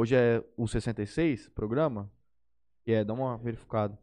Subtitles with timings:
[0.00, 2.08] Hoje é o 66, programa.
[2.86, 3.98] E é, dá uma verificada.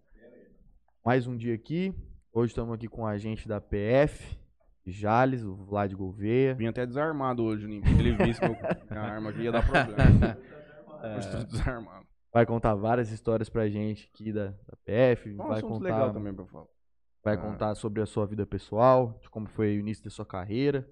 [1.06, 1.94] Mais um dia aqui.
[2.34, 4.38] Hoje estamos aqui com a gente da PF,
[4.86, 6.54] Jales, o Vlad Gouveia.
[6.54, 7.82] Vim até desarmado hoje, Juninho.
[7.82, 10.38] porque Ele viu que eu- a arma aqui ia dar problema.
[11.18, 12.06] Hoje tô desarmado.
[12.34, 15.30] Vai contar várias histórias pra gente aqui da, da PF.
[15.30, 16.66] É um vai contar, legal também pra falar.
[17.24, 17.38] vai Ah.
[17.38, 20.86] contar sobre a sua vida pessoal, de como foi o início da sua carreira.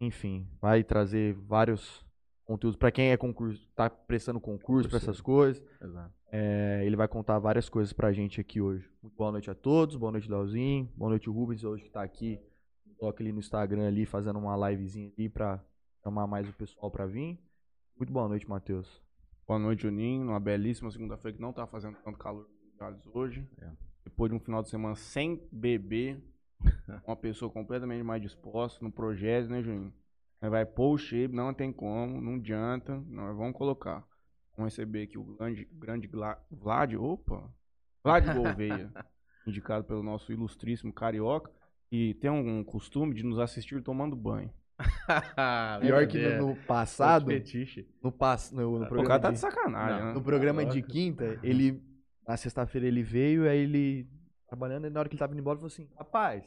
[0.00, 2.02] Enfim, vai trazer vários
[2.50, 5.62] conteúdos pra quem é concurso, tá prestando concurso pra essas coisas.
[5.80, 6.12] Exato.
[6.32, 8.90] É, ele vai contar várias coisas pra gente aqui hoje.
[9.00, 12.40] Muito boa noite a todos, boa noite, Leozinho, boa noite, Rubens, hoje que tá aqui.
[12.98, 15.64] Toca ali no Instagram ali, fazendo uma livezinha ali pra
[16.02, 17.38] chamar mais o pessoal pra vir.
[17.96, 19.00] Muito boa noite, Matheus.
[19.46, 20.24] Boa noite, Juninho.
[20.24, 22.48] Numa belíssima segunda-feira que não tá fazendo tanto calor
[23.14, 23.48] hoje.
[23.60, 23.70] É.
[24.02, 26.20] Depois de um final de semana sem beber,
[27.06, 29.94] uma pessoa completamente mais disposta no projeto, né, Juninho?
[30.40, 32.96] Aí vai pôr o shape, não tem como, não adianta.
[33.08, 34.04] Nós vamos colocar.
[34.56, 37.50] Vamos receber aqui o grande, grande Gla- Vlad, opa,
[38.02, 38.90] Vlad Gouveia,
[39.46, 41.50] indicado pelo nosso ilustríssimo carioca,
[41.90, 44.52] e tem um costume de nos assistir tomando banho.
[45.80, 47.26] Pior que no, no passado,
[48.02, 50.12] no, pass, no, no O programa, cara tá de, de sacanagem, né?
[50.12, 51.82] no programa de quinta, ele,
[52.26, 54.08] na sexta-feira ele veio, aí ele,
[54.48, 56.44] trabalhando, e na hora que ele tava indo embora, ele falou assim, rapaz,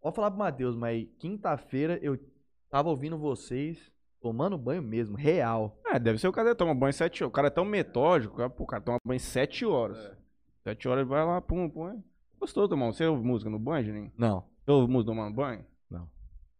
[0.00, 2.18] pode falar pro Matheus, mas quinta-feira eu
[2.70, 5.78] tava ouvindo vocês tomando banho mesmo, real.
[5.86, 7.30] É, deve ser o cara que toma banho sete horas.
[7.30, 9.98] O cara é tão metódico, o cara, pô, o cara toma banho sete horas.
[9.98, 10.16] É.
[10.64, 12.02] Sete horas ele vai lá, pum, pum.
[12.38, 12.92] Gostou, Tomão?
[12.92, 14.12] Você ouve música no banho, Juninho?
[14.16, 14.44] Não.
[14.64, 15.64] Você ouve música tomando banho?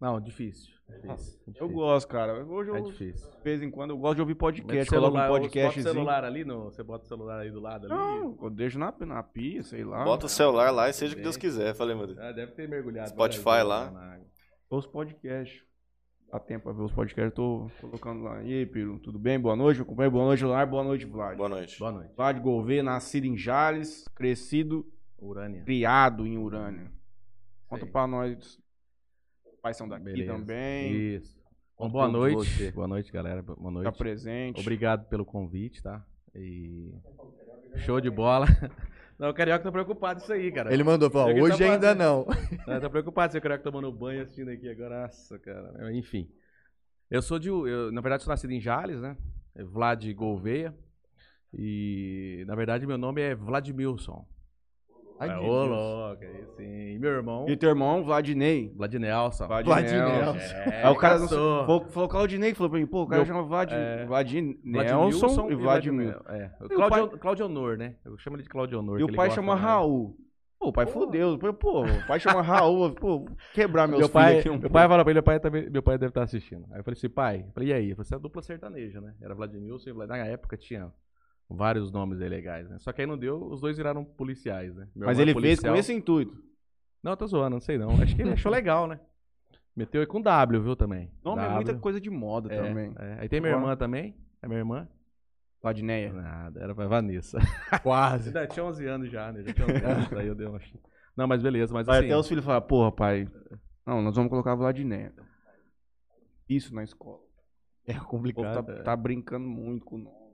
[0.00, 0.72] Não, difícil.
[0.88, 1.40] difícil.
[1.46, 1.68] Eu difícil.
[1.70, 2.44] gosto, cara.
[2.44, 3.28] Hoje eu, É de difícil.
[3.42, 4.88] vez em quando, eu gosto de ouvir podcast.
[4.88, 7.60] o Coloca um celular, Bota o celular ali, no, você bota o celular aí do
[7.60, 7.94] lado ali.
[7.94, 10.04] Não, eu deixo na, na pia, sei lá.
[10.04, 11.74] Bota o celular lá e seja o que Deus quiser.
[11.74, 12.18] Falei, meu Deus.
[12.18, 13.08] Ah, deve ter mergulhado.
[13.10, 13.88] Spotify lá.
[13.88, 14.26] água.
[14.70, 15.66] Os podcasts.
[16.30, 18.42] Dá tempo pra ver os podcasts, tô colocando lá.
[18.42, 19.40] E aí, Piro, tudo bem?
[19.40, 20.12] Boa noite, companheiro.
[20.12, 20.66] Boa noite, Lar.
[20.66, 21.36] Boa noite, Vlad.
[21.38, 21.78] Boa noite.
[21.78, 22.12] Boa noite.
[22.14, 24.86] Vlad Gouveia, nascido em Jales, crescido,
[25.18, 25.62] Urânia.
[25.64, 26.92] criado em Urânia.
[27.66, 27.90] Conta Sei.
[27.92, 28.58] pra nós.
[29.60, 30.32] Pais são daqui Beleza.
[30.32, 30.92] também.
[30.92, 31.38] Isso.
[31.78, 32.36] Bom, Conta boa noite.
[32.36, 32.70] você.
[32.72, 33.42] Boa noite, galera.
[33.42, 33.84] Boa noite.
[33.84, 34.60] Tá presente.
[34.60, 36.04] Obrigado pelo convite, tá?
[36.34, 36.92] E.
[37.84, 38.46] Show de bola.
[39.18, 40.72] Não, o Carioca tá preocupado com isso aí, cara.
[40.72, 42.24] Ele mandou, falou, hoje tá ainda não.
[42.68, 45.02] Não, tá preocupado se o Carioca tomando banho assistindo aqui agora.
[45.02, 45.92] Nossa, cara.
[45.92, 46.30] Enfim.
[47.10, 47.48] Eu sou de.
[47.48, 49.16] Eu, na verdade, sou nascido em Jales, né?
[49.56, 50.72] É Vlad Gouveia.
[51.52, 54.24] E, na verdade, meu nome é Vladimilson.
[55.20, 56.94] Ai, é, ô, louco, aí sim.
[56.94, 58.72] E meu irmão, E teu irmão, Vladinei.
[58.76, 59.46] Vladinelson.
[59.46, 60.36] Vladinelson.
[60.38, 63.26] É, Aí o cara não falou, falou Claudinei, falou pra mim, pô, o cara Meu-
[63.26, 66.16] chama Vlad, é, Vladinelson e Vladimir.
[66.28, 66.50] É.
[66.60, 67.94] E o Claudio, Claudio Honor, né?
[68.04, 69.00] Eu chamo ele de Claudio Honor.
[69.00, 69.54] E o pai chama.
[69.54, 70.16] Raul.
[70.58, 71.38] Pô, o pai fudeu.
[71.38, 72.90] Pô, o pai chama Raul.
[72.92, 75.38] Pô, quebrar meus Meu pai, filhos aqui um meu pai falou pra ele, meu pai,
[75.40, 76.64] também, meu pai deve estar assistindo.
[76.72, 77.90] Aí eu falei assim, pai, eu falei, e aí?
[77.90, 79.14] Eu falei, você é a dupla sertaneja, né?
[79.20, 80.08] Era Vladimilson e Vlad.
[80.08, 80.92] Na época tinha
[81.48, 82.78] vários nomes aí legais, né?
[82.78, 84.88] Só que aí não deu, os dois viraram policiais, né?
[84.94, 85.76] Meu Mas é ele fez com policial.
[85.76, 86.42] esse intuito.
[87.02, 87.90] Não, eu tô zoando, não sei não.
[88.02, 89.00] Acho que ele achou legal, né?
[89.74, 91.10] Meteu aí com W, viu, também.
[91.24, 91.54] Nome é W.
[91.54, 92.92] muita coisa de moda É, também.
[92.98, 93.18] é.
[93.20, 94.16] Aí tem minha irmã também.
[94.42, 94.88] É minha irmã?
[95.62, 96.12] Vladineia.
[96.12, 97.38] Nada, era pra Vanessa.
[97.82, 98.28] Quase.
[98.28, 99.42] Ainda tinha 11 anos já, né?
[99.42, 100.60] Já tinha 11 anos, aí eu dei uma...
[101.16, 102.06] Não, mas beleza, mas Vai assim...
[102.06, 103.28] até os filhos falar, porra, pai.
[103.86, 105.12] Não, nós vamos colocar Vladineia.
[106.48, 107.20] Isso na escola.
[107.86, 108.66] É O povo complicado.
[108.66, 110.27] tá, tá brincando muito com nome.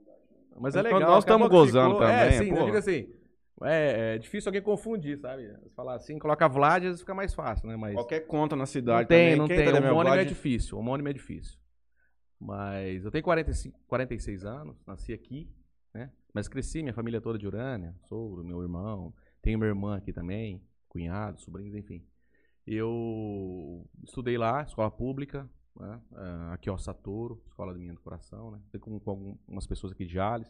[0.59, 1.01] Mas é legal.
[1.01, 2.63] nós que gozando É, também, sim, pô.
[2.65, 3.09] digo assim,
[3.63, 5.47] é, é difícil alguém confundir, sabe?
[5.47, 7.75] Você falar assim, coloca Vlad, às vezes fica mais fácil, né?
[7.75, 9.35] Mas Qualquer conta na não cidade tem, também.
[9.37, 9.65] não Quem tem.
[9.65, 11.57] tá da O minha homônimo é Vlad- difícil, o homônimo é difícil.
[12.39, 15.49] Mas eu tenho 45, 46 anos, nasci aqui,
[15.93, 16.11] né?
[16.33, 20.61] Mas cresci, minha família toda de Urânia, sogro, meu irmão, tenho minha irmã aqui também,
[20.89, 22.03] cunhado, sobrinhos, enfim.
[22.67, 25.49] Eu estudei lá, escola pública,
[25.79, 26.01] né?
[26.13, 28.59] Ah, aqui ó, Satoro, escola da minha do coração, né?
[28.71, 30.49] Fui com, com algumas pessoas aqui de Jales,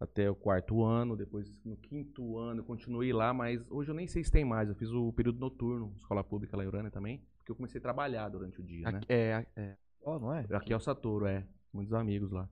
[0.00, 4.06] até o quarto ano, depois no quinto ano eu continuei lá, mas hoje eu nem
[4.08, 7.24] sei se tem mais, eu fiz o período noturno, escola pública lá em Urânia também,
[7.38, 8.98] porque eu comecei a trabalhar durante o dia, né?
[8.98, 9.76] Aqui- É, é.
[10.04, 10.44] Ó, não é?
[10.52, 11.46] Aqui é o Satoro, é.
[11.72, 12.48] Muitos amigos lá.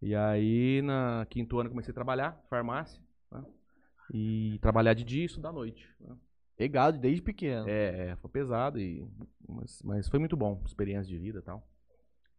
[0.00, 3.44] E aí, na quinto ano, eu comecei a trabalhar, farmácia, né?
[4.12, 5.88] E trabalhar de dia e estudar à noite.
[6.00, 6.16] Né?
[6.62, 7.68] Pegado desde pequeno.
[7.68, 9.04] É, é, foi pesado, e,
[9.48, 11.66] mas, mas foi muito bom, experiência de vida e tal.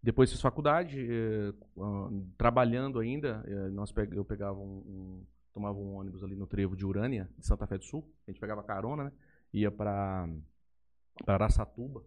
[0.01, 5.95] Depois fiz faculdade, eh, ah, trabalhando ainda, eh, nós eu pegava um, um- tomava um
[5.95, 9.05] ônibus ali no trevo de Urânia, de Santa Fé do Sul, a gente pegava carona,
[9.05, 9.11] né?
[9.53, 10.27] Ia pra
[11.27, 12.03] Araçatuba.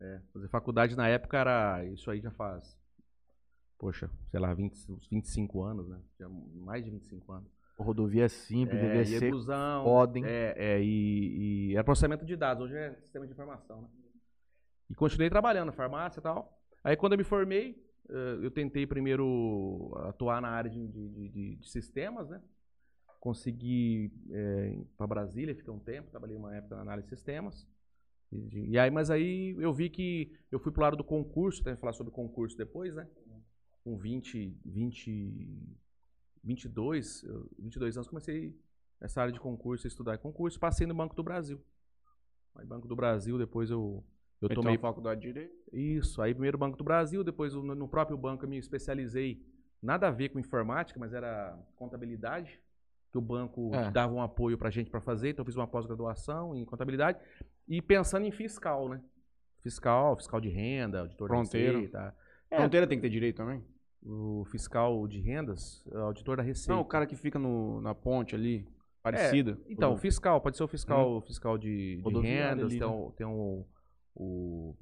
[0.00, 2.76] É, fazer faculdade na época era, isso aí já faz,
[3.78, 6.00] poxa, sei lá, 20, uns 25 anos, né?
[6.18, 7.55] Já mais de 25 anos.
[7.78, 9.84] Rodovia simples, É, devia ia ser busão,
[10.16, 10.24] hein?
[10.24, 13.88] É, é, e, e era processamento de dados, hoje é sistema de informação, né?
[14.88, 16.58] E continuei trabalhando na farmácia e tal.
[16.82, 21.56] Aí quando eu me formei, eh, eu tentei primeiro atuar na área de, de- de-
[21.56, 22.40] de- sistemas, né?
[23.20, 27.66] Consegui ir para Brasília, fiquei um tempo, trabalhei uma época na análise de sistemas.
[28.32, 31.74] E, e aí, mas aí eu vi que eu fui pro lado do concurso, tem
[31.74, 33.06] que falar sobre concurso depois, né?
[33.82, 35.76] Com 20, 20,
[36.50, 38.56] 22, eu- 22 anos, comecei
[39.00, 41.60] nessa área de concurso, estudar concurso, passei no Banco do Brasil.
[42.54, 44.02] Aí Banco do Brasil, depois eu,
[44.40, 45.54] eu Então, tomei faculdade de Direito.
[45.72, 49.44] isso, aí primeiro Banco do Brasil, depois no no próprio banco eu me especializei,
[49.82, 52.58] nada a ver com informática, mas era contabilidade,
[53.12, 53.90] que o banco É.
[53.90, 57.18] dava um apoio pra gente para fazer, então eu fiz uma pós-graduação em contabilidade
[57.68, 59.02] e pensando em fiscal, né?
[59.62, 61.72] Fiscal, fiscal de renda, auditor Fronteiro.
[61.74, 62.16] da Receita.
[62.50, 62.56] É.
[62.56, 63.62] Fronteira tem que ter direito também?
[64.04, 66.72] O fiscal de rendas, é auditor da Receita.
[66.72, 68.66] Não, o cara que fica no, na ponte ali,
[69.02, 69.58] parecida.
[69.68, 69.96] Então, Uhum.
[69.96, 72.94] fiscal, pode ser o fiscal, fiscal de, de rendas, ali, tem, né?
[72.94, 73.66] o, tem o,
[74.14, 74.76] o-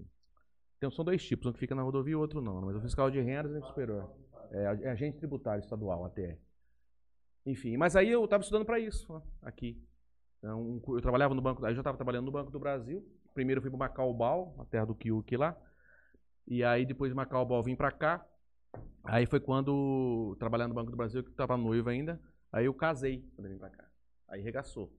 [0.79, 2.61] tem- São dois tipos, um que fica na rodovia e o outro não.
[2.61, 4.11] Mas o fiscal de rendas é superior.
[4.51, 6.37] É, a- é agente tributário estadual, ATR.
[7.47, 9.83] Enfim, mas aí eu estava estudando para isso, ó, aqui.
[10.39, 13.03] Então, um eu trabalhava no Banco, aí eu já estava trabalhando no Banco do Brasil.
[13.35, 15.57] Primeiro eu fui para Macaubal, a terra do Kiuk lá.
[16.47, 18.25] E aí depois de Macaubal vim para cá.
[19.05, 22.21] Aí foi quando, trabalhando no Banco do Brasil, que eu estava noivo ainda,
[22.53, 23.85] aí eu casei quando eu vim para cá.
[24.29, 24.91] Aí regaçou.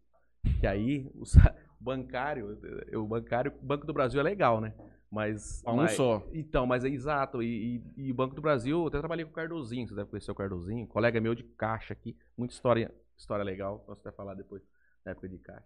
[0.59, 1.23] Que aí o
[1.79, 2.57] bancário,
[2.93, 4.73] o bancário, o Banco do Brasil é legal, né?
[5.11, 5.63] Mas.
[5.65, 6.27] A um mas- só.
[6.33, 7.41] Então, mas é exato.
[7.41, 10.09] E, e, e o Banco do Brasil, eu até trabalhei com o Cardozinho, você deve
[10.09, 14.35] conhecer o Cardozinho, colega meu de caixa aqui, muita história, história legal, posso até falar
[14.35, 14.61] depois,
[15.03, 15.65] na época de caixa.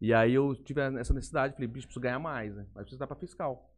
[0.00, 2.66] E aí eu tive essa necessidade, falei, bicho, preciso ganhar mais, né?
[2.74, 3.74] Mas preciso dar pra fiscal.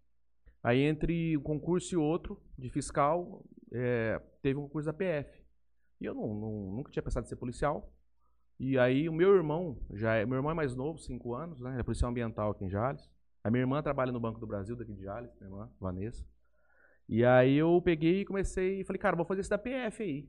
[0.63, 5.43] Aí entre um concurso e outro, de fiscal, é, teve um concurso da PF.
[6.01, 7.93] E eu não, não- nunca tinha pensado em ser policial.
[8.59, 11.73] E aí o meu irmão, já é, meu irmão é mais novo, 5 anos, né?
[11.73, 13.11] Ele é policial ambiental aqui em Jales.
[13.45, 16.25] A minha irmã trabalha no Banco do Brasil, daqui de Jales, minha irmã, Vanessa.
[17.09, 20.29] E aí eu peguei e comecei, falei, cara, vou fazer esse da PF aí.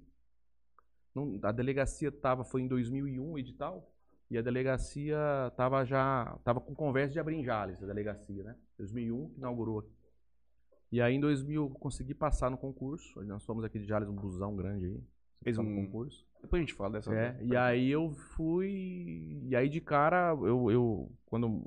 [1.14, 3.92] Não- a delegacia tava, foi em 2001 o edital,
[4.30, 5.18] e a delegacia
[5.58, 8.56] tava já, tava com conversa de abrir em Jales, a delegacia, né?
[8.78, 9.92] 2001 que inaugurou aqui.
[10.92, 14.16] E aí em 2000 eu consegui passar no concurso, nós fomos aqui de Jales, um
[14.16, 15.04] busão grande aí.
[15.44, 16.26] Fez um- concurso.
[16.42, 17.12] Depois a gente fala dessa.
[17.16, 19.42] É, e aí eu fui.
[19.48, 21.64] E aí de cara, eu, eu quando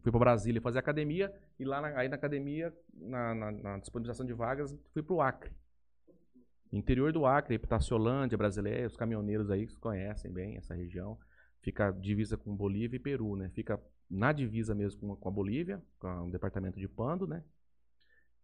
[0.00, 4.24] fui pra Brasília fazer academia, e lá na, aí na academia, na, na- na disponibilização
[4.24, 5.50] de vagas, fui pro Acre.
[6.72, 11.18] Interior do Acre, Pitaciolândia, Brasileia, os caminhoneiros aí que conhecem bem essa região.
[11.60, 13.50] Fica divisa com Bolívia e Peru, né?
[13.50, 13.78] Fica
[14.10, 17.42] na divisa mesmo com, com a Bolívia, com o departamento de Pando, né?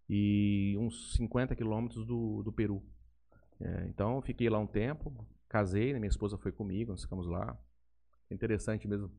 [0.09, 2.83] E uns 50 quilômetros do, do Peru.
[3.61, 5.13] É, então, fiquei lá um tempo,
[5.49, 5.99] casei, né?
[5.99, 7.57] minha esposa foi comigo, nós ficamos lá.
[8.31, 9.11] Interessante mesmo.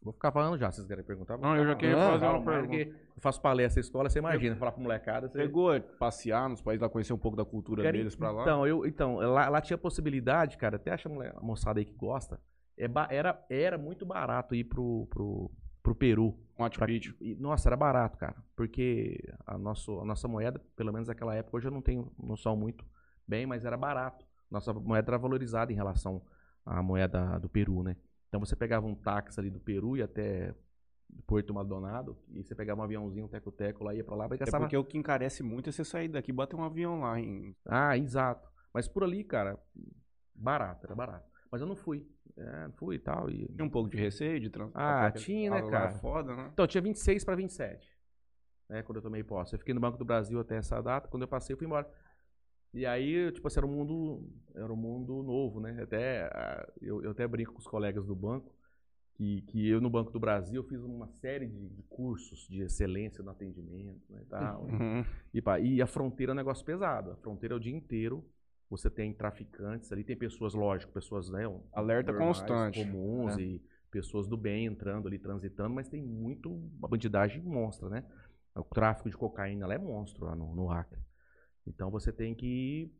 [0.00, 1.36] Vou ficar falando já, se vocês querem perguntar.
[1.38, 2.20] Não, eu já queria falando.
[2.20, 2.98] fazer uma pergunta.
[3.16, 5.28] Eu faço palestra escola, você imagina, falar pra molecada.
[5.28, 5.40] Você...
[5.40, 8.42] Chegou a passear nos países lá, conhecer um pouco da cultura Cara, deles pra lá?
[8.42, 12.40] Então, eu, então lá, lá tinha possibilidade, cara, até acha a moçada aí que gosta,
[12.78, 15.50] é era, era muito barato ir pro, pro,
[15.82, 16.34] pro Peru.
[16.58, 17.14] Machu Pra- Picchu.
[17.20, 18.36] e, nossa, era barato, cara.
[18.56, 22.56] Porque a, nosso, a nossa moeda, pelo menos naquela época, hoje eu não tenho noção
[22.56, 22.84] muito
[23.26, 24.26] bem, mas era barato.
[24.50, 26.20] Nossa moeda era valorizada em relação
[26.66, 27.96] à moeda do Peru, né?
[28.28, 30.54] Então você pegava um táxi ali do Peru e até
[31.26, 34.36] Porto Maldonado, e você pegava um aviãozinho, um teco-teco lá, ia pra lá, e É
[34.38, 34.64] gastava...
[34.64, 37.54] porque o que encarece muito é você sair daqui e bater um avião lá em.
[37.66, 38.46] Ah, exato.
[38.74, 39.58] Mas por ali, cara,
[40.34, 41.27] barato, era barato.
[41.50, 42.06] Mas eu não fui.
[42.36, 43.30] É, fui e tal.
[43.30, 43.46] E...
[43.48, 44.84] Tinha um pouco de receio de transporte.
[44.84, 45.90] Ah, tinha, né, cara?
[45.92, 46.50] foda, né?
[46.52, 47.98] Então, eu tinha 26 para 27.
[48.68, 49.54] Né, quando eu tomei posse.
[49.54, 51.08] Eu fiquei no Banco do Brasil até essa data.
[51.08, 51.90] Quando eu passei, eu fui embora.
[52.72, 55.82] E aí, tipo assim, era um mundo, era um mundo novo, né?
[55.82, 56.28] Até,
[56.80, 58.54] eu, eu até brinco com os colegas do banco,
[59.14, 63.24] que, que eu no Banco do Brasil fiz uma série de, de cursos de excelência
[63.24, 64.64] no atendimento né, e tal.
[64.64, 65.04] Uhum.
[65.32, 67.12] E, pá, e a fronteira é um negócio pesado.
[67.12, 68.24] A fronteira é o dia inteiro.
[68.70, 71.42] Você tem traficantes ali, tem pessoas, lógico, pessoas, né?
[71.72, 72.84] Alerta normais, constante.
[72.84, 73.40] comuns É.
[73.40, 78.04] e pessoas do bem entrando ali, transitando, mas tem muito, uma bandidagem monstra, né?
[78.54, 81.00] O tráfico de cocaína lá é monstro lá no, no Acre.
[81.66, 82.92] Então você tem que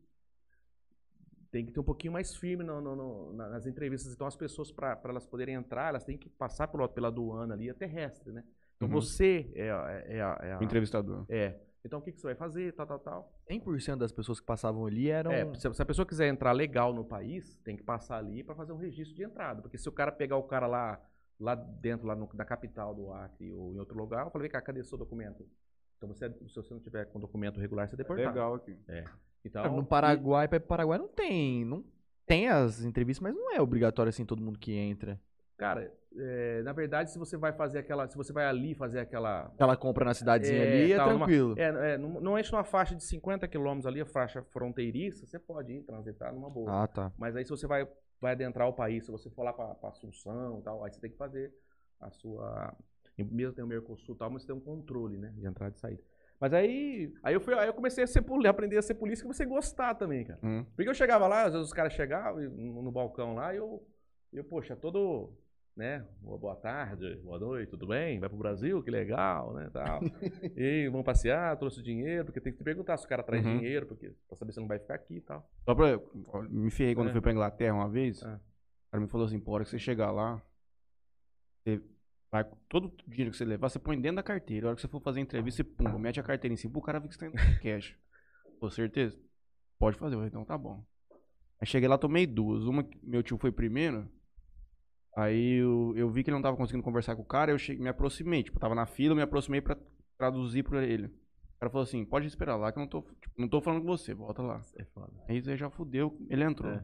[1.51, 4.13] tem que ter um pouquinho mais firme no- no- no- na- nas entrevistas.
[4.13, 7.67] Então as pessoas, para elas poderem entrar, elas têm que passar pela, pela aduana ali,
[7.69, 8.43] é terrestre, né?
[8.75, 8.93] Então Uhum.
[9.01, 11.25] você é, a- é, a- é a- O entrevistador.
[11.27, 11.59] é.
[11.83, 12.73] Então o que, que você vai fazer?
[12.73, 13.33] Tal, tal, tal.
[13.49, 15.31] 100% das pessoas que passavam ali eram.
[15.31, 18.55] É, se, se a pessoa quiser entrar legal no país, tem que passar ali para
[18.55, 19.61] fazer um registro de entrada.
[19.61, 21.01] Porque se o cara pegar o cara lá,
[21.39, 24.51] lá dentro, lá no- da capital do Acre ou em outro lugar, eu falei, vem
[24.51, 25.45] cá, cadê seu documento?
[25.97, 28.29] Então, você, se você não tiver com documento regular, você é deportado.
[28.29, 28.77] Legal aqui.
[29.43, 31.63] Então, no Paraguai, pra ir pro Paraguai não tem.
[31.65, 31.83] Não
[32.25, 35.19] tem as entrevistas, mas não é obrigatório assim todo mundo que entra.
[35.57, 38.07] Cara, é, na verdade, se você vai fazer aquela.
[38.07, 39.45] Se você vai ali fazer aquela.
[39.45, 41.55] Aquela compra na cidadezinha É, ali é tal, numa- tranquilo.
[41.57, 45.73] É, é, não enche numa faixa de 50 quilômetros ali, a faixa fronteiriça, você pode
[45.73, 46.83] ir transitar numa boa.
[46.83, 47.11] Ah, tá.
[47.17, 47.87] Mas aí se você vai,
[48.19, 50.99] vai adentrar o país, se você for lá pra, pra Assunção e tal, aí você
[50.99, 51.53] tem que fazer
[51.99, 52.75] a sua.
[53.17, 55.33] Mesmo tem o Mercosul e tal, mas você tem um controle, né?
[55.35, 56.01] De entrada e saída.
[56.39, 57.13] Mas aí.
[57.21, 59.49] Aí eu, fui, aí eu comecei a ser aprender a ser polícia e comecei a
[59.49, 60.39] gostar também, cara.
[60.41, 60.65] Hum.
[60.75, 63.85] Porque eu chegava lá, às vezes os caras chegavam no, no balcão lá, e eu,
[64.31, 65.33] eu, poxa, todo,
[65.75, 68.19] né, boa tarde, boa noite, tudo bem?
[68.19, 70.01] Vai pro Brasil, que legal, né, tal.
[70.57, 73.57] e vamos passear, trouxe dinheiro, porque tem que te perguntar se o cara traz Uhum.
[73.59, 75.49] dinheiro, porque, pra saber se não vai ficar aqui e tal.
[75.63, 75.97] Só pra.
[76.49, 77.09] Me ferrei quando É.
[77.09, 78.21] eu fui pra Inglaterra uma vez.
[78.23, 78.35] Ah.
[78.87, 80.41] O cara me falou assim: pô, a hora que você chegar lá,
[81.63, 81.81] você
[82.31, 84.65] vai, todo o dinheiro que você levar, você põe dentro da carteira.
[84.65, 86.73] A hora que você for fazer a entrevista, você pum, mete a carteira em cima
[86.73, 87.31] pro cara ver que você tá
[87.63, 87.95] cash.
[88.59, 89.17] Com certeza?
[89.77, 90.83] Pode fazer, então tá bom.
[91.61, 92.63] Aí cheguei lá, tomei duas.
[92.65, 94.09] Uma, que meu tio foi primeiro.
[95.19, 97.83] Aí eu, eu vi que ele não tava conseguindo conversar com o cara, eu cheguei,
[97.83, 98.43] me aproximei.
[98.43, 99.77] Tipo, tava na fila, me aproximei pra
[100.17, 101.07] traduzir pra ele.
[101.07, 103.81] O cara falou assim: pode esperar lá que eu não tô, tipo, não tô falando
[103.81, 104.61] com você, volta lá.
[104.77, 105.11] É foda.
[105.27, 106.71] Aí você já fudeu, ele entrou.
[106.71, 106.83] É.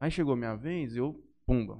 [0.00, 1.78] Aí chegou minha vez, eu, pumba.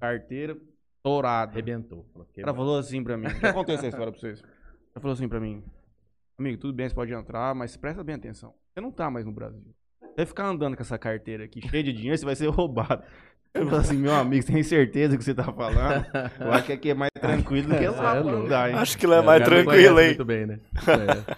[0.00, 0.56] Carteira
[0.96, 1.52] estourada.
[1.52, 2.06] Arrebentou.
[2.12, 3.26] Falou, O cara falou assim pra mim.
[3.26, 4.40] O que aconteceu essa história pra vocês?
[4.40, 5.62] Ele falou assim pra mim:
[6.38, 8.54] Amigo, tudo bem, você pode entrar, mas presta bem atenção.
[8.72, 9.74] Você não tá mais no Brasil.
[10.00, 13.02] Você vai ficar andando com essa carteira aqui cheia de dinheiro, você vai ser roubado.
[13.54, 16.06] Eu falei assim, meu amigo, você tem certeza do que você tá falando?
[16.40, 18.46] Eu acho que aqui é mais tranquilo do que lá É louco.
[18.46, 18.76] andar, hein?
[18.76, 20.06] Acho que lá é o mais tranquilo, hein?
[20.08, 20.60] Muito bem, né?
[20.74, 21.36] É.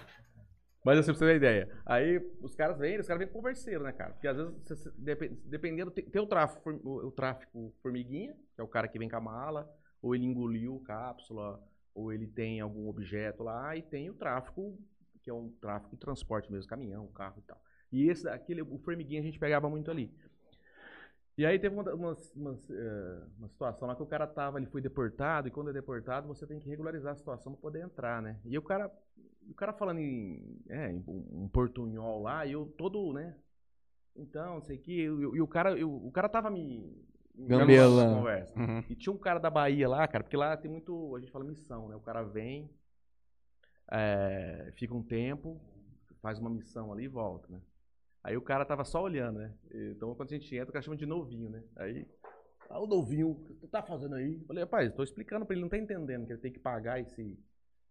[0.85, 1.69] Mas assim, pra você ter uma ideia.
[1.85, 4.13] Aí os caras vêm, os caras vêm converseiro, né, cara?
[4.13, 8.61] Porque às vezes, você- você- depe- dependendo, tem, tem o, tráfico, o tráfico formiguinha, que
[8.61, 9.69] é o cara que vem com a mala,
[10.01, 11.59] ou ele engoliu cápsula,
[11.93, 14.77] ou ele tem algum objeto lá, e tem o tráfico,
[15.23, 17.59] que é um tráfico de transporte mesmo, caminhão, carro e tal.
[17.91, 20.13] E esse, aquele, o formiguinha a gente pegava muito ali.
[21.37, 24.67] E aí teve uma, umas- umas, eh, uma situação lá que o cara tava, ele
[24.67, 28.21] foi deportado, e quando é deportado, você tem que regularizar a situação para poder entrar,
[28.21, 28.39] né?
[28.45, 28.89] E o cara,
[29.49, 33.35] o cara falando em, é, em um portunhol lá, e eu todo, né?
[34.15, 35.09] Então, não sei o que, e,
[35.41, 37.03] o cara, eu- o cara tava me...
[37.37, 38.05] Gambelando.
[38.11, 38.57] pra conversa.
[38.57, 38.83] Uhum.
[38.89, 41.43] E tinha um cara da Bahia lá, cara, porque lá tem muito, a gente fala
[41.43, 41.95] missão, né?
[41.97, 42.69] O cara vem,
[43.91, 45.59] é, fica um tempo,
[46.21, 47.59] faz uma missão ali e volta, né?
[48.25, 49.53] Aí o cara tava só olhando, né?
[49.71, 51.63] Então quando a gente entra, o cara chama de novinho, né?
[51.75, 52.07] Aí,
[52.67, 54.39] ah, o novinho, o que tu tá fazendo aí?
[54.41, 56.99] Eu falei, rapaz, tô explicando pra ele, não tá entendendo que ele tem que pagar
[56.99, 57.37] esse,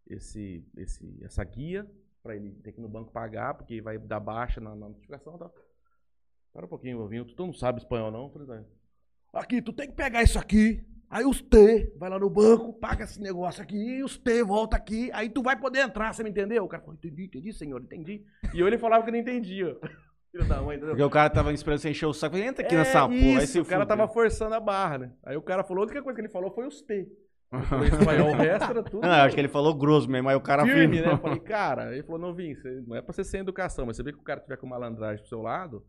[0.09, 1.88] esse, esse, essa guia,
[2.21, 5.37] pra ele ter que ir no banco pagar, porque vai dar baixa na, na notificação
[5.37, 5.55] e tal.
[6.53, 8.25] Para um pouquinho, novinho, tu não sabe espanhol não?
[8.25, 12.19] Eu falei, "Tá." Aqui, tu tem que pegar isso aqui, aí os T, vai lá
[12.19, 15.79] no banco, paga esse negócio aqui, e os T volta aqui, aí tu vai poder
[15.79, 16.64] entrar, você me entendeu?
[16.64, 18.26] O cara falou, entendi, entendi, senhor, entendi.
[18.53, 19.79] E eu ele falava que não entendia.
[20.35, 20.88] Filho da mãe, entendeu?
[20.97, 22.37] Porque o cara tava esperando você encher o saco.
[22.37, 23.14] Entra aqui É nessa porra.
[23.14, 25.12] Aí isso, o cara tava forçando a barra, né?
[25.25, 27.07] Aí o cara falou, a única coisa que ele falou foi os T.
[27.53, 29.03] Espanhol, o resto era tudo.
[29.03, 31.12] Não, acho que ele falou grosso mesmo, aí o cara firme, né?
[31.12, 34.03] Eu falei, cara, ele falou, novinho, você- não é pra você ser educação, mas você
[34.03, 35.87] vê que o cara tiver com malandragem pro seu lado,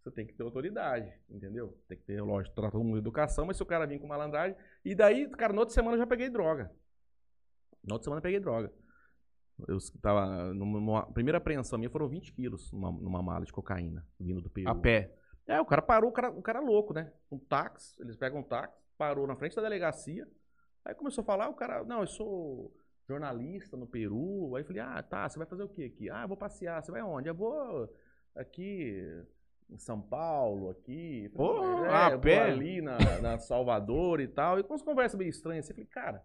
[0.00, 1.76] você tem que ter autoridade, entendeu?
[1.88, 4.06] Tem que ter, lógico, tratar todo mundo de educação, mas se o cara vir com
[4.06, 4.56] malandragem.
[4.84, 6.70] E daí, cara, na outra semana eu já peguei droga.
[7.84, 8.70] Na outra semana eu peguei droga.
[9.66, 10.52] Eu tava.
[10.54, 14.68] Numa primeira apreensão minha foram 20 quilos numa, numa mala de cocaína, vindo do Peru.
[14.68, 15.14] A pé.
[15.46, 17.10] É, o cara parou, o cara, o cara louco, né?
[17.30, 20.28] Um táxi, eles pegam um táxi, parou na frente da delegacia.
[20.84, 22.74] Aí começou a falar, o cara, não, eu sou
[23.08, 24.54] jornalista no Peru.
[24.54, 26.10] Aí eu falei, ah, tá, você vai fazer o quê aqui?
[26.10, 27.28] Ah, eu vou passear, você vai onde?
[27.28, 27.90] Eu vou
[28.36, 29.02] aqui
[29.70, 31.30] em São Paulo, aqui.
[31.34, 32.42] Falei, Ô, é, a eu vou pé?
[32.42, 34.58] ali na, na Salvador e tal.
[34.58, 36.24] E com umas conversas meio estranhas assim, eu falei, cara.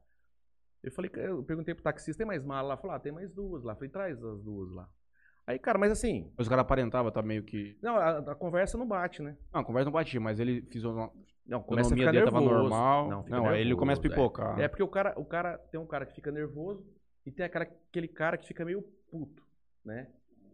[0.83, 2.77] Eu falei, eu perguntei pro taxista, tem mais mala lá?
[2.77, 3.71] Falou, ah, tem mais duas lá.
[3.71, 4.89] Eu falei, traz as duas lá.
[5.45, 7.77] Aí, cara, mas assim, Mas o cara aparentava, tá meio que.
[7.81, 9.37] não, a, a conversa não bate, né?
[9.53, 11.11] Não, a conversa não batia, mas ele fez uma.
[11.45, 12.45] Não, começa a ficar dele nervoso.
[12.45, 13.09] tava normal.
[13.09, 14.09] Não, Não, aí ele nervoso, começa a é.
[14.09, 14.59] pipocar.
[14.59, 16.85] É, porque o cara, o cara tem um cara que fica nervoso
[17.25, 19.43] e tem aquela, aquele cara que fica meio puto,
[19.83, 20.07] né?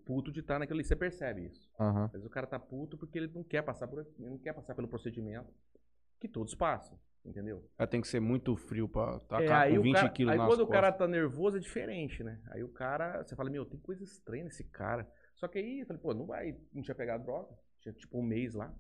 [0.06, 1.70] Puto de estar naquele ali, você percebe isso.
[2.06, 4.54] Às vezes o cara tá puto porque ele não quer passar por, ele não quer
[4.54, 5.54] passar pelo procedimento
[6.20, 7.64] que todos passam, entendeu?
[7.78, 10.32] Ela tem que ser muito frio pra tacar É, aí com o 20 cara, quilos
[10.32, 10.82] aí nas quando o costas.
[10.82, 12.40] cara tá nervoso é diferente, né?
[12.48, 15.10] Aí o cara, você fala, meu, tem coisa estranha nesse cara.
[15.36, 17.50] Só que aí, eu falei, pô, não vai, não tinha pegado droga,
[17.82, 18.74] tinha tipo um mês lá.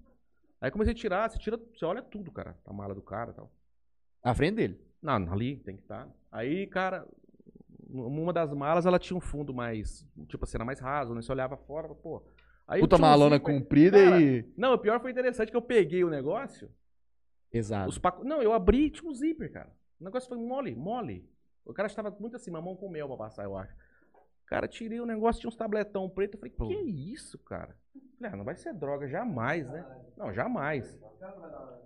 [0.61, 3.33] Aí comecei a tirar, você tira, você olha tudo, cara, a mala do cara e
[3.33, 3.51] tal.
[4.21, 4.81] À frente dele.
[5.01, 6.09] Não, ali tem que estar.
[6.29, 7.07] Aí, cara,
[7.87, 11.21] uma das malas ela tinha um fundo mais, tipo assim, era mais raso, né?
[11.21, 12.21] Você olhava fora, pô.
[12.67, 14.45] Aí Puta um malona zíper- comprida Cara, e.
[14.57, 16.69] Não, o pior foi interessante que eu peguei o negócio,
[17.51, 17.89] Exato.
[17.89, 17.99] os.
[18.23, 19.71] Não, eu abri e tinha um zíper, cara.
[19.99, 21.29] O negócio foi mole, mole.
[21.65, 23.75] O cara estava muito assim, mamão com mel pra passar, eu acho.
[24.45, 26.35] Cara, tirei o negócio, tinha uns tabletão preto.
[26.35, 27.77] Eu falei, que isso, cara?
[28.17, 29.85] Falei, ah, não vai ser droga, jamais, né?
[30.17, 30.99] Não, jamais.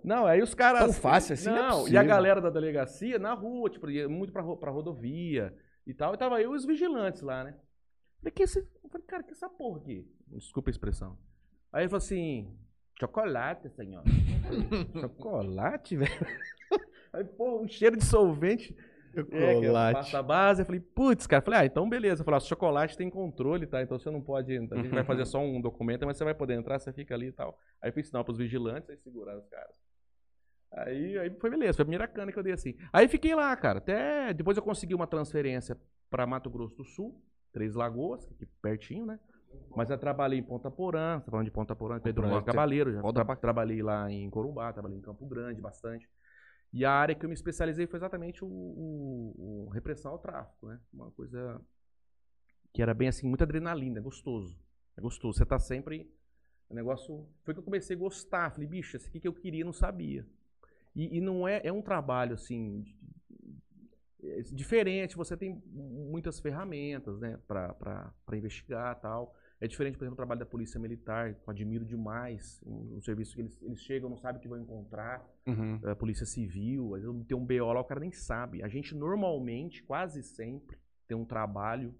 [0.02, 0.80] Não, aí os caras.
[0.80, 4.32] Tão fácil assim, não é e a galera da delegacia na rua, tipo, ia muito
[4.32, 5.54] pra, pra rodovia
[5.86, 6.14] e tal.
[6.14, 7.54] E tava eu e os vigilantes lá, né?
[8.18, 8.60] Falei, que esse...
[8.60, 10.10] eu falei, cara, que essa porra aqui?
[10.28, 11.18] Desculpa a expressão.
[11.70, 12.56] Aí ele falou assim:
[12.98, 14.02] chocolate, senhor.
[15.00, 16.26] Chocolate, velho?
[17.12, 18.76] Aí, pô, um cheiro de solvente.
[19.16, 19.94] É, que é Chocolate.
[19.94, 20.62] pasta base.
[20.62, 21.40] Eu falei, putz, cara.
[21.40, 22.22] Eu falei, ah, então beleza.
[22.22, 23.80] Eu falei, ah, chocolate tem controle, tá?
[23.82, 24.56] Então você não pode.
[24.56, 27.28] A gente vai fazer só um documento, mas você vai poder entrar, você fica ali
[27.28, 27.56] e tal.
[27.80, 29.74] Aí eu fiz sinal pros vigilantes, aí seguraram os caras.
[30.72, 32.74] Aí, aí foi beleza, foi a primeira cana que eu dei assim.
[32.92, 33.78] Aí fiquei lá, cara.
[33.78, 35.78] Até depois eu consegui uma transferência
[36.10, 37.22] pra Mato Grosso do Sul,
[37.52, 39.20] Três Lagoas, aqui pertinho, né?
[39.76, 42.92] Mas eu trabalhei em Ponta Porã, você tá falando de Ponta Porã, Pedro Juan Cavaleiro,
[42.92, 46.08] já traba- trabalhei lá em Corumbá, trabalhei em Campo Grande bastante.
[46.72, 50.66] E a área que eu me especializei foi exatamente o, o- o repressão ao tráfico,
[50.66, 50.80] né?
[50.92, 51.60] Uma coisa
[52.72, 54.58] que era bem assim, muita adrenalina, é gostoso.
[54.96, 55.38] É gostoso.
[55.38, 56.10] Você tá sempre.
[56.68, 57.28] O negócio.
[57.44, 58.50] Foi que eu comecei a gostar.
[58.52, 60.26] Falei, bicho, esse aqui que eu queria, não sabia.
[60.96, 61.60] E, e não é.
[61.64, 62.80] É um trabalho, assim.
[62.80, 62.96] de-
[64.26, 69.34] é diferente, você tem muitas ferramentas, né, pra investigar tal.
[69.60, 72.60] É diferente, por exemplo, do trabalho da Polícia Militar, que eu admiro demais.
[72.66, 75.80] Um, um serviço que eles, eles chegam, não sabem o que vão encontrar Uhum.
[75.84, 78.62] a polícia civil, às vezes tem um BO lá, o cara nem sabe.
[78.62, 81.94] A gente normalmente, quase sempre, tem um trabalho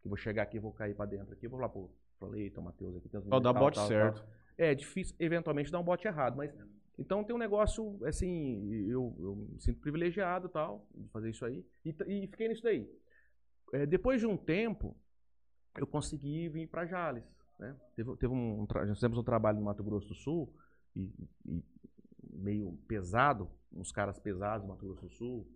[0.00, 2.62] que eu vou chegar aqui, vou cair pra dentro aqui, vou falar, pô, falei, Tom
[2.62, 4.20] Matheus aqui, tem uns Só dá bote tal, certo.
[4.20, 4.30] tal.
[4.58, 6.52] É difícil, eventualmente, dar um bote errado, mas
[6.98, 11.64] então tem um negócio, assim, eu, eu me sinto privilegiado tal, de fazer isso aí,
[11.84, 12.88] e, e fiquei nisso daí.
[13.72, 14.94] É, depois de um tempo,
[15.76, 17.24] eu consegui vir para Jales,
[17.58, 17.76] né?
[17.94, 20.52] Teve, teve um, nós fizemos um trabalho no Mato Grosso do Sul,
[20.94, 21.10] e,
[21.46, 21.64] e
[22.32, 25.46] meio pesado, uns caras pesados no Mato Grosso do Sul,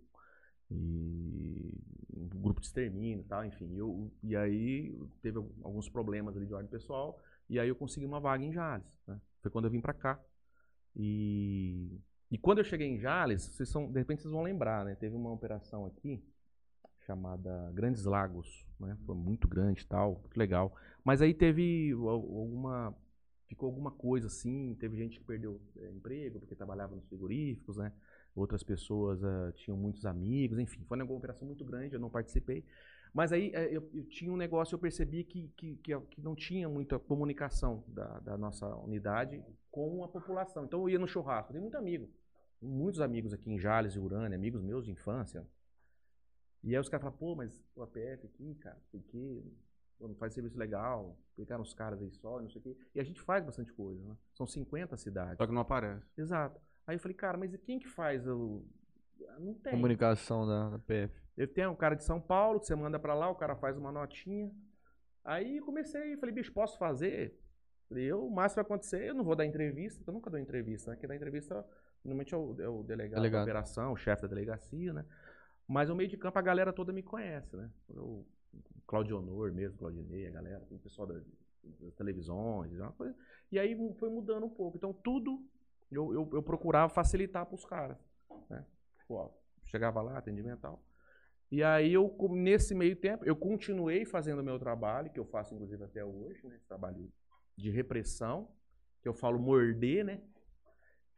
[0.69, 1.71] e
[2.13, 3.75] um grupo de extermínio e tal, enfim.
[3.75, 8.19] Eu, e aí teve alguns problemas ali de ordem pessoal, e aí eu consegui uma
[8.19, 9.19] vaga em Jales, né?
[9.41, 10.19] Foi quando eu vim para cá.
[10.95, 14.95] E, e quando eu cheguei em Jales, vocês são, de repente vocês vão lembrar, né?
[14.95, 16.21] Teve uma operação aqui
[17.05, 18.97] chamada Grandes Lagos, né?
[19.05, 20.75] Foi muito grande tal, muito legal.
[21.03, 22.95] Mas aí teve al- alguma
[23.47, 27.93] ficou alguma coisa assim, teve gente que perdeu é, emprego porque trabalhava nos frigoríficos, né?
[28.35, 32.63] Outras pessoas ah, tinham muitos amigos, enfim, foi uma operação muito grande, eu não participei.
[33.13, 36.69] Mas aí eh, eu, eu tinha um negócio, eu percebi que, que, que, não tinha
[36.69, 40.65] muita comunicação da, da nossa unidade com a população.
[40.65, 42.09] Então eu ia no churrasco, tem muito amigo,
[42.61, 45.45] muitos amigos aqui em Jales e Urânia, amigos meus de infância.
[46.67, 48.77] E aí os caras falam, pô, mas o APF aqui, cara,
[49.07, 49.43] quê,
[49.97, 52.77] pô, não faz serviço legal, pegaram os caras aí só, não sei o quê.
[52.93, 54.17] E a gente faz bastante coisa, né?
[54.33, 55.37] São 50 cidades.
[55.37, 56.05] Só que não aparece.
[56.17, 56.59] Exato.
[56.85, 58.65] Aí eu falei, cara, mas e quem que faz o.
[59.39, 59.71] Não tem.
[59.71, 61.13] Comunicação da, da PF.
[61.37, 63.77] Eu tenho um cara de São Paulo que você manda pra lá, o cara faz
[63.77, 64.51] uma notinha.
[65.23, 67.39] Aí comecei, falei, bicho, posso fazer?
[67.87, 70.91] Falei, eu, o máximo vai acontecer, eu não vou dar entrevista, eu nunca dou entrevista,
[70.91, 70.97] né?
[70.97, 71.65] Quem dá entrevista
[72.03, 73.39] normalmente é o, é o delegado, Delegado.
[73.41, 75.05] da operação, o chefe da delegacia, né?
[75.67, 77.69] Mas o meio de campo a galera toda me conhece, né?
[77.89, 78.25] O
[78.85, 81.21] Claudio Honor mesmo, Claudinei, a galera, o pessoal da-
[81.81, 83.15] das televisões, uma coisa.
[83.51, 84.77] E aí foi mudando um pouco.
[84.77, 85.45] Então tudo
[85.91, 87.97] eu, eu, eu procurava facilitar pros caras,
[88.49, 88.65] né?
[89.65, 90.65] Chegava lá, atendimento
[91.51, 95.53] e aí eu, nesse meio tempo, eu continuei fazendo o meu trabalho, que eu faço
[95.53, 96.59] inclusive até hoje, né?
[96.67, 97.09] Trabalho
[97.57, 98.49] de repressão,
[99.01, 100.21] que eu falo morder, né?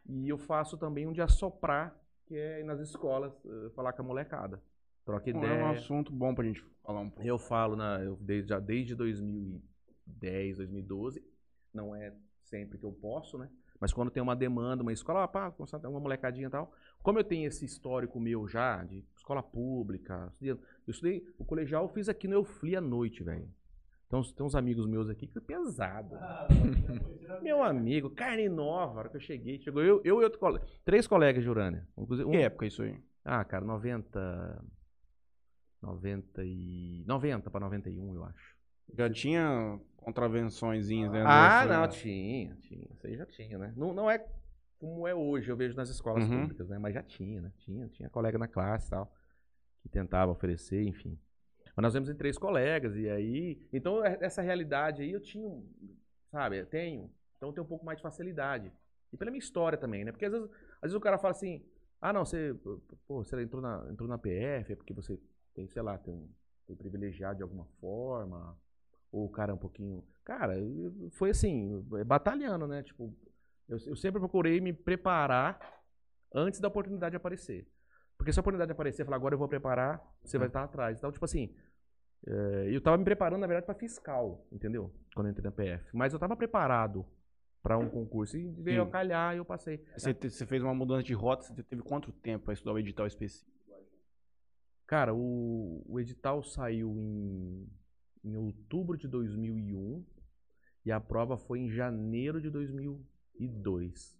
[0.05, 4.03] E eu faço também um de assoprar, que é ir nas escolas, eh, falar com
[4.03, 4.61] a molecada.
[5.03, 5.51] Troca ideia.
[5.51, 7.27] é um assunto bom pra gente falar um pouco.
[7.27, 11.23] Eu falo, na, eu desde, já desde 2010, 2012,
[11.73, 12.13] não é
[12.43, 13.49] sempre que eu posso, né?
[13.79, 15.51] Mas quando tem uma demanda, uma escola, ah, pá,
[15.85, 16.71] uma molecadinha e tal.
[17.01, 21.83] Como eu tenho esse histórico meu já, de escola pública, estudei- eu estudei, o colegial
[21.85, 23.49] eu fiz aqui no Eufli à noite, velho.
[24.09, 26.17] Então tem uns amigos meus aqui que é pesado.
[27.43, 30.65] Meu amigo, carne nova, a hora que eu cheguei, chegou eu, eu e outro colega,
[30.83, 31.87] três colegas de Urânia.
[31.95, 32.99] Inclusive, um- Que época isso aí?
[33.23, 34.65] ah, cara, 90.
[35.81, 37.03] 90 e.
[37.07, 38.55] 90 pra 91, eu acho.
[38.97, 42.87] Já tinha contravençõezinhas dentro Ah, dessa- não, tinha, tinha.
[42.91, 43.73] Isso aí já tinha, né?
[43.77, 44.25] Não, não é
[44.79, 46.41] como é hoje, eu vejo nas escolas Uhum.
[46.41, 46.79] públicas, né?
[46.79, 47.51] Mas já tinha, né?
[47.59, 49.13] Tinha, tinha colega na classe e tal,
[49.83, 51.17] que tentava oferecer, enfim.
[51.79, 53.57] Mas nós vemos em três colegas, e aí.
[53.71, 55.63] Então, é- essa realidade aí eu tinha,
[56.29, 56.57] sabe?
[56.59, 57.09] Eu tenho.
[57.37, 58.69] Então, eu tenho um pouco mais de facilidade.
[59.13, 60.11] E pela minha história também, né?
[60.11, 61.65] Porque às vezes, às vezes o cara fala assim:
[62.01, 62.53] ah, não, você,
[63.07, 65.17] pô, você entrou na, entrou na PF, é porque você
[65.53, 66.29] tem, sei lá, tem um,
[66.67, 68.59] tem privilegiado de alguma forma,
[69.09, 70.03] ou o cara é um pouquinho.
[70.25, 70.55] Cara,
[71.11, 72.83] foi assim, batalhando, né?
[72.83, 73.15] Tipo,
[73.69, 75.81] eu, eu sempre procurei me preparar
[76.35, 77.65] antes da oportunidade aparecer.
[78.17, 80.97] Porque se a oportunidade aparecer, falar, agora eu vou preparar, você vai estar atrás.
[80.97, 81.55] Então, tipo assim,
[82.27, 84.91] É, eu tava me preparando, na verdade, para fiscal, entendeu?
[85.15, 85.85] Quando eu entrei na PF.
[85.95, 87.05] Mas eu tava preparado
[87.63, 89.83] para um concurso e veio a calhar e eu passei.
[89.97, 92.79] Você, te- você fez uma mudança de rota, você teve quanto tempo pra estudar o
[92.79, 93.49] edital específico?
[94.87, 97.67] Cara, o, o edital saiu em,
[98.23, 100.03] em outubro de 2001
[100.85, 104.17] e a prova foi em janeiro de 2002.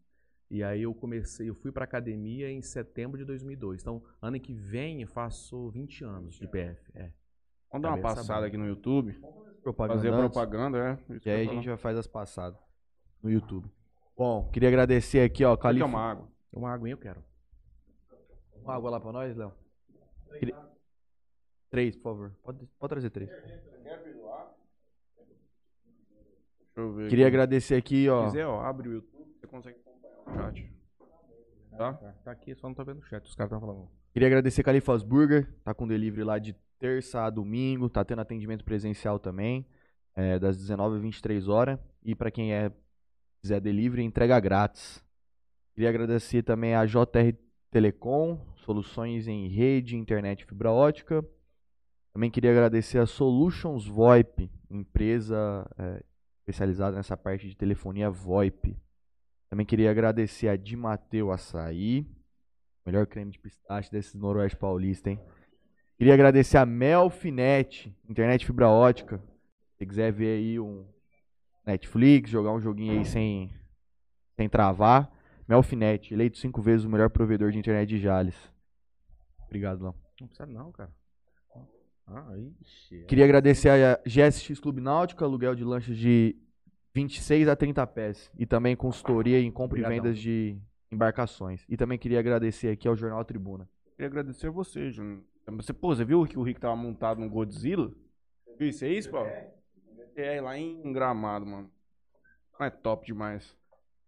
[0.52, 3.82] E aí eu comecei, eu fui pra academia em setembro de 2002.
[3.82, 6.82] Então, ano que vem eu faço 20 anos de PF.
[6.96, 7.12] É.
[7.72, 9.14] Vamos dar uma passada aqui no YouTube,
[9.62, 10.78] Propaganda fazer propaganda,
[11.10, 11.14] é.
[11.16, 11.62] Isso E aí a gente falar.
[11.64, 12.60] já faz as passadas
[13.22, 13.70] no YouTube.
[14.18, 15.84] Bom, queria agradecer aqui, ó, é Calif...
[15.86, 16.28] uma água.
[16.52, 17.24] Uma aguinha eu quero.
[18.64, 19.54] Uma água lá pra nós, Léo?
[20.40, 20.58] Queria-
[21.70, 22.36] Três, por favor.
[22.44, 23.30] Pode, pode trazer três.
[23.30, 24.00] Deixa
[26.78, 27.10] eu ver.
[27.10, 27.36] Queria aqui.
[27.36, 28.26] agradecer aqui, Se ó.
[28.26, 30.74] quiser, ó, abre o YouTube, você consegue acompanhar o chat.
[31.78, 31.94] Tá?
[31.94, 33.24] Tá, tá aqui, só não tô vendo o chat.
[33.26, 33.90] Os caras estão falando.
[34.14, 38.64] Queria agradecer Califas Burger, tá com delivery lá de terça a domingo, tá tendo atendimento
[38.64, 39.66] presencial também,
[40.16, 41.78] é, das 19 às 23 horas.
[42.04, 42.72] E pra quem é
[43.42, 45.04] quiser delivery, entrega grátis.
[45.74, 47.34] Queria agradecer também a JR
[47.70, 51.24] Telecom, soluções em rede, internet fibra ótica.
[52.14, 56.04] Também queria agradecer a Solutions VoIP, empresa é,
[56.40, 58.76] especializada nessa parte de telefonia VoIP.
[59.50, 62.06] Também queria agradecer a Di Mateu Açaí,
[62.86, 65.20] melhor creme de pistache desses noroeste paulista, hein?
[66.00, 69.22] Queria agradecer a Melfinet, internet fibra ótica.
[69.78, 70.86] Se quiser ver aí um
[71.66, 73.52] Netflix, jogar um joguinho aí sem,
[74.38, 75.12] sem travar.
[75.46, 78.36] Melfinet, eleito cinco vezes o melhor provedor de internet de Jales.
[79.46, 79.96] Obrigado, Lão.
[80.22, 80.90] Não precisa não, cara.
[82.08, 83.04] Ah, ixi.
[83.06, 86.34] Queria agradecer a GSX Clube Náutico, aluguel de lanchas de
[86.96, 88.32] 26 a 30 pés.
[88.40, 89.98] E também consultoria em compra Obrigadão.
[89.98, 90.58] e vendas de
[90.90, 91.66] embarcações.
[91.68, 93.68] E também queria agradecer aqui ao Jornal Tribuna.
[93.98, 95.24] Queria agradecer a você, Júnior.
[95.58, 97.92] Você, pô, você viu que o Rick tava montado no Godzilla?
[98.58, 99.30] Viu isso aí, isso, Paulo?
[100.16, 101.72] É, lá em Gramado, mano.
[102.60, 103.58] É top demais.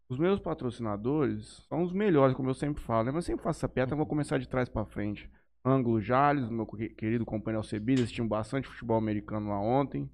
[0.10, 3.06] Os meus patrocinadores são os melhores, como eu sempre falo.
[3.06, 3.12] né?
[3.12, 5.30] Mas eu sempre faço essa piada, então eu vou começar de trás pra frente.
[5.64, 10.10] Ângulo Jales, meu que- querido companheiro Alcebides, assistimos bastante futebol americano lá ontem.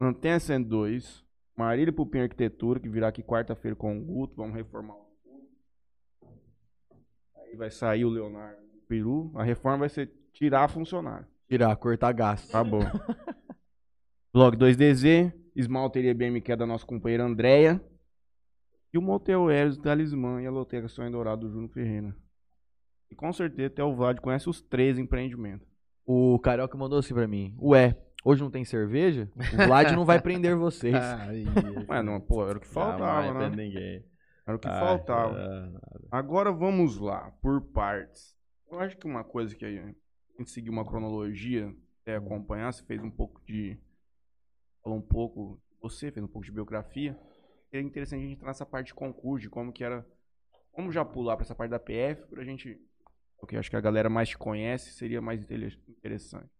[0.00, 1.24] Antena 102.
[1.54, 4.36] Marília Pupim Arquitetura, que virá aqui quarta-feira com o Guto.
[4.36, 5.06] Vamos reformar o
[7.36, 9.32] Aí vai sair o Leonardo Peru.
[9.34, 11.26] A reforma vai ser tirar funcionário.
[11.48, 12.50] Tirar, cortar gasto.
[12.50, 12.80] Tá bom.
[14.32, 17.80] Blog 2DZ, Esmalteria BM, que é da nossa companheira Andréia.
[18.92, 22.16] E o Motel Eros, Talismã e a Loteca Sonho Dourado do Júnior Ferreira.
[23.10, 25.66] E com certeza até o Vlad conhece os três empreendimentos.
[26.04, 27.56] O Carioca mandou assim pra mim.
[27.60, 29.30] Ué, hoje não tem cerveja?
[29.36, 30.94] O Vlad não vai prender vocês.
[31.88, 33.56] Mas não, pô, era o que faltava, né?
[33.56, 34.04] ninguém.
[34.46, 35.36] Era o que Ah, faltava.
[35.38, 38.34] ah, Agora vamos lá, por partes.
[38.70, 39.64] Eu acho que uma coisa que
[40.42, 43.78] gente seguiu uma cronologia, até acompanhar, você fez um pouco de.
[44.82, 45.60] Falou um pouco.
[45.80, 47.18] Você fez um pouco de biografia.
[47.72, 50.06] É interessante a gente entrar nessa parte de concurso, de como que era.
[50.76, 52.80] Vamos já pular para essa parte da PF, pra gente.
[53.38, 56.50] Porque acho que a galera mais te conhece, seria mais interessante.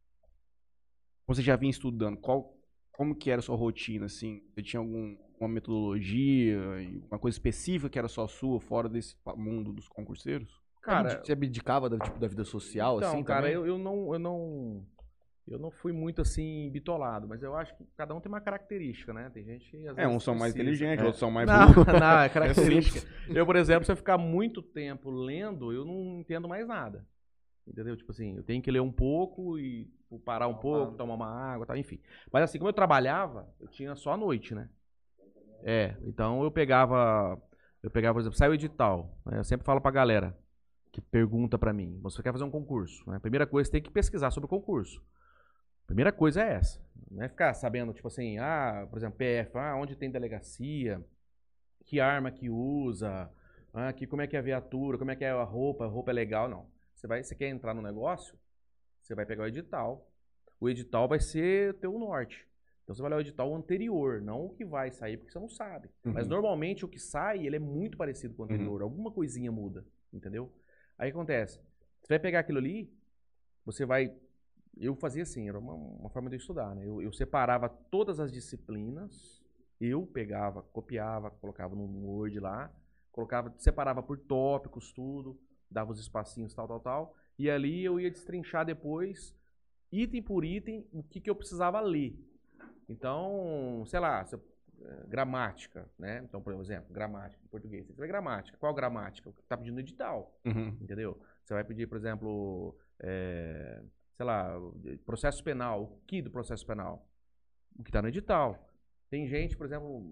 [1.27, 2.57] Você já vinha estudando, qual,
[2.93, 4.43] como que era a sua rotina, assim?
[4.55, 6.59] Você tinha algum, uma metodologia,
[7.09, 10.66] uma coisa específica que era só sua, fora desse mundo dos concurseiros?
[10.87, 13.55] Cara, você abdicava da, tipo, da vida social, então, assim, cara, também?
[13.55, 14.87] eu, eu não, eu não,
[15.49, 19.13] eu não fui muito assim bitolado, mas eu acho que cada um tem uma característica,
[19.13, 19.29] né?
[19.35, 21.05] Tem gente que às É, uns são mais inteligentes, É.
[21.05, 21.87] outros são mais Não, burros.
[22.01, 23.07] não, é característica.
[23.29, 27.05] Eu, por exemplo, se eu ficar muito tempo lendo, eu não entendo mais nada.
[27.67, 27.97] Entendeu?
[27.97, 31.29] Tipo assim, eu tenho que ler um pouco e tipo, parar um pouco, tomar uma
[31.29, 31.99] água, tal, enfim.
[32.33, 34.69] Mas assim, como eu trabalhava, eu tinha só a noite, né?
[35.65, 37.41] É, então eu pegava,
[37.83, 39.39] eu pegava, por exemplo, saiu o edital, né?
[39.39, 40.37] Eu sempre falo pra galera
[40.97, 43.19] que pergunta pra mim, você quer fazer um concurso, né?
[43.19, 45.05] Primeira coisa, você tem que pesquisar sobre o concurso.
[45.87, 46.81] Primeira coisa é essa.
[47.11, 51.05] Não é ficar sabendo, tipo assim, ah, por exemplo, PF, ah, onde tem delegacia,
[51.85, 53.31] que arma que usa,
[53.75, 55.87] ah, que, como é que é a viatura, como é que é a roupa, a
[55.87, 56.67] roupa é legal, não.
[56.95, 58.35] Você, vai, você quer entrar no negócio,
[59.03, 60.11] você vai pegar o edital.
[60.59, 62.49] O edital vai ser teu norte.
[62.85, 65.49] Então você vai olhar o edital anterior, não o que vai sair, porque você não
[65.51, 65.91] sabe.
[66.03, 66.37] Mas Uhum.
[66.37, 68.81] normalmente o que sai, ele é muito parecido com o anterior.
[68.81, 70.51] Alguma coisinha muda, entendeu?
[70.99, 71.61] Aí acontece?
[72.03, 72.91] Você vai pegar aquilo ali,
[73.65, 74.15] você vai.
[74.77, 76.87] Eu fazia assim, era uma, uma forma de eu estudar, né?
[76.87, 79.43] Eu, eu separava todas as disciplinas,
[79.81, 82.71] eu pegava, copiava, colocava no Word lá,
[83.11, 85.39] colocava, separava por tópicos, tudo,
[85.71, 87.17] dava os espacinhos, tal, tal, tal.
[87.39, 89.35] E ali eu ia destrinchar depois,
[89.91, 92.19] item por item, o que, que eu precisava ler.
[92.89, 94.43] Então, sei lá, se eu-
[95.09, 96.23] gramática, né?
[96.25, 97.87] Então, por exemplo, gramática em português.
[97.87, 98.57] Você vai gramática.
[98.59, 99.29] Qual gramática?
[99.29, 100.77] O que está pedindo no edital Uhum.
[100.81, 101.21] entendeu?
[101.45, 103.83] Você vai pedir, por exemplo, é,
[104.15, 104.53] sei lá,
[105.05, 105.83] processo penal.
[105.85, 107.09] O que do processo penal?
[107.79, 108.69] O que está no edital.
[109.09, 110.05] Tem gente, por exemplo,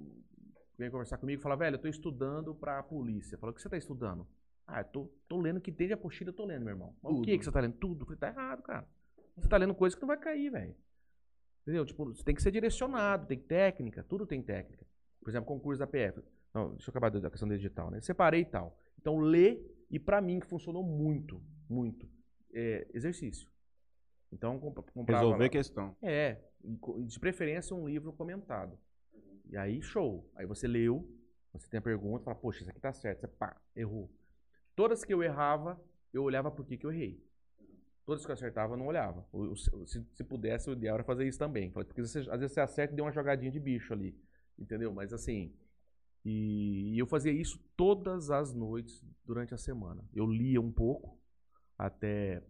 [0.78, 3.36] vem conversar comigo e fala, velho, eu estou estudando para a polícia.
[3.38, 4.26] Fala, o que você está estudando?
[4.66, 6.94] Ah, eu tô, tô lendo que tem de apostila, eu tô lendo, meu irmão.
[7.02, 7.76] Mas o que, que você tá lendo?
[7.76, 8.02] Tudo.
[8.02, 8.86] Eu falei, tá errado, cara.
[9.36, 10.74] Você tá lendo coisa que não vai cair, velho.
[11.64, 11.86] Entendeu?
[11.86, 14.86] Tipo, você tem que ser direcionado, tem técnica, tudo tem técnica.
[15.20, 16.22] Por exemplo, concurso da PF.
[16.52, 18.00] Não, deixa eu acabar da questão digital, né?
[18.02, 18.78] Separei e tal.
[19.00, 22.06] Então, lê, e para mim, que funcionou muito, muito,
[22.52, 23.48] é, exercício.
[24.30, 25.24] Então, comp comprava...
[25.24, 25.96] Resolver questão.
[26.02, 26.38] É,
[27.06, 28.78] de preferência um livro comentado.
[29.50, 30.30] E aí, show.
[30.36, 31.08] Aí você leu,
[31.52, 33.20] você tem a pergunta, fala, poxa, isso aqui tá certo.
[33.20, 34.12] Você, pá, errou.
[34.76, 35.80] Todas que eu errava,
[36.12, 37.23] eu olhava por que, que eu errei.
[38.04, 39.26] Todas que eu acertava, eu não olhava.
[39.86, 41.70] Se, se pudesse, o ideal era fazer isso também.
[41.70, 44.14] Porque às vezes você acerta e deu uma jogadinha de bicho ali.
[44.58, 44.92] Entendeu?
[44.92, 45.54] Mas assim.
[46.24, 50.04] E, e eu fazia isso todas as noites durante a semana.
[50.14, 51.18] Eu lia um pouco,
[51.78, 52.42] até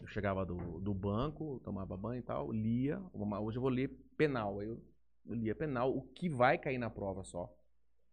[0.00, 3.00] eu chegava do, do banco, tomava banho e tal, lia.
[3.12, 4.62] Hoje eu vou ler penal.
[4.62, 4.80] Eu,
[5.26, 7.52] eu lia penal, o que vai cair na prova só.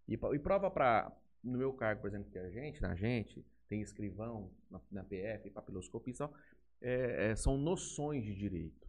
[0.08, 1.12] E, e prova para
[1.44, 5.04] no meu cargo, por exemplo, que é a gente, na gente, tem escrivão na, na
[5.04, 6.34] PF, papiloscopia e tal,
[6.82, 8.88] é, é, são noções de direito.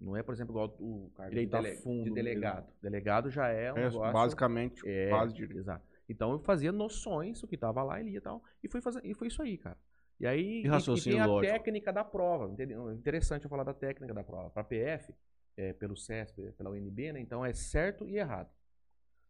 [0.00, 2.66] Não é, por exemplo, igual o cargo de, dele, fundo, de delegado.
[2.66, 2.78] Mesmo.
[2.82, 4.12] Delegado já é um é, negócio...
[4.12, 5.58] Basicamente, é, quase direito.
[5.58, 5.84] Exato.
[6.08, 9.00] Então eu fazia noções, o que estava lá, ele ia e tal, e foi, fazer,
[9.04, 9.76] e foi isso aí, cara.
[10.18, 11.52] E aí e, e tem a lógico.
[11.52, 12.50] técnica da prova.
[12.52, 12.92] Entendeu?
[12.92, 14.50] Interessante eu falar da técnica da prova.
[14.50, 15.14] Para PF,
[15.56, 17.20] é, pelo CESP, pela UNB, né?
[17.20, 18.50] Então é certo e errado.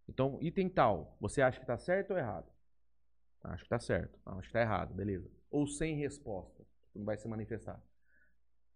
[0.09, 2.47] Então, item tal, você acha que está certo ou errado?
[3.43, 4.19] Acho que tá certo.
[4.25, 5.31] Não, acho que tá errado, beleza.
[5.51, 6.65] Ou sem resposta.
[6.95, 7.83] Não vai se manifestar.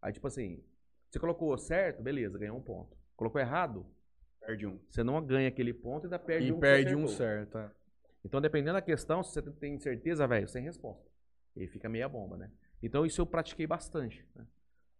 [0.02, 0.62] Aí, tipo assim,
[1.10, 2.96] você colocou certo, beleza, ganhou um ponto.
[3.16, 3.86] Colocou errado,
[4.40, 4.78] perde um.
[4.88, 6.56] Você não ganha aquele ponto e ainda perde e um.
[6.56, 7.58] E perde um certo.
[7.58, 7.70] É.
[8.24, 11.10] Então, dependendo da questão, se você tem certeza, velho, sem resposta.
[11.56, 12.50] E fica meia bomba, né?
[12.82, 14.26] Então, isso eu pratiquei bastante.
[14.34, 14.46] Né?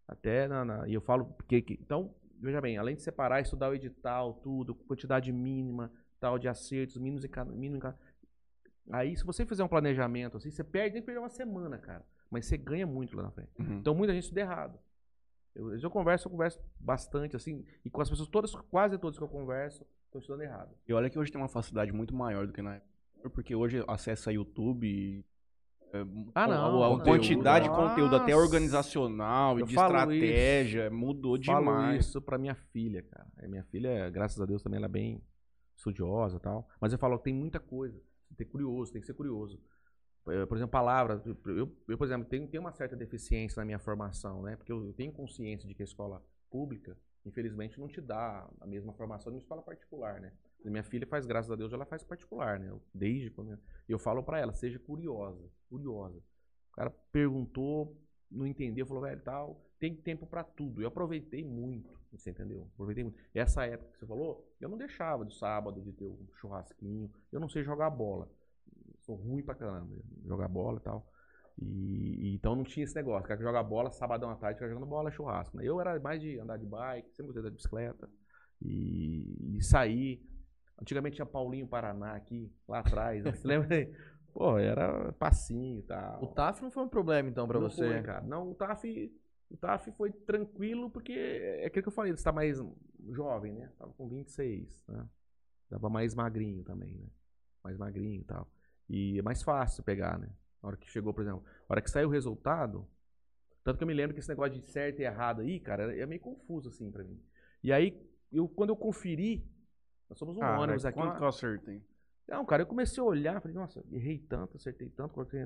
[0.07, 1.27] Até na, na, E eu falo.
[1.27, 6.49] Porque, então, veja bem, além de separar, estudar o edital, tudo, quantidade mínima, tal, de
[6.49, 7.95] acertos, mínimos e mínimo
[8.91, 12.05] Aí, se você fizer um planejamento assim, você perde nem perder uma semana, cara.
[12.29, 13.51] Mas você ganha muito lá na frente.
[13.59, 13.79] Uhum.
[13.79, 14.79] Então, muita gente estuda errado.
[15.61, 19.23] Eu, eu converso, eu converso bastante, assim, e com as pessoas, todas, quase todas que
[19.25, 20.75] eu converso, estão estudando errado.
[20.88, 23.85] E olha que hoje tem uma facilidade muito maior do que na época, porque hoje
[23.87, 25.25] acesso a YouTube.
[25.92, 26.01] É,
[26.35, 26.83] ah, não.
[26.83, 31.64] A, a quantidade de conteúdo, até organizacional e de estratégia, isso, mudou demais.
[31.64, 33.27] Falo isso pra minha filha, cara.
[33.38, 35.23] A minha filha, graças a Deus, também ela é bem
[35.77, 36.66] estudiosa e tal.
[36.81, 38.01] Mas eu falo, tem muita coisa
[38.37, 39.61] ter curioso, tem que ser curioso.
[40.31, 41.25] Eh, por exemplo, palavras.
[41.27, 41.37] Eu,
[41.88, 44.57] eu por exemplo, tenho, tenho uma certa deficiência na minha formação, né?
[44.57, 48.93] Porque eu tenho consciência de que a escola pública, infelizmente, não te dá a mesma
[48.93, 50.33] formação de uma escola particular, né?
[50.64, 52.73] Minha filha faz, graças a Deus, ela faz particular, né?
[52.95, 53.53] Desde quando.
[53.53, 56.19] Eu, eu falo para ela, seja curiosa, curiosa.
[56.73, 57.97] O cara perguntou,
[58.31, 60.83] não entendeu, falou, velho, tal, tem tempo para tudo.
[60.83, 62.69] Eu aproveitei muito, você entendeu?
[62.75, 63.19] Aproveitei muito.
[63.35, 67.11] Essa época que você falou, eu não deixava de sábado de ter um churrasquinho.
[67.33, 68.31] Eu não sei jogar bola.
[69.11, 69.92] Sou ruim pra caramba,
[70.25, 71.05] jogar bola e tal.
[71.59, 73.27] E, e então não tinha esse negócio.
[73.27, 75.57] Cara que joga bola, sabadão à tarde, fica jogando bola, é churrasco.
[75.57, 75.64] Né?
[75.64, 78.09] Eu era mais de andar de bike, sempre gostei da bicicleta.
[78.62, 80.25] E, e sair.
[80.81, 83.25] Antigamente tinha Paulinho Paraná aqui, lá atrás.
[83.25, 83.33] Né?
[83.33, 83.68] Você lembra?
[84.33, 86.23] Pô, era passinho e tal.
[86.23, 87.85] O TAF não foi um problema, então, pra não você?
[87.85, 88.25] Foi, cara.
[88.25, 89.12] Não, o TAF,
[89.51, 92.62] o TAF foi tranquilo, porque é aquilo que eu falei, você tá mais
[93.09, 93.73] jovem, né?
[93.77, 95.05] Tava com 26, né?
[95.68, 97.09] Tava mais magrinho também, né?
[97.64, 98.49] Mais magrinho e tal.
[98.90, 100.29] E é mais fácil pegar, né?
[100.61, 102.85] Na hora que chegou, por exemplo, na hora que saiu o resultado,
[103.62, 106.05] tanto que eu me lembro que esse negócio de certo e errado aí, cara, é
[106.07, 107.22] meio confuso assim pra mim.
[107.62, 109.48] E aí, eu, quando eu conferi,
[110.09, 110.98] nós somos um ah, ônibus aqui.
[110.98, 111.81] Quanto que eu acertei?
[112.26, 115.40] Não, cara, eu comecei a olhar, falei, nossa, errei tanto, acertei tanto, coloquei.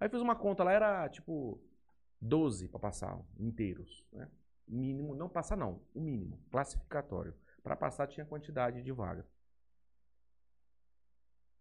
[0.00, 1.60] Aí fiz uma conta lá, era tipo
[2.20, 4.28] 12 para passar inteiros, né?
[4.66, 7.34] Mínimo, não passar não, o mínimo, classificatório.
[7.62, 9.24] Para passar tinha quantidade de vaga.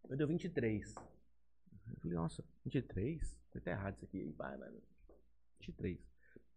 [0.10, 0.96] Eu deu 23.
[1.94, 3.38] Eu falei, nossa, 23?
[3.52, 4.34] Foi tá errado isso aqui.
[4.38, 4.72] Vai, vai,
[5.60, 5.98] 23.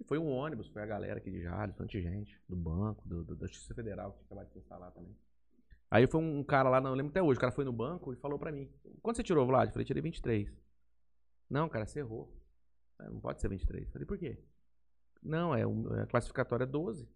[0.01, 3.25] E foi um ônibus, foi a galera aqui de Jales, bastante gente, do banco, do,
[3.25, 5.17] do, da Justiça Federal, que tinha acabado de instalar também.
[5.91, 8.17] Aí foi um cara lá, não lembro até hoje, o cara foi no banco e
[8.17, 8.69] falou pra mim:
[9.03, 9.69] Quanto você tirou, Vlad?
[9.69, 10.51] Eu falei: Tirei 23.
[11.51, 12.35] Não, cara, você errou.
[12.99, 13.85] Não pode ser 23.
[13.85, 14.43] Eu falei: Por quê?
[15.23, 17.09] Não, é, um, é a classificatória 12.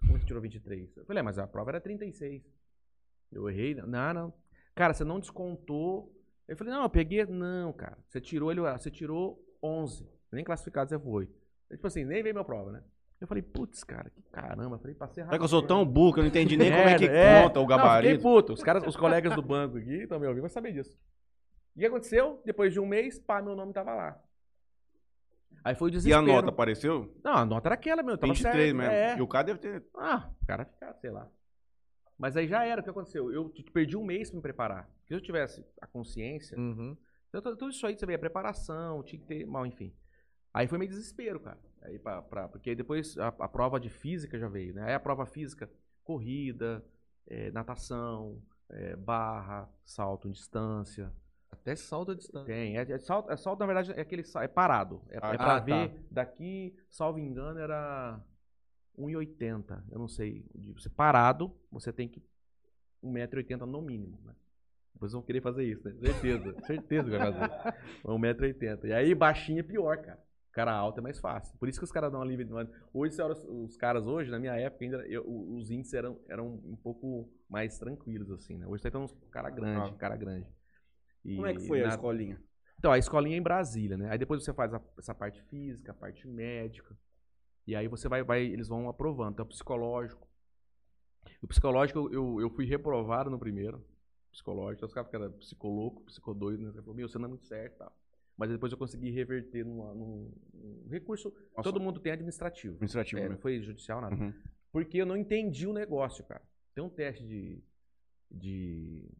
[0.00, 0.96] Como você tirou 23?
[0.96, 2.42] Eu falei: é, Mas a prova era 36.
[3.30, 3.74] Eu errei?
[3.74, 4.34] Não, não.
[4.74, 6.17] Cara, você não descontou.
[6.48, 7.24] Eu falei: Não, eu peguei.
[7.26, 7.98] Não, cara.
[8.08, 10.08] Você tirou ele, você tirou 11.
[10.32, 11.28] Nem classificado você foi.
[11.70, 12.82] Tipo assim, nem veio minha prova, né?
[13.20, 14.76] Eu falei, putz, cara, que caramba.
[14.76, 15.34] Eu falei, passei errado.
[15.34, 17.42] É que eu sou tão burro que eu não entendi nem como é que é.
[17.42, 18.12] conta o gabarito.
[18.12, 18.52] Não, fiquei puto.
[18.52, 20.96] Os, caras, os colegas do banco aqui estão me ouvindo, vão saber disso.
[21.74, 22.40] E o que aconteceu?
[22.44, 24.20] Depois de um mês, pá, meu nome tava lá.
[25.64, 26.26] Aí foi o E a desespero.
[26.26, 27.12] nota apareceu?
[27.24, 28.16] Não, a nota era aquela, meu.
[28.16, 28.76] Tava 23 certo.
[28.76, 28.92] mesmo.
[28.92, 29.18] É.
[29.18, 29.84] E o cara deve ter.
[29.96, 31.28] Ah, o cara fica, sei lá.
[32.18, 33.32] Mas aí já era, o que aconteceu?
[33.32, 34.90] Eu perdi um mês pra me preparar.
[35.06, 36.96] Se eu tivesse a consciência, Uhum.
[37.28, 39.94] então, tudo isso aí, você vê, a preparação, tinha que ter, mal, enfim.
[40.52, 41.58] Aí foi meio desespero, cara.
[41.82, 44.82] Aí pra, pra- porque aí depois a, a prova de física já veio, né?
[44.84, 45.70] Aí a prova física,
[46.02, 46.84] corrida,
[47.28, 51.12] eh, natação, eh, barra, salto em distância.
[51.50, 52.46] Até salto a distância.
[52.46, 55.00] Tem, é, é salto, é salto, na verdade, é aquele é parado.
[55.10, 55.96] É, Ah, é pra ah, ver tá.
[56.10, 58.20] daqui, salvo engano, era
[58.98, 59.82] 1,80.
[59.90, 60.44] Eu não sei.
[60.74, 62.22] Você parado, você tem que
[63.02, 64.34] 1,80m no mínimo, né?
[64.92, 65.94] Depois vão querer fazer isso, né?
[66.00, 66.54] Certeza.
[66.66, 67.78] certeza que vai fazer.
[68.04, 68.84] 1,80m.
[68.88, 70.18] E aí, baixinho é pior, cara.
[70.48, 71.56] O cara alto é mais fácil.
[71.58, 72.48] Por isso que os caras dão uma livre.
[72.92, 77.30] Hoje, os- caras hoje, na minha época, ainda eu- os índices eram, eram um pouco
[77.48, 78.66] mais tranquilos, assim, né?
[78.66, 79.96] Hoje tá então uns cara grande, Ah.
[79.96, 80.48] cara grande.
[81.24, 82.42] E Como é que foi a na- escolinha?
[82.76, 84.10] então, a escolinha é em Brasília, né?
[84.10, 86.96] Aí depois você faz a- essa parte física, a parte médica.
[87.68, 89.34] E aí você vai, vai eles vão aprovando.
[89.34, 90.26] Então, psicológico.
[91.42, 93.84] O psicológico, eu, eu, fui reprovado no primeiro.
[94.32, 94.78] Psicológico.
[94.78, 96.72] Então, os caras ficaram psicoloco, psicodoido, né?
[96.80, 97.94] Falou, meu, você não é muito certo tal.
[98.38, 101.28] Mas depois eu consegui reverter numa- num, num recurso.
[101.54, 101.62] Nossa.
[101.62, 102.76] Todo mundo tem administrativo.
[102.76, 103.28] Administrativo, É, né?
[103.34, 104.14] não foi judicial, nada.
[104.16, 104.32] Uhum.
[104.72, 106.42] Porque eu não entendi o negócio, cara.
[106.74, 107.62] Tem um teste de,
[108.30, 109.10] de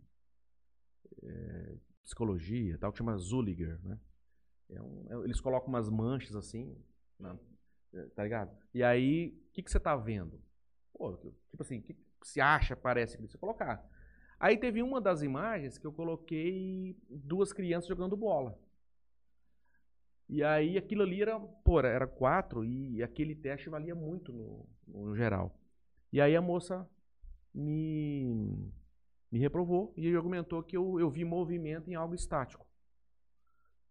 [1.22, 3.98] é, psicologia, tal, que chama Zulliger, né?
[4.70, 6.74] É um- é- eles colocam umas manchas assim,
[7.18, 7.38] na- é,
[8.14, 8.56] tá ligado?
[8.74, 10.40] E aí, o que, que você tá vendo?
[10.92, 11.16] Pô,
[11.50, 13.84] tipo assim, o que, que se acha, parece que você colocar.
[14.38, 18.56] Aí teve uma das imagens que eu coloquei duas crianças jogando bola.
[20.28, 25.16] E aí aquilo ali era, pô, era quatro e aquele teste valia muito no, no
[25.16, 25.58] geral.
[26.12, 26.88] E aí a moça
[27.54, 28.70] me,
[29.32, 32.67] me reprovou e argumentou que eu, eu vi movimento em algo estático.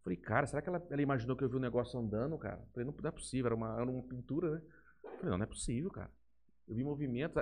[0.08, 2.62] Falei, cara, será que ela, ela imaginou que eu vi o negócio andando, cara?
[2.72, 4.62] Falei, não, não é possível, era uma, era uma pintura, né?
[5.04, 6.10] Falei, não, não é possível, cara.
[6.66, 7.38] Eu vi movimento.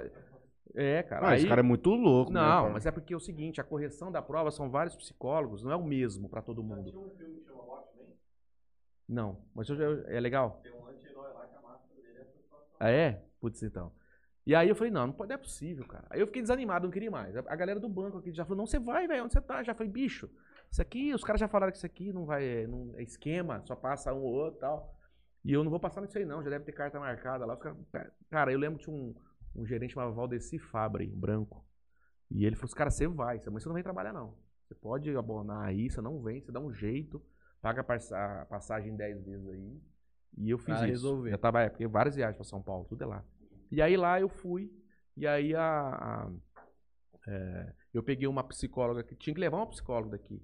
[0.73, 1.27] É, cara.
[1.27, 2.73] Ah, aí, esse cara é muito louco, né, não, cara?
[2.73, 5.75] mas é porque é o seguinte, a correção da prova são vários psicólogos, não é
[5.75, 6.91] o mesmo pra todo mundo.
[9.07, 10.59] Não, mas eu já- é legal?
[12.79, 13.23] Ah, é?
[13.39, 13.91] Putz, então.
[14.43, 16.07] E aí eu falei, não, não pode, não é possível, cara.
[16.09, 17.35] Aí eu fiquei desanimado, não queria mais.
[17.37, 19.61] A a galera do banco aqui já falou, não, você vai, velho, onde você tá?
[19.61, 20.27] Já falei, bicho,
[20.75, 23.61] isso aqui, os caras já falaram que isso aqui não vai, é, não, é esquema,
[23.65, 24.99] só passa um ou outro e tal.
[25.43, 27.53] E eu não vou passar nisso aí não, já deve ter carta marcada lá.
[27.53, 29.15] Os caras, cara, eu lembro que tinha um,
[29.55, 31.65] um gerente chamado Valdeci Fabre, branco.
[32.29, 34.35] E ele falou assim, cara, você vai, mas você não vem trabalhar não.
[34.67, 37.23] Você pode abonar aí, você não vem, você dá um jeito,
[37.61, 39.81] paga a passa- a passagem 10 vezes aí.
[40.39, 40.87] E eu fiz Pra isso.
[40.87, 41.29] resolver.
[41.29, 43.23] Já tava, é, porque várias viagens pra São Paulo, tudo é lá.
[43.71, 44.69] E aí lá eu fui,
[45.15, 46.31] e aí a, a-
[47.27, 50.41] é, eu peguei uma psicóloga que tinha que levar uma psicóloga daqui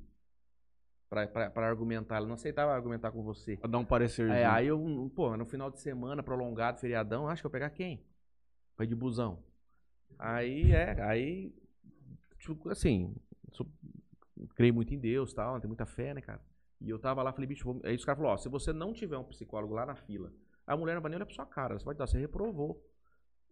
[1.11, 2.15] pra argumentar.
[2.17, 3.57] Ela não aceitava argumentar com você.
[3.57, 4.37] Pra dar um parecerzinho.
[4.37, 7.69] É, aí eu, pô, no final de semana, prolongado, feriadão, acho que eu vou pegar
[7.69, 8.01] quem?
[8.77, 9.43] Foi de busão.
[10.17, 11.53] Aí, é, aí,
[12.39, 13.13] tipo, assim,
[13.51, 13.67] sou-
[14.55, 16.41] creio muito em Deus tal, tenho muita fé, né, cara?
[16.79, 17.81] E eu tava lá, falei, bicho, vou...
[17.83, 20.31] aí os caras falaram, ó, se você não tiver um psicólogo lá na fila,
[20.65, 22.81] a mulher não vai nem olhar pra sua cara, você vai dar, você reprovou.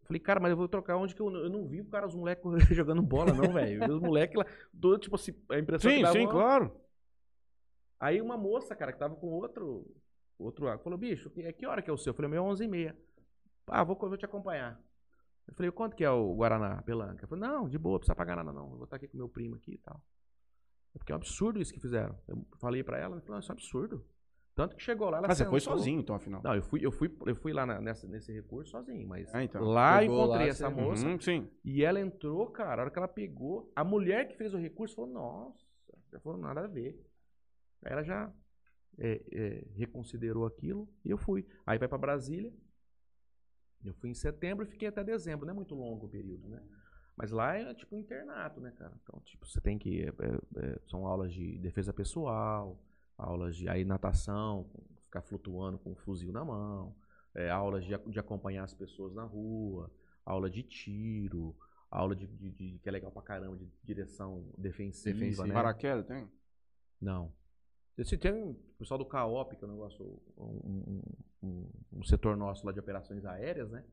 [0.02, 2.16] Eu Falei, cara, mas eu vou trocar onde que eu, eu não vi cara, os
[2.16, 3.96] moleques jogando bola, não, velho.
[3.96, 4.46] Os moleques lá,
[4.80, 6.72] todo, tipo assim, a impressão que Sim, dava sim, uma- claro.
[8.00, 9.86] Aí uma moça, cara, que tava com outro,
[10.38, 12.12] outro falou, bicho, que, que hora que é o seu?
[12.12, 12.98] Eu falei, meu, 11 e meia.
[13.68, 14.82] Ah, vou, vou te acompanhar.
[15.48, 17.24] Eu falei, quanto que é o Guaraná, Pelanca?
[17.24, 19.18] Eu falei, não, de boa, não precisa pagar nada não, eu vou estar aqui com
[19.18, 20.02] meu primo aqui e tal.
[20.96, 22.18] É porque é um absurdo isso que fizeram.
[22.28, 24.06] Eu falei pra ela, ela falou, não, isso é um absurdo.
[24.56, 26.42] Tanto que chegou lá, ela Mas você foi sentou- sozinho, então, afinal.
[26.44, 29.44] Não, eu fui, eu fui, eu fui lá na- nessa, nesse recurso sozinho, mas Ah,
[29.44, 29.64] então.
[29.64, 31.50] lá Chegou encontrei lá, essa você- moça Uhum, sim.
[31.64, 34.96] e ela entrou, cara, a hora que ela pegou, a mulher que fez o recurso
[34.96, 35.66] falou, nossa,
[36.12, 37.00] já falou nada a ver.
[37.84, 38.32] Aí ela já
[38.98, 41.46] é, é, reconsiderou aquilo e eu fui.
[41.66, 42.54] Aí vai pra Brasília.
[43.84, 46.62] Eu fui em setembro e fiquei até dezembro, não é muito longo o período, né?
[47.16, 48.94] Mas lá é tipo um internato, né, cara?
[49.04, 50.04] Então, tipo, você tem que.
[50.04, 52.82] é, é, é, são aulas de defesa pessoal,
[53.18, 54.70] aulas de aí, natação,
[55.06, 56.96] ficar flutuando com um fuzil na mão,
[57.36, 59.92] é, aulas de, de acompanhar as pessoas na rua,
[60.26, 61.56] aula de tiro,
[61.90, 65.48] aula de, de- de- que é legal pra caramba, de direção defensiva, Defensiva.
[65.48, 65.54] né?
[65.54, 66.30] Paraquedas, tem?
[67.02, 67.34] Não.
[68.02, 71.02] Esse tem um o pessoal do CAOP, que é um negócio, um,
[71.44, 73.84] um- um- setor nosso lá de operações aéreas, né?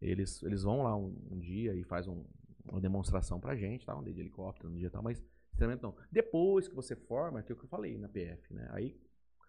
[0.00, 2.24] Eles, eles vão lá um, um dia e faz um-
[2.68, 3.96] uma demonstração pra gente, tá?
[3.96, 5.94] Um dia de helicóptero, um dia e tal, mas sinceramente não.
[6.10, 8.68] Depois que você forma, é aquilo que eu falei na PF, né?
[8.72, 9.00] Aí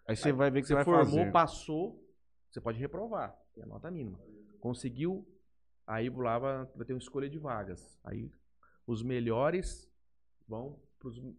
[0.06, 1.32] Aí você vai ver que você, você formou, fazer.
[1.32, 2.06] passou,
[2.50, 4.20] você pode reprovar, é a nota mínima.
[4.60, 5.26] Conseguiu,
[5.86, 7.98] aí lá vai vai ter uma escolha de vagas.
[8.04, 8.30] Aí
[8.86, 9.90] os melhores
[10.46, 10.78] vão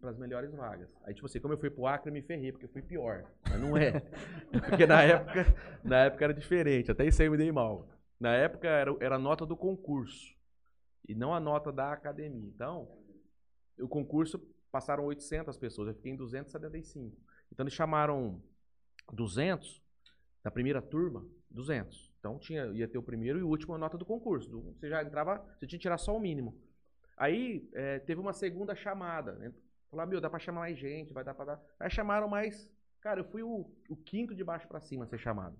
[0.00, 0.88] para as melhores vagas.
[1.04, 3.24] Aí, tipo assim, como eu fui pro Acre, eu me ferrei, porque eu fui pior.
[3.48, 4.00] Mas não é.
[4.68, 5.46] porque na época,
[5.84, 7.88] na época era diferente, até isso aí eu me dei mal.
[8.18, 10.34] Na época era, era a nota do concurso,
[11.08, 12.48] e não a nota da academia.
[12.54, 12.88] Então,
[13.78, 14.38] o concurso
[14.72, 17.16] passaram 800 pessoas, eu fiquei em 275.
[17.52, 18.42] Então, eles chamaram
[19.12, 19.82] 200
[20.42, 22.12] da primeira turma, 200.
[22.18, 24.48] Então, tinha, ia ter o primeiro e o último a nota do concurso.
[24.50, 26.60] Do- Você já entrava, você tinha que tirar só o mínimo.
[27.16, 29.32] Aí é, teve uma segunda chamada.
[29.32, 29.52] Né?
[29.90, 31.62] Falaram, meu, dá pra chamar mais gente, vai dar pra dar.
[31.80, 32.70] Aí chamaram mais.
[33.00, 35.56] Cara, eu fui o, o quinto de baixo pra cima a ser chamado.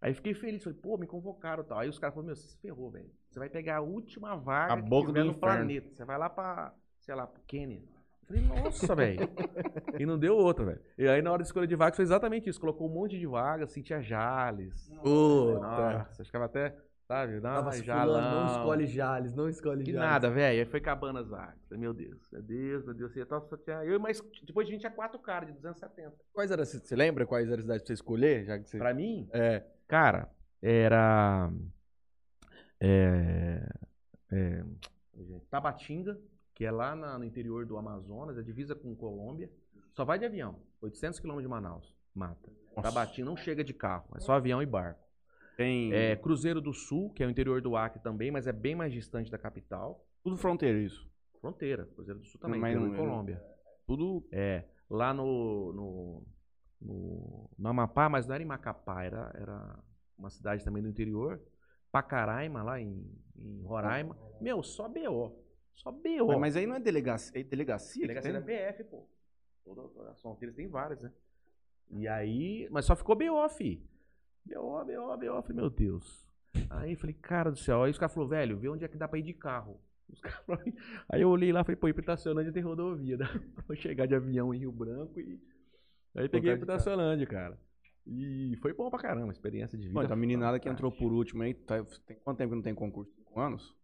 [0.00, 1.78] Aí fiquei feliz, falei, pô, me convocaram e tal.
[1.78, 3.10] Aí os caras falaram, meu, você se ferrou, velho.
[3.30, 5.56] Você vai pegar a última vaga A que boca tiver do no inferno.
[5.56, 5.94] planeta.
[5.94, 7.82] Você vai lá pra, sei lá, pro Quênia.
[8.26, 9.20] Falei, nossa, velho.
[9.98, 10.80] e não deu outra, velho.
[10.98, 12.60] E aí na hora de escolha de vaga foi exatamente isso.
[12.60, 14.88] Colocou um monte de vagas, sentia Jales.
[15.02, 15.60] Puta.
[15.60, 16.74] Nossa, ficava até,
[17.06, 20.08] sabe, dá Tava uma fulano, não escolhe Jales, não escolhe Que Jales.
[20.10, 20.60] nada, velho.
[20.60, 21.58] Aí foi acabando as vagas.
[21.70, 23.16] Meu Deus, meu Deus, meu Deus.
[23.16, 26.14] Eu, tava- só tinha, eu mas depois a gente tinha quatro caras de 270.
[26.32, 28.44] Quais eram, você você lembra quais eram as cidades pra você escolher?
[28.44, 28.78] Já que você...
[28.78, 29.64] Pra mim, É.
[29.86, 30.30] cara,
[30.62, 31.50] era.
[32.80, 33.68] É,
[34.32, 34.64] é,
[35.50, 36.18] Tabatinga,
[36.54, 39.50] que é lá na- no interior do Amazonas, é divisa com Colômbia.
[39.92, 40.58] Só vai de avião.
[40.80, 41.94] 800 quilômetros de Manaus.
[42.14, 42.50] Mata.
[42.82, 45.01] Tabatinga não chega de carro, é só avião e barco.
[45.62, 48.74] Tem É, Cruzeiro do Sul, que é o interior do Acre também, mas é bem
[48.74, 50.04] mais distante da capital.
[50.22, 51.08] tudo fronteira isso.
[51.40, 53.44] Fronteira, Cruzeiro do Sul também, Mas interior não- de Colômbia.
[53.86, 56.22] Tudo É, lá no, no,
[56.80, 59.78] no, no Amapá, mas não era em Macapá, era, era
[60.18, 61.40] uma cidade também do interior.
[61.90, 63.04] Pacaraima, lá em,
[63.36, 64.16] em Roraima.
[64.40, 65.36] Meu, só BO.
[65.74, 66.26] Só BO.
[66.28, 68.40] Mas, mas aí não é delegacia, é delegacia, Delegacia da?
[68.40, 69.06] PF, pô.
[69.64, 71.12] Toda, toda as fronteiras tem várias, né?
[71.90, 73.84] E aí, mas só ficou BO, fi.
[74.44, 75.24] BO, BO, BO.
[75.24, 76.26] Eu Falei, meu Deus.
[76.70, 77.82] Aí falei, cara do céu.
[77.82, 79.80] Aí os caras falaram, velho, vê onde é que dá pra ir de carro.
[80.46, 80.72] Falaram,
[81.08, 83.16] aí eu olhei lá e falei, pô, Itacionândia tem rodovia.
[83.18, 83.26] Dá
[83.66, 85.40] pra chegar de avião em Rio Branco e.
[86.14, 86.52] Aí peguei.
[86.52, 87.58] Itacionândia, cara.
[88.06, 89.94] E foi bom pra caramba, experiência de vida.
[89.94, 92.74] Mano, a meninada que entrou por último aí, tá- tem quanto tempo que não tem
[92.74, 93.12] concurso?
[93.14, 93.74] Cinco anos?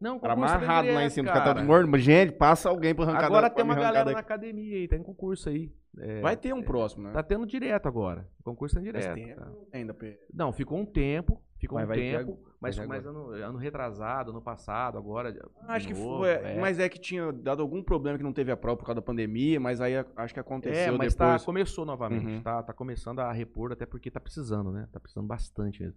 [0.00, 1.62] Não, tem amarrado lá em cima, cara tá.
[1.86, 5.02] Mas, Gente, passa alguém pra arrancar Agora da- tem uma galera na academia aí, tem
[5.02, 5.72] concurso aí.
[5.98, 7.12] É, Vai ter um próximo, né?
[7.12, 8.28] Tá tendo direto agora.
[8.40, 9.14] O concurso tá direto.
[9.14, 9.48] tempo tá.
[9.72, 9.96] ainda.
[10.34, 13.56] Não, ficou um tempo, ficou Mas um ter tempo, ag- mas, ter mas ano, ano
[13.56, 15.32] retrasado, ano passado, agora.
[15.32, 16.60] de Acho que novo, foi, é.
[16.60, 19.02] mas é que tinha dado algum problema que não teve a prova por causa da
[19.06, 21.40] pandemia, mas aí acho que aconteceu É, mas depois.
[21.40, 22.42] tá, começou novamente, Uhum.
[22.42, 24.86] tá, tá começando a repor, até porque tá precisando, né?
[24.92, 25.96] Tá precisando bastante mesmo.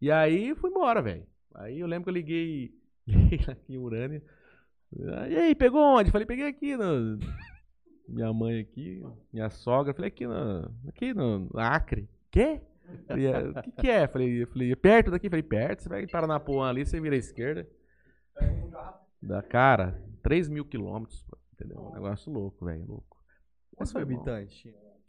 [0.00, 1.26] E aí fui embora, velho.
[1.54, 2.70] Aí eu lembro que eu liguei,
[3.50, 4.22] aqui em Urânia.
[5.28, 6.10] E aí, pegou onde?
[6.10, 7.18] Falei, peguei aqui no.
[8.08, 9.02] Minha mãe aqui,
[9.32, 10.70] minha sogra, falei, aqui no.
[10.88, 12.08] Aqui no Acre.
[12.30, 12.60] Quê?
[13.08, 14.06] Falei, "É, O que, que é?
[14.06, 15.28] Falei, falei, "É perto daqui?
[15.28, 17.68] Falei, perto, você vai em Paranapuã ali, você vira à esquerda.
[19.20, 21.80] Da cara, 3 mil quilômetros, entendeu?
[21.80, 23.16] Um negócio louco, velho, louco.
[23.74, 24.62] Quantos habitantes?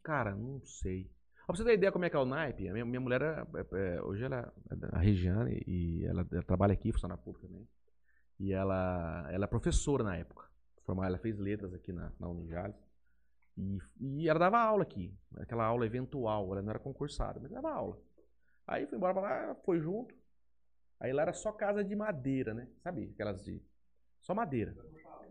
[0.03, 1.07] Cara, não sei.
[1.45, 3.45] Pra você ter ideia como é que é o naipe, a minha, minha mulher, é,
[3.55, 7.67] é, é, hoje ela é da Regiane e ela, ela trabalha aqui, funciona pública também.
[8.39, 10.45] E ela, ela é professora na época.
[10.83, 12.75] Formada, ela fez letras aqui na, na Unijales.
[13.57, 15.13] E, e ela dava aula aqui.
[15.38, 17.99] Aquela aula eventual, ela não era concursada, mas dava aula.
[18.67, 20.13] Aí foi embora pra lá, foi junto.
[20.99, 22.67] Aí lá era só casa de madeira, né?
[22.83, 23.11] Sabe?
[23.13, 23.61] Aquelas de.
[24.21, 24.75] Só madeira.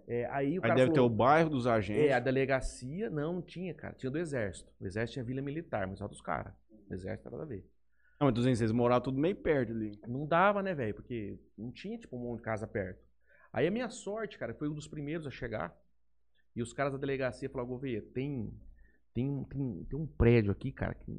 [0.06, 2.04] É, aí o Aí deve ter falou, o bairro dos agentes.
[2.04, 3.94] é, a delegacia não não tinha, cara.
[3.94, 4.72] Tinha do exército.
[4.80, 6.54] O exército tinha vila militar, mas só dos caras.
[6.88, 7.68] O exército era nada a ver.
[8.18, 9.98] Não, mas tô dizendo, vocês moravam tudo meio perto ali.
[10.06, 10.94] Não dava, né, velho?
[10.94, 13.04] Porque não tinha, tipo, um monte de casa perto.
[13.52, 15.76] Aí a minha sorte, cara, foi um dos primeiros a chegar.
[16.54, 18.50] E os caras da delegacia falaram, Gouveia, tem,
[19.12, 21.12] tem, tem, tem um prédio aqui, cara, que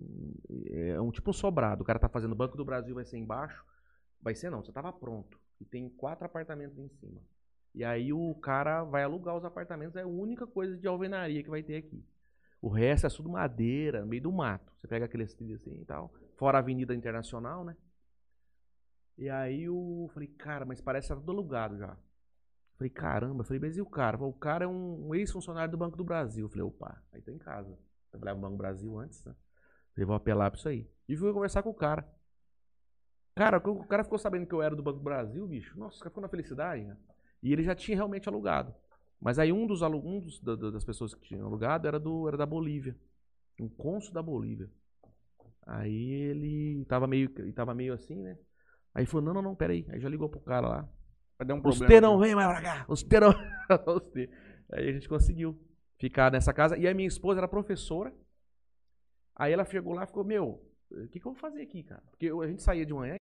[0.72, 1.84] é um tipo um sobrado.
[1.84, 3.64] O cara tá fazendo Banco do Brasil, vai ser embaixo.
[4.20, 5.40] Vai ser não, você tava pronto.
[5.62, 7.22] E tem quatro apartamentos em cima.
[7.76, 11.50] E aí o cara vai alugar os apartamentos, é a única coisa de alvenaria que
[11.50, 12.04] vai ter aqui.
[12.60, 14.74] O resto é tudo madeira, no meio do mato.
[14.76, 16.12] Você pega aqueles trilhos assim e tal.
[16.38, 17.76] Fora a Avenida Internacional, né?
[19.18, 21.98] E aí eu falei, cara, mas parece que tá tudo alugado já.
[22.78, 24.18] Falei, caramba, falei, mas e o cara?
[24.18, 26.50] Falei, O cara é um, ex-funcionário do Banco do Brasil.
[26.50, 27.78] Falei, opa, aí tô em casa.
[28.12, 29.36] Trabalhava no Banco do Brasil antes, né?
[29.94, 30.90] Falei, vou apelar pra isso aí.
[31.10, 32.06] E fui conversar com o cara.
[33.36, 35.78] Cara, o cara ficou sabendo que eu era do Banco do Brasil, bicho.
[35.78, 36.98] Nossa, o cara ficou na felicidade, né?
[37.42, 38.74] E ele já tinha realmente alugado.
[39.20, 40.20] Mas aí um dos, alu- um
[40.72, 42.96] das pessoas que tinham alugado era, do, era da Bolívia.
[43.60, 44.70] Um cônsul da Bolívia.
[45.68, 48.38] Aí ele tava meio, ele tava meio assim, né?
[48.96, 49.86] Aí falou, não, não, não, peraí.
[49.90, 50.90] Aí já ligou pro cara lá.
[51.38, 51.88] Vai dar um Os problema.
[51.88, 52.86] T não vem mais pra cá.
[52.88, 53.30] Os não.
[53.94, 54.12] Os.
[54.72, 55.60] Aí a gente conseguiu
[56.00, 56.78] ficar nessa casa.
[56.78, 58.14] E a minha esposa era professora.
[59.36, 62.02] Aí ela chegou lá e ficou, meu, o que, que eu vou fazer aqui, cara?
[62.10, 63.18] Porque a gente saía de manhã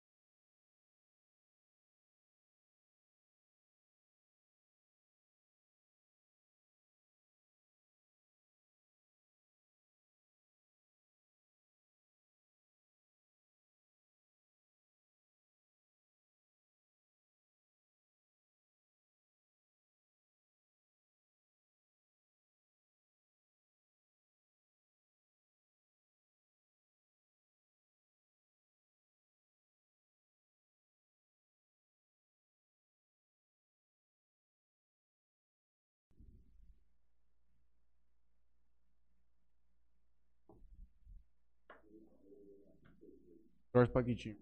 [44.04, 44.38] Que time?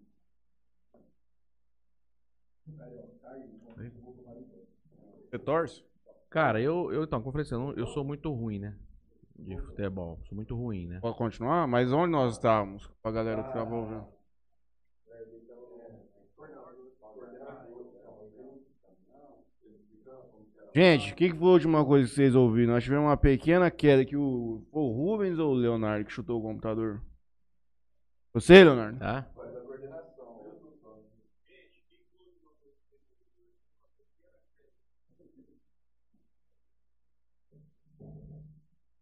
[5.30, 5.84] Você torce?
[6.28, 8.76] Cara, eu, eu então, como eu assim, eu, sou muito ruim, né?
[9.38, 10.18] De futebol.
[10.28, 11.00] Sou muito ruim, né?
[11.00, 11.66] Pode continuar?
[11.66, 12.86] Mas onde nós estávamos?
[13.02, 14.06] Pra galera que tava ouvindo.
[20.74, 22.72] Gente, o que, que foi a última coisa que vocês ouviram?
[22.72, 26.42] Nós tivemos uma pequena queda que o, o Rubens ou o Leonardo que chutou o
[26.42, 27.02] computador?
[28.32, 28.98] Você, Leonardo?
[28.98, 29.26] Tá?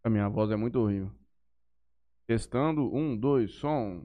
[0.03, 1.11] A minha voz é muito horrível.
[2.27, 4.05] Testando, um, dois, som.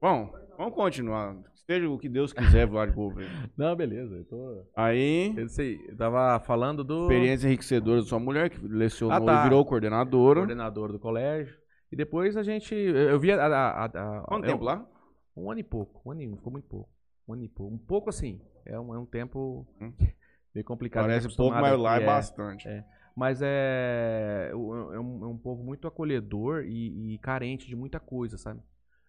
[0.00, 1.36] Bom, vamos continuar.
[1.66, 3.28] Seja o que Deus quiser, Vlad Gouveia.
[3.56, 4.16] Não, beleza.
[4.16, 4.64] Eu tô.
[4.74, 9.20] Aí, Eu sei, eu tava falando do experiência enriquecedora da sua mulher, que lecionou Ah,
[9.20, 9.40] tá.
[9.40, 10.40] e virou coordenadora.
[10.40, 11.56] coordenador do colégio.
[11.96, 12.74] E depois a gente.
[12.74, 13.42] Eu vi a.
[13.46, 14.86] a- a- a- Quanto eu- tempo lá?
[15.34, 16.02] Um ano e pouco.
[16.06, 16.90] Um ano e ficou muito pouco.
[17.26, 17.74] Um ano e pouco.
[17.74, 18.38] Um pouco assim.
[18.66, 19.92] É um, é um tempo Hum.
[20.54, 21.04] meio complicado.
[21.04, 22.68] Parece pouco, mas lá é aqui, bastante.
[22.68, 22.84] é.
[23.16, 27.74] Mas é, é um, é um- é um povo muito acolhedor e, e carente de
[27.74, 28.60] muita coisa, sabe?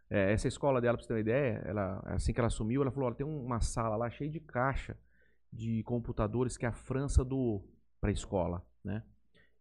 [0.09, 2.91] É, essa escola dela, pra você ter uma ideia, ela, assim que ela assumiu, ela
[2.91, 4.97] falou: olha, tem uma sala lá cheia de caixa
[5.51, 7.69] de computadores que a França doou
[7.99, 9.03] pra escola, né?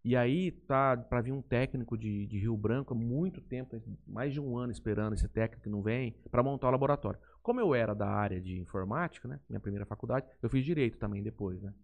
[0.06, 4.32] E aí tá para vir um técnico de, de Rio Branco há muito tempo, mais
[4.32, 7.18] de um ano esperando esse técnico que não vem, para montar o laboratório.
[7.42, 11.24] Como eu era da área de informática, né, minha primeira faculdade, eu fiz direito também
[11.24, 11.74] depois, né?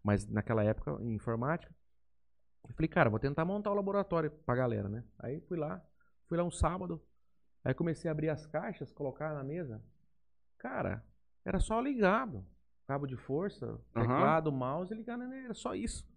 [0.00, 1.74] Mas naquela época, em informática,
[2.68, 5.02] eu falei, cara, vou tentar montar o laboratório pra galera, né?
[5.18, 5.84] Aí fui lá,
[6.28, 7.02] fui lá um sábado,
[7.64, 9.82] aí comecei a abrir as caixas, colocar na mesa.
[10.56, 11.04] Cara,
[11.44, 12.46] era só ligado.
[12.86, 16.11] Cabo de força, teclado, mouse e ligar na era só isso.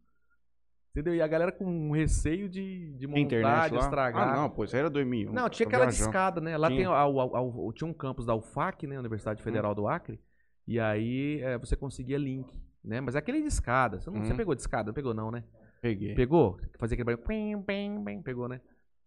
[0.96, 1.14] Entendeu?
[1.14, 3.82] E a galera com um receio de, de montar, internet de lá?
[3.82, 4.30] estragar.
[4.30, 5.34] Ah, não, pô, isso aí era 2001.
[5.34, 6.04] Não, tinha aquela viajando.
[6.06, 6.56] discada, né?
[6.58, 6.80] Lá Tinha.
[6.80, 8.98] tem a- a- a- tinha um campus da UFAC, né?
[8.98, 9.76] Universidade Federal Hum.
[9.76, 10.22] do Acre.
[10.66, 12.50] E aí é, você conseguia link,
[12.82, 13.02] né?
[13.02, 14.00] Mas é aquele de escada.
[14.00, 14.38] Você, não, você Uhum.
[14.38, 14.88] pegou de escada?
[14.88, 15.44] Não pegou não, né?
[15.82, 16.16] Peguei.
[16.16, 16.58] Pegou?
[16.80, 17.28] Fazia aquele barulho.
[17.28, 18.62] pim, pim, pim, Pegou, né?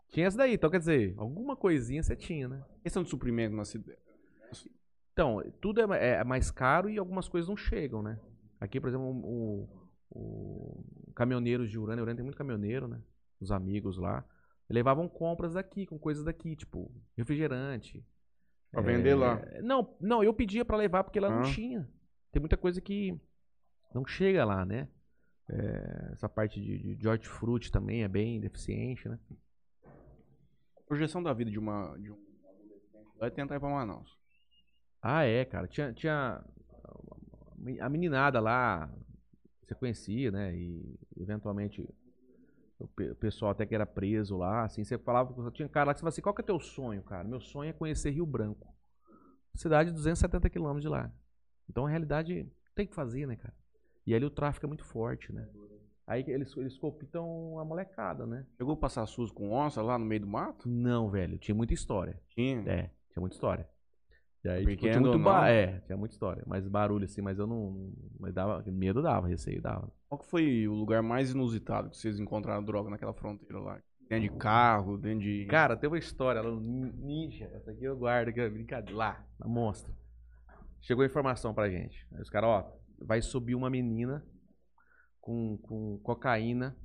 [0.09, 0.55] Tinha essa daí.
[0.55, 2.63] Então, quer dizer, alguma coisinha você tinha, né?
[2.83, 3.99] Questão de suprimento na cidade.
[5.13, 8.19] Então, tudo é, ma- é mais caro e algumas coisas não chegam, né?
[8.61, 9.69] Aqui, por exemplo, o,
[10.11, 10.85] o
[11.19, 13.03] caminhoneiros de Urânia, Urânia tem muito caminhoneiro, né?
[13.41, 14.25] Os amigos lá.
[14.71, 18.05] Levavam compras daqui, com coisas daqui, tipo refrigerante.
[18.71, 19.41] Pra vender lá.
[19.47, 21.53] É, Não, não, eu pedia pra levar porque lá não Ah.
[21.55, 21.89] tinha.
[22.31, 23.19] Tem muita coisa que
[23.95, 24.89] não chega lá, né?
[25.51, 29.19] É, essa parte de, de hortifruti também é bem deficiente, né?
[30.87, 31.97] Projeção da vida de uma.
[31.99, 32.19] De um
[33.19, 34.17] vai tentar ir pra Manaus.
[35.03, 35.67] Ah, é, cara.
[35.67, 36.45] Tinha, tinha
[37.81, 38.89] a meninada lá,
[39.69, 40.55] você conhecia, né?
[40.57, 41.87] E eventualmente
[42.79, 45.87] o pe- o pessoal até que era preso lá, assim, você falava, tinha um cara
[45.87, 47.27] lá que você falava assim, qual que é teu sonho, cara?
[47.27, 48.75] Meu sonho é conhecer Rio Branco.
[49.55, 51.13] Cidade de 270 quilômetros de lá.
[51.69, 53.55] Então a realidade tem que fazer, né, cara?
[54.07, 55.49] E ali o tráfico é muito forte, né?
[56.07, 58.47] Aí eles, eles copitam a molecada, né?
[58.57, 60.67] Chegou a passar SUS com onça lá no meio do mato?
[60.69, 62.19] Não, velho, tinha muita história.
[62.29, 62.61] Tinha.
[62.61, 63.69] É, tinha muita história.
[64.45, 66.43] E aí, Porque tipo, tinha muito ou ba- não- É, tinha muita história.
[66.47, 67.93] Mas barulho, assim, mas eu não.
[68.21, 68.63] Mas dava.
[68.71, 69.91] Medo dava, receio dava.
[70.09, 73.81] Qual que foi o lugar mais inusitado que vocês encontraram droga naquela fronteira lá?
[74.09, 75.45] Dentro de carro, dentro de.
[75.47, 77.45] Cara, tem uma história lá no Nin- Ninja.
[77.53, 78.97] Essa aqui eu guardo, que é brincadeira.
[78.97, 79.93] Lá, na mostra.
[80.81, 82.07] Chegou a informação pra gente.
[82.13, 82.73] Aí os caras, ó,
[83.05, 84.25] vai subir uma menina
[85.21, 86.77] com, com cocaína.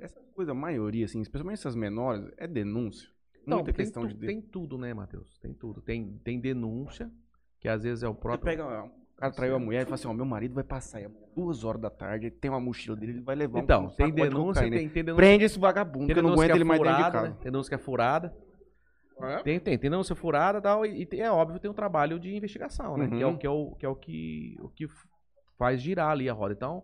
[0.00, 3.08] Essa coisa, a maioria, assim, especialmente essas menores, é denúncia.
[3.42, 4.26] Então, Muita tem, questão tu- de.
[4.26, 5.38] tem tudo, né, Matheus?
[5.40, 5.80] Tem tudo.
[5.82, 7.10] Tem, tem denúncia,
[7.60, 8.44] que às vezes é o Você próprio.
[8.44, 8.84] pega.
[8.84, 11.62] O cara traiu a mulher e fala assim: ó, meu marido vai passar aí duas
[11.64, 14.62] horas da tarde, tem uma mochila dele, ele vai levar Então, um tem de denúncia,
[14.62, 14.76] cocaína.
[14.76, 15.16] tem, tem denúncia.
[15.26, 17.28] Prende esse vagabundo, Tem que eu não denúncia aguento é ele mais dentro de casa.
[17.28, 17.34] né?
[17.40, 18.36] Tem denúncia que é furada.
[19.20, 19.36] É?
[19.42, 22.18] Tem, tem, tem denúncia furada e tal, e, e tem- é óbvio tem um trabalho
[22.18, 23.04] de investigação, né?
[23.04, 23.10] Uhum.
[23.10, 24.86] Que é, o, que, é, o, que, é o, que, o que
[25.56, 26.54] faz girar ali a roda.
[26.54, 26.82] Então,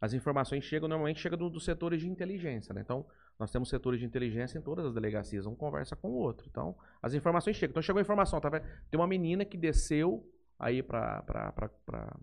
[0.00, 2.82] as informações chegam, normalmente chegam do- dos setores de inteligência, né?
[2.82, 3.04] Então,
[3.40, 6.46] nós temos setores de inteligência em todas as delegacias, um conversa com o outro.
[6.50, 7.72] Então, as informações chegam.
[7.72, 8.50] Então, chegou a informação, tá?
[8.50, 12.18] Tem uma menina que desceu aí pra, pra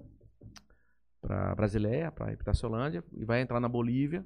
[1.56, 4.24] Brasileia, pra Itaciolândia, e vai entrar na Bolívia,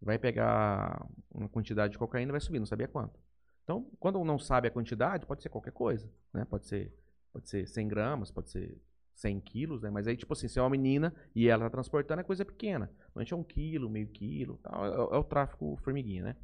[0.00, 3.18] vai pegar uma quantidade de cocaína e vai subir, não sabia quanto.
[3.64, 6.44] Então, quando não sabe a quantidade, pode ser qualquer coisa, né?
[6.44, 6.96] Pode ser,
[7.32, 8.80] pode ser 100 gramas, pode ser
[9.14, 9.90] 100 quilos, né?
[9.90, 12.90] Mas aí, tipo assim, se é uma menina e ela tá transportando, é coisa pequena.
[13.06, 14.84] Normalmente é um quilo, meio quilo, tal.
[14.84, 16.36] É, é o tráfico formiguinha, né?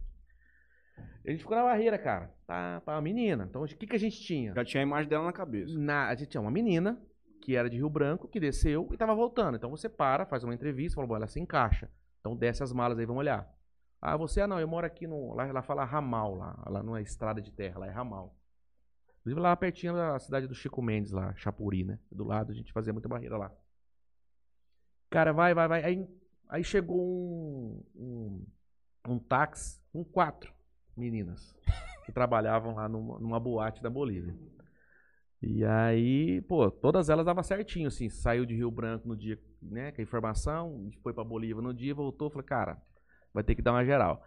[1.26, 2.32] A gente ficou na barreira, cara.
[2.46, 3.46] Tá, tá uma menina.
[3.48, 4.54] Então, o que, que a gente tinha?
[4.54, 5.76] Já tinha a imagem dela na cabeça.
[5.78, 7.00] Na, a gente tinha uma menina
[7.40, 9.56] que era de Rio Branco, que desceu e tava voltando.
[9.56, 11.90] Então você para, faz uma entrevista, fala, bom, ela se encaixa.
[12.20, 13.48] Então desce as malas aí, vamos olhar.
[14.00, 15.34] Ah, você, ah não, eu moro aqui no.
[15.34, 16.62] Lá, lá fala ramal, lá.
[16.66, 18.35] Lá não é estrada de terra, lá é ramal.
[19.26, 21.98] Inclusive lá pertinho da cidade do Chico Mendes, lá, Chapuri, né?
[22.12, 23.52] Do lado, a gente fazia muita barreira lá.
[25.10, 25.82] Cara, vai, vai, vai.
[25.82, 26.08] Aí,
[26.48, 28.46] aí chegou um, um,
[29.08, 30.54] um táxi com quatro
[30.96, 31.56] meninas
[32.06, 34.32] que trabalhavam lá numa, numa boate da Bolívia.
[35.42, 38.08] E aí, pô, todas elas davam certinho, assim.
[38.08, 41.92] Saiu de Rio Branco no dia, né, com a informação, foi pra Bolívia no dia,
[41.92, 42.80] voltou, falei, cara,
[43.34, 44.24] vai ter que dar uma geral.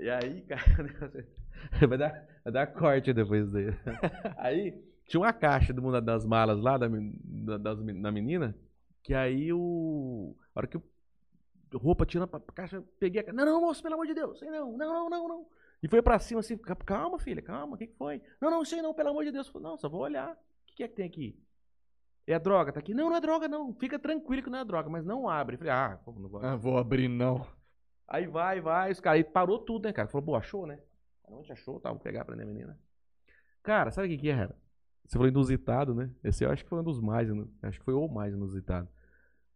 [0.00, 3.76] E aí, cara, vai dar, vai dar corte depois dele.
[4.38, 4.72] Aí,
[5.06, 8.56] tinha uma caixa do mundo das malas lá, da, da, das da menina,
[9.02, 10.34] que aí o.
[10.54, 10.82] A hora que o
[11.74, 13.36] roupa tirando pra pra caixa, peguei a caixa.
[13.36, 15.46] Não, não, moço, pelo amor de Deus, sei não, não, não, não, não.
[15.82, 18.20] E foi pra cima assim, "Ca- calma, filha, calma, o que, que foi?
[18.40, 19.46] Não, não, sei não, pelo amor de Deus.
[19.46, 20.32] Eu falei, não, só vou olhar.
[20.32, 20.36] O
[20.66, 21.38] que, que é que tem aqui?
[22.26, 22.94] É droga, tá aqui?
[22.94, 23.74] Não, não é droga, não.
[23.74, 25.54] Fica tranquilo que não é droga, mas não abre.
[25.54, 26.40] Eu falei, ah, não vou.
[26.44, 27.46] Ah, vou abrir não.
[28.10, 30.08] Aí vai, vai, os caras, aí parou tudo, né, cara?
[30.08, 30.80] Falou, pô, achou, né?
[31.28, 32.76] Não, a gente achou, tá, vou pegar pra minha menina.
[33.62, 34.56] Cara, sabe o que que era?
[35.06, 36.10] Você falou inusitado, né?
[36.24, 37.28] Esse eu acho que foi um dos mais,
[37.62, 38.88] acho que foi o mais inusitado.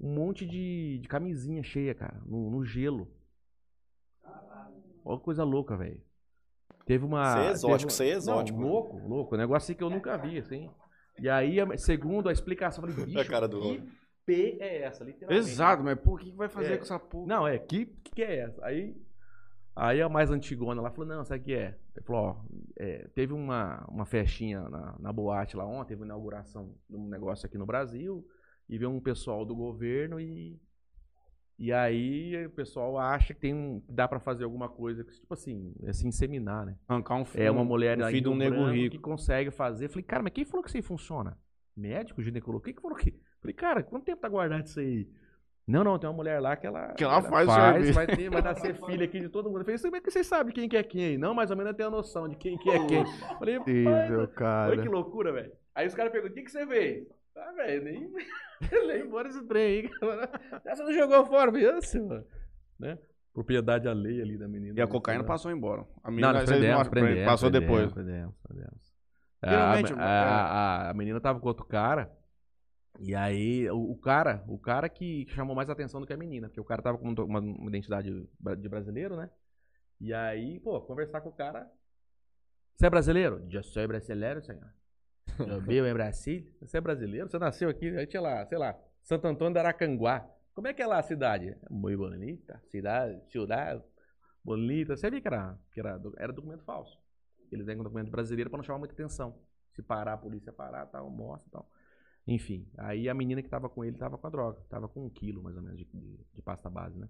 [0.00, 3.10] Um monte de, de camisinha cheia, cara, no, no gelo.
[5.04, 6.00] Olha que coisa louca, velho.
[6.86, 7.28] Teve uma.
[7.28, 8.60] Isso é exótico, isso aí é exótico.
[8.60, 9.34] Não, louco, louco.
[9.34, 10.70] Um negócio assim que eu nunca vi, assim.
[11.18, 14.03] E aí, segundo a explicação, eu falei, bicho, A cara do que.
[14.26, 15.48] P é essa, literalmente.
[15.48, 16.76] Exato, mas o que vai fazer É.
[16.76, 17.26] com essa porra?
[17.26, 18.64] Não, é, que, que é essa?
[18.64, 18.96] Aí,
[19.76, 21.78] aí a mais antigona lá falou, não, sabe o que é?
[21.96, 22.44] Ele falou, ó,
[22.78, 27.08] é, teve uma, uma festinha na, na boate lá ontem, teve uma inauguração de um
[27.08, 28.26] negócio aqui no Brasil,
[28.68, 30.58] e veio um pessoal do governo e.
[31.56, 35.12] E aí o pessoal acha que tem um, que dá pra fazer alguma coisa, que,
[35.12, 36.76] tipo assim, é se inseminar, né?
[36.88, 38.96] Arrancar um filho, É uma mulher um filho de um nego rico.
[38.96, 39.88] que consegue fazer.
[39.88, 41.38] Falei, cara, mas quem falou que isso aí funciona?
[41.76, 42.64] Médico, ginecólogo?
[42.64, 43.14] Quem que falou que?
[43.44, 45.06] Falei, cara, quanto tempo tá guardado isso aí?
[45.66, 46.94] Não, não, tem uma mulher lá que ela.
[46.94, 47.92] Que ela faz o serviço.
[47.92, 49.58] vai, ter, vai nascer filha aqui de todo mundo.
[49.60, 51.18] Eu falei, como é que vocês sabem quem que é quem aí?
[51.18, 53.04] Não, mais ou menos eu tenho a noção de quem que é quem.
[53.38, 54.76] Falei, Incrível, olha cara.
[54.82, 55.52] que loucura, velho.
[55.74, 57.06] Aí os caras perguntam, o que, que você fez?
[57.36, 58.10] Ah, velho, nem,
[58.86, 59.90] nem embora esse trem aí.
[60.64, 62.24] Você não jogou fora, viu, senhor?
[62.78, 62.98] Né?
[63.34, 64.78] Propriedade alheia ali da menina.
[64.78, 65.28] E a né, cocaína lá.
[65.28, 65.82] passou embora.
[66.02, 67.92] A Não, menina, nós vocês prendemos, passou prendemos, depois.
[67.92, 68.94] prendemos, prendemos.
[69.44, 70.46] Geralmente, a, a,
[70.86, 72.10] a- a menina tava com outro cara.
[73.00, 76.48] E aí, o, o cara, o cara que chamou mais atenção do que a menina,
[76.48, 78.10] porque o cara tava com uma, uma identidade
[78.58, 79.30] de brasileiro, né?
[80.00, 81.70] E aí, pô, conversar com o cara.
[82.74, 83.44] Você é brasileiro?
[83.48, 84.72] Já sou brasileiro, senhor.
[85.38, 86.46] Eu vivo em Brasília.
[86.60, 87.28] Você é brasileiro?
[87.28, 90.28] Você nasceu aqui, aí tinha lá, sei lá, Santo Antônio da Aracanguá.
[90.54, 91.56] Como é que é lá a cidade?
[91.68, 93.82] Muito bonita, cidade, cidade,
[94.44, 94.96] bonita.
[94.96, 96.96] Você via que era, que era, era documento falso.
[97.50, 99.38] Eles vêm com documento brasileiro pra não chamar muita atenção.
[99.72, 101.68] Se parar, a polícia parar, tal, mostra e tal.
[102.26, 104.60] Enfim, aí a menina que tava com ele tava com a droga.
[104.68, 107.08] Tava com um quilo, mais ou menos, de, de, de pasta base, né?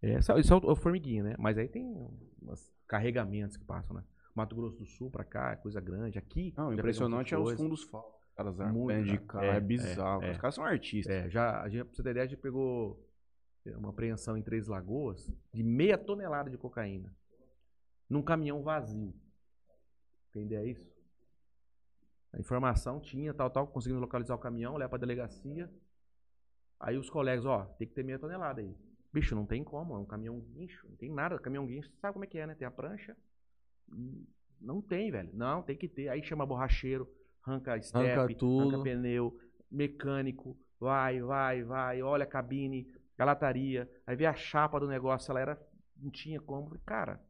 [0.00, 1.34] É, isso é- isso é o, o formiguinha, né?
[1.38, 1.84] Mas aí tem
[2.42, 4.04] uns carregamentos que passam, né?
[4.34, 6.18] Mato Grosso do Sul pra cá, é coisa grande.
[6.18, 6.54] Aqui.
[6.56, 8.12] Não, impressionante é os fundos falsos.
[8.28, 9.26] Os caras Muito, armam de cara.
[9.26, 10.22] carro, É, é, bizarro.
[10.22, 11.12] é, Os caras são artistas.
[11.14, 13.04] É, já, a gente, pra você ter ideia, a gente pegou
[13.76, 17.14] uma apreensão em Três Lagoas de meia tonelada de cocaína
[18.08, 19.12] num caminhão vazio.
[20.34, 20.91] Ideia isso?
[22.32, 25.70] A informação tinha, tal, tal, conseguimos localizar o caminhão, levar pra delegacia.
[26.80, 28.74] Aí os colegas, ó, tem que ter meia tonelada aí.
[29.12, 31.38] Bicho, não tem como, é um caminhão guincho, não tem nada.
[31.38, 32.54] Caminhão guincho, você sabe como é que é, né?
[32.54, 33.14] Tem a prancha.
[34.60, 35.30] Não tem, velho.
[35.34, 36.08] Não, tem que ter.
[36.08, 37.06] Aí chama borracheiro,
[37.44, 38.76] arranca step, Arranca tudo.
[38.76, 39.38] arranca pneu,
[39.70, 45.40] mecânico, vai, vai, vai, olha a cabine, galataria, aí vê a chapa do negócio, ela
[45.40, 47.20] era, não tinha como, cara.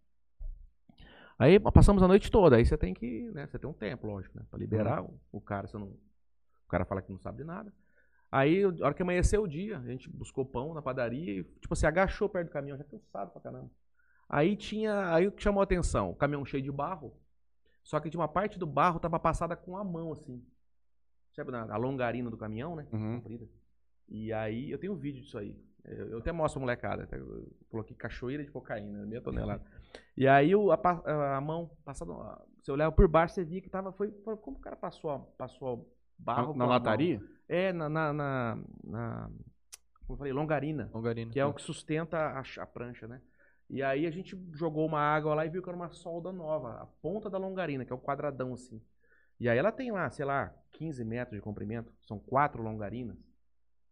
[1.42, 4.38] Aí passamos a noite toda, aí você tem que, né, você tem um tempo, lógico,
[4.38, 7.44] né, pra liberar o, o cara, você não, o cara fala que não sabe de
[7.44, 7.72] nada.
[8.30, 11.74] Aí, a hora que amanheceu o dia, a gente buscou pão na padaria e, tipo,
[11.74, 13.68] você agachou perto do caminhão, já cansado pra caramba.
[14.28, 17.12] Aí tinha, aí o que chamou a atenção, o caminhão cheio de barro,
[17.82, 20.40] só que de uma parte do barro tava passada com a mão, assim.
[21.32, 22.86] Sabe, na, a longarina do caminhão, né?
[22.92, 23.20] Uhum.
[23.20, 23.48] comprida.
[24.08, 25.60] E aí, eu tenho um vídeo disso aí.
[25.84, 27.02] Eu, eu até mostro a molecada.
[27.02, 29.64] Até, eu coloquei cachoeira de cocaína, meia tonelada.
[30.16, 32.12] E aí, o, a, a mão passada,
[32.62, 36.48] você olhava por baixo, você via que tava, foi, como o cara passou, passou barro
[36.48, 36.68] Na, na mão?
[36.68, 37.20] lataria?
[37.48, 39.30] É, na, na, na, na-
[40.06, 40.90] como eu falei, longarina.
[40.92, 41.32] Longarina.
[41.32, 43.20] Que é o que sustenta a, a prancha, né?
[43.70, 46.82] E aí a gente jogou uma água lá e viu que era uma solda nova,
[46.82, 48.80] a ponta da longarina, que é o quadradão assim.
[49.40, 53.16] E aí ela tem lá, sei lá, 15 metros de comprimento, são quatro longarinas.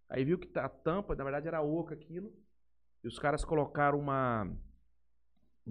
[0.09, 2.33] Aí viu que tá- a tampa, na verdade, era oca aquilo.
[3.03, 4.51] E os caras colocaram uma.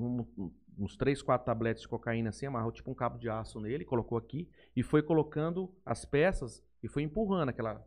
[0.04, 3.60] Um- um- uns três, quatro tabletes de cocaína assim, amarrou tipo um cabo de aço
[3.60, 7.86] nele, colocou aqui e foi colocando as peças e foi empurrando aquela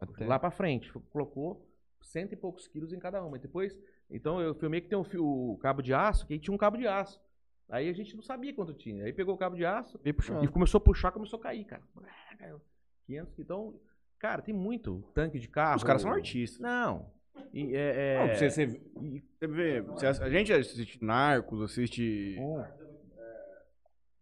[0.00, 0.92] Até- lá pra frente.
[1.10, 1.68] Colocou
[2.00, 3.36] cento e poucos quilos em cada uma.
[3.36, 3.78] E depois,
[4.10, 6.58] então eu filmei que tem o, fio- o cabo de aço, que aí tinha um
[6.58, 7.20] cabo de aço.
[7.68, 9.04] Aí a gente não sabia quanto tinha.
[9.04, 10.44] Aí pegou o cabo de aço puxando.
[10.44, 11.82] e começou a puxar, começou a cair, cara.
[12.02, 12.60] Ah, caiu.
[13.06, 13.74] 500, então,
[14.18, 15.76] cara, tem muito tanque de carro.
[15.76, 16.60] Os caras são artistas.
[16.60, 17.10] Não.
[17.52, 22.36] E, é, é- Não, você, você, você vê, você- a gente assiste Narcos, assiste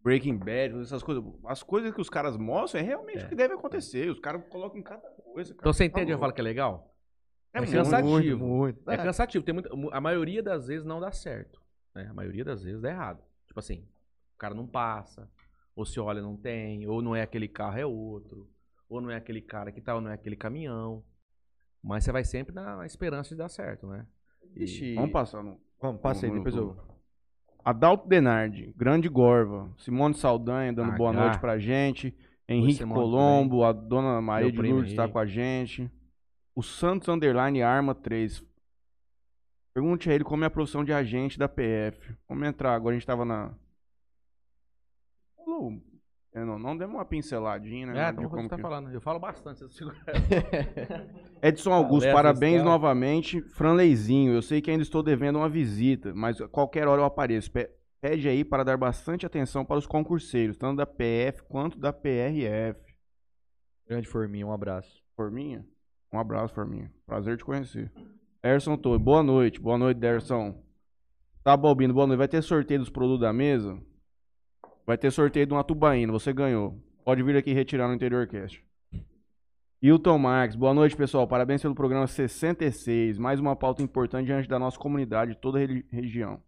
[0.03, 1.23] Breaking Bad, essas coisas.
[1.45, 3.25] As coisas que os caras mostram é realmente É.
[3.25, 4.09] o que deve acontecer.
[4.09, 5.53] Os caras colocam em cada coisa.
[5.53, 5.59] Cara.
[5.61, 6.11] Então você Tá entende?
[6.11, 6.21] Eu louco.
[6.21, 6.91] falo que é legal?
[7.53, 8.09] É É muito, cansativo.
[8.09, 8.89] Muito, muito.
[8.91, 9.45] É cansativo.
[9.45, 11.61] Tem muita, a maioria das vezes não dá certo.
[11.93, 12.07] né?
[12.09, 13.21] A maioria das vezes dá errado.
[13.45, 13.85] Tipo assim,
[14.33, 15.29] o cara não passa,
[15.75, 18.49] ou se olha não tem, ou não é aquele carro, é outro,
[18.87, 21.03] ou não é aquele cara que tá, ou não é aquele caminhão.
[21.83, 24.05] Mas você vai sempre na, esperança de dar certo, né?
[24.55, 25.59] E- Ixi, Vamos passar no.
[25.81, 26.77] Vamos, passa aí, depois eu...
[27.63, 31.19] Adalto Denardi, Grande Gorva, Simone Saldanha dando boa H.
[31.19, 32.15] noite pra gente,
[32.47, 35.13] Henrique Simone Colombo, a dona Maria Meu de Lourdes está Henrique.
[35.13, 35.91] com a gente.
[36.55, 38.43] O Santos Underline Arma 3.
[39.73, 42.15] Pergunte a ele como é a profissão de agente da PF.
[42.27, 43.53] Vamos entrar, agora a gente tava na.
[45.37, 45.81] Falou,
[46.33, 47.99] é, não, não demos uma pinceladinha, né?
[47.99, 48.89] É, de então como você tá que- falando.
[48.91, 49.63] Eu falo bastante.
[51.41, 53.41] Edson Augusto, Palestra parabéns novamente.
[53.41, 57.51] Franleizinho, eu sei que ainda estou devendo uma visita, mas a qualquer hora eu apareço.
[57.51, 57.69] Pe-
[57.99, 62.79] Pede aí para dar bastante atenção para os concurseiros, tanto da PF quanto da PRF.
[63.87, 65.03] Grande Forminha, um abraço.
[65.15, 65.63] Forminha,
[66.11, 66.91] um abraço, Forminha.
[67.05, 67.91] Prazer te conhecer.
[68.43, 69.59] Erson Torre, boa noite.
[69.61, 70.63] Boa noite, Derson.
[71.43, 72.17] Tá, Balbino, boa noite.
[72.17, 73.77] Vai ter sorteio dos produtos da mesa?
[74.85, 76.77] Vai ter sorteio de uma tubaína, você ganhou.
[77.05, 78.63] Pode vir aqui retirar no Interior Cast.
[79.81, 81.27] Hilton Marques, boa noite, pessoal.
[81.27, 83.17] Parabéns pelo programa 66.
[83.17, 86.41] Mais uma pauta importante diante da nossa comunidade de toda a regi- região.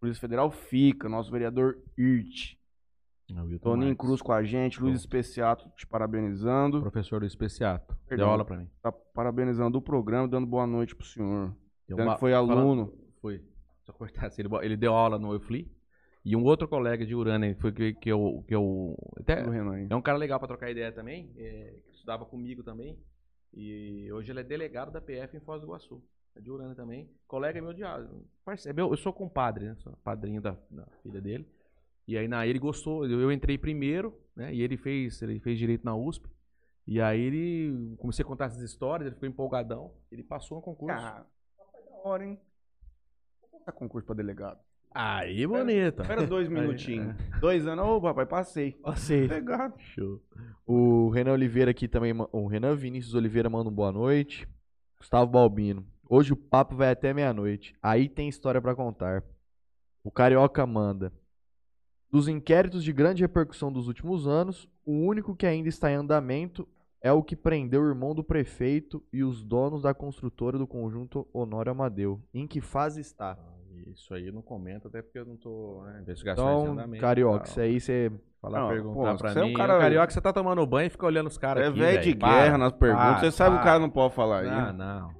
[0.00, 2.56] Polícia Federal fica, nosso vereador Irt.
[3.60, 5.00] Toninho Cruz com a gente, Luiz.
[5.00, 6.80] Especiato te parabenizando.
[6.80, 7.88] Professor do Especiato.
[7.88, 8.30] Deu Perdão.
[8.30, 8.70] aula pra mim.
[8.80, 11.54] Tá parabenizando o programa, dando boa noite pro senhor.
[11.86, 12.92] Deu uma- que foi falando- aluno.
[13.20, 13.42] Foi.
[13.84, 14.40] Só cortar assim.
[14.40, 15.70] Ele, ele deu aula no Eufli.
[16.28, 18.44] E um outro colega de Urânia, foi que, que eu.
[18.46, 21.32] Que eu até, é um cara legal pra trocar ideia também.
[21.38, 22.98] é, que estudava comigo também.
[23.54, 26.04] E hoje ele é delegado da PF em Foz do Iguaçu.
[26.36, 27.10] É de Urânia também.
[27.26, 27.82] Colega meu de.
[28.44, 29.76] Parceiro, meu, eu sou compadre, né?
[29.76, 31.48] Sou padrinho da, da filha dele.
[32.06, 33.06] E aí na, ele gostou.
[33.06, 34.52] Eu, eu entrei primeiro, né?
[34.54, 36.28] E ele fez, ele fez direito na USP.
[36.86, 37.96] E aí ele.
[37.96, 39.94] Comecei a contar essas histórias, ele ficou empolgadão.
[40.12, 40.94] Ele passou no concurso.
[40.94, 41.24] Ah,
[41.56, 42.38] da hora, hein?
[43.50, 44.67] Vou concurso pra delegado.
[44.90, 46.02] Aí, bonita.
[46.02, 47.14] Espera dois minutinhos.
[47.40, 48.72] Dois anos, ô papai, passei.
[48.72, 49.28] Passei.
[49.28, 49.74] Delegado.
[49.78, 50.20] Show.
[50.66, 54.48] O Renan Oliveira aqui também, o Renan Vinícius Oliveira manda um boa noite.
[54.98, 55.86] Gustavo Balbino.
[56.08, 57.74] Hoje o papo vai até meia-noite.
[57.82, 59.22] Aí tem história pra contar.
[60.02, 61.12] O Carioca manda.
[62.10, 66.66] Dos inquéritos de grande repercussão dos últimos anos, o único que ainda está em andamento
[67.00, 71.28] é o que prendeu o irmão do prefeito e os donos da construtora do conjunto
[71.32, 72.20] Honório Amadeu.
[72.32, 73.38] Em que fase está?
[73.86, 75.82] Isso aí eu não comento, até porque eu não tô.
[75.84, 77.00] Né, investigações Então, andamento.
[77.00, 78.12] Carioca, isso aí você.
[78.40, 79.54] Falar, Não, perguntar pô, pra você é um mim.
[79.54, 81.78] cara- Carioca, você tá tomando banho e fica olhando os caras É aqui.
[81.80, 83.04] velho de Para, guerra nas perguntas.
[83.04, 83.64] para, Você sabe que o para.
[83.64, 84.46] cara não pode falar aí.
[84.46, 85.14] Não, não.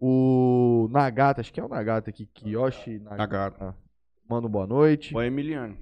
[0.00, 3.22] O Nagata, acho que é o Nagata aqui, Kiyoshi Nagata.
[3.56, 3.76] Agora.
[4.28, 5.14] Manda boa noite.
[5.14, 5.76] O Emiliano.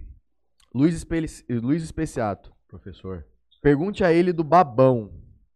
[0.74, 2.52] Luiz, Espe- Luiz Especiato.
[2.68, 3.26] Professor.
[3.62, 5.10] Pergunte a ele do Babão,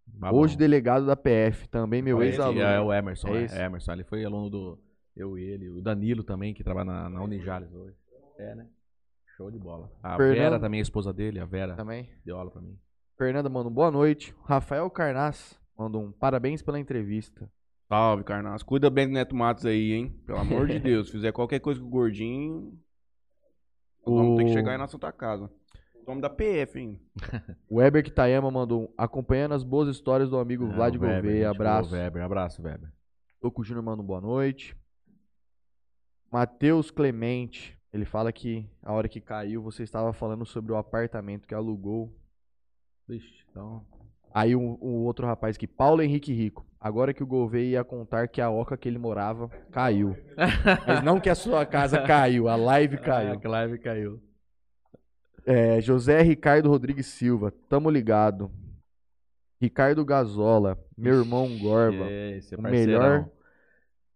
[0.06, 0.38] Babão.
[0.40, 2.60] hoje delegado da PF, também meu ex-aluno.
[2.60, 3.58] É o Emerson, É é, esse?
[3.58, 3.92] Emerson.
[3.92, 4.78] Ele foi aluno do.
[5.20, 5.68] Eu e ele.
[5.68, 7.94] O Danilo também, que trabalha na, na Unijales hoje.
[8.38, 8.66] É, né?
[9.36, 9.90] Show de bola.
[10.02, 12.08] A Fernando- Vera também, a esposa dele, a Vera, Também.
[12.24, 12.78] deu aula pra mim.
[13.18, 14.34] Fernanda manda um boa noite.
[14.44, 17.50] Rafael Carnaz manda um parabéns pela entrevista.
[17.88, 18.62] Salve, Carnaz.
[18.62, 20.14] Cuida bem do Neto Matos aí, hein?
[20.26, 21.06] Pelo amor de Deus.
[21.08, 22.78] Se fizer qualquer coisa com o gordinho,
[24.06, 25.50] vamos ter que O- chegar aí na Santa Casa.
[26.02, 27.00] O nome da PF, hein?
[27.68, 31.50] O Weber Kitayama mandou um acompanhando as boas histórias do amigo Não, Vlad Weber, Gouveia.
[31.50, 31.92] Abraço.
[31.94, 32.90] Weber, abraço, Weber.
[33.40, 34.76] Toco Júnior manda um boa noite.
[36.30, 41.48] Matheus Clemente, ele fala que a hora que caiu você estava falando sobre o apartamento
[41.48, 42.14] que alugou.
[43.08, 43.84] Vixe, então.
[44.32, 46.64] Aí o um, outro rapaz aqui, Paulo Henrique Rico.
[46.80, 50.16] Agora que o Gouveia ia contar que a oca que ele morava caiu.
[50.86, 53.40] Mas não que a sua casa caiu, a live Ah, caiu.
[53.40, 54.22] que live caiu.
[55.44, 58.50] É, José Ricardo Rodrigues Silva, tamo ligado.
[59.60, 62.06] Ricardo Gazola, meu irmão Gorba.
[62.08, 63.28] É o melhor,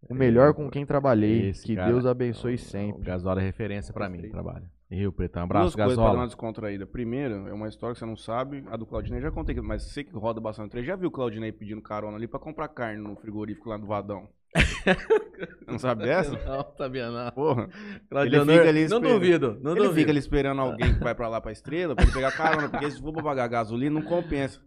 [0.09, 1.49] o melhor com quem trabalhei.
[1.49, 3.03] Esse que cara Deus abençoe O sempre.
[3.03, 4.65] Gasola é referência pra mim, trabalho.
[4.91, 6.27] Rio Pretão, Duas abraço, coisas pra dar uma Gasola.
[6.27, 6.85] descontraída.
[6.85, 8.63] Primeiro, é uma história que você não sabe.
[8.67, 11.51] A do Claudinei já contei, mas você que roda bastante três, já viu o Claudinei
[11.51, 14.29] pedindo carona ali pra comprar carne no frigorífico lá do Vadão?
[15.67, 16.31] não sabe dessa?
[16.45, 17.31] Não, sabia não.
[17.31, 17.67] Porra.
[18.09, 19.13] Claudio, Ele fica ali não esperando.
[19.13, 19.95] duvido, não ele duvido.
[19.95, 22.89] fica ali esperando alguém que vai pra lá pra estrela pra ele pegar carona, porque
[22.91, 24.61] se for pra pagar gasolina, não compensa.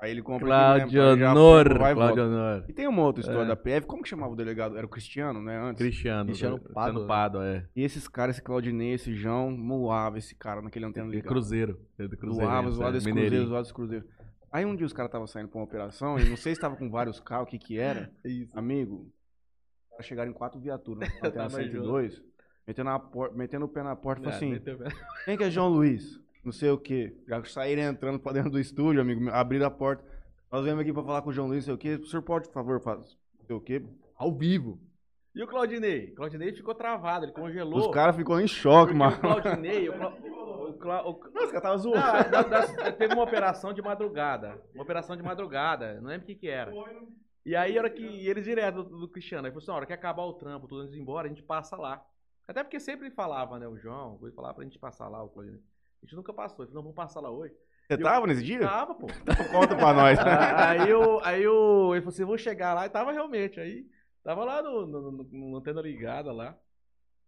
[0.00, 1.78] Aí ele compra aqui, né, Honor.
[1.78, 2.22] vai e Cláudio volta.
[2.22, 2.64] Honor.
[2.68, 3.46] E tem uma outra história É.
[3.46, 3.86] da PF.
[3.86, 4.76] Como que chamava o delegado?
[4.76, 5.56] Era o Cristiano, né?
[5.58, 5.78] Antes.
[5.78, 6.26] Cristiano.
[6.26, 7.06] Cristiano Cristiano Pádua.
[7.06, 7.66] Pádua, é.
[7.74, 11.28] E esses caras, esse Claudinei, esse João, moava esse cara naquele antena É ligada.
[11.28, 11.80] Cruzeiro.
[11.98, 12.70] É do Cruzeiro.
[12.70, 13.30] Zoava esse Mineirinho.
[13.30, 14.04] cruzeiro, zoava esse cruzeiro.
[14.50, 16.76] Aí um dia os caras estavam saindo pra uma operação, e não sei se tava
[16.76, 18.10] com vários carros, o que que era.
[18.52, 19.06] Amigo,
[19.84, 22.22] os caras chegaram em quatro viaturas na antena Tava 102,
[22.66, 24.60] metendo, a por- metendo o pé na porta e falou assim,
[25.24, 26.20] quem que é João Luiz?
[26.44, 27.16] Não sei o quê.
[27.28, 30.04] Já saíram entrando pra dentro do estúdio, amigo, abriram a porta.
[30.50, 32.02] Nós viemos aqui pra falar com o João Luiz, não sei o quê.
[32.02, 32.98] O senhor pode, por favor, fazer
[33.38, 33.82] não sei o quê?
[34.16, 34.78] Ao vivo.
[35.34, 36.10] E o Claudinei?
[36.10, 37.78] O Claudinei ficou travado, ele congelou.
[37.78, 39.16] Os caras ficou em choque, mano.
[39.16, 40.08] O Claudinei, o, Cla...
[40.10, 41.08] o, Cla...
[41.08, 41.20] o...
[41.32, 42.30] Não, os caras estavam Não, zoando.
[42.30, 44.60] da- da- teve uma operação de madrugada.
[44.74, 45.94] Uma operação de madrugada.
[46.00, 46.70] Não lembro o que que era.
[47.46, 49.74] E aí, a hora que e eles direto do, do Cristiano, aí falou assim, "Ó,
[49.74, 52.04] a hora que acabar o trampo, tudo antes de ir embora, a gente passa lá.
[52.46, 55.60] Até porque sempre falava, né, o João, ele falava pra gente passar lá, o Claudinei.
[56.02, 57.54] A gente nunca passou, ele falou, não, vamos passar lá hoje.
[57.88, 58.60] Você tava nesse dia?
[58.60, 59.06] Tava, pô.
[59.52, 60.18] Conta pra nós.
[60.66, 63.86] Aí eu, aí eu, ele falou assim, vou chegar lá, e tava realmente, aí,
[64.24, 66.56] tava lá no, no, no- no antena ligada lá,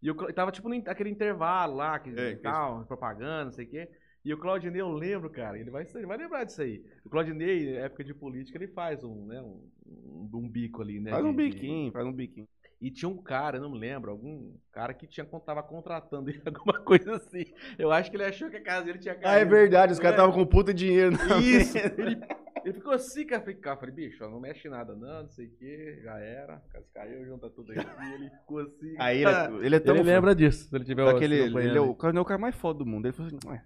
[0.02, 3.68] e eu tava tipo naquele intervalo lá, que É, que tal, propaganda, não sei o
[3.68, 3.88] quê,
[4.24, 7.76] e o Claudinei, eu lembro, cara, ele vai, ele vai lembrar disso aí, o Claudinei,
[7.76, 11.28] época de política, ele faz um, né, um, um, um bico ali, né, Faz de-
[11.28, 12.48] um de- biquinho, faz um biquinho.
[12.86, 16.42] E tinha um cara, eu não me lembro, algum cara que tinha, tava contratando ele,
[16.46, 17.44] alguma coisa assim,
[17.78, 19.28] eu acho que ele achou que a casa dele tinha caído.
[19.28, 20.20] Ah, é verdade, os caras É.
[20.20, 21.12] estavam com puta dinheiro.
[21.16, 21.76] na Isso.
[21.78, 22.20] Ele,
[22.64, 23.40] ele ficou assim, cara.
[23.42, 26.54] Falei, cara, falei, bicho, ó, não mexe nada, não, não sei o que, já era.
[26.56, 27.78] A casa caiu, junta tudo aí.
[27.78, 28.94] E ele ficou assim.
[28.98, 31.48] Aí ele, é- ele é tão ele lembra disso, se ele tiver Daquele, assim, ele,
[31.50, 33.06] acompanhando é o, cara, não é o cara mais foda do mundo.
[33.06, 33.64] Ele falou assim, ué,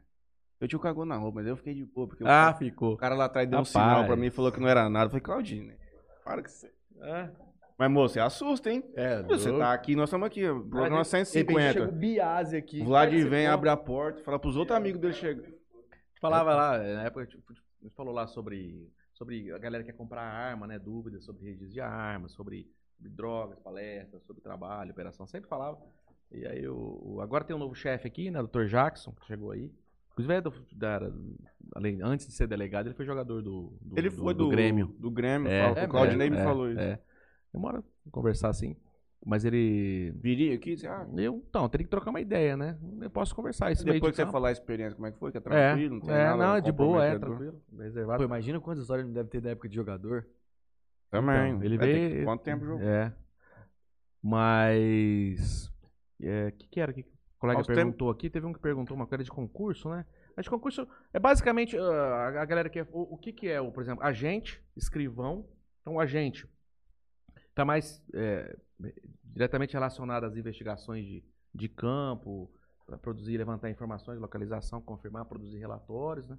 [0.60, 2.92] eu tinha cagou na roupa, mas eu fiquei de boa, porque o, Ah, cara, ficou.
[2.94, 3.72] o cara lá atrás deu um Rapaz.
[3.72, 5.06] sinal pra mim e falou que não era nada.
[5.06, 5.74] Eu falei, Claudinho, né?
[6.24, 6.70] Para que você...
[7.00, 7.28] É,
[7.78, 8.82] Mas, moço, você assusta, hein?
[8.96, 11.84] é Você tá aqui, nós estamos aqui, ó, programa De repente chega 150.
[11.84, 12.80] o Biase aqui.
[12.82, 15.48] O Vlad vem, abre a porta, fala pros outros amigos dele chegar.
[16.20, 19.96] Falava lá, na época, tipo, a gente falou lá sobre, sobre a galera que quer
[19.96, 20.76] comprar arma, né?
[20.78, 22.66] Dúvidas sobre registro de armas, sobre,
[22.96, 25.24] sobre drogas, palestras, sobre trabalho, operação.
[25.28, 25.78] Sempre falava.
[26.32, 28.42] E aí, o, o- agora tem um novo chefe aqui, né?
[28.42, 28.64] Dr.
[28.64, 29.70] Jackson, que chegou aí.
[30.10, 31.00] Inclusive, é do, da,
[31.76, 34.48] além, antes de ser delegado, ele foi jogador do, do, Ele do- foi do do,
[34.50, 34.88] Grêmio.
[34.98, 36.80] Do Grêmio, É, fala, é, o Claudinei me é, falou isso.
[36.80, 36.98] É.
[37.52, 38.76] Demora conversar assim.
[39.24, 40.12] Mas ele.
[40.16, 42.78] Viria aqui, ah, Eu, então, teria que trocar uma ideia, né?
[43.00, 45.32] Eu posso conversar isso depois de que você falar a experiência, como é que foi?
[45.32, 47.60] Que é É, tranquilo, não tem é, nada não, é de boa, é, tranquilo.
[47.76, 48.18] Reservado.
[48.18, 50.24] Pô, imagina quantas histórias não deve ter da época de jogador.
[51.10, 51.50] Também.
[51.54, 52.18] Então, ele ter veio.
[52.18, 52.86] que- Quanto tempo jogou?
[52.86, 53.12] É.
[54.22, 55.66] Mas.
[56.20, 57.06] O que, que era que o
[57.38, 58.30] colega Aos perguntou aqui?
[58.30, 60.04] Teve um que perguntou uma coisa de concurso, né?
[60.36, 62.86] Mas de concurso é basicamente a, a galera que é.
[62.92, 65.44] O, o que, que é, o, por exemplo, agente, escrivão.
[65.80, 66.46] Então, o agente
[67.58, 68.56] está mais é,
[69.24, 72.48] diretamente relacionado às investigações de, de campo,
[72.86, 76.38] para produzir e levantar informações, localização, confirmar, produzir relatórios, né?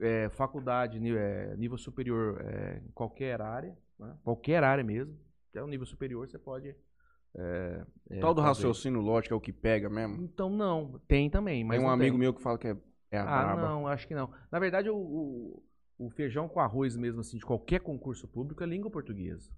[0.00, 4.16] É, faculdade, ni- é, nível superior é, em qualquer área, né?
[4.24, 5.14] qualquer área mesmo.
[5.52, 6.74] Que é o nível superior, você pode.
[7.36, 8.48] É, é, Tal do fazer.
[8.62, 10.22] raciocínio lógico é o que pega mesmo.
[10.24, 12.18] Então, não, tem também, mas Tem um amigo tem.
[12.20, 12.76] meu que fala que é,
[13.10, 13.68] é a Ah, braba.
[13.68, 14.32] não, acho que não.
[14.50, 15.62] Na verdade, o, o,
[15.98, 19.50] o feijão com arroz mesmo, assim, de qualquer concurso público é língua portuguesa.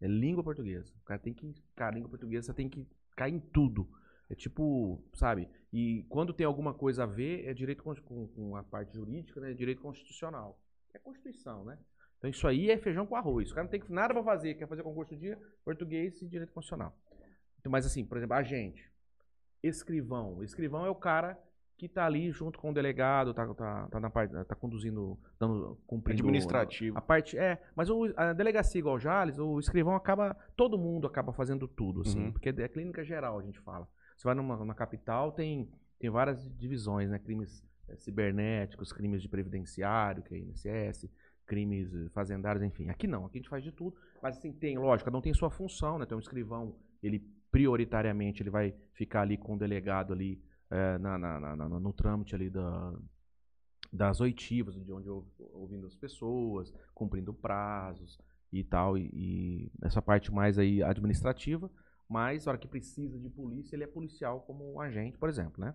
[0.00, 0.92] É língua portuguesa.
[1.02, 1.54] O cara tem que.
[1.74, 2.86] Cara, língua portuguesa você tem que
[3.16, 3.88] cair em tudo.
[4.30, 5.48] É tipo, sabe?
[5.72, 9.50] E quando tem alguma coisa a ver, é direito com, com a parte jurídica, né?
[9.50, 10.60] É direito constitucional.
[10.92, 11.78] É Constituição, né?
[12.18, 13.50] Então isso aí é feijão com arroz.
[13.50, 16.96] O cara não tem nada pra fazer, quer fazer concurso de português e direito constitucional.
[17.58, 18.90] Então, mas assim, por exemplo, agente,
[19.62, 20.42] escrivão.
[20.42, 21.38] Escrivão é o cara
[21.78, 25.78] que tá ali junto com o delegado, tá, tá, tá na parte, tá conduzindo, dando,
[25.86, 26.98] cumprindo Administrativo.
[26.98, 31.06] a parte é, mas o, a delegacia igual o Jales, o escrivão acaba, todo mundo
[31.06, 32.32] acaba fazendo tudo, assim, Uhum.
[32.32, 33.88] porque é clínica geral, a gente fala.
[34.16, 35.70] Você vai numa, numa capital, tem,
[36.00, 37.18] tem várias divisões, né?
[37.20, 41.08] Crimes eh, cibernéticos, crimes de previdenciário, que é INSS,
[41.46, 42.90] crimes fazendários, enfim.
[42.90, 45.48] Aqui não, aqui a gente faz de tudo, mas assim, tem, lógico, um tem sua
[45.48, 46.06] função, né?
[46.06, 47.20] Tem um escrivão, ele
[47.52, 52.34] prioritariamente ele vai ficar ali com o delegado ali eh, na, na- na- no trâmite
[52.34, 52.94] ali da,
[53.92, 58.18] das oitivas, de onde eu ouvindo as pessoas, cumprindo prazos
[58.52, 61.70] e tal, e, e essa parte mais aí administrativa,
[62.08, 65.60] mas na hora que precisa de polícia, ele é policial como um agente, por exemplo,
[65.62, 65.74] né?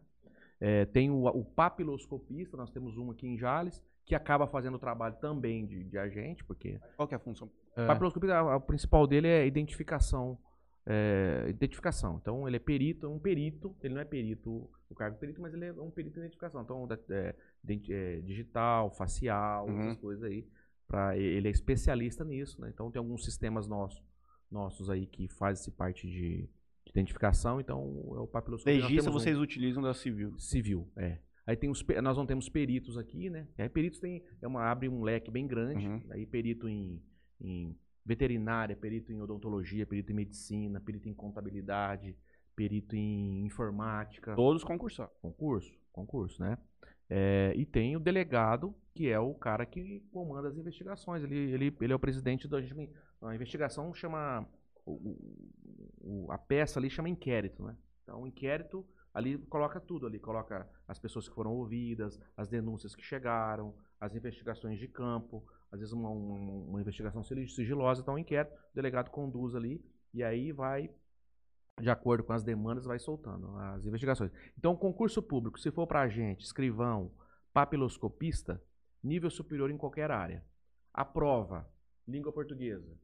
[0.59, 4.79] É, tem o, o papiloscopista, nós temos um aqui em Jales, que acaba fazendo o
[4.79, 7.47] trabalho também de, de agente, porque Qual que é a função?
[7.47, 10.37] o papiloscopista, a- a- o principal dele é identificação.
[10.85, 12.17] É, identificação.
[12.21, 15.53] Então, ele é perito, é um perito, ele não é perito, o cargo perito, mas
[15.53, 16.61] ele é um perito de identificação.
[16.61, 17.35] Então, é,
[17.89, 19.79] é, digital, facial, Uhum.
[19.79, 20.47] essas coisas aí.
[20.87, 22.69] Pra, ele é especialista nisso, né?
[22.73, 24.03] Então, tem alguns sistemas nossos,
[24.51, 26.49] nossos aí que fazem essa parte de,
[26.85, 27.59] de identificação.
[27.59, 27.79] Então,
[28.15, 28.71] é o papiloscopista.
[28.81, 30.37] Nós Legista temos um vocês utilizam da civil.
[30.37, 31.19] Civil, é.
[31.45, 33.47] Aí tem os, nós não temos peritos aqui, né?
[33.57, 35.85] E aí peritos tem, é uma, abre um leque bem grande.
[35.85, 36.01] Uhum.
[36.11, 37.01] Aí perito em,
[37.41, 37.75] em
[38.05, 42.15] veterinária, perito em odontologia, perito em medicina, perito em contabilidade,
[42.55, 44.35] perito em informática.
[44.35, 45.15] Todos concursados.
[45.21, 46.57] Concurso, concurso, né?
[47.09, 51.23] É, e tem o delegado, que é o cara que comanda as investigações.
[51.23, 52.57] Ele, ele, ele é o presidente da.
[53.21, 54.47] A investigação chama.
[54.85, 55.17] o-
[56.01, 57.75] o- a peça ali chama inquérito, né?
[58.03, 60.19] Então, o inquérito ali coloca tudo ali.
[60.19, 65.79] Coloca as pessoas que foram ouvidas, as denúncias que chegaram, as investigações de campo, às
[65.79, 68.01] vezes uma, uma, uma investigação sig- sigilosa.
[68.01, 70.87] Então, o inquérito, o delegado conduz ali e aí vai,
[71.81, 74.31] de acordo com as demandas, vai soltando as investigações.
[74.55, 77.11] Então, concurso público, se for para agente, escrivão,
[77.51, 78.61] papiloscopista,
[79.03, 80.45] nível superior em qualquer área.
[80.93, 81.67] A prova,
[82.07, 82.95] língua portuguesa,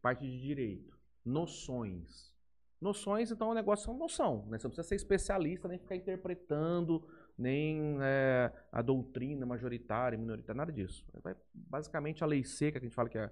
[0.00, 2.32] parte de direito, noções.
[2.80, 4.46] Noções, então, o negócio é noção.
[4.46, 4.58] Né?
[4.58, 7.04] Você não precisa ser especialista, nem ficar interpretando,
[7.36, 11.04] nem é, a doutrina majoritária, minoritária, nada disso.
[11.22, 13.24] Vai, basicamente, a lei seca, que a gente fala que é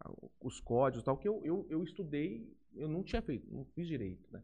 [0.00, 3.64] a- os códigos e tal, que eu, eu, eu estudei, eu não tinha feito, não
[3.64, 4.42] fiz direito, né?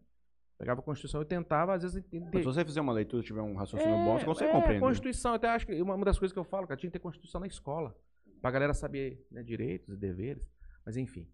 [0.58, 2.30] Pegava a Constituição e tentava, às vezes, entender.
[2.32, 4.80] Mas se você fizer uma leitura e tiver um raciocínio bom, você consegue compreender.
[4.80, 7.02] Constituição, até acho que uma uma das coisas que eu falo, cara, tinha que ter
[7.02, 7.94] Constituição na escola.
[8.40, 10.42] Pra galera saber né, direitos e deveres.
[10.84, 11.28] Mas enfim.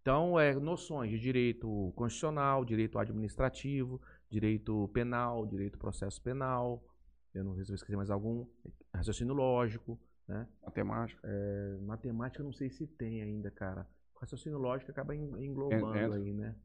[0.00, 6.82] Então, é, noções de direito constitucional, direito administrativo, direito penal, direito processo penal.
[7.34, 8.46] Eu não sei se eu esqueci mais algum.
[8.94, 10.46] Raciocínio lógico, né?
[10.64, 11.20] Matemática.
[11.24, 13.86] É, matemática eu não sei se tem ainda, cara.
[14.20, 16.14] Raciocínio lógico acaba en- englobando entra.
[16.16, 16.56] aí, né?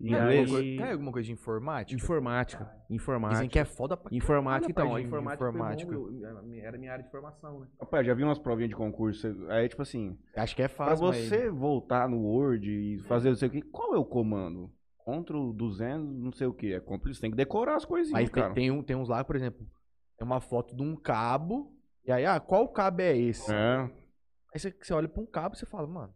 [0.00, 1.94] E aí, alguma coi- cai alguma coisa de informática?
[1.96, 3.34] informática, informática.
[3.36, 5.96] Dizem que é foda pra Informática, então, a parte de informática, informática.
[5.96, 7.68] Bom, era minha área de formação, né?
[7.80, 9.26] Rapaz, já vi umas provinhas de concurso.
[9.48, 13.28] Aí, tipo assim, Acho que é pra fácil, mas- você voltar no Word e fazer
[13.30, 14.70] não sei o que, qual é o comando?
[15.04, 16.72] Ctrl 200, não sei o que.
[16.72, 18.54] É complexo, tem que decorar as coisinhas, Mas tem, cara.
[18.54, 19.64] tem, um, tem uns lá, por exemplo,
[20.18, 23.52] é uma foto de um cabo, e aí, ah, qual cabo é esse?
[23.52, 23.78] É.
[24.52, 26.14] Aí você, você olha pra um cabo e você fala, mano,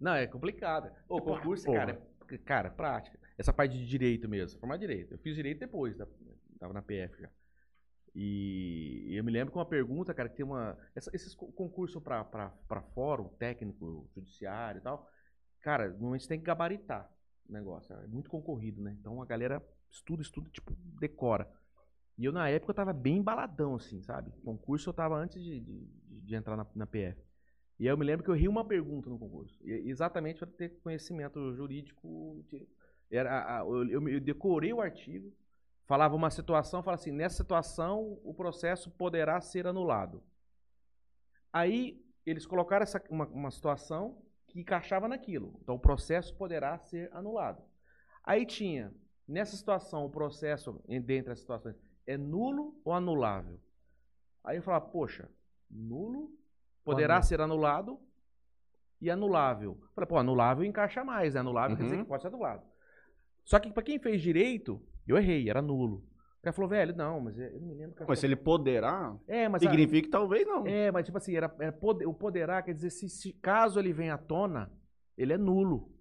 [0.00, 0.92] Não, é complicado.
[1.08, 1.78] O concurso, porra.
[1.78, 3.18] cara, é- cara, prática.
[3.38, 5.14] Essa parte de direito mesmo, formar direito.
[5.14, 6.06] Eu fiz direito depois, da-
[6.58, 7.30] tava na PF já.
[8.14, 10.76] E eu me lembro que uma pergunta, cara, que tem uma.
[10.94, 15.08] essa- esses co- concursos pra, pra, pra fórum, técnico, judiciário e tal,
[15.62, 17.10] cara, normalmente você tem que gabaritar
[17.48, 17.94] o negócio.
[17.96, 18.94] É muito concorrido, né?
[19.00, 21.50] Então a galera estuda, estuda, tipo, decora.
[22.18, 24.30] E eu, na época, eu tava bem embaladão, assim, sabe?
[24.44, 27.20] Concurso eu tava antes de, de, de entrar na, na PF.
[27.80, 29.58] E aí eu me lembro que eu ri uma pergunta no concurso.
[29.62, 32.44] E- exatamente para ter conhecimento jurídico.
[32.50, 32.66] de-
[33.10, 35.32] era, a- eu, eu- decorei o artigo,
[35.86, 40.22] falava uma situação, falava assim, nessa situação o processo poderá ser anulado.
[41.52, 45.58] Aí eles colocaram essa, uma, uma situação que encaixava naquilo.
[45.62, 47.62] Então o processo poderá ser anulado.
[48.24, 48.92] Aí tinha,
[49.26, 51.76] nessa situação, o processo, dentre as situações,
[52.06, 53.58] é nulo ou anulável?
[54.44, 55.28] Aí eu falava, poxa,
[55.70, 56.30] nulo
[56.84, 57.98] poderá Anul- ser anulado
[59.00, 59.80] e anulável.
[59.94, 61.40] Falei, pô, anulável encaixa mais, né?
[61.40, 62.02] Anulável quer dizer Uhum.
[62.02, 62.62] que pode ser anulado.
[63.44, 66.04] Só que pra quem fez direito, eu errei, era nulo.
[66.38, 67.94] O cara falou, velho, não, mas eu não me lembro.
[67.96, 70.66] que Mas se ele poderá, É, mas significa que talvez não.
[70.66, 73.92] é, mas tipo assim, era, era poder- o poderá quer dizer se, se caso ele
[73.92, 74.72] venha à tona,
[75.16, 75.92] ele é nulo.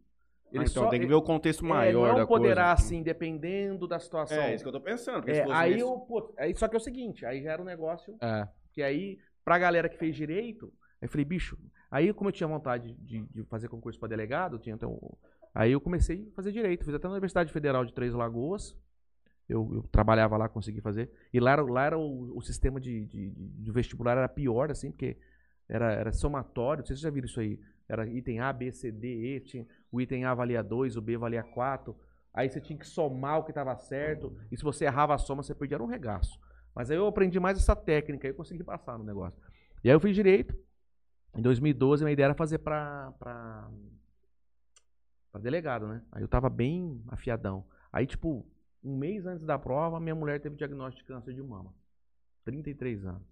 [0.54, 2.56] Ah, Ele então só- tem que é- ver o contexto é, maior não da poderá
[2.68, 2.74] coisa.
[2.74, 4.38] assim, dependendo da situação.
[4.38, 5.30] É, isso que eu tô pensando.
[5.30, 7.66] É, se aí eu, pô, aí só que é o seguinte, aí já era um
[7.66, 8.48] negócio é.
[8.74, 10.72] que aí, pra galera que fez direito,
[11.02, 11.58] eu falei, bicho,
[11.90, 15.00] aí como eu tinha vontade de, de fazer concurso pra delegado, tinha então,
[15.56, 18.76] aí eu comecei a fazer direito, fiz até na Universidade Federal de Três Lagoas,
[19.48, 23.06] eu, eu trabalhava lá, consegui fazer, e lá era, lá era o, o sistema de,
[23.06, 25.18] de, de vestibular era pior, assim, porque
[25.68, 27.58] era, era somatório, vocês já viram isso aí,
[27.92, 31.18] era item A, B, C, D, E, tinha, o item A valia 2, o B
[31.18, 31.94] valia 4,
[32.34, 35.44] aí você tinha que somar o que estava certo, e se você errava a soma,
[35.44, 36.40] você perdia um regaço.
[36.74, 39.38] Mas aí eu aprendi mais essa técnica, aí eu consegui passar no negócio.
[39.84, 40.56] E aí eu fiz direito.
[41.36, 43.70] Em 2012, minha ideia era fazer pra, pra
[45.42, 46.02] delegado, né?
[46.14, 47.66] Aí eu tava bem afiadão.
[47.92, 48.46] Aí, tipo,
[48.82, 51.74] um mês antes da prova, minha mulher teve diagnóstico de câncer de mama.
[52.46, 53.28] 33 anos.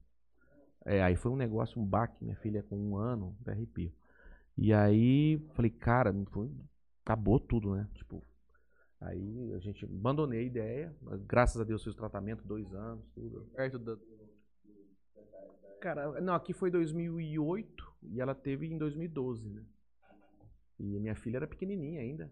[0.85, 3.93] É, aí foi um negócio, um baque, minha filha com um ano, até arrepio.
[4.61, 6.13] E aí, falei, cara,
[7.05, 7.87] acabou tudo, né?
[7.95, 8.21] Tipo,
[8.99, 10.95] aí a gente abandonei a ideia.
[11.25, 13.47] Graças a Deus fiz o tratamento, dois anos, tudo.
[13.55, 13.95] Perto da...
[15.79, 19.63] Cara, não, aqui foi 2008 e ela teve em 2012, né?
[20.77, 22.31] E minha filha era pequenininha ainda.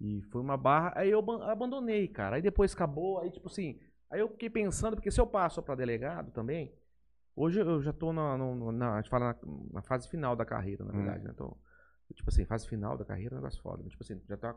[0.00, 0.92] E foi uma barra.
[0.96, 2.36] Aí eu aban- abandonei, cara.
[2.36, 3.20] Aí depois acabou.
[3.20, 3.78] Aí, tipo assim.
[4.10, 6.72] Aí eu fiquei pensando, porque se eu passo pra delegado também.
[7.40, 9.38] Hoje eu já tô na, no- na, a gente fala na,
[9.74, 10.96] na fase final da carreira, na Hum.
[10.96, 11.32] verdade, né?
[11.36, 11.56] Tô,
[12.14, 13.82] tipo assim, fase final da carreira é um negócio foda.
[13.88, 14.56] Tipo assim, já tá.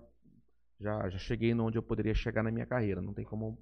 [0.79, 3.01] Já, já cheguei onde eu poderia chegar na minha carreira.
[3.01, 3.57] Não tem como.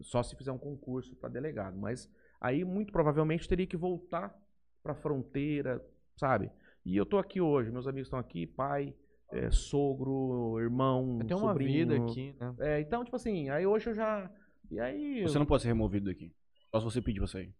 [0.00, 1.76] Só se fizer um concurso pra delegado.
[1.76, 2.08] Mas
[2.44, 4.34] Aí, muito provavelmente, teria que voltar
[4.82, 5.82] pra fronteira,
[6.14, 6.50] sabe?
[6.84, 8.94] E eu tô aqui hoje, meus amigos estão aqui, pai,
[9.32, 12.54] é, sogro, irmão, Tem uma vida aqui, né?
[12.58, 14.30] É, então, tipo assim, aí hoje eu já.
[14.70, 15.22] E aí.
[15.22, 16.34] Você não pode ser removido daqui.
[16.70, 17.54] Só se você pedir pra sair.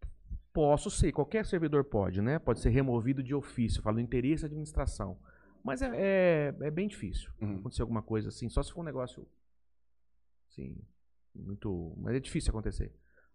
[0.55, 2.39] Posso ser, qualquer servidor pode, né?
[2.39, 5.19] Pode ser removido de ofício, falo interesse da administração.
[5.65, 7.57] Mas é, é, é bem difícil Uhum.
[7.59, 9.27] acontecer alguma coisa assim, só se for um negócio.
[10.49, 10.77] Assim,
[11.35, 11.93] muito.
[11.99, 12.93] Mas é difícil acontecer.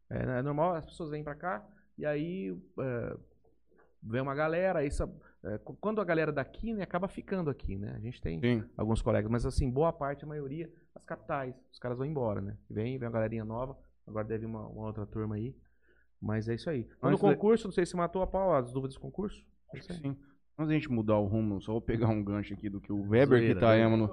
[0.09, 1.67] É, é normal, as pessoas vêm pra cá
[1.97, 3.17] e aí é,
[4.01, 4.89] vem uma galera, aí
[5.43, 7.93] é, qu- quando a galera daqui, né, acaba ficando aqui, né?
[7.95, 8.63] A gente tem Sim.
[8.77, 11.53] alguns colegas, mas assim, boa parte, a maioria, as capitais.
[11.71, 12.57] Os caras vão embora, né?
[12.69, 15.53] Vem, vem uma galerinha nova, agora deve uma, uma outra turma aí.
[16.21, 16.87] Mas é isso aí.
[17.01, 19.45] No Antes da- concurso, não sei se matou a pau as dúvidas do concurso.
[19.73, 19.99] É Acho que aí.
[19.99, 20.17] sim.
[20.57, 23.01] Antes da gente mudar o rumo, só vou pegar um gancho aqui do que o
[23.07, 23.89] Weber Zoeira, que tá zoeira.
[23.97, 24.09] no.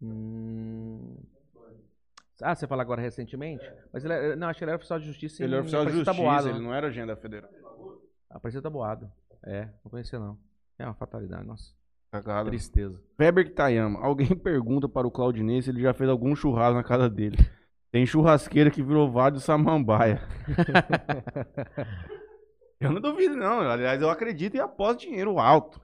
[0.00, 1.16] Hum.
[2.40, 3.64] Ah, você fala agora recentemente?
[3.92, 5.84] Mas ele é, não, acho que ele era oficial de justiça Ele é em oficial
[5.84, 6.64] de justiça, Taboado, ele né?
[6.64, 7.50] não era agenda federal.
[8.30, 9.10] Aparecida Taboado.
[9.42, 10.38] É, não conhecia não.
[10.78, 11.74] É uma fatalidade, nossa.
[12.10, 12.50] Cagada.
[12.50, 13.00] Tristeza.
[13.20, 17.08] Weber Kitayama, alguém pergunta para o Claudinei se ele já fez algum churrasco na casa
[17.08, 17.36] dele.
[17.90, 20.20] Tem churrasqueira que virou vádio samambaia.
[22.80, 23.60] eu não duvido, não.
[23.60, 25.80] Aliás, eu acredito e aposto dinheiro alto.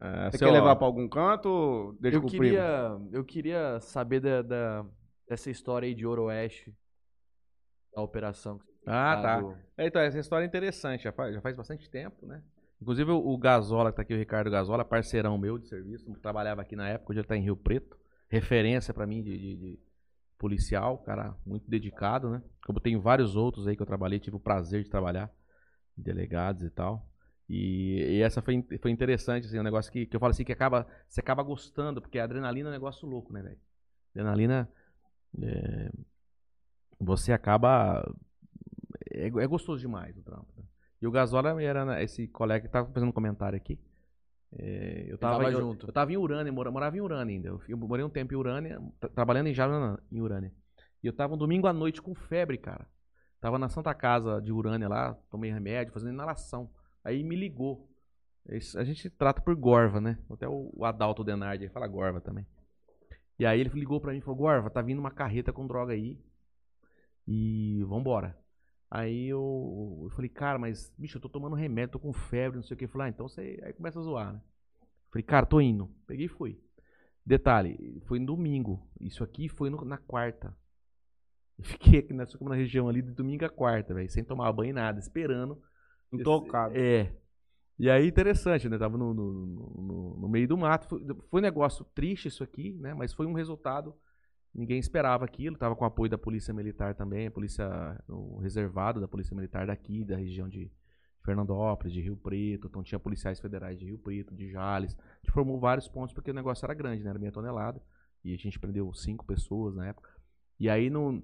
[0.00, 2.44] É, Você quer levar pra algum canto deixa Eu com o primo?
[2.44, 4.86] queria, eu queria saber da, da-
[5.28, 6.74] dessa história aí de Oroeste.
[7.94, 8.60] Da operação.
[8.86, 9.40] Ah, tá tá.
[9.40, 12.42] do- É, então, essa história é interessante, já faz, já faz bastante tempo, né?
[12.80, 16.76] Inclusive o, Gazola, que tá aqui, o Ricardo Gazola, parceirão meu de serviço, trabalhava aqui
[16.76, 17.98] na época, hoje ele tá em Rio Preto.
[18.28, 19.78] Referência pra mim de, de- de
[20.38, 22.42] policial, cara muito dedicado, né?
[22.66, 25.30] Como tem vários outros aí que eu trabalhei, tive o prazer de trabalhar,
[25.96, 27.08] delegados e tal.
[27.48, 30.52] E, e essa foi, foi interessante, assim, um negócio que, que eu falo assim, que
[30.52, 33.58] acaba, você acaba gostando, porque a adrenalina é um negócio louco, né, velho?
[34.14, 34.68] Adrenalina,
[35.42, 35.90] é,
[36.98, 38.02] você acaba
[39.10, 40.48] é, é gostoso demais o trampo.
[40.56, 40.64] né?
[41.00, 43.78] E o Gasola era na- esse colega que tava fazendo um comentário aqui.
[44.52, 45.86] É, eu tava, tava eu, junto.
[45.86, 47.48] Eu tava em Urânia, mora- morava em Urânia ainda.
[47.48, 50.52] Eu, eu morei um tempo em Urânia, tra- trabalhando em Jaranã, em Urânia.
[51.02, 52.86] E eu tava um domingo à noite com febre, cara.
[53.40, 56.70] Tava na Santa Casa de Urânia lá, tomei remédio, fazendo inalação.
[57.04, 57.88] Aí me ligou.
[58.76, 60.18] A gente trata por Gorva, né?
[60.30, 62.46] Até o, o Adalto Denardi aí fala Gorva também.
[63.38, 65.92] E aí ele ligou pra mim e falou: Gorva, tá vindo uma carreta com droga
[65.92, 66.18] aí.
[67.26, 68.36] E vambora.
[68.90, 72.62] Aí eu, eu falei, cara, mas, bicho, eu tô tomando remédio, tô com febre, não
[72.64, 72.84] sei o que.
[72.86, 73.60] Eu falei, ah, então você.
[73.62, 74.40] Aí começa a zoar, né?
[75.10, 75.90] Falei, cara, tô indo.
[76.06, 76.60] Peguei e fui.
[77.26, 78.86] Detalhe, foi no domingo.
[79.00, 80.56] Isso aqui foi no- na quarta.
[81.58, 84.74] Eu Fiquei aqui nessa na região ali de domingo a quarta, velho, sem tomar banho
[84.74, 85.60] nada, esperando.
[86.12, 86.74] Intocado.
[86.76, 87.12] É.
[87.78, 88.78] E aí, interessante, né?
[88.78, 90.88] Tava no, no, no- no meio do mato.
[90.88, 92.94] Foi, foi um negócio triste isso aqui, né?
[92.94, 93.94] Mas foi um resultado.
[94.54, 95.56] Ninguém esperava aquilo.
[95.56, 97.68] Tava com apoio da Polícia Militar também, a Polícia
[98.08, 100.70] o reservado da Polícia Militar daqui, da região de
[101.24, 102.68] Fernandópolis, de Rio Preto.
[102.68, 104.96] Então tinha policiais federais de Rio Preto, de Jales.
[104.98, 107.10] A gente formou vários pontos porque o negócio era grande, né?
[107.10, 107.80] Era meia tonelada.
[108.24, 110.10] E a gente prendeu cinco pessoas na época.
[110.58, 111.22] E aí no,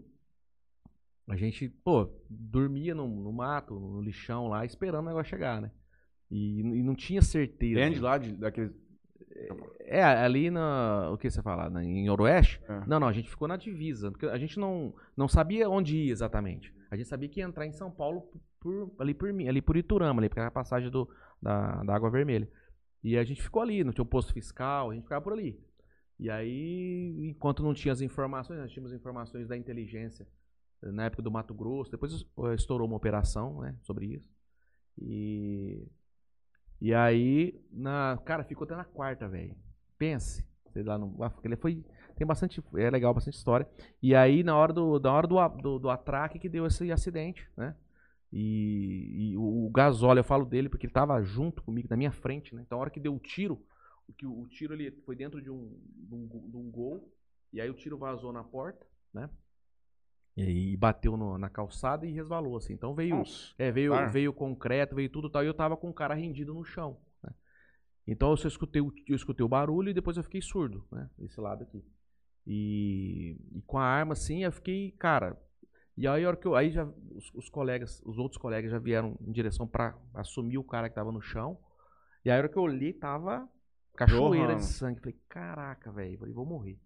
[1.27, 5.71] a gente, pô, dormia no, no mato, no lixão lá, esperando o negócio chegar, né?
[6.31, 7.81] E, e não tinha certeza.
[7.81, 8.73] Depende lá de, daqueles.
[9.81, 11.11] É, ali na.
[11.13, 11.69] O que você fala?
[11.69, 12.61] na- em Oroeste?
[12.69, 12.87] É.
[12.87, 14.11] Não, não, a gente ficou na divisa.
[14.11, 16.75] Porque a gente não, não sabia onde ir exatamente.
[16.91, 18.29] A gente sabia que ia entrar em São Paulo
[18.61, 21.09] por, ali por mim, ali por Iturama, ali, porque era a passagem do,
[21.43, 22.49] da, da Água Vermelha.
[23.03, 25.61] E a gente ficou ali, não tinha o posto fiscal, a gente ficava por ali.
[26.19, 30.27] E aí, enquanto não tinha as informações, nós tínhamos informações da inteligência
[30.83, 34.33] eh, na época do Mato Grosso, depois eh, estourou uma operação, né, sobre isso.
[34.97, 35.87] E
[36.85, 39.57] e aí, na, cara, ficou até na quarta, velho.
[39.97, 41.83] Pense, sei lá, no, ah, ele foi
[42.15, 43.67] tem bastante, é legal, bastante história.
[44.03, 47.49] E aí na hora do da hora do, do, do atraque que deu esse acidente,
[47.57, 47.75] né?
[48.31, 52.13] E, e o, o Gasóleo, eu falo dele porque ele tava junto comigo, na minha
[52.13, 52.61] frente, né?
[52.61, 53.65] Então a hora que deu o tiro,
[54.07, 57.11] o, que, o tiro ele foi dentro de um, de um, de um gol,
[57.51, 59.31] e aí o tiro vazou na porta, né?
[60.37, 62.73] E bateu no- na calçada e resvalou, assim.
[62.73, 63.55] Então veio, Nossa.
[63.59, 64.11] é, veio, Claro.
[64.11, 66.99] veio concreto, veio tudo e tal, e eu tava com o cara rendido no chão.
[67.23, 67.33] né?
[68.07, 71.09] Então eu só escutei, o- eu escutei o barulho e depois eu fiquei surdo, né?
[71.17, 71.85] Desse lado aqui.
[72.47, 75.41] E, e com a arma assim, eu fiquei, cara.
[75.97, 78.79] E aí a hora que eu, aí já os, os colegas, os outros colegas já
[78.79, 81.57] vieram em direção pra assumir o cara que tava no chão.
[82.25, 83.49] E aí a hora que eu olhei, tava
[83.97, 84.57] cachoeira Jorrando.
[84.61, 84.99] de sangue.
[85.01, 86.79] Falei, caraca, velho, vou morrer.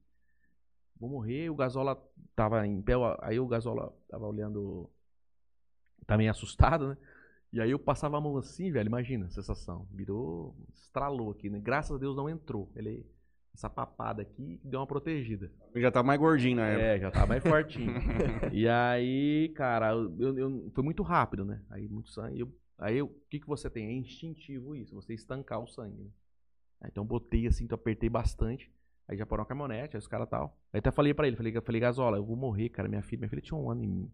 [1.01, 1.97] Vou morrer, o Gasola
[2.35, 4.91] tava em pé, aí o Gasola tava olhando
[6.07, 6.97] também assustado, né?
[7.53, 9.87] E aí eu passava a mão assim, velho, imagina a sensação.
[9.93, 11.59] Virou, estralou aqui, né?
[11.61, 12.71] Graças a Deus não entrou.
[12.75, 13.07] Ele
[13.55, 15.51] essa papada aqui deu uma protegida.
[15.75, 16.85] Já tá mais gordinho na época.
[16.85, 17.93] É, já tava mais fortinho.
[18.53, 21.61] e aí, cara, eu, eu- foi muito rápido, né?
[21.71, 22.39] Aí muito sangue.
[22.41, 23.87] eu- aí o que, que você tem?
[23.89, 26.05] É instintivo isso, você estancar o sangue.
[26.05, 26.11] Né?
[26.87, 28.71] Então eu botei assim, então apertei bastante.
[29.09, 30.57] Aí já parou a caminhonete, aí os caras tal.
[30.73, 32.89] Aí até falei pra ele, falei, falei, Gasola, eu vou morrer, cara.
[32.89, 34.11] Minha filha, minha filha tinha um ano e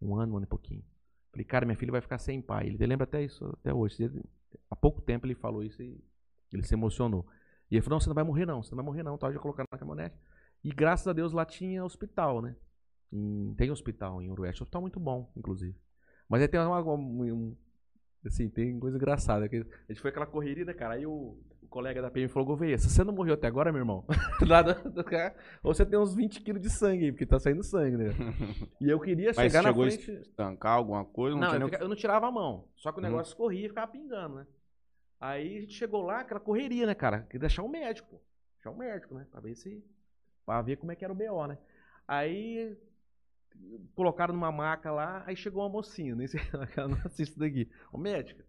[0.00, 0.84] um ano, um ano e pouquinho.
[1.30, 2.66] Falei, cara, minha filha vai ficar sem pai.
[2.66, 4.10] Ele lembra até isso, até hoje.
[4.70, 5.98] Há pouco tempo ele falou isso e
[6.52, 7.26] ele se emocionou.
[7.70, 9.16] E ele falou, não, você não vai morrer não, você não vai morrer não.
[9.16, 10.16] Tal, já colocaram na caminhonete.
[10.64, 12.56] E graças a Deus lá tinha hospital, né?
[13.12, 15.76] Em- tem hospital em Urueste, hospital muito bom, inclusive.
[16.28, 17.56] Mas aí tem uma, um- um-
[18.26, 19.46] assim, tem coisa engraçada.
[19.46, 20.94] a gente foi aquela correria, né, cara?
[20.94, 21.38] Aí o
[21.72, 24.04] colega da PM falou, Gouveia, se você não morreu até agora, meu irmão,
[25.62, 28.04] ou você tem uns 20 quilos de sangue aí, porque tá saindo sangue, né?
[28.80, 30.12] E eu queria Mas chegar na chegou frente...
[30.12, 31.36] estancar alguma coisa?
[31.36, 32.68] Não, Não, eu, fica- eu não tirava a mão.
[32.76, 33.08] Só que o Uhum.
[33.08, 34.46] negócio escorria e ficava pingando, né?
[35.20, 37.20] Aí a gente chegou lá, aquela correria, né, cara?
[37.22, 38.20] Queria deixar o médico, pô.
[38.56, 39.26] Deixar o médico, né?
[39.30, 39.84] Pra ver se.
[40.44, 41.58] Pra ver como é que era o BO, né?
[42.06, 42.76] Aí
[43.94, 46.40] colocaram numa maca lá, aí chegou uma mocinha, nem sei,
[46.76, 47.70] ela não assiste daqui.
[47.92, 48.44] Ô médica.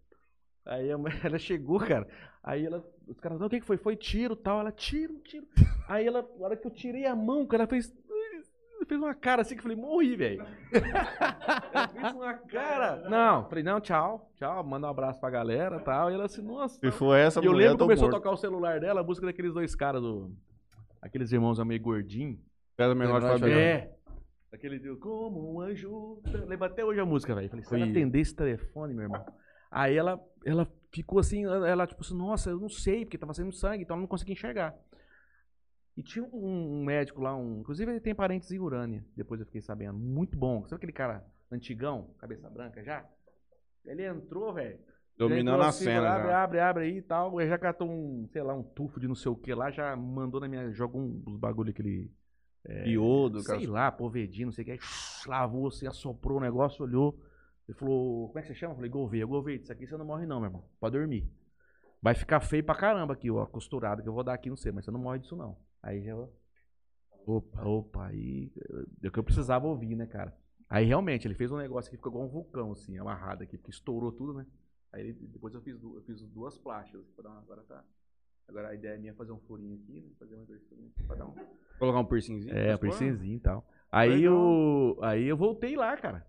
[0.66, 2.06] Aí a mulher- ela chegou, cara.
[2.42, 3.76] Aí ela, os caras, não, o que foi?
[3.76, 4.60] Foi tiro tal.
[4.60, 5.46] Ela, tiro, tiro.
[5.88, 7.92] Aí ela, na hora que eu tirei a mão, cara, ela fez.
[8.86, 10.44] Fez uma cara assim que eu falei, morri, velho.
[11.72, 13.08] Ela fez uma cara.
[13.08, 16.10] Não, falei, não, tchau, tchau, manda um abraço pra galera e tal.
[16.10, 16.78] E ela assim, nossa.
[16.78, 18.16] Se for essa E eu lembro que começou morto.
[18.16, 20.30] a tocar o celular dela, a música daqueles dois caras do.
[21.00, 22.38] Aqueles irmãos meio gordinhos.
[22.76, 23.54] Pesa menor de Fabiano.
[23.58, 23.90] É.
[24.52, 26.20] Aquele de como um anjo.
[26.46, 27.48] Lembra até hoje a música, velho.
[27.48, 29.24] Falei, se ela Foi- atender esse telefone, meu irmão.
[29.74, 33.50] Aí ela, ela ficou assim, ela, tipo assim, nossa, eu não sei, porque tava saindo
[33.50, 34.72] sangue, então ela não conseguia enxergar.
[35.96, 39.46] E tinha um, um médico lá, um, inclusive ele tem parentes em Urânia, depois eu
[39.46, 39.98] fiquei sabendo.
[39.98, 40.62] Muito bom.
[40.62, 43.04] Sabe aquele cara antigão, cabeça branca já?
[43.84, 44.78] Ele entrou, velho.
[45.18, 46.08] Dominando a assim, cena.
[46.08, 46.42] Abre, já.
[46.44, 47.40] abre, abre aí e tal.
[47.40, 49.96] Ele já catou um, sei lá, um tufo de não sei o que lá, já
[49.96, 50.70] mandou na minha.
[50.72, 52.12] Jogou um, uns bagulho aquele.
[52.86, 53.70] Iodo, Sei cara.
[53.70, 54.78] lá, povedinho, não sei o que.
[55.28, 57.20] Lavou, assim, assoprou o negócio, olhou.
[57.68, 58.72] Ele falou, como é que você chama?
[58.72, 60.64] Eu falei, Gouveia, Gouveia, isso aqui você não morre não, meu irmão.
[60.78, 61.30] Pode dormir.
[62.02, 64.56] Vai ficar feio pra caramba aqui, ó, a costurada que eu vou dar aqui, não
[64.56, 65.56] sei, mas você não morre disso não.
[65.82, 66.14] Aí já...
[67.26, 68.52] Opa, opa, aí...
[69.02, 70.36] É o que eu precisava ouvir, né, cara?
[70.68, 73.70] Aí realmente, ele fez um negócio que ficou igual um vulcão, assim, amarrado aqui, porque
[73.70, 74.46] estourou tudo, né?
[74.92, 77.82] Aí ele- depois eu fiz, eu fiz duas plásticas, pra dar uma, agora tá...
[78.46, 80.10] Agora a ideia minha é fazer um furinho aqui, né?
[80.18, 80.44] Fazer uma
[81.06, 81.34] pra dar um...
[81.78, 82.54] Colocar um piercingzinho.
[82.54, 83.66] É, pô, piercingzinho e tal.
[83.90, 84.34] Aí Legal.
[84.34, 86.26] eu, aí eu voltei lá, cara.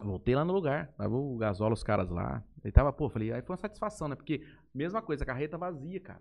[0.00, 0.88] Voltei lá no lugar.
[0.96, 2.44] Tava o Gasola, os caras lá.
[2.62, 4.14] Ele tava, pô, falei, aí foi uma satisfação, né?
[4.14, 6.20] Porque, mesma coisa, a carreta vazia, cara.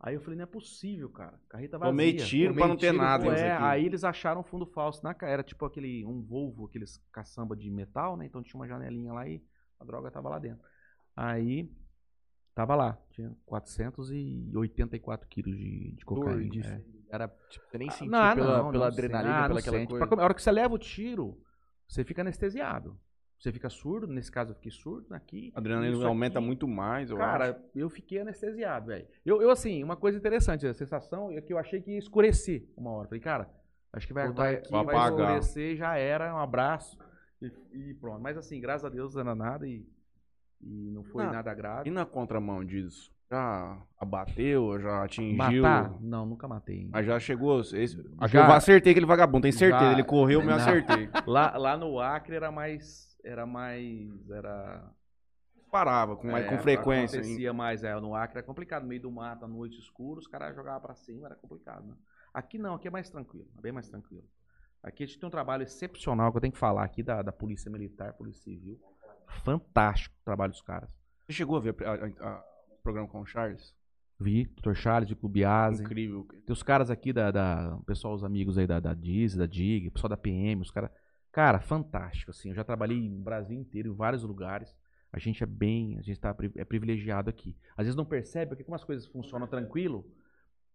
[0.00, 1.40] Aí eu falei, não é possível, cara.
[1.48, 1.90] Carreta vazia.
[1.92, 3.64] Tomei tiro pra não ter nada Pô, nisso é, aqui.
[3.64, 7.56] aí eles acharam um fundo falso na ca- Era tipo aquele, um Volvo, aqueles caçamba
[7.56, 8.26] de metal, né?
[8.26, 9.42] Então tinha uma janelinha lá e
[9.80, 10.62] a droga tava lá dentro.
[11.16, 11.70] Aí,
[12.54, 12.98] tava lá.
[13.10, 16.50] Tinha 484 quilos de, de cocaína.
[16.50, 16.82] de- é.
[17.10, 19.88] Era, tipo, você nem sentiu Não, pela, não, pela não adrenalina, Ah, pela aquela sente.
[19.90, 20.06] coisa.
[20.06, 21.40] Pra- A hora que você leva o tiro,
[21.88, 22.98] você fica anestesiado.
[23.38, 25.52] Você fica surdo, nesse caso eu fiquei surdo aqui.
[25.54, 26.46] A adrenalina aumenta aqui.
[26.46, 27.60] muito mais, eu Cara, acho.
[27.74, 29.06] eu fiquei anestesiado, velho.
[29.24, 32.66] Eu, eu, assim, uma coisa interessante, a sensação é que eu achei que ia escurecer
[32.76, 33.08] uma hora.
[33.08, 33.50] Falei, cara,
[33.92, 34.36] acho que vai, aqui,
[34.70, 35.36] vai vai apagar.
[35.36, 36.96] escurecer, já era, um abraço
[37.42, 37.52] e,
[37.90, 38.22] e pronto.
[38.22, 39.86] Mas assim, graças a Deus não era nada e,
[40.62, 41.90] e não foi Ah, nada E grave.
[41.90, 43.12] na contramão disso?
[43.30, 45.62] Já abateu, já atingiu?
[45.62, 46.00] Matar?
[46.00, 46.88] Não, nunca matei.
[46.92, 47.60] Mas já chegou.
[47.60, 47.96] Esse,
[48.28, 48.46] Já.
[48.46, 49.84] eu acertei aquele vagabundo, tem certeza.
[49.86, 49.92] Já.
[49.92, 50.54] Ele correu, me Não.
[50.56, 51.08] acertei.
[51.26, 53.16] Lá, lá no Acre era mais.
[53.24, 54.30] Era mais.
[54.30, 54.90] Era.
[55.70, 57.16] Parava com, mais, É, com frequência.
[57.16, 57.22] hein?
[57.22, 60.28] Acontecia mais, é, no Acre era complicado, no meio do mato, à noite escuro, os
[60.28, 61.94] caras jogavam pra cima, era complicado, né?
[62.32, 64.22] Aqui não, aqui é mais tranquilo, é bem mais tranquilo.
[64.84, 67.32] Aqui a gente tem um trabalho excepcional que eu tenho que falar aqui da, da
[67.32, 68.78] Polícia Militar, Polícia Civil.
[69.42, 70.88] Fantástico o trabalho dos caras.
[71.26, 72.44] Você chegou a ver a- a-
[72.84, 73.74] programa com o Charles?
[74.20, 74.74] Vi, Dr.
[74.74, 75.82] Charles, de Clubiase.
[75.82, 76.24] Incrível.
[76.46, 79.46] Tem os caras aqui da, da- o pessoal, os amigos aí da, da Diz, da
[79.46, 80.90] DIG, o pessoal da PM, os caras.
[81.32, 82.50] Cara, fantástico, assim.
[82.50, 84.72] Eu já trabalhei no Brasil inteiro, em vários lugares.
[85.12, 87.56] A gente é bem, a gente tá, é privilegiado aqui.
[87.76, 90.08] Às vezes não percebe, porque como as coisas funcionam tranquilo,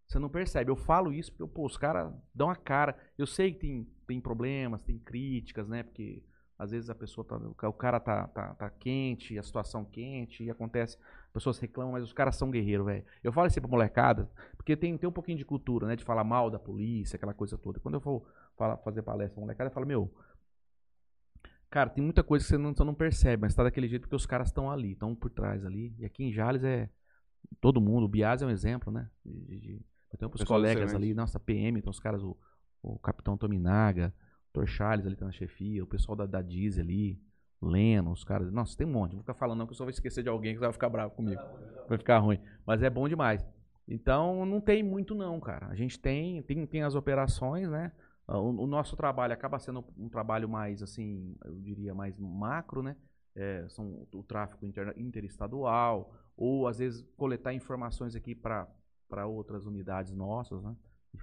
[0.06, 0.70] você não percebe.
[0.72, 2.98] Eu falo isso porque, pô, os caras dão a cara.
[3.18, 5.84] Eu sei que tem, tem problemas, tem críticas, né?
[5.84, 6.24] Porque
[6.60, 7.38] às vezes a pessoa tá,
[7.70, 12.04] o cara tá, tá, tá quente, a situação quente, e acontece, as pessoas reclamam, mas
[12.04, 13.06] os caras são guerreiros, velho.
[13.24, 15.96] Eu falo isso pra molecada, porque tem, tem um pouquinho de cultura, né?
[15.96, 17.80] De falar mal da polícia, aquela coisa toda.
[17.80, 18.26] Quando eu for
[18.58, 20.14] falar, fazer palestra pra molecada, eu falo, meu,
[21.70, 24.16] cara, tem muita coisa que você não, você não percebe, mas tá daquele jeito porque
[24.16, 25.96] os caras estão ali, estão por trás ali.
[25.98, 26.90] E aqui em Jales é
[27.62, 28.06] todo mundo.
[28.06, 29.10] O Bias é um exemplo, né?
[29.26, 30.96] De, de, de- eu tenho os colegas excelente.
[30.96, 32.38] ali, nossa, PM, então os caras, o,
[32.82, 34.14] o Capitão Tominaga,
[34.66, 37.22] Charles ali tá na chefia, o pessoal da, da Diz ali,
[37.62, 38.52] Leno, os caras.
[38.52, 39.12] Nossa, tem um monte.
[39.14, 41.14] Vou ficar falando, não, que eu só vou esquecer de alguém que vai ficar bravo
[41.16, 41.42] comigo.
[41.88, 42.40] Vai ficar ruim.
[42.66, 43.46] Mas é bom demais.
[43.88, 45.68] Então não tem muito não, cara.
[45.68, 47.92] A gente tem tem, tem as operações, né?
[48.28, 52.82] Ah, O, o nosso trabalho acaba sendo um trabalho mais assim, eu diria mais macro,
[52.84, 52.96] né?
[53.36, 58.68] É, são o tráfego inter- interestadual ou às vezes coletar informações aqui para
[59.28, 60.76] outras unidades nossas, né?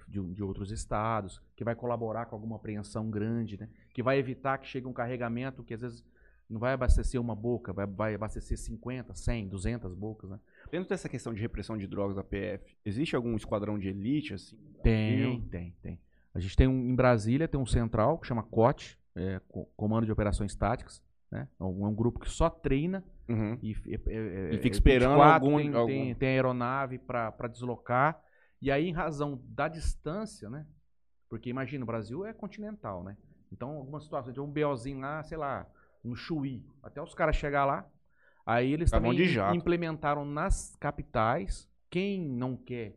[0.07, 3.69] De, de outros estados, que vai colaborar com alguma apreensão grande, né?
[3.93, 6.03] Que vai evitar que chegue um carregamento que às vezes
[6.49, 10.39] não vai abastecer uma boca, vai, vai abastecer 50, 100, 200 bocas, né?
[10.71, 14.57] Dentro dessa questão de repressão de drogas da PF, existe algum esquadrão de elite, assim?
[14.83, 15.99] Tem, tem, tem.
[16.33, 20.05] A gente tem um, em Brasília, tem um central que chama COT, é, Co- Comando
[20.05, 21.01] de Operações Táticas,
[21.31, 21.47] né?
[21.59, 23.57] É um, é um grupo que só treina Uhum.
[23.61, 28.21] e, é- é- E fica esperando 24 algum- tem, algum- tem, tem aeronave para deslocar.
[28.61, 30.65] E aí, em razão da distância, né?
[31.29, 33.17] Porque imagina, o Brasil é continental, né?
[33.51, 35.67] Então, algumas situações, tem um BOzinho lá, sei lá,
[36.03, 37.89] no Chuí, até os caras chegar lá.
[38.45, 41.69] Aí eles bom também de implementaram nas capitais.
[41.89, 42.95] Quem não quer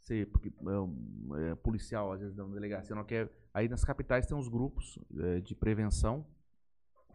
[0.00, 3.30] ser porque, é, é, policial, às vezes, da delegacia, não quer.
[3.52, 6.24] Aí nas capitais tem uns grupos é, de prevenção,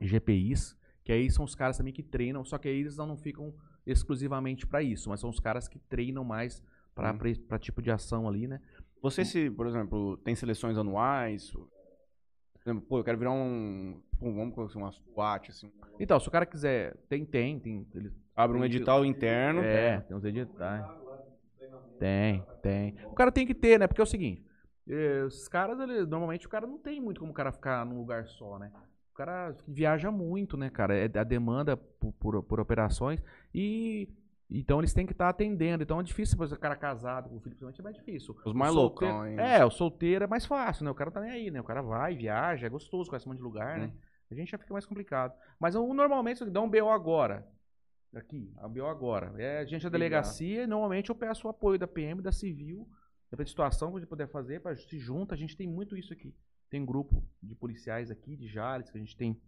[0.01, 3.17] GPIs, que aí são os caras também que treinam, só que aí eles não, não
[3.17, 3.53] ficam
[3.85, 6.61] exclusivamente para isso, mas são os caras que treinam mais
[6.95, 7.59] para Hum.
[7.59, 8.61] tipo de ação ali, né?
[9.01, 11.51] Você se, por exemplo, tem seleções anuais?
[11.51, 11.67] Por
[12.63, 13.99] exemplo, pô, eu quero virar um.
[14.19, 15.71] pô, vamos colocar assim, uma SWAT, assim.
[15.99, 17.87] Então, se o cara quiser, tem, tem, tem.
[17.95, 19.61] Ele, Abre um edital interno.
[19.61, 20.85] É, tem uns editais.
[21.99, 22.95] Tem, tem.
[23.11, 23.87] O cara tem que ter, né?
[23.87, 24.43] Porque é o seguinte,
[24.87, 27.97] eh, esses caras, ele- normalmente o cara não tem muito como o cara ficar num
[27.99, 28.71] lugar só, né?
[29.11, 30.95] O cara viaja muito, né, cara?
[30.97, 33.21] É a demanda por, por, por operações
[33.53, 34.09] e
[34.59, 35.83] então eles têm que estar atendendo.
[35.83, 38.35] Então é difícil, por exemplo, o cara casado com o filho, principalmente é mais difícil.
[38.45, 38.71] Os mais
[39.21, 39.41] ainda.
[39.41, 40.91] É, o solteiro é mais fácil, né?
[40.91, 41.61] O cara tá nem aí, né?
[41.61, 43.93] O cara vai, viaja, é gostoso, conhece um monte de lugar, né?
[44.29, 45.33] A gente já fica mais complicado.
[45.59, 47.45] Mas o- normalmente, dá um BO agora,
[48.15, 51.79] aqui, a BO agora, é a gente da delegacia, e normalmente eu peço o apoio
[51.79, 52.87] da PM, da Civil,
[53.31, 56.11] da situação que a gente puder fazer, para se junta, a gente tem muito isso
[56.13, 56.33] aqui.
[56.69, 59.39] Tem grupo de policiais aqui, de Jales, que a gente tem.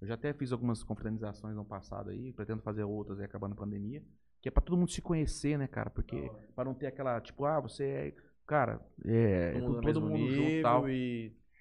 [0.00, 3.56] Eu já até fiz algumas confraternizações no passado aí, pretendo fazer outras aí acabando a
[3.56, 4.02] pandemia.
[4.40, 5.90] Que é pra todo mundo se conhecer, né, cara?
[5.90, 8.14] Porque pra não ter aquela, tipo, ah, você é.
[8.46, 9.52] Cara, é.
[9.52, 10.88] Todo é mundo no todo mundo junto nível e tal.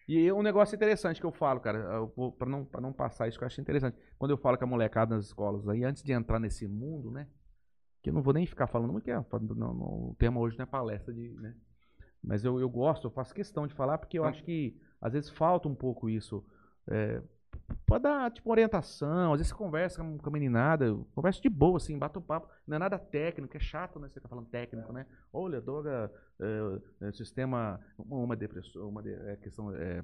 [0.08, 2.08] e é um negócio interessante que eu falo, cara,
[2.38, 3.98] pra, não, pra não passar isso que eu acho interessante.
[4.20, 7.28] Quando eu falo com a molecada nas escolas aí, antes de entrar nesse mundo, né?
[8.04, 10.58] Que eu não vou nem ficar falando muito, que é, não, não- o tema hoje
[10.60, 11.30] não é palestra de.
[11.30, 11.56] Né,
[12.24, 14.28] mas eu, eu gosto, eu faço questão de falar, porque eu Hum.
[14.28, 16.46] acho que às vezes falta um pouco isso.
[16.88, 17.22] É,
[17.86, 21.78] pode dar, tipo, orientação, às vezes você conversa com a meninada, eu converso de boa,
[21.78, 24.08] assim, bate um papo, não é nada técnico, é chato, né?
[24.08, 25.06] Você ficar falando técnico, né?
[25.32, 30.04] Olha, droga, é, é, sistema, uma, depressão, uma de- é, questão é,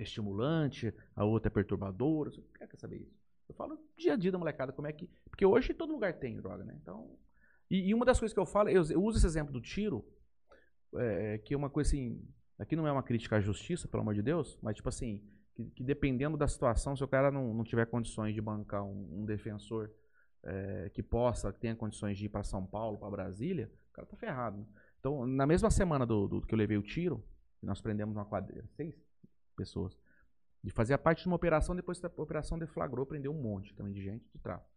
[0.00, 3.22] estimulante, a outra é perturbadora, você quer saber isso?
[3.48, 5.08] Eu falo dia a dia da molecada, como é que.
[5.28, 6.74] Porque hoje todo lugar tem droga, né?
[6.80, 7.18] Então.
[7.70, 10.04] E, e uma das coisas que eu falo, eu, eu uso esse exemplo do tiro,
[10.96, 12.22] é, que é uma coisa assim.
[12.58, 15.22] Aqui não é uma crítica à justiça, pelo amor de Deus, mas tipo assim,
[15.54, 19.20] que, que dependendo da situação, se o cara não, não tiver condições de bancar um,
[19.20, 19.90] um defensor
[20.42, 24.06] é, que possa, que tenha condições de ir para São Paulo, para Brasília, o cara
[24.06, 24.58] tá ferrado.
[24.58, 24.66] né?
[24.98, 27.24] Então, na mesma semana do, do que eu levei o tiro,
[27.62, 28.94] nós prendemos uma quadrilha, seis
[29.56, 29.96] pessoas,
[30.62, 34.02] de fazer parte de uma operação, depois da operação deflagrou, prendeu um monte também de
[34.02, 34.70] gente de tráfico.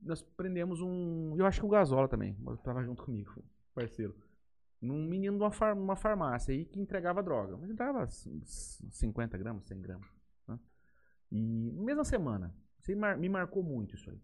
[0.00, 3.32] Nós prendemos um, eu acho que o Gasola também, mas tava junto comigo,
[3.74, 4.14] parceiro.
[4.86, 7.56] Num menino de uma, far- farmácia aí que entregava droga.
[7.56, 10.08] Mas entregava s- s- 50 gramas, 100 gramas.
[10.48, 10.58] né?
[11.32, 12.54] E mesma semana.
[12.96, 14.20] Mar- me marcou muito isso aí.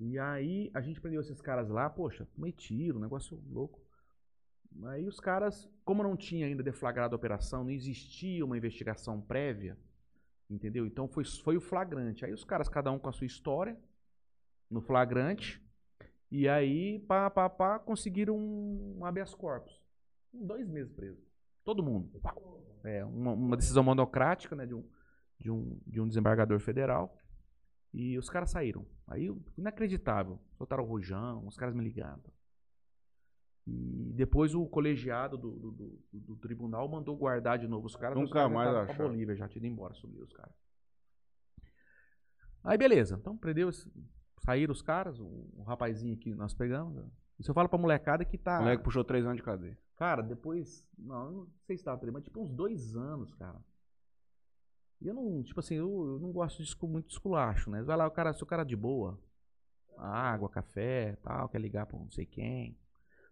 [0.00, 3.80] E aí a gente prendeu esses caras lá, poxa, tomei tiro, negócio louco.
[4.84, 9.76] Aí os caras, como não tinha ainda deflagrado a operação, não existia uma investigação prévia,
[10.50, 10.86] entendeu?
[10.86, 12.24] Então foi, foi o flagrante.
[12.24, 13.78] Aí os caras, cada um com a sua história,
[14.70, 15.61] no flagrante,
[16.34, 19.80] e aí, pá, pá, pá, conseguiram um habeas corpus.
[20.32, 21.22] Dois meses preso.
[21.64, 22.10] Todo mundo.
[22.84, 24.88] É, uma, uma decisão monocrática, né, de um,
[25.38, 27.16] de, um, de um desembargador federal.
[27.92, 28.86] E os caras saíram.
[29.06, 29.28] Aí,
[29.58, 30.40] inacreditável.
[30.56, 32.22] Soltaram o rojão, os caras me ligaram.
[33.66, 38.18] E depois o colegiado do, do, do- do tribunal mandou guardar de novo os caras.
[38.18, 39.10] Nunca os mais pra acharam.
[39.10, 40.54] Bolívia, já tinha ido embora, sumiu os caras.
[42.64, 43.88] Aí beleza, então prendeu, esse-
[44.44, 46.94] saíram os caras, o, rapazinho que nós pegamos.
[46.94, 47.10] né?
[47.38, 48.58] Isso eu falo pra molecada que tá.
[48.58, 49.78] O moleque puxou três anos de cadeia.
[49.96, 50.86] Cara, depois.
[50.98, 53.60] Não, eu não sei se tava preso, mas tipo uns dois anos, cara.
[55.00, 57.82] E eu não, tipo assim, eu, eu não gosto de muito de esculacho, né?
[57.82, 59.18] Vai lá, o cara, se o cara é de boa,
[59.98, 62.78] água, café, tal, quer ligar pra não sei quem.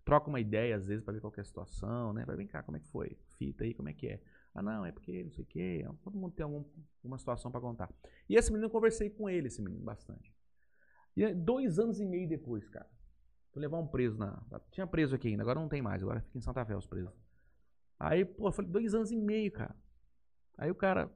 [0.04, 2.24] Troca uma ideia às vezes pra ver qual que é a situação, né?
[2.24, 3.16] Vai vem cá, como é que foi?
[3.38, 4.20] Fita aí, como é que é?
[4.54, 5.86] Ah, não, é porque não sei o quê.
[6.02, 6.64] Todo mundo tem algum,
[7.04, 7.88] uma situação pra contar.
[8.28, 10.34] E esse menino eu conversei com ele, esse menino, bastante.
[11.20, 12.88] E dois anos e meio depois, cara.
[13.52, 14.42] Vou levar um preso na.
[14.70, 17.12] Tinha preso aqui ainda, agora não tem mais, agora fica em Santa Fé os presos.
[17.98, 19.76] Aí, pô, eu falei, dois anos e meio, cara.
[20.56, 21.10] Aí o cara,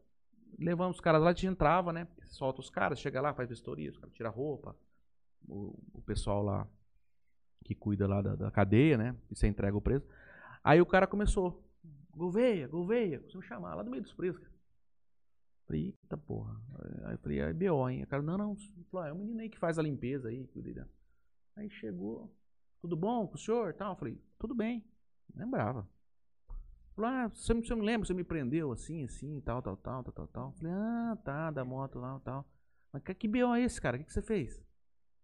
[0.59, 2.07] levamos os caras lá, a gente entrava, né?
[2.25, 4.77] Solta os caras, chega lá, faz vistoria, os caras tiram roupa.
[5.49, 6.69] O, o pessoal lá
[7.65, 9.17] que cuida lá da, da cadeia, né?
[9.31, 10.07] E você entrega o preso.
[10.63, 11.65] Aí o cara começou.
[12.11, 14.54] Gouveia, Gouveia, a me chamar lá do meio dos presos, cara.
[15.67, 16.61] Falei, eita porra.
[17.05, 18.03] Aí eu falei, aí BO, hein?
[18.03, 18.57] O cara, não, não.
[18.91, 20.89] Falou, ah, é o menino aí que faz a limpeza aí, cuida
[21.57, 21.71] aí.
[21.71, 22.31] Chegou,
[22.81, 23.73] tudo bom com o senhor?
[23.75, 23.93] Tal.
[23.93, 24.85] Eu falei, tudo bem.
[25.35, 25.89] Lembrava.
[26.95, 30.13] Falou, ah, você, você me lembra, você me prendeu assim, assim, tal, tal, tal, tal,
[30.13, 30.53] tal, tal.
[30.53, 32.47] Falei, ah, tá, da moto lá, tal.
[32.93, 33.97] Mas que, que BO é esse, cara?
[33.97, 34.63] O que, que você fez?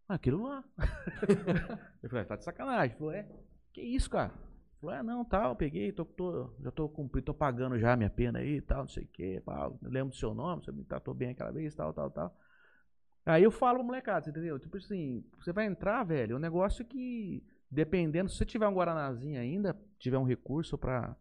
[0.08, 0.64] Ah, aquilo lá.
[2.02, 2.96] eu falei, tá de sacanagem.
[2.96, 3.28] Falou, é,
[3.72, 4.32] que isso, cara?
[4.80, 8.08] Falou, é, não, tal, peguei, tô, tô, já tô cumprindo, tô pagando já a minha
[8.08, 11.12] pena aí, tal, não sei o quê, pá, lembro do seu nome, você me tratou
[11.12, 12.34] bem aquela vez, tal, tal, tal.
[13.26, 14.58] Aí eu falo pro molecada, você entendeu?
[14.58, 18.74] Tipo assim, você vai entrar, velho, é um negócio que, dependendo, se você tiver um
[18.74, 21.14] Guaranazinho ainda, tiver um recurso pra...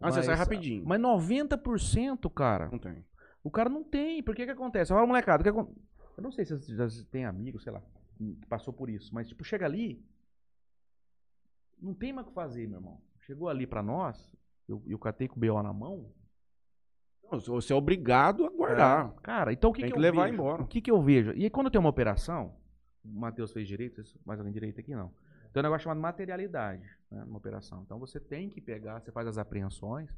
[0.00, 0.86] Ah, você sai rapidinho.
[0.86, 3.04] Mas 90%, cara, Não tem.
[3.42, 4.22] o cara não tem.
[4.22, 4.92] Por que que acontece?
[4.94, 5.74] Fala, molecada, que eu
[6.22, 7.82] não sei se você já tem amigos, sei lá,
[8.16, 10.02] que passou por isso, mas tipo, chega ali,
[11.80, 13.00] não tem mais o que fazer, meu irmão.
[13.20, 14.30] Chegou ali pra nós,
[14.68, 16.12] eu, eu catei com o BO na mão.
[17.30, 19.12] Não, Você é obrigado a guardar.
[19.22, 20.34] Cara, então o que, Tem que, que eu levar vejo?
[20.34, 20.62] embora.
[20.62, 21.32] O que, que eu vejo?
[21.32, 22.56] E aí, quando tem uma operação,
[23.04, 25.12] o Matheus fez direito, mais alguém direito aqui não.
[25.52, 27.82] Tem um negócio chamado materialidade, né, numa operação.
[27.82, 30.10] Então você tem que pegar, você faz as apreensões,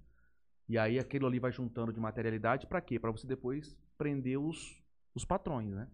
[0.69, 2.99] e aí aquilo ali vai juntando de materialidade pra quê?
[2.99, 4.81] Pra você depois prender os,
[5.15, 5.89] os patrões, né?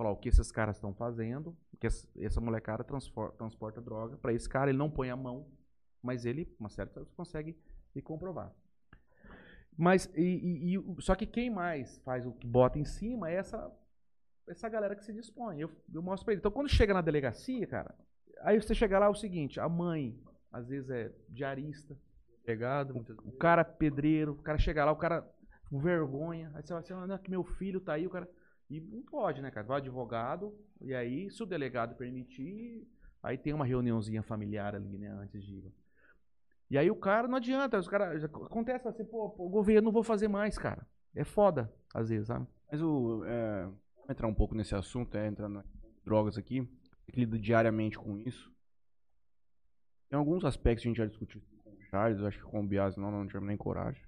[0.00, 4.16] Falar o que esses caras estão fazendo, que essa, molecada transporta droga.
[4.16, 5.46] Pra esse cara, ele não põe a mão,
[6.02, 7.54] mas ele, uma certa, consegue
[7.94, 8.50] ir comprovar.
[9.76, 13.28] Mas, e, e- e o- só que quem mais faz o que bota em cima
[13.30, 13.70] é essa,
[14.48, 15.60] essa galera que se dispõe.
[15.60, 16.40] Eu, eu mostro pra ele.
[16.40, 17.94] Então, quando chega na delegacia, cara,
[18.40, 20.18] aí você chega lá, é o seguinte, a mãe,
[20.50, 21.94] às vezes é diarista,
[22.42, 25.30] Pegado, muitas o cara é pedreiro, o cara chega lá, o cara
[25.68, 28.26] com vergonha, aí você vai assim, ah, que meu filho tá aí, o cara...
[28.70, 29.66] E não pode, né, cara?
[29.66, 32.86] Vai o advogado, e aí, se o delegado permitir,
[33.20, 35.74] aí tem uma reuniãozinha familiar ali, né, antes de ir.
[36.70, 40.04] E aí o cara, não adianta, os caras, acontece assim, pô, pô, governo, não vou
[40.04, 40.86] fazer mais, cara.
[41.16, 42.46] É foda, às vezes, sabe?
[42.70, 43.24] Mas o.
[43.24, 43.68] É,
[44.08, 45.66] entrar um pouco nesse assunto, é, entrando nas
[46.04, 46.64] drogas aqui,
[47.10, 48.52] que lida diariamente com isso.
[50.08, 52.66] Tem alguns aspectos que a gente já discutiu com o Charles, acho que com o
[52.66, 54.02] Bias não, não tivemos nem coragem.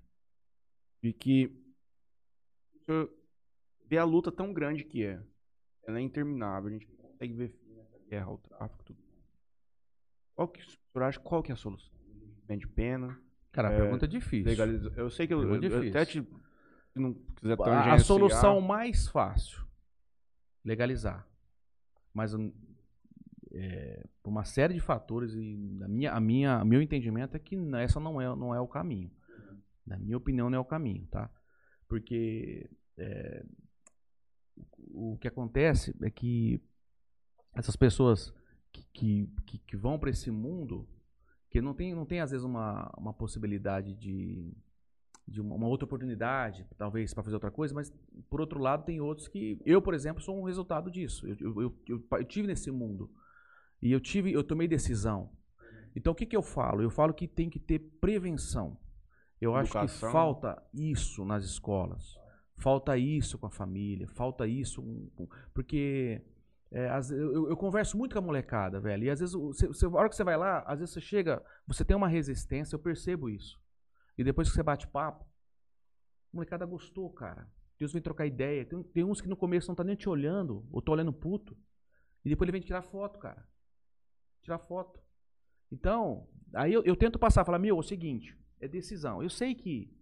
[1.03, 1.61] De que
[3.93, 5.23] vê a luta tão grande que é.
[5.87, 8.83] Ela é interminável, a gente não consegue ver fim nessa guerra ao tráfico.
[8.85, 8.99] Tudo.
[10.35, 11.93] Qual que, o senhor acha qual que é a solução?
[12.49, 13.19] de pena,
[13.51, 14.45] Cara, a É, pergunta é difícil.
[14.47, 14.93] legaliza.
[14.97, 16.23] Eu sei que eu, eu- eu até te.
[16.23, 19.63] Se não quiser A, a solução mais fácil,
[20.65, 21.27] legalizar.
[22.13, 22.53] Mas hum,
[23.53, 27.57] é, por uma série de fatores e na minha, a minha, meu entendimento é que
[27.79, 29.11] essa não é, não é o caminho.
[29.87, 31.31] Na minha opinião, não é o caminho, tá?
[31.89, 33.45] Porque é,
[34.93, 36.61] o, que acontece é que
[37.55, 38.33] essas pessoas
[38.73, 40.89] que, que, que, vão para esse mundo,
[41.51, 44.53] que não tem, não tem às vezes uma, uma possibilidade de,
[45.27, 47.93] de uma, uma outra oportunidade, talvez para fazer outra coisa, mas
[48.29, 51.27] por outro lado tem outros que eu, por exemplo, sou um resultado disso.
[51.27, 53.11] Eu, eu, eu, eu, eu tive nesse mundo
[53.81, 55.31] e eu tive, eu tomei decisão.
[55.95, 56.83] Então o que, que eu falo?
[56.83, 58.79] Eu falo que tem que ter prevenção.
[59.41, 60.13] Eu acho que Educação.
[60.13, 62.17] falta isso nas escolas,
[62.63, 64.81] falta isso com a família, falta isso
[65.53, 66.23] porque
[66.71, 69.05] é, eu, eu- converso muito com a molecada, velho.
[69.05, 71.45] E às vezes, você, você- a hora que você vai lá, às vezes você chega,
[71.67, 73.61] você tem uma resistência, eu percebo isso.
[74.17, 77.47] E depois que você bate papo, a molecada gostou, cara.
[77.79, 78.65] Deus vem trocar ideia.
[78.65, 81.57] Tem, tem uns que no começo não tá nem te olhando, ou tá olhando puto.
[82.25, 83.45] E depois ele vem tirar foto, cara.
[84.41, 85.01] Tirar foto.
[85.71, 89.23] Então, aí eu, eu tento passar, falar, meu, é o seguinte, é decisão.
[89.23, 89.93] Eu sei que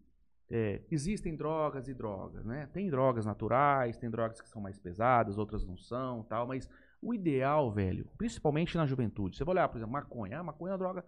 [0.51, 2.69] é, existem drogas e drogas, né?
[2.73, 6.69] Tem drogas naturais, tem drogas que são mais pesadas, outras não são, tal, mas
[7.01, 10.75] o ideal, velho, principalmente na juventude, você vai olhar, por exemplo, maconha, ah, maconha é
[10.75, 11.05] uma droga,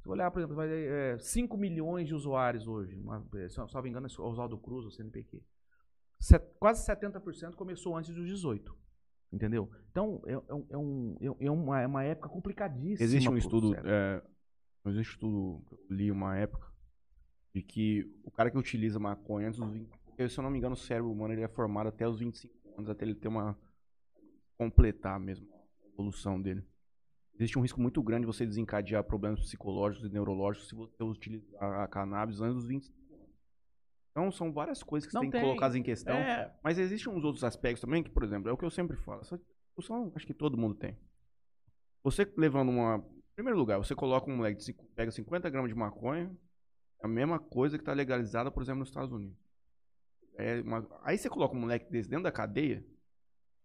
[0.00, 3.58] você vai olhar, por exemplo, vai, é, 5 milhões de usuários hoje, uma, é, se
[3.58, 5.42] eu não me engano, é o Oswaldo Cruz, o CNPq.
[6.18, 8.76] Set- quase 70% começou antes dos 18,
[9.32, 9.70] entendeu?
[9.90, 13.04] Então, é, é um- é um- é- é uma, é uma época complicadíssima.
[13.04, 14.22] Existe um estudo, é,
[14.86, 16.71] existe um estudo que eu li uma época
[17.54, 20.58] de que o cara que utiliza maconha antes dos 20, porque, se eu não me
[20.58, 23.58] engano, o cérebro humano ele é formado até os 25 anos, até ele ter uma
[24.56, 26.64] completar mesmo a evolução dele.
[27.34, 31.62] Existe um risco muito grande de você desencadear problemas psicológicos e neurológicos se você utilizar
[31.80, 33.28] a cannabis antes dos 25 anos.
[34.10, 35.40] Então são várias coisas que você tem que tem.
[35.46, 36.14] colocar em questão.
[36.14, 38.96] É, Mas existem uns outros aspectos também que, por exemplo, é o que eu sempre
[38.98, 39.22] falo.
[39.22, 40.96] Essa discussão acho que todo mundo tem.
[42.04, 42.96] Você levando uma.
[42.98, 46.30] Em primeiro lugar, você coloca um moleque, de cinco- pega 50 gramas de maconha,
[47.02, 49.36] é a mesma coisa que tá legalizada, por exemplo, nos Estados Unidos.
[50.36, 52.84] É uma- Aí você coloca um moleque desse dentro da cadeia,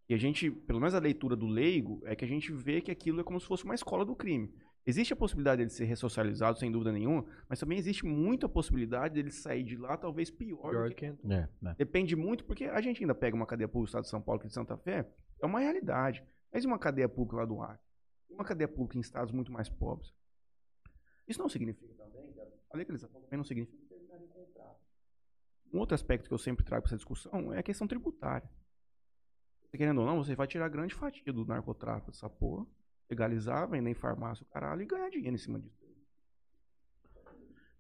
[0.10, 2.92] e a gente, pelo menos a leitura do leigo, é que a gente vê que
[2.92, 4.54] aquilo é como se fosse uma escola do crime.
[4.86, 9.32] Existe a possibilidade dele ser ressocializado, sem dúvida nenhuma, mas também existe muita possibilidade dele
[9.32, 11.76] sair de lá, talvez pior, do Pior que que É, né?
[11.78, 14.40] Depende muito, porque a gente ainda pega uma cadeia pública do estado de São Paulo,
[14.40, 15.06] que é de Santa Fé,
[15.42, 16.24] é uma realidade.
[16.54, 17.86] Mas e uma cadeia pública lá do Acre?
[18.30, 20.14] Uma cadeia pública em estados muito mais pobres?
[21.28, 22.46] Isso não significa também, que a
[22.76, 24.80] legalização também não significa terminar em contrato.
[25.74, 28.50] Um outro aspecto que eu sempre trago para essa discussão é a questão tributária.
[29.72, 32.66] Querendo ou não, você vai tirar grande fatia do narcotráfico dessa porra,
[33.10, 35.78] legalizar, vender em farmácia o caralho e ganhar dinheiro em cima disso.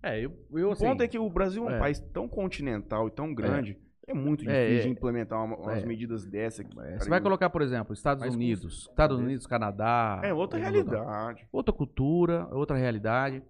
[0.03, 1.79] É, eu, eu O assim, ponto é que o Brasil é um é.
[1.79, 4.79] país tão continental e tão grande, é, muito difícil É, é.
[4.81, 5.85] de implementar uma- umas É.
[5.85, 6.79] medidas dessa aqui.
[6.81, 9.19] é, você vai colocar, por exemplo, Estados Mas Unidos, os- Estados.
[9.19, 10.21] Unidos, Canadá.
[10.23, 11.47] É outra realidade.
[11.51, 13.41] outra cultura, outra realidade.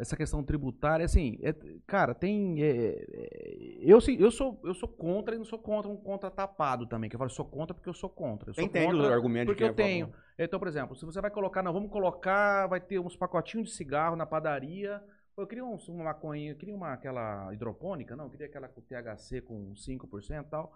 [0.00, 1.54] Essa questão tributária, assim, é-
[1.86, 2.62] cara, tem.
[2.62, 6.30] é, é, eu, sim, eu, sou, eu sou contra e não sou contra um contra
[6.30, 7.10] tapado também.
[7.10, 8.50] Que eu falo, sou contra porque eu sou contra.
[8.50, 9.82] Eu sou Entende o contra argumento de porque eu é favor.
[9.82, 10.12] tenho.
[10.38, 13.74] Então, por exemplo, se você vai colocar, não, vamos colocar, vai ter uns pacotinhos de
[13.74, 15.02] cigarro na padaria.
[15.36, 18.80] Eu queria um, uma maconha, eu queria uma, aquela hidropônica, não, eu queria aquela com
[18.82, 20.72] THC com 5% e tal.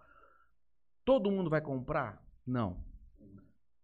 [1.05, 2.23] Todo mundo vai comprar?
[2.47, 2.79] Não.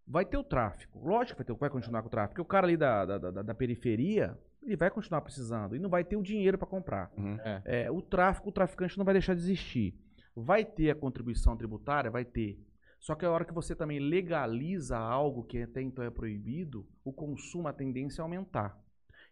[0.06, 0.98] Vai ter o tráfico.
[1.06, 2.32] Lógico que vai, ter, vai continuar com o tráfico.
[2.34, 5.74] Porque o cara ali da, da, da- da periferia, ele vai continuar precisando.
[5.74, 7.12] E não vai ter o dinheiro para comprar.
[7.16, 7.38] Uhum.
[7.64, 9.94] É, o tráfico, o traficante não vai deixar de existir.
[10.34, 12.10] Vai ter a contribuição tributária?
[12.10, 12.58] Vai ter.
[12.98, 17.12] Só que a hora que você também legaliza algo que até então é proibido, o
[17.12, 18.78] consumo, a tendência é aumentar.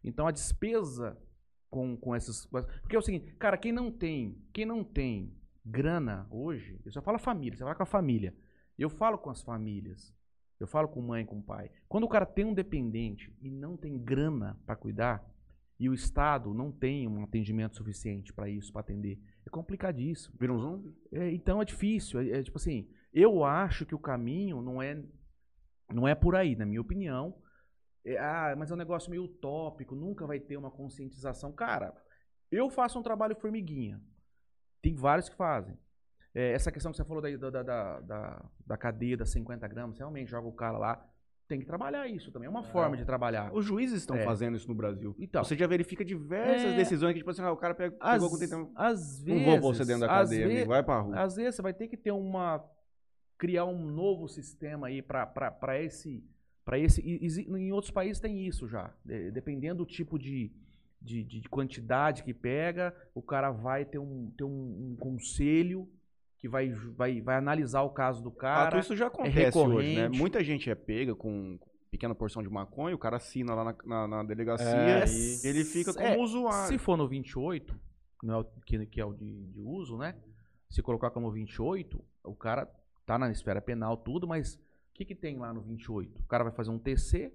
[0.03, 1.19] Então a despesa
[1.71, 2.71] com, com essas coisas.
[2.81, 7.03] Porque é o seguinte, cara, quem não tem, quem não tem grana hoje, eu só
[7.03, 8.35] falo família, você fala com a família.
[8.79, 10.15] Eu falo com as famílias.
[10.59, 11.71] Eu falo com mãe, com pai.
[11.89, 15.25] Quando o cara tem um dependente e não tem grana para cuidar,
[15.79, 20.35] e o Estado não tem um atendimento suficiente para isso, para atender, é complicadíssimo.
[20.39, 20.97] Vira um zumbi?
[21.13, 22.21] É, então é difícil.
[22.21, 25.01] É, é tipo assim, eu acho que o caminho não é
[25.91, 27.41] não é por aí, na minha opinião.
[28.05, 31.53] É, ah, mas é um negócio meio utópico, nunca vai ter uma conscientização.
[31.53, 31.95] Cara,
[32.51, 34.01] eu faço um trabalho formiguinha.
[34.83, 35.79] Tem vários que fazem.
[36.39, 39.99] É, essa questão que você falou da, da, da, da, da cadeia das 50 gramas,
[39.99, 41.05] realmente joga o cara lá.
[41.49, 42.47] Tem que trabalhar isso também.
[42.47, 43.53] É uma forma de trabalhar.
[43.55, 44.23] Os juízes estão É.
[44.25, 45.17] fazendo isso no Brasil.
[45.19, 46.77] Então, Você já verifica diversas É.
[46.77, 48.71] decisões que, tipo assim, ah, o cara pega, às, pegou com tentando.
[48.75, 50.69] às Não vezes, vou pôr você dentro da cadeia, ve- amigo.
[50.69, 51.19] Vai pra rua.
[51.21, 52.63] Às vezes você vai ter que ter uma
[53.39, 56.23] criar um novo sistema aí para esse
[56.65, 58.93] para esse e- exi- em outros países tem isso já.
[59.03, 60.53] De- Dependendo do tipo de,
[61.01, 65.89] de, de quantidade que pega, o cara vai ter um, ter um, um conselho
[66.39, 68.79] que vai, vai, vai analisar o caso do Fato, cara.
[68.79, 70.09] isso já acontece hoje, né?
[70.09, 71.59] Muita gente é pega com
[71.91, 75.65] pequena porção de maconha, o cara assina lá na, na- na delegacia É, e ele
[75.65, 76.69] fica como É, usuário.
[76.69, 77.75] Se for no 28,
[78.23, 80.15] não é o que, que é o de, de uso, né?
[80.71, 82.69] Se colocar como 28, o cara
[83.07, 84.61] tá na esfera penal, tudo, mas o
[84.95, 86.21] que, que tem lá no 28?
[86.21, 87.33] O cara vai fazer um TC,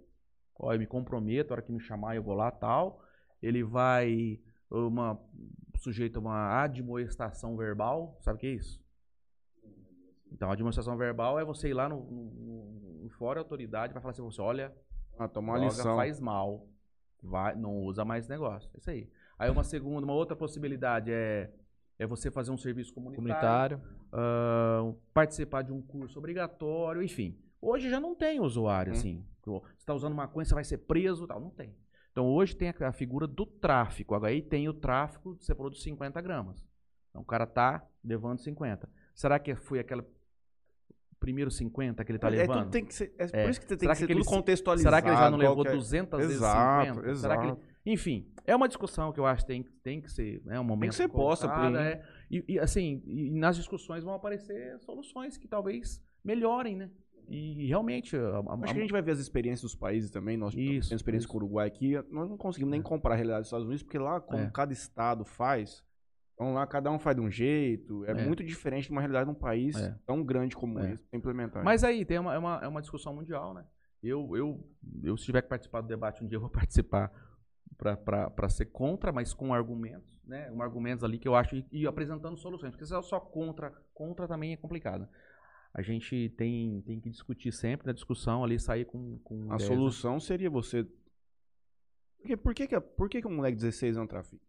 [0.56, 3.04] ó, eu me comprometo, a hora que me chamar eu vou lá tal.
[3.42, 4.40] Ele vai
[4.70, 5.20] uma
[5.78, 8.83] sujeito a uma admoestação verbal, sabe o que é isso?
[10.34, 14.02] Então, a admoestação verbal é você ir lá no, no, no fora a autoridade vai
[14.02, 14.74] falar assim, você olha,
[15.18, 15.96] Ah, tomar uma droga lição.
[15.96, 16.68] faz mal.
[17.22, 18.70] Vai, não usa mais negócio.
[18.74, 19.10] É isso aí.
[19.38, 21.52] Aí uma segunda, uma outra possibilidade é,
[22.00, 23.82] é você fazer um serviço comunitário, Comunitário.
[24.12, 27.38] ah, participar de um curso obrigatório, enfim.
[27.62, 28.96] Hoje já não tem usuário, Hum.
[28.96, 29.26] assim.
[29.46, 31.40] Você está usando maconha, você vai ser preso tal.
[31.40, 31.76] Não tem.
[32.12, 34.16] Então hoje tem a, a figura do tráfico.
[34.16, 36.66] Agora aí tem o tráfico, você falou de 50 gramas.
[37.10, 38.90] Então o cara tá levando 50.
[39.14, 40.04] Será que foi aquele
[41.24, 42.58] primeiro 50 que ele tá é, levando?
[42.64, 43.44] tudo tem que ser, é, É.
[43.44, 44.90] por isso que você tem Será que ser que tudo ele contextualizado.
[44.96, 47.16] Será que ele já não levou qual que é- 200 vezes Exato, 50?
[47.16, 47.74] Será que ele- exato.
[47.86, 50.94] Enfim, é uma discussão que eu acho que tem, tem que ser, né, um momento
[50.94, 51.88] ser posta por colocada, aí.
[51.94, 52.04] é.
[52.32, 56.90] e, e, assim, e nas discussões vão aparecer soluções que talvez melhorem, né?
[57.30, 60.36] E realmente, a, a- Acho que a gente vai ver as experiências dos países também.
[60.36, 61.32] Nós Isso, temos experiência isso.
[61.32, 61.94] com o Uruguai aqui.
[62.12, 64.52] Nós não conseguimos nem comparar a realidade dos Estados Unidos, porque lá, como É.
[64.54, 65.84] cada estado faz,
[66.34, 68.04] então lá cada um faz de um jeito.
[68.06, 68.26] É, É.
[68.26, 69.98] muito diferente de uma realidade de um país É.
[70.06, 70.94] tão grande como É.
[70.94, 71.64] esse implementar.
[71.64, 73.66] Mas aí tem uma, é, uma, é uma discussão mundial, né?
[74.02, 74.68] Eu, eu,
[75.04, 77.12] eu, se tiver que participar do debate um dia, eu vou participar
[77.78, 80.52] para ser contra, mas com argumentos, né?
[80.52, 83.72] Um argumentos ali que eu acho e, e apresentando soluções, porque se é só contra,
[83.94, 85.08] contra também é complicado.
[85.74, 89.64] A gente tem, tem que discutir sempre na discussão ali, sair com, com a ideias,
[89.64, 90.86] solução seria você.
[92.20, 94.46] Porque, por que, que, por que, que um moleque de 16 anos trafica?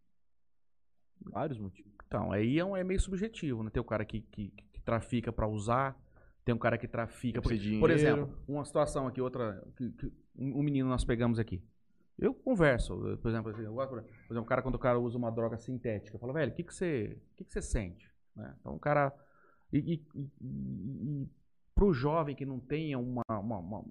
[1.21, 1.93] Vários motivos.
[2.07, 3.71] Então, aí é, um- é meio subjetivo, né?
[3.71, 5.99] Tem o cara que, que, que trafica para usar,
[6.45, 7.41] tem um cara que trafica.
[7.43, 9.63] Por, por exemplo, uma situação aqui, outra.
[9.77, 11.63] que- que um menino nós pegamos aqui.
[12.19, 15.19] Eu converso, eu, por exemplo, assim, eu por exemplo, o cara, quando o cara usa
[15.19, 18.09] uma droga sintética, eu falo, velho, o que, que, você, o que, que você sente?
[18.37, 18.55] Né?
[18.61, 19.13] Então, o cara.
[19.73, 21.29] E, e, e, e
[21.75, 23.85] pro jovem que não tenha uma, uma, uma-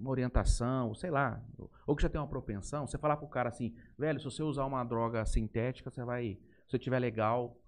[0.00, 1.40] uma orientação, sei lá,
[1.86, 4.64] ou que já tem uma propensão, você falar pro cara assim, velho, se você usar
[4.64, 6.38] uma droga sintética, você vai.
[6.68, 7.58] Se você tiver legal,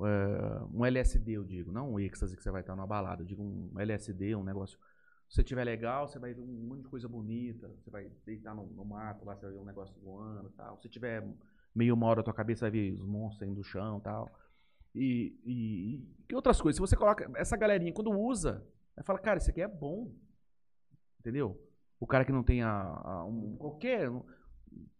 [0.00, 3.26] é, um LSD, eu digo, não um êxtase que você vai estar numa balada, eu
[3.26, 4.78] digo um LSD, um negócio.
[5.28, 8.54] Se você tiver legal, você vai ver um monte de coisa bonita, você vai deitar
[8.54, 10.78] no, no mato, lá você vai ver um negócio voando e tal.
[10.78, 11.26] Se tiver
[11.74, 14.32] meio uma hora a tua cabeça, vai ver os monstros saindo do chão tal.
[14.94, 16.76] E, e, e outras coisas.
[16.76, 18.64] Se você coloca essa galerinha, quando usa,
[18.94, 20.14] vai falar, cara, isso aqui é bom.
[21.20, 21.60] Entendeu?
[21.98, 24.08] O cara que não tem a, a- um, qualquer.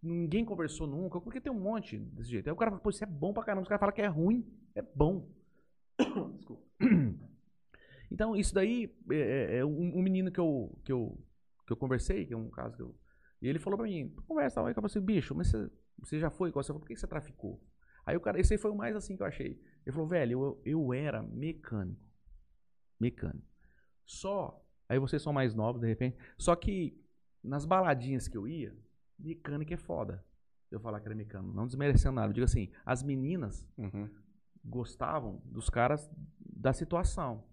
[0.03, 2.47] Ninguém conversou nunca, porque tem um monte desse jeito.
[2.49, 3.63] Aí o cara fala, pô, isso é bom pra caramba.
[3.63, 5.29] Os caras falam que é ruim, é bom.
[6.37, 6.63] Desculpa.
[8.11, 11.19] Então, isso daí é, é- é um, um menino que eu, que, eu,
[11.67, 12.95] que eu conversei, que é um caso que eu.
[13.43, 16.31] E ele falou pra mim, conversa, aí eu falei assim, bicho, mas você, você já
[16.31, 16.51] foi?
[16.51, 17.63] Você falou, por que você traficou?
[18.05, 19.61] Aí o cara, esse aí foi o mais assim que eu achei.
[19.85, 22.01] Ele falou, velho, eu, eu era mecânico.
[22.99, 23.47] Mecânico.
[24.05, 26.17] Só, aí vocês são mais novos, de repente.
[26.39, 26.99] Só que
[27.43, 28.75] nas baladinhas que eu ia,
[29.19, 30.25] mecânico é foda.
[30.71, 32.29] Eu falar que era mecânico, não desmerecendo nada.
[32.29, 34.09] Eu digo assim, as meninas Uhum.
[34.65, 36.11] gostavam dos caras
[36.41, 37.45] da situação,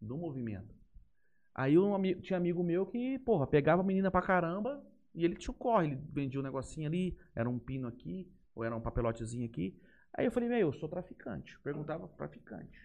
[0.00, 0.74] do movimento.
[1.54, 5.52] Aí um tinha amigo meu que, porra, pegava a menina pra caramba e ele tinha
[5.52, 9.44] o corre, ele vendia um negocinho ali, era um pino aqui, ou era um papelotezinho
[9.46, 9.80] aqui.
[10.14, 11.56] Aí eu falei, meu, eu sou traficante.
[11.60, 12.76] Perguntava, traficante.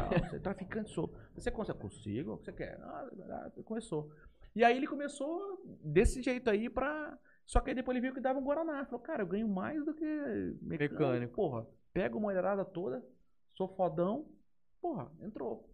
[0.00, 0.90] Ah, você é traficante?
[0.90, 1.14] Sou.
[1.34, 1.78] Você consegue?
[1.78, 2.32] Consigo?
[2.32, 2.80] O que você quer?
[2.80, 4.10] Ah, ah, começou.
[4.54, 7.16] E aí ele começou desse jeito aí pra...
[7.46, 8.84] Só que aí depois ele viu que dava um Guaraná.
[8.86, 10.04] Falou, cara, eu ganho mais do que
[10.62, 10.94] mecânico.
[10.94, 11.34] Mecânico.
[11.34, 13.04] Porra, pega uma mulherada toda,
[13.54, 14.28] sou fodão.
[14.80, 15.68] Porra, entrou.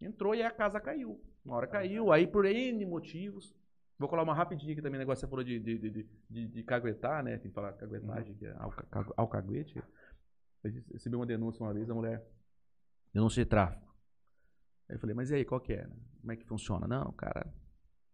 [0.00, 1.20] Entrou e a casa caiu.
[1.44, 3.54] Uma hora caiu, aí por N motivos.
[3.98, 6.62] Vou colar uma rapidinha aqui também, negócio que você falou de, de, de, de, de
[6.62, 7.36] caguetar, né?
[7.38, 9.82] Tem que falar caguetagem, que é alca- ca- alcaguete.
[10.62, 12.24] Eu recebi uma denúncia uma vez da mulher.
[13.12, 13.92] Denúncia de tráfico.
[14.88, 15.84] Aí eu falei, mas e aí, qual que é?
[15.86, 15.96] né?
[16.20, 16.86] Como é que funciona?
[16.86, 17.52] Não, cara,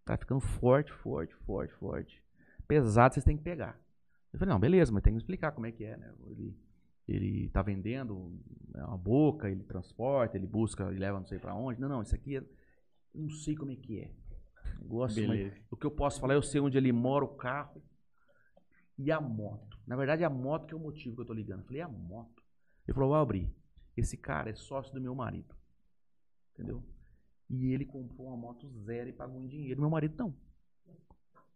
[0.07, 2.24] tá ficando forte, forte, forte, forte.
[2.67, 3.79] Pesado, vocês têm que pegar.
[4.33, 6.13] Eu falei, não, beleza, mas tem que explicar como é que é, né?
[6.27, 6.57] Ele,
[7.07, 8.41] ele tá vendendo
[8.75, 11.81] né, uma boca, ele transporta, ele busca, ele leva não sei pra onde.
[11.81, 14.11] Não, não, isso aqui é, eu não sei como é que é.
[15.15, 15.57] Beleza.
[15.71, 17.83] o que eu posso falar, eu sei onde ele mora, o carro
[18.99, 19.79] e a moto.
[19.87, 21.61] Na verdade, é a moto que é o motivo que eu tô ligando.
[21.61, 22.43] Eu falei, e a moto?
[22.87, 23.55] Ele falou, Albri,
[23.97, 25.55] esse cara é sócio do meu marido.
[26.53, 26.83] Entendeu?
[27.49, 29.81] E ele comprou uma moto zero e pagou em dinheiro.
[29.81, 30.35] Meu marido não.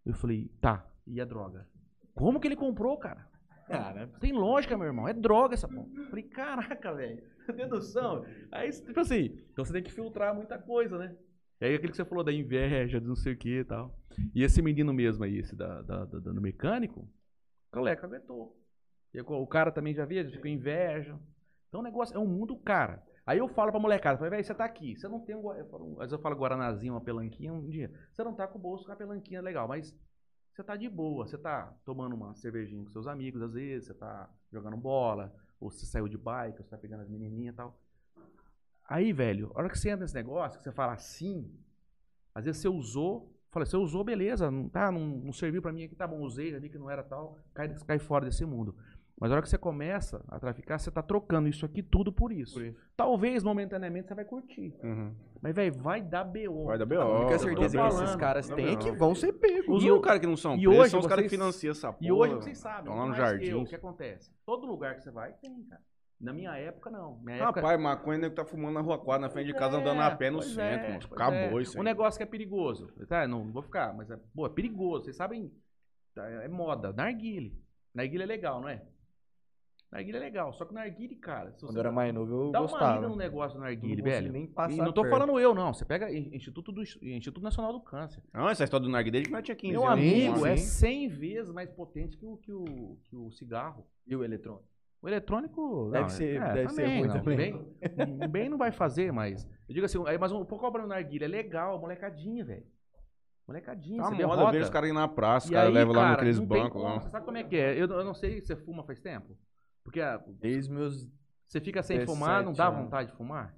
[0.05, 1.67] Eu falei, tá, e a droga?
[2.15, 3.27] Como que ele comprou, cara?
[3.67, 5.07] Cara, Tem lógica, meu irmão.
[5.07, 5.87] É droga essa porra.
[6.09, 7.23] Falei, caraca, velho.
[7.55, 8.25] Dedução.
[8.51, 11.17] Aí, tipo assim, então você tem que filtrar muita coisa, né?
[11.61, 13.95] E aí aquilo que você falou da inveja, do não sei o que e tal.
[14.35, 18.57] E esse menino mesmo aí, esse da, da, da- do mecânico, o colega aguentou.
[19.13, 21.19] E o cara também já via, ficou inveja.
[21.69, 23.03] Então o negócio é um mundo cara.
[23.27, 25.67] Aí eu falo pra molecada, falei, velho, você tá aqui, você não tem um, eu
[25.69, 27.93] falo, às vezes eu falo guaranazinho, uma pelanquinha, um dia.
[28.13, 29.95] Você não tá com o bolso com a pelanquinha legal, mas
[30.59, 33.95] você tá de boa, você tá tomando uma cervejinha com seus amigos, às vezes, você
[33.95, 37.57] tá jogando bola, ou você saiu de bike, ou você tá pegando as menininhas e
[37.57, 37.81] tal.
[38.85, 41.49] Aí, velho, a hora que você entra nesse negócio, que você fala assim,
[42.35, 45.85] às vezes você usou, fala, você usou, beleza, não, tá, não, não serviu pra mim
[45.85, 48.75] aqui, tá bom, usei, já vi que não era tal, cai, cai fora desse mundo.
[49.21, 52.31] Mas a hora que você começa a traficar, você tá trocando isso aqui tudo por
[52.33, 52.55] isso.
[52.55, 52.79] Por isso.
[52.97, 54.73] Talvez, momentaneamente, você vai curtir.
[54.83, 55.13] Uhum.
[55.43, 56.67] Mas, velho, vai dar BO.
[56.67, 57.01] Vai dar B.O.
[57.01, 59.79] a única certeza que esses caras têm é que vão ser pegos.
[59.79, 61.93] Os E o- caras que não são e hoje são os caras que financiam essa
[61.93, 62.07] porra.
[62.07, 63.47] E hoje vocês sabem, Estão lá no que jardim.
[63.51, 64.31] eu, o que acontece?
[64.47, 65.83] Todo lugar que você vai, tem, cara.
[66.21, 67.17] Na minha época, não.
[67.19, 70.01] Minha época, Rapaz, maconha nego tá fumando na rua 4, na frente de casa, andando
[70.01, 71.63] a pé no centro, é, pois Acabou é.
[71.63, 71.85] isso Um aí.
[71.85, 72.89] negócio que é perigoso.
[73.09, 75.05] Tá, não, não vou ficar, mas é, pô, é perigoso.
[75.05, 75.53] Vocês sabem,
[76.15, 76.93] tá, é moda.
[76.93, 77.57] Narguile.
[77.95, 78.83] Narguile é legal, não é?
[79.91, 80.53] Narguile é legal.
[80.53, 82.95] Só que narguile, cara, se Quando você eu era mais novo, eu dá uma gostava.
[82.97, 84.31] lida no negócio do narguile, velho.
[84.33, 85.15] nem E passar não tô perto.
[85.15, 85.73] falando eu, não.
[85.73, 88.23] Você pega Instituto, do, Instituto Nacional do Câncer.
[88.35, 89.99] Não, essa história do narguilé desde que nós tinha 15 Meu anos.
[89.99, 90.67] amigo, é sim.
[90.67, 93.87] 100 vezes mais potente que o, que o, que o cigarro.
[94.07, 94.65] E o eletrônico?
[95.01, 95.89] O eletrônico.
[95.91, 97.37] Deve não, ser- é, deve ser também, ruim não, também.
[97.97, 99.49] Bem, bem não vai fazer, mas.
[99.67, 102.67] Eu digo assim, aí, mas um pouco cobrando narguilha é legal, molecadinha, velho.
[103.47, 104.53] Molecadinha, Tá você vê moda, roda.
[104.59, 107.01] ver os caras indo na praça, os E caras levam lá naqueles bancos como, lá.
[107.01, 107.73] Você sabe como é que é?
[107.81, 109.35] Eu, eu não sei se você fuma faz tempo.
[109.89, 110.01] Porque
[110.41, 111.09] Desde meus.
[111.47, 112.81] você fica sem 17 fumar, não dá anos.
[112.85, 113.55] vontade de fumar?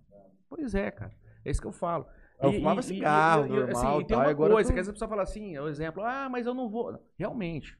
[0.48, 1.12] Pois é, cara.
[1.44, 2.06] É isso que eu falo.
[2.42, 4.80] Eu E- fumava e- cigarro, e- assim, normal, e tem uma agora coisa, tô- que
[4.80, 6.98] às vezes a pessoa fala assim, é o exemplo, ah, mas eu não vou.
[7.18, 7.78] Realmente,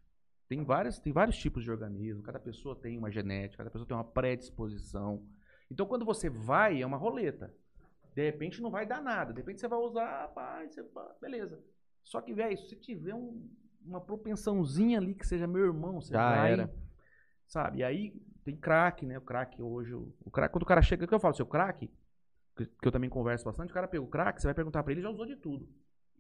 [0.49, 3.97] tem vários, tem vários tipos de organismo, cada pessoa tem uma genética, cada pessoa tem
[3.97, 5.25] uma predisposição.
[5.71, 7.55] Então, quando você vai, é uma roleta.
[8.15, 9.33] De repente não vai dar nada.
[9.33, 11.59] De repente você vai usar, pá, você, pá, beleza.
[12.03, 13.49] Só que, velho, se tiver um-
[13.85, 16.53] uma propensãozinha ali que seja meu irmão, você Já vai.
[16.53, 16.75] era.
[17.47, 17.79] Sabe?
[17.79, 19.19] E aí tem craque, né?
[19.19, 19.95] O craque hoje.
[19.95, 21.35] O, quando o cara chega, o que eu falo?
[21.35, 21.91] Seu craque,
[22.57, 24.93] que, que eu também converso bastante, o cara pega o craque, você vai perguntar pra
[24.93, 25.69] ele, já usou de tudo.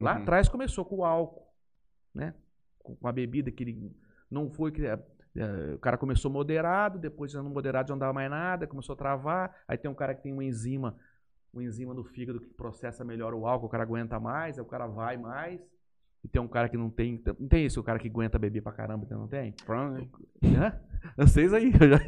[0.00, 0.22] Lá Uhum.
[0.22, 1.46] atrás começou com o álcool,
[2.14, 2.34] né?
[2.78, 3.96] Com a bebida que ele
[4.30, 4.98] não foi que é,
[5.36, 8.94] é, o cara começou moderado, depois já não moderado já não dava mais nada, começou
[8.94, 9.54] a travar.
[9.68, 10.96] Aí tem um cara que tem uma enzima,
[11.52, 14.68] uma enzima do fígado que processa melhor o álcool, o cara aguenta mais, aí o
[14.68, 15.60] cara vai mais.
[16.22, 18.62] E tem um cara que não tem, não tem esse o cara que aguenta beber
[18.62, 19.54] pra caramba, então não tem?
[20.42, 20.78] Né?
[21.16, 21.98] Vocês aí, eu já.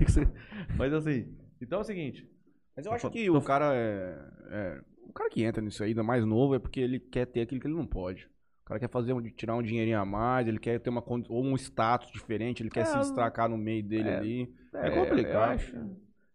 [0.77, 2.29] Mas assim, então é o seguinte,
[2.77, 4.19] Mas eu acho que o cara é,
[4.51, 7.41] é- O cara que entra nisso aí, ainda mais novo, é porque ele quer ter
[7.43, 8.27] aquilo que ele não pode.
[8.65, 11.45] O cara quer fazer um, tirar um dinheirinho a mais, ele quer ter uma ou
[11.45, 14.55] um status diferente, ele quer É, se destacar no meio dele é, ali.
[14.75, 15.61] É, É complicado.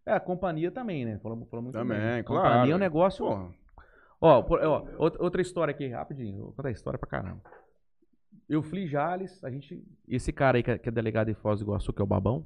[0.05, 1.19] É, a companhia também, né?
[1.21, 2.23] Falamos, falamos muito Também, bem.
[2.23, 2.43] claro.
[2.49, 3.25] Companhia é um negócio.
[3.25, 3.49] Ó,
[4.21, 6.37] ó, outra outra história aqui, rapidinho.
[6.43, 7.41] Vou contar a história pra caramba.
[8.47, 9.83] Eu fui Jales, a gente.
[10.07, 12.07] Esse cara aí que é, que é delegado em Foz do Iguaçu, que é o
[12.07, 12.45] Babão,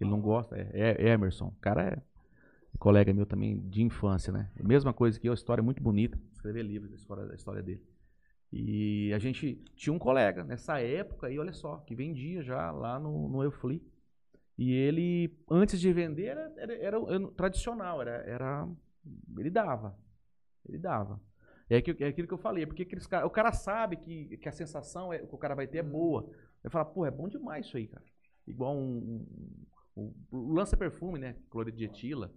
[0.00, 1.48] ele não gosta, é, é Emerson.
[1.48, 2.02] O cara é
[2.78, 4.50] colega meu também de infância, né?
[4.62, 6.18] Mesma coisa que eu, história muito bonita.
[6.32, 7.82] Escrever livros da história, da história dele.
[8.52, 12.98] E a gente tinha um colega nessa época aí, olha só, que vendia já lá
[13.00, 13.82] no, no Eufli.
[14.58, 18.68] E ele, antes de vender, era, era, era o- tradicional, era, era.
[19.38, 19.98] Ele dava.
[20.68, 21.20] Ele dava.
[21.70, 24.48] É, aquilo, é aquilo que eu falei, porque aqueles cara, o cara sabe que, que
[24.48, 26.28] a sensação é, que o cara vai ter é boa.
[26.62, 28.04] Ele fala, pô, é bom demais isso aí, cara.
[28.46, 29.26] Igual um.
[29.96, 31.36] um, um- o lança-perfume, né?
[31.50, 32.30] Clorido de etila.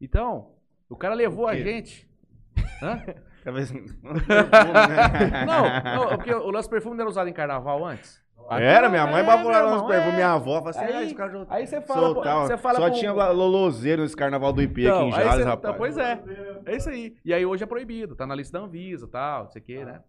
[0.00, 0.54] Então,
[0.88, 1.64] o cara levou a quê?
[1.64, 2.08] gente.
[2.82, 3.02] Hã?
[3.42, 3.82] Talvez- Não,
[6.06, 8.22] não, porque o lança-perfume não era usado em carnaval antes.
[8.50, 9.24] Era, minha mãe É,
[9.70, 10.14] nos perfumes, é.
[10.14, 12.90] minha avó assim, Aí- ah, esse cara já Aí você fala, pô, você fala Só
[12.90, 15.58] tinha lolozeiro nesse carnaval do IP aqui em Então, Jales, cê- rapaz.
[15.58, 16.22] então, pois é.
[16.64, 17.16] É isso aí.
[17.24, 19.64] E aí hoje é proibido, tá na lista da Anvisa e tal, não sei o
[19.64, 20.02] que, né?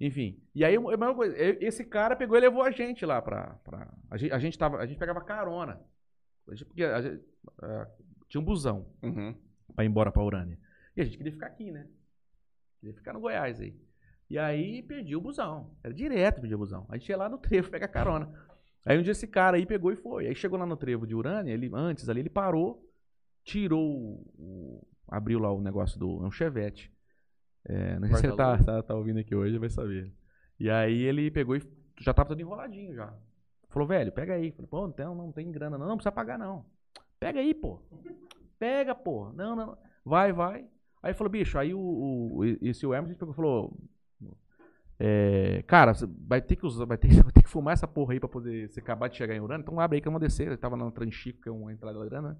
[0.00, 0.40] Enfim.
[0.54, 3.56] E aí, a mesma coisa, esse cara pegou e levou a gente lá pra.
[3.62, 5.80] pra a, gente, a, gente tava, a gente pegava carona.
[6.44, 7.22] Porque a gente,
[7.62, 7.86] ah,
[8.28, 9.34] tinha um busão Uhum.
[9.74, 10.58] pra ir embora pra Urânia.
[10.96, 11.86] E a gente queria ficar aqui, né?
[12.80, 13.74] Queria ficar no Goiás aí.
[14.34, 15.70] E aí perdi o busão.
[15.80, 16.84] Era direto pedir o busão.
[16.88, 18.28] A gente ia lá no trevo pegar carona.
[18.84, 20.26] Aí um dia esse cara aí pegou e foi.
[20.26, 22.84] Aí chegou lá no trevo de Urânia, ele, antes ali, ele parou,
[23.44, 24.84] tirou o.
[25.06, 26.24] abriu lá o negócio do.
[26.24, 26.92] É um chevette.
[27.64, 30.12] É, não sei se ele tá, tá, tá ouvindo aqui hoje, vai saber.
[30.58, 31.62] E aí ele pegou e
[32.00, 33.16] já tava todo enroladinho já.
[33.68, 34.50] Falou, velho, pega aí.
[34.50, 36.66] Falei, pô, então não tem grana, não, não precisa pagar, não.
[37.20, 37.80] Pega aí, pô.
[38.58, 39.32] Pega, pô.
[39.32, 39.78] Não, não.
[40.04, 40.66] Vai, vai.
[41.00, 43.78] Aí falou, bicho, aí o, o esse o Hermes pegou falou.
[44.98, 45.92] É, cara,
[46.26, 48.68] vai ter que usar, vai ter, vai ter que fumar essa porra aí pra poder
[48.68, 49.62] você acabar de chegar em Urânia.
[49.62, 50.46] Então abre aí que eu vou descer.
[50.46, 52.36] Ele tava na Tranchico, que é uma entrada da Urânia, né?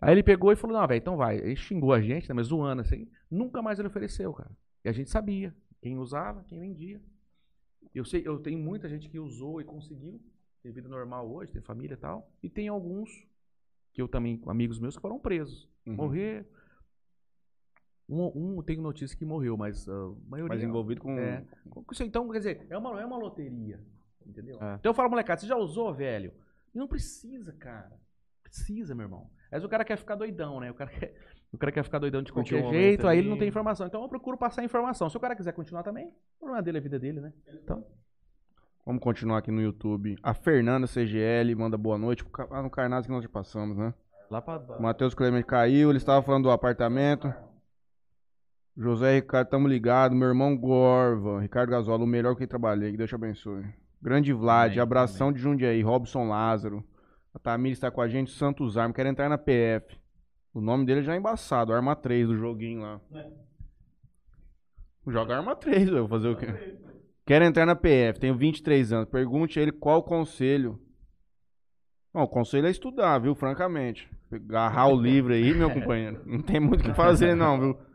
[0.00, 1.36] Aí ele pegou e falou, não, velho, então vai.
[1.36, 3.08] Ele xingou a gente, né, mas zoando assim.
[3.30, 4.50] Nunca mais ele ofereceu, cara.
[4.84, 7.00] E a gente sabia quem usava, quem vendia.
[7.94, 10.20] Eu sei, eu tenho muita gente que usou e conseguiu.
[10.62, 12.30] Tem vida normal hoje, tem família e tal.
[12.42, 13.10] E tem alguns,
[13.92, 15.68] que eu também, amigos meus, que foram presos.
[15.86, 15.94] Uhum.
[15.94, 16.46] Morrer.
[18.10, 20.56] Um, um tem notícia que morreu, mas a maioria.
[20.56, 21.18] Mas envolvido com...
[21.18, 21.44] É.
[21.68, 23.80] Com isso, Então, quer dizer, é uma, é uma loteria.
[24.26, 24.58] Entendeu?
[24.60, 24.74] É.
[24.74, 26.32] Então eu falo, molecada, você já usou, velho?
[26.74, 27.92] Não precisa, cara.
[28.42, 29.30] Precisa, meu irmão.
[29.50, 30.70] Mas o cara quer ficar doidão, né?
[30.70, 31.14] O cara quer,
[31.52, 33.86] o cara quer ficar doidão de qualquer jeito, aí ele não tem informação.
[33.86, 35.08] Então eu procuro passar informação.
[35.08, 37.32] Se o cara quiser continuar também, o problema dele é a vida dele, né?
[37.62, 37.84] Então,
[38.84, 40.16] Vamos continuar aqui no YouTube.
[40.22, 42.24] A Fernanda CGL manda boa noite.
[42.50, 43.92] Ah, no Carnaz que nós já passamos, né?
[44.30, 44.58] Lá pra.
[44.58, 47.32] O Matheus Clemente caiu, ele estava falando do apartamento.
[48.80, 50.16] José Ricardo, tamo ligado.
[50.16, 53.62] Meu irmão Gorva, Ricardo Gasola, o melhor que trabalhei, que Deus te abençoe.
[54.00, 56.82] Grande Vlad, Amém, abração de Jundiaí, Robson Lázaro.
[57.34, 60.00] A Tamir está com a gente, Santos Arma, quer entrar na PF.
[60.54, 63.00] O nome dele já é embaçado, Arma 3 do joguinho lá.
[65.06, 66.46] Joga Arma 3, eu vou fazer o quê?
[67.26, 69.10] Quero entrar na PF, tenho 23 anos.
[69.10, 70.80] Pergunte a ele qual o conselho.
[72.14, 73.34] Não, o conselho é estudar, viu?
[73.34, 74.10] Francamente.
[74.32, 76.22] Agarrar o livro aí, meu companheiro.
[76.24, 77.89] Não tem muito o que fazer, não, viu?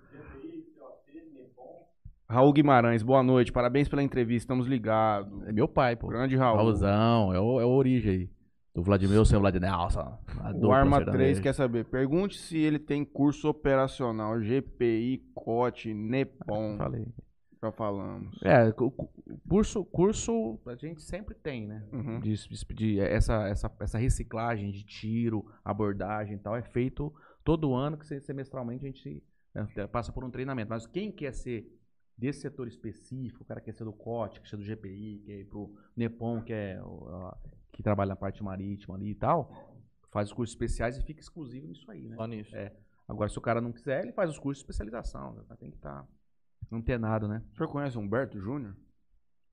[2.27, 3.51] Raul Guimarães, boa noite.
[3.51, 5.31] Parabéns pela entrevista, estamos ligados.
[5.47, 6.07] é meu pai, pô.
[6.07, 6.57] Grande Raul.
[6.57, 8.29] Raulzão, é o, é o origem aí.
[8.73, 9.99] Do Vladimir, o seu Vladimir Nelson.
[10.41, 11.23] a O Arma sertaneja.
[11.23, 11.85] 3 quer saber.
[11.85, 16.75] Pergunte se ele tem curso operacional, GPI, COT, NEPOM.
[16.77, 17.07] Falei.
[17.63, 18.37] Já falamos.
[18.43, 19.09] É, cu- cu-
[19.47, 21.83] curso, curso a gente sempre tem, né?
[21.93, 22.19] Uhum.
[22.19, 27.13] De, de- de- essa, essa, essa reciclagem de tiro, abordagem e tal, é feito
[27.45, 29.23] todo ano que se- semestralmente a gente
[29.53, 30.69] né, passa por um treinamento.
[30.69, 31.65] Mas quem quer ser
[32.17, 35.45] desse setor específico, o cara quer ser do COT, quer ser do GPI, quer ir
[35.45, 37.33] pro NEPOM, que é o-
[37.71, 39.51] que trabalha na parte marítima ali e tal,
[40.11, 42.15] faz os cursos especiais e fica exclusivo nisso aí, né?
[42.15, 42.55] Só nisso.
[42.55, 42.73] É.
[43.07, 45.33] Agora, se o cara não quiser, ele faz os cursos de especialização.
[45.33, 45.43] né?
[45.59, 46.07] Tem que estar
[46.71, 47.43] antenado, né?
[47.53, 48.75] O senhor conhece Humberto Júnior?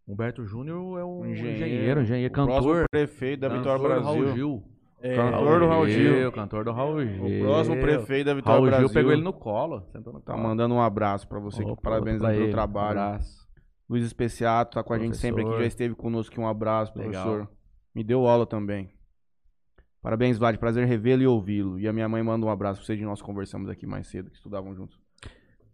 [0.06, 2.84] Humberto Júnior é um Um engenheiro, engenheiro, engenheiro, O cantor.
[2.90, 4.71] prefeito da cantor Vitória do Raul Brasil.
[5.02, 6.32] Cantor do Raul Gil.
[6.32, 7.24] Cantor do Raul Gil.
[7.24, 8.86] O próximo prefeito da Vitória Raul Brasil.
[8.88, 9.82] Gil pegou ele no colo.
[9.92, 10.44] Sentou no Tá colo.
[10.44, 13.00] mandando um abraço pra você Opa, parabenizando pelo trabalho.
[13.00, 13.42] Abraço.
[13.88, 15.62] Luiz Especiato tá com a gente sempre aqui, Professor.
[15.62, 16.40] já esteve conosco.
[16.40, 17.10] Um abraço, Legal.
[17.24, 17.48] professor.
[17.94, 18.90] Me deu aula também.
[20.00, 20.56] Parabéns, Vlad.
[20.58, 21.78] Prazer revê-lo e ouvi-lo.
[21.78, 24.30] E a minha mãe manda um abraço pra vocês de nós conversamos aqui mais cedo,
[24.30, 24.98] que estudavam juntos.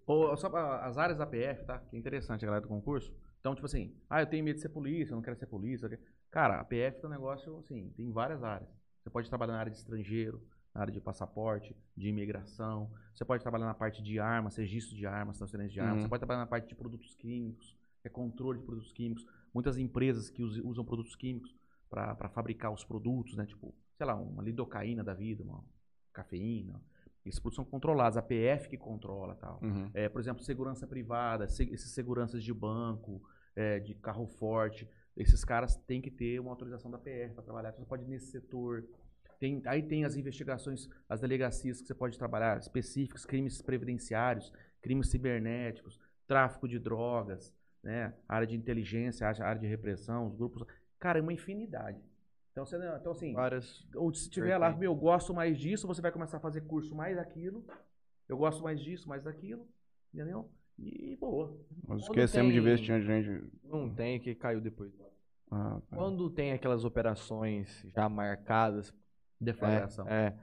[0.06, 0.48] Ô, só
[0.82, 1.78] as áreas da PF, tá?
[1.78, 3.14] Que é interessante a galera do concurso.
[3.40, 5.88] Então, tipo assim, ah, eu tenho medo de ser polícia, eu não quero ser polícia.
[6.30, 8.68] Cara, a PF é um negócio, assim, tem várias áreas.
[9.08, 10.42] Você pode trabalhar na área de estrangeiro,
[10.74, 12.90] na área de passaporte, de imigração.
[13.14, 15.96] Você pode trabalhar na parte de armas, registro de armas, transferência de armas.
[15.96, 16.02] Uhum.
[16.02, 19.24] Você pode trabalhar na parte de produtos químicos, que é controle de produtos químicos.
[19.54, 21.54] Muitas empresas que us- usam produtos químicos
[21.88, 23.46] para fabricar os produtos, né?
[23.46, 25.64] Tipo, sei lá, uma lidocaína da vida, uma
[26.12, 26.78] cafeína.
[27.24, 29.58] Esses produtos são controlados, a PF que controla tal.
[29.62, 29.90] Uhum.
[29.94, 33.22] É, por exemplo, segurança privada, se- esses seguranças de banco,
[33.58, 37.70] é, de carro forte, esses caras têm que ter uma autorização da PF para trabalhar.
[37.70, 38.84] Então, você pode ir nesse setor.
[39.40, 45.10] Tem- aí tem as investigações, as delegacias que você pode trabalhar, específicos, crimes previdenciários, crimes
[45.10, 47.52] cibernéticos, tráfico de drogas,
[47.82, 50.64] né, área de inteligência, área de repressão, os grupos.
[50.98, 52.00] Cara, é uma infinidade.
[52.52, 53.88] Então, você, então assim, Várias.
[53.94, 56.94] ou se tiver lá, meu, eu gosto mais disso, você vai começar a fazer curso
[56.94, 57.64] mais daquilo.
[58.28, 59.66] Eu gosto mais disso, mais daquilo.
[60.12, 60.48] Entendeu?
[60.78, 61.56] E boa.
[61.86, 63.44] Nós esquecemos de tem- ver se tinha gente.
[63.64, 64.92] Não tem, que caiu depois.
[65.50, 65.96] Ah, tá.
[65.96, 68.92] Quando tem aquelas operações já marcadas,
[69.40, 70.06] Deflagração.
[70.08, 70.34] É, é.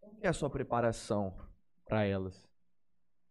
[0.00, 1.34] Como que é a sua preparação
[1.86, 2.48] para elas?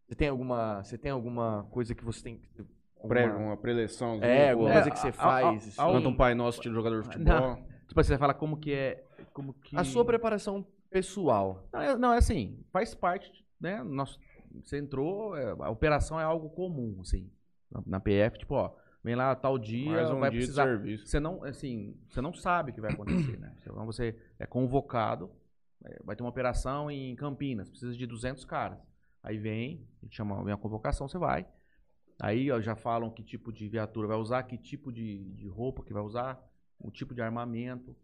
[0.08, 2.64] Você tem alguma, você tem alguma coisa que você tem que
[3.08, 4.22] Pré, alguma- uma preleção.
[4.22, 5.80] É, alguma É, coisa que você a- faz?
[5.80, 7.58] a- a- Canta um Pai Nosso estilo jogador de futebol.
[7.88, 9.04] Tipo assim, você fala como que é.
[9.34, 9.76] Como que...
[9.76, 11.68] A sua preparação pessoal.
[11.74, 13.82] Não, é, não, é assim, faz parte, né?
[13.84, 14.20] Nosso,
[14.64, 17.30] você entrou, é, a operação é algo comum, assim.
[17.70, 20.66] Na, na PF, tipo, ó, vem lá tal dia, Mais um vai dia precisar.
[20.66, 21.08] de serviço.
[21.08, 23.56] Você não, assim, você não sabe o que vai acontecer, né?
[23.62, 25.32] Então você é convocado,
[25.84, 28.78] é, vai ter uma operação em Campinas, precisa de 200 caras.
[29.24, 31.46] Aí vem, a gente chama, vem a convocação, você vai.
[32.20, 35.84] Aí ó, já falam que tipo de viatura vai usar, que tipo de, de roupa
[35.84, 36.40] que vai usar,
[36.80, 37.96] o tipo de armamento.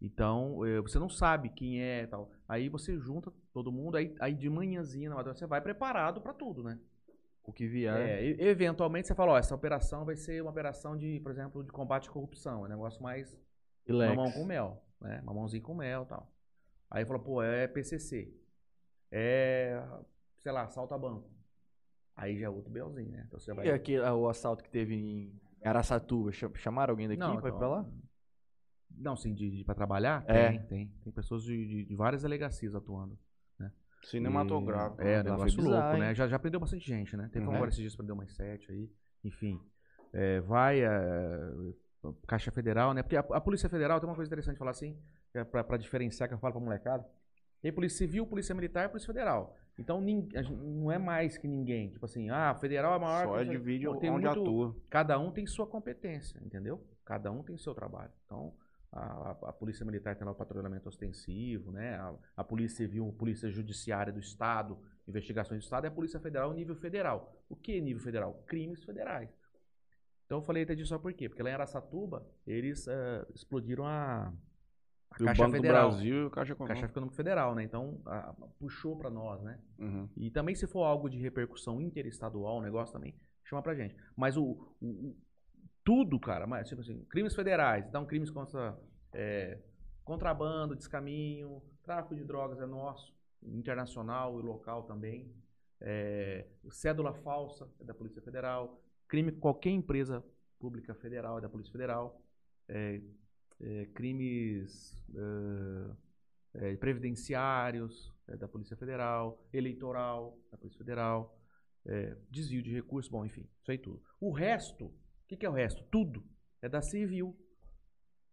[0.00, 2.30] Então, eh, você não sabe quem é e tal.
[2.48, 6.32] Aí você junta todo mundo, aí, aí de manhãzinha na madrugada você vai preparado para
[6.32, 6.78] tudo, né?
[7.44, 7.94] O que vier.
[7.94, 11.62] É, e- eventualmente você fala, ó, essa operação vai ser uma operação de, por exemplo,
[11.64, 12.62] de combate à corrupção.
[12.64, 13.36] É um negócio mais
[13.86, 14.16] relax.
[14.16, 15.20] mamão com mel, né?
[15.22, 16.32] Mamãozinho com mel e tal.
[16.90, 18.32] Aí fala, pô, é PCC.
[19.10, 19.82] É,
[20.38, 21.28] sei lá, assalto a banco.
[22.16, 23.24] Aí já é outro belzinho, né?
[23.26, 23.66] Então você vai...
[23.66, 27.48] E aqui, ah, o assalto que teve em Araçatuba, cha- chamaram alguém daqui Não, pra
[27.48, 27.86] ir então, pra lá?
[28.96, 30.24] Não, sim, de, de, pra trabalhar?
[30.26, 30.48] É.
[30.50, 30.88] Tem, tem.
[31.04, 33.18] Tem pessoas de, de, de várias delegacias atuando.
[34.04, 35.02] Cinematográfico.
[35.02, 36.14] É, Lá negócio louco, né?
[36.14, 37.28] Já, já prendeu bastante gente, né?
[37.32, 37.54] Teve um Uhum.
[37.56, 38.90] agora esses dias prendeu umas sete aí.
[39.22, 39.60] Enfim.
[40.12, 40.88] É, vai é,
[42.26, 43.02] Caixa Federal, né?
[43.02, 44.98] Porque a, a Polícia Federal tem uma coisa interessante de falar assim,
[45.34, 47.06] é pra diferenciar que eu falo pra molecada.
[47.60, 49.54] Tem Polícia Civil, Polícia Militar e Polícia Federal.
[49.78, 51.90] Então a não é mais que ninguém.
[51.90, 53.26] Tipo assim, ah, Federal é maior.
[53.26, 54.76] Só que- divide onde muito- atua.
[54.88, 56.82] Cada um tem sua competência, entendeu?
[57.04, 58.12] Cada um tem seu trabalho.
[58.24, 58.54] Então,
[58.92, 61.94] a, a- Polícia Militar tem lá o patrulhamento ostensivo, né?
[61.96, 66.18] A, a Polícia Civil, a Polícia Judiciária do Estado, investigações do Estado, e a Polícia
[66.20, 67.32] Federal, nível federal.
[67.48, 68.42] O que é nível federal?
[68.46, 69.28] Crimes federais.
[70.26, 71.28] Então, eu falei até disso só por quê?
[71.28, 75.88] Porque lá em Araçatuba, eles eh, explodiram a, a E o Caixa Banco Federal.
[75.88, 76.74] do Brasil e o Caixa Econômica.
[76.80, 77.64] Caixa Econômica Federal, né?
[77.64, 79.58] Então, a- puxou para nós, né?
[79.78, 80.08] Uhum.
[80.16, 83.14] E também se for algo de repercussão interestadual, o negócio também,
[83.44, 83.96] chama pra gente.
[84.16, 84.44] Mas o,
[84.80, 85.16] o- o-
[85.84, 88.78] tudo, cara, mas tipo assim, crimes federais, então crimes contra
[89.12, 89.58] é,
[90.04, 95.32] contrabando, descaminho, tráfico de drogas é nosso, internacional e local também.
[95.80, 98.82] É, cédula falsa é da Polícia Federal.
[99.08, 100.22] Crime qualquer empresa
[100.58, 102.22] pública federal é da Polícia Federal.
[102.68, 103.00] É,
[103.60, 105.02] é, crimes
[106.54, 111.36] é, é, previdenciários é da Polícia Federal, eleitoral da Polícia Federal,
[112.30, 114.00] desvio de recursos, bom, enfim, isso aí tudo.
[114.20, 114.92] O resto,
[115.30, 115.82] que, que é o resto?
[115.90, 116.22] Tudo
[116.60, 117.36] é da Civil,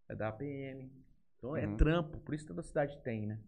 [0.09, 0.91] é da APM.
[1.37, 1.77] Então é Uhum.
[1.77, 3.39] trampo, por isso que toda cidade tem, né?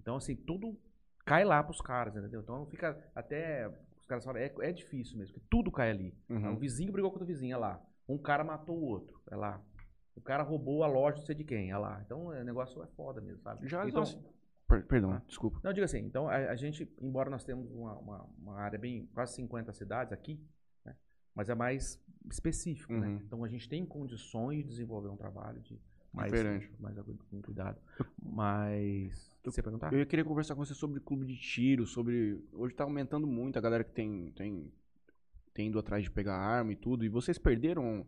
[0.00, 0.78] Então, assim, tudo
[1.24, 2.40] cai lá pros caras, entendeu?
[2.40, 3.68] Então fica até.
[3.98, 6.16] Os caras falam, é, é difícil mesmo, porque tudo cai ali.
[6.30, 6.54] Uhum.
[6.54, 7.82] O vizinho brigou com o vizinho, é lá.
[8.08, 9.62] Um cara matou o outro, é lá.
[10.16, 12.00] O cara roubou a loja, não sei de quem, é lá.
[12.04, 13.68] Então o negócio é foda mesmo, sabe?
[13.68, 14.02] Já então,
[14.66, 15.60] Per- Perdão, desculpa.
[15.62, 19.06] não, diga assim, então a, a gente, embora nós temos uma, uma, uma área bem,
[19.14, 20.40] quase 50 cidades aqui,
[21.38, 23.06] mas é mais específico, né?
[23.06, 23.20] Uhum.
[23.24, 25.80] Então a gente tem condições de desenvolver um trabalho de
[26.12, 26.68] mais, Diferente.
[26.80, 27.78] mais com cuidado.
[28.20, 29.38] Mas.
[29.44, 29.92] Você ia perguntar?
[29.92, 32.44] Eu queria conversar com você sobre clube de tiro, sobre.
[32.52, 34.72] Hoje tá aumentando muito a galera que tem, tem,
[35.54, 37.04] tem ido atrás de pegar arma e tudo.
[37.04, 38.04] E vocês perderam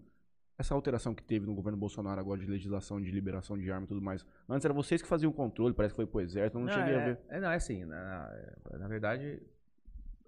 [0.58, 3.88] essa alteração que teve no governo Bolsonaro agora de legislação de liberação de arma e
[3.88, 4.26] tudo mais.
[4.48, 6.94] Antes era vocês que faziam o controle, parece que foi pro exército, eu não, cheguei
[6.94, 7.20] é, a ver.
[7.28, 8.28] É, não, é assim, na,
[8.72, 9.40] na verdade,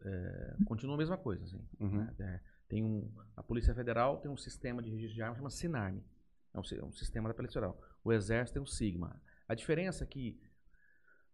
[0.04, 1.60] é, continua a mesma coisa, assim.
[1.80, 1.98] Uhum.
[1.98, 2.14] né?
[2.20, 6.02] É, tem um, a Polícia Federal tem um sistema de registro de armas chama Sinarme.
[6.54, 7.78] É um, é um sistema da Polícia Federal.
[8.02, 9.20] O Exército tem o Sigma.
[9.46, 10.40] A diferença é que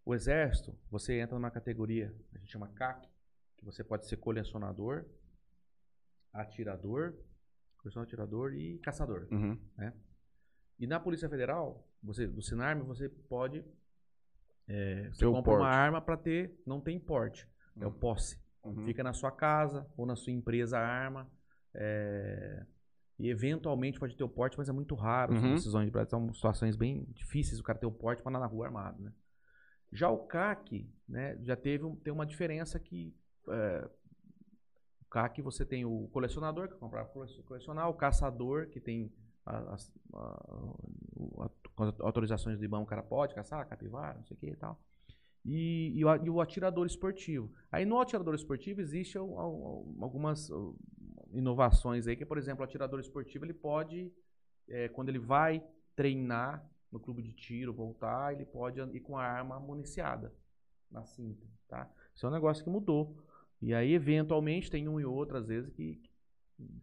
[0.04, 3.08] o Exército, você entra numa categoria, a gente chama CAC,
[3.56, 5.04] que você pode ser colecionador,
[6.32, 7.14] atirador,
[7.78, 9.28] colecionador, atirador e caçador.
[9.30, 9.56] Uhum.
[10.76, 13.64] E na Polícia Federal, você, do Sinarme, você pode.
[14.66, 15.76] é, você compra uma porte.
[15.76, 16.60] arma para ter.
[16.66, 17.48] Não tem porte.
[17.80, 17.94] É o Uhum.
[17.94, 18.40] posse.
[18.64, 18.84] Uhum.
[18.84, 21.30] Fica na sua casa ou na sua empresa a arma.
[21.74, 22.64] é,
[23.18, 25.34] e eventualmente pode ter o porte, mas é muito raro.
[25.36, 25.54] São Uhum.
[25.54, 28.66] decisões de são situações bem difíceis o cara ter o porte para andar na rua
[28.66, 29.02] armado.
[29.02, 29.12] Né?
[29.92, 33.14] Já o CAC, né, já teve um- tem uma diferença que.
[33.48, 33.88] é,
[35.02, 39.12] o CAC você tem o colecionador, que compra pra cole- colecionar, o caçador, que tem
[39.46, 40.74] as, a-
[41.16, 44.40] o- a- com as autorizações do IBAMA, o cara pode caçar, capivara, não sei o
[44.40, 44.78] que e tal.
[45.50, 47.50] E, e o, e o atirador esportivo.
[47.72, 50.76] Aí no atirador esportivo existe al- al- algumas uh,
[51.32, 54.12] inovações aí, que por exemplo, o atirador esportivo ele pode,
[54.68, 55.62] eh, quando ele vai
[55.96, 60.34] treinar no clube de tiro, voltar, ele pode ir com a arma municiada
[60.90, 61.90] na cinta, tá?
[62.14, 63.16] Isso é um negócio que mudou.
[63.60, 66.00] E aí, eventualmente, tem um e outro, às vezes, que,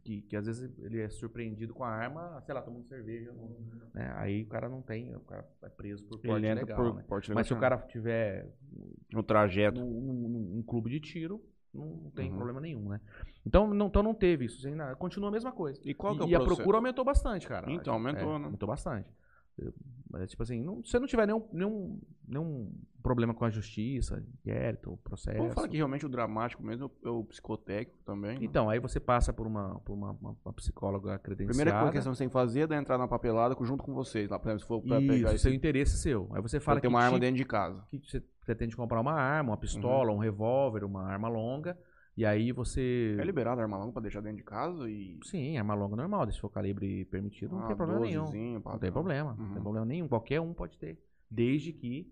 [0.03, 3.31] que, que às vezes ele é surpreendido com a arma, sei lá, tomando cerveja.
[3.33, 3.55] não-
[3.93, 4.13] né?
[4.17, 7.03] Aí o cara não tem, o cara é preso por porte legal, por né?
[7.07, 8.47] porte Mas se o cara tiver
[9.11, 9.81] No trajeto.
[9.81, 11.43] um clube de tiro,
[11.73, 12.35] não, tem Uhum.
[12.35, 12.99] problema nenhum, né?
[13.45, 14.67] Então não, então não teve isso.
[14.97, 15.79] continua a mesma coisa.
[15.83, 16.57] E qual que é o e a processo?
[16.57, 17.69] procura aumentou bastante, cara.
[17.71, 18.45] Então, aumentou, É, né?
[18.45, 19.09] Aumentou bastante.
[20.17, 22.71] Mas, tipo assim, não, se você não tiver nenhum, nenhum, nenhum
[23.03, 25.37] problema com a justiça, inquérito, processo.
[25.37, 28.39] Vamos falar que realmente o dramático mesmo é o psicotécnico também.
[28.39, 28.45] né?
[28.45, 31.53] Então, aí você passa por uma, por uma, uma- uma psicóloga credenciada.
[31.69, 34.29] Primeira questão que você tem que fazer é entrar na papelada junto com vocês.
[34.29, 36.29] Lá, por exemplo, se for pra pegar Isso, esse, seu interesse seu.
[36.33, 37.83] Aí você fala ter que uma arma tipo- dentro de casa.
[37.91, 40.15] que você pretende comprar uma arma, uma pistola, Uhum.
[40.15, 41.77] um revólver, uma arma longa.
[42.17, 43.17] E aí você.
[43.19, 45.19] É liberado a arma longa pra deixar dentro de casa e.
[45.23, 48.23] Sim, arma longa normal, se for calibre permitido, não Ah, tem problema nenhum.
[48.23, 48.79] 12zinho, Não padrão.
[48.79, 49.53] tem problema, não Uhum.
[49.53, 50.07] tem problema nenhum.
[50.07, 50.97] Qualquer um pode ter.
[51.29, 52.09] Desde que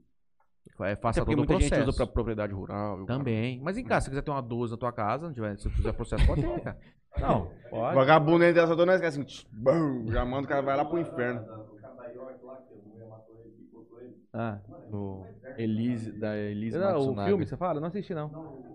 [0.77, 1.75] Até faça porque todo o muita processo.
[1.75, 2.97] gente usa pra propriedade rural.
[2.97, 3.17] viu, cara?
[3.19, 3.61] Também.
[3.61, 5.69] Mas em casa, se você quiser ter uma 12 na tua casa, não tiver, se
[5.69, 6.77] fizer processo, pode ter, cara.
[7.15, 7.95] Não, pode.
[7.95, 10.97] Vagabundo entra dessa dona, esquece assim, tch, bum, já manda o cara vai lá pro
[10.97, 11.45] inferno.
[14.33, 14.59] Ah,
[14.91, 15.27] o
[15.57, 17.79] Elise, da Elise Não, o filme, você fala?
[17.79, 18.72] Não assisti, não.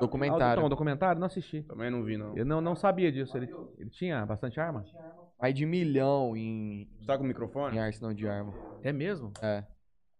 [0.00, 0.62] Documentário.
[0.62, 1.18] Não, documentário?
[1.20, 1.62] Não assisti.
[1.62, 2.36] Também não vi, não.
[2.36, 3.36] Eu não, não sabia disso.
[3.36, 3.48] Ele,
[3.78, 4.84] ele tinha bastante arma?
[5.40, 7.76] Mais de milhão em, Você tá com o microfone?
[7.76, 8.52] em arsenal de arma.
[8.82, 9.32] É mesmo?
[9.42, 9.64] É.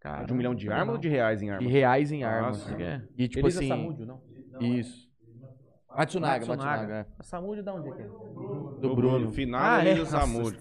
[0.00, 1.72] Cara, De um milhão de armas ou de reais em De armas?
[1.72, 2.56] reais em armas.
[2.58, 2.82] sim.
[2.82, 3.02] É.
[3.18, 3.68] E tipo Elisa assim.
[3.68, 4.20] Samúdio, não?
[4.60, 5.06] Isso.
[5.96, 6.94] Matsunaga, Matsunaga.
[6.94, 7.06] é.
[7.18, 8.06] A Samúdio da onde é que é?
[8.06, 9.32] Do Bruno.
[9.32, 9.90] Final Ah, ah, é?
[9.92, 10.52] Elisa Nossa.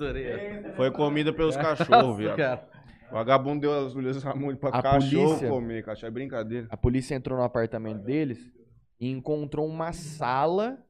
[0.76, 2.38] Foi comida pelos cachorros, Nossa, viado.
[2.38, 2.70] cara.
[3.12, 6.08] O vagabundo deu as Elisa Samúdio pra A cachorro polícia- comer, cachorro.
[6.08, 6.68] É brincadeira.
[6.70, 8.52] A polícia entrou no apartamento deles
[9.06, 10.84] e encontrou uma sala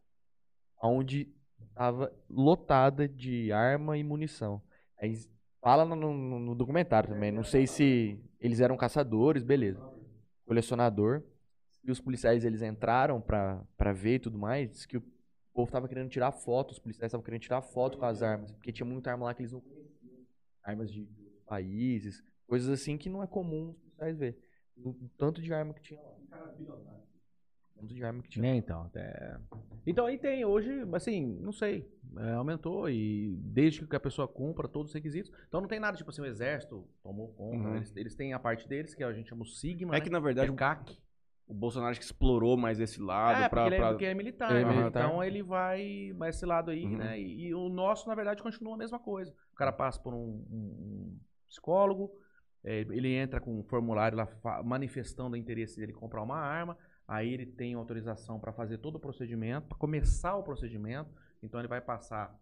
[0.82, 1.34] onde
[1.70, 4.62] estava lotada de arma e munição.
[5.00, 5.18] Aí
[5.62, 7.32] fala no, no- no documentário também.
[7.32, 9.82] Não sei se eles eram caçadores, beleza.
[10.46, 11.24] Colecionador.
[11.84, 14.70] E os policiais eles entraram pra, pra ver e tudo mais.
[14.72, 15.04] Diz que o
[15.54, 18.52] povo tava querendo tirar foto, os policiais estavam querendo tirar foto com as armas.
[18.52, 20.26] Porque tinha muita arma lá que eles não conheciam.
[20.64, 21.08] Armas de
[21.46, 24.38] países, coisas assim que não é comum os policiais ver.
[24.78, 26.16] O o tanto de arma que tinha lá.
[27.76, 28.42] O tanto de arma que tinha.
[28.52, 28.90] Né, então.
[28.96, 29.38] é.
[29.86, 31.88] Então aí tem, hoje, assim, não sei.
[32.18, 35.32] é, aumentou e desde que a pessoa cumpra todos os requisitos.
[35.48, 37.68] Então não tem nada, tipo assim, o exército tomou conta.
[37.68, 37.76] Uhum.
[37.76, 39.94] Eles, eles têm a parte deles, que a gente chama o Sigma.
[39.96, 40.02] É né?
[40.04, 40.98] que na verdade é o CAC.
[41.48, 43.64] o Bolsonaro acho que explorou mais esse lado É, pra.
[43.64, 44.78] porque ele, é, pra- porque é militar, Ele é né?
[44.78, 45.06] militar.
[45.06, 46.98] Então ele vai mais esse lado aí, Uhum.
[46.98, 47.20] né?
[47.20, 49.32] E, e o nosso, na verdade, continua a mesma coisa.
[49.52, 52.12] O cara passa por um, um- psicólogo,
[52.64, 54.28] é, ele entra com um formulário lá
[54.64, 56.76] manifestando o interesse dele em comprar uma arma,
[57.08, 61.10] aí ele tem autorização para fazer todo o procedimento, para começar o procedimento,
[61.42, 62.38] então ele vai passar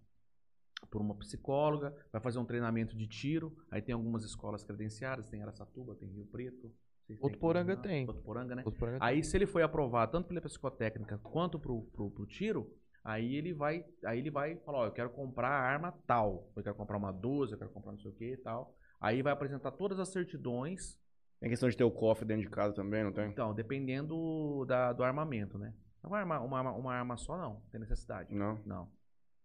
[0.89, 5.41] por uma psicóloga, vai fazer um treinamento de tiro, aí tem algumas escolas credenciadas, tem
[5.41, 6.71] Aracatuba, tem Rio Preto.
[7.19, 8.05] Votuporanga aqui, tem.
[8.05, 8.63] Votuporanga, né?
[8.65, 9.05] Outro programa.
[9.05, 12.71] Aí, se ele foi aprovado tanto pela psicotécnica quanto pro, pro, pro tiro,
[13.03, 16.63] aí ele vai, aí ele vai falar, ó, eu quero comprar a arma tal, eu
[16.63, 18.75] quero comprar uma 12, eu quero comprar não sei o que e tal.
[18.99, 20.97] Aí vai apresentar todas as certidões,
[21.43, 23.27] Tem questão de ter o cofre dentro de casa também, não tem?
[23.29, 25.73] então, dependendo da, do armamento, né?
[26.01, 28.33] Uma arma, uma, arma- uma arma só não, tem necessidade.
[28.33, 28.57] Não.
[28.65, 28.87] Não.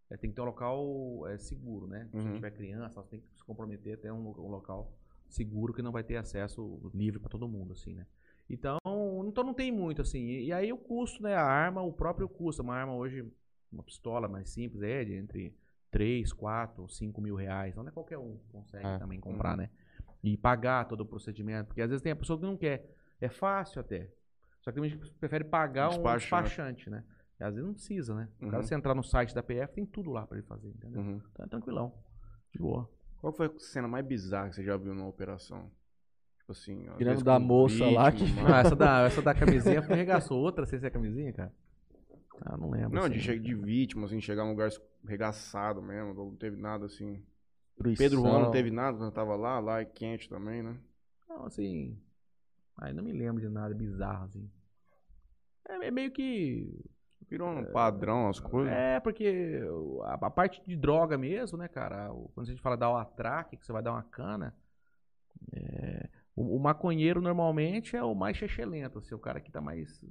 [0.08, 2.08] É, tem que ter um local é, seguro, né?
[2.12, 2.34] Se Uhum.
[2.34, 4.92] tiver criança, você tem que se comprometer a ter um, um local
[5.28, 8.06] seguro que não vai ter acesso livre para todo mundo, assim, né?
[8.48, 8.78] Então,
[9.26, 10.20] então não tem muito, assim.
[10.20, 11.34] E, e aí o custo, né?
[11.34, 12.62] A arma, o próprio custo.
[12.62, 13.28] Uma arma hoje,
[13.72, 15.52] uma pistola mais simples, é de entre
[15.90, 17.74] 3, 4, 5 mil reais.
[17.74, 18.98] Não é qualquer um que consegue É.
[18.98, 19.68] também comprar, né?
[20.22, 21.68] E pagar todo o procedimento.
[21.68, 22.90] Porque às vezes tem a pessoa que não quer.
[23.20, 24.10] É fácil até.
[24.60, 26.20] Só que tem gente que prefere pagar um Despachante.
[26.20, 27.04] despachante, né?
[27.40, 28.28] E às vezes não precisa, né?
[28.40, 28.62] O cara, Uhum.
[28.64, 31.00] se entrar no site da PF, tem tudo lá pra ele fazer, entendeu?
[31.00, 31.20] Uhum.
[31.32, 31.94] Então é tranquilão.
[32.52, 32.90] De boa.
[33.20, 35.70] Qual foi a cena mais bizarra que você já viu numa operação?
[36.38, 40.40] Tipo assim, Tirando da moça lá que- Não, essa da, essa da camisinha foi arregaçou.
[40.40, 41.52] Outra sem ser a camisinha, cara?
[42.40, 42.94] Ah, não lembro.
[42.94, 43.12] Não, assim.
[43.14, 44.70] de, che- de vítima, assim, chegar num lugar
[45.06, 47.22] arregaçado mesmo, não teve nada assim.
[47.84, 48.04] Destruição.
[48.18, 50.76] Pedro Juan não teve nada quando tava lá, lá é quente também, né?
[51.28, 51.98] Não, assim.
[52.76, 54.50] Ai, não me lembro de nada bizarro, assim.
[55.68, 56.84] É, é meio que.
[57.28, 58.72] Virou um padrão as coisas.
[58.72, 59.60] É, porque
[60.04, 62.08] a, a parte de droga mesmo, né, cara?
[62.34, 64.54] Quando a gente fala dar o atraque, que você vai dar uma cana.
[65.52, 70.02] é, o, o maconheiro normalmente é o mais chechelento, assim, o cara que tá mais.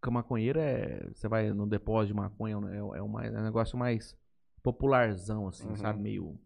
[0.00, 1.06] Porque o maconheiro é.
[1.12, 4.16] Você vai no depósito de maconha, é, é, o mais, é um negócio mais
[4.62, 5.76] popularzão, assim, Uhum.
[5.76, 6.00] sabe?
[6.00, 6.40] Meio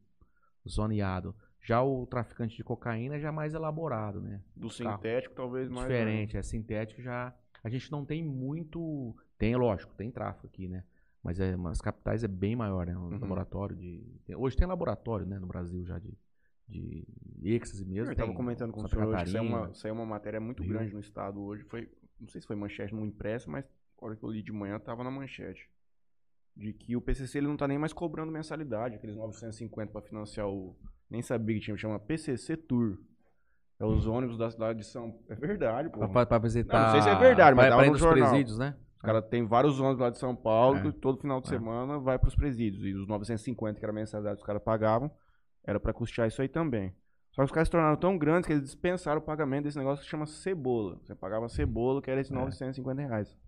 [0.68, 1.34] zoneado.
[1.60, 4.40] Já o traficante de cocaína é já mais elaborado, né?
[4.56, 5.88] Do sintético, talvez mais.
[5.88, 5.98] né?
[5.98, 7.34] diferente, é sintético já.
[7.62, 9.14] A gente não tem muito.
[9.36, 10.84] Tem, lógico, tem tráfico aqui, né?
[11.22, 12.96] Mas é, as capitais é bem maior, né?
[12.96, 13.18] Um Uhum.
[13.18, 14.02] laboratório de.
[14.24, 16.16] tem- hoje tem laboratório, né, no Brasil já de.
[16.70, 17.02] De
[17.44, 18.12] êxtase mesmo.
[18.12, 20.62] Eu tava tem comentando com o senhor hoje que saiu uma, saiu uma matéria muito
[20.62, 20.74] Rio.
[20.74, 21.64] grande no estado hoje.
[21.64, 21.90] Foi,
[22.20, 23.64] não sei se foi manchete no impresso, mas
[24.00, 25.66] a hora que eu li de manhã tava na manchete.
[26.58, 30.48] De que o PCC ele não tá nem mais cobrando mensalidade, aqueles 950 para financiar
[30.48, 30.76] o.
[31.08, 32.98] Nem sabia que tinha, chama PCC Tour.
[33.78, 35.16] É os ônibus da cidade de São.
[35.28, 36.00] É verdade, pô.
[36.00, 36.76] Pra, pra, pra visitar.
[36.78, 38.28] Não, não sei se é verdade, mas ir nos jornal.
[38.30, 38.74] presídios, né?
[38.96, 40.82] Os caras tem vários ônibus lá de São Paulo, É.
[40.82, 41.50] que todo final de É.
[41.50, 42.84] semana vai pros presídios.
[42.84, 45.08] E os 950, que era a mensalidade que os caras pagavam,
[45.64, 46.92] era pra custear isso aí também.
[47.30, 50.02] Só que os caras se tornaram tão grandes que eles dispensaram o pagamento desse negócio
[50.04, 50.98] que chama cebola.
[51.04, 52.34] Você pagava cebola, que era esses É.
[52.34, 53.38] 950 reais.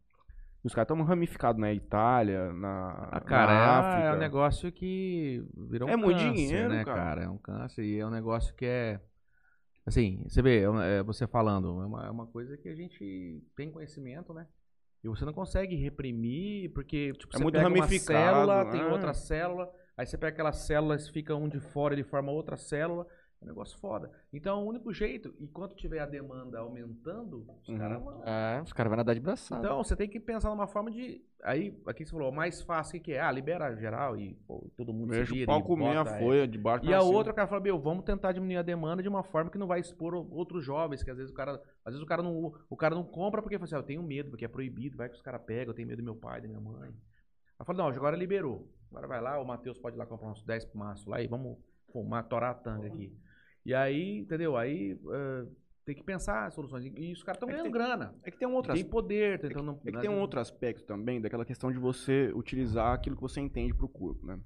[0.62, 4.08] Os caras estão ramificados na Itália, na, Ah, cara, na é, África.
[4.08, 7.22] é um negócio que virou um É muito câncer, dinheiro, né, cara.
[7.24, 9.00] É um câncer e é um negócio que é.
[9.86, 13.42] Assim, você vê, é é você falando, é uma, é uma coisa que a gente
[13.56, 14.46] tem conhecimento, né?
[15.02, 18.86] E você não consegue reprimir, porque tipo, É você muito pega uma célula, tem né?
[18.86, 23.06] outra célula, aí você pega aquelas células, fica um de fora, ele forma outra célula.
[23.40, 24.10] É um negócio foda.
[24.30, 27.78] Então, o único jeito, enquanto tiver a demanda aumentando, os Uhum.
[27.78, 28.22] caras vão.
[28.22, 29.64] É, os caras vão nadar de braçada.
[29.64, 31.24] Então, você tem que pensar numa forma de.
[31.42, 33.20] Aí, aqui você falou, o mais fácil o que que é?
[33.22, 36.04] Ah, libera geral e pô, todo mundo se Deixa vira o pau e comer a
[36.04, 37.12] bota, folha de baixo E a cima.
[37.16, 39.66] outra, o cara fala, meu, vamos tentar diminuir a demanda de uma forma que não
[39.66, 41.52] vai expor outros jovens, que às vezes o cara.
[41.82, 44.02] Às vezes o cara não, o cara não compra porque fala assim, ah, eu tenho
[44.02, 46.42] medo, porque é proibido, vai que os caras pegam, eu tenho medo do meu pai,
[46.42, 46.90] da minha mãe.
[47.58, 48.70] Aí fala, não, agora liberou.
[48.90, 51.56] Agora vai lá, o Matheus pode ir lá comprar uns 10 maços lá e vamos
[51.90, 53.16] fumar, torar a tanga aqui.
[53.64, 54.56] E aí, entendeu?
[54.56, 55.46] Aí eh,
[55.84, 56.84] tem que pensar soluções.
[56.96, 58.14] E os caras estão É ganhando tem- grana.
[58.22, 59.80] É que tem um outro Tem poder, tá É que, tentando.
[59.84, 63.40] é que tem um outro aspecto também daquela questão de você utilizar aquilo que você
[63.40, 64.38] entende pro corpo, né?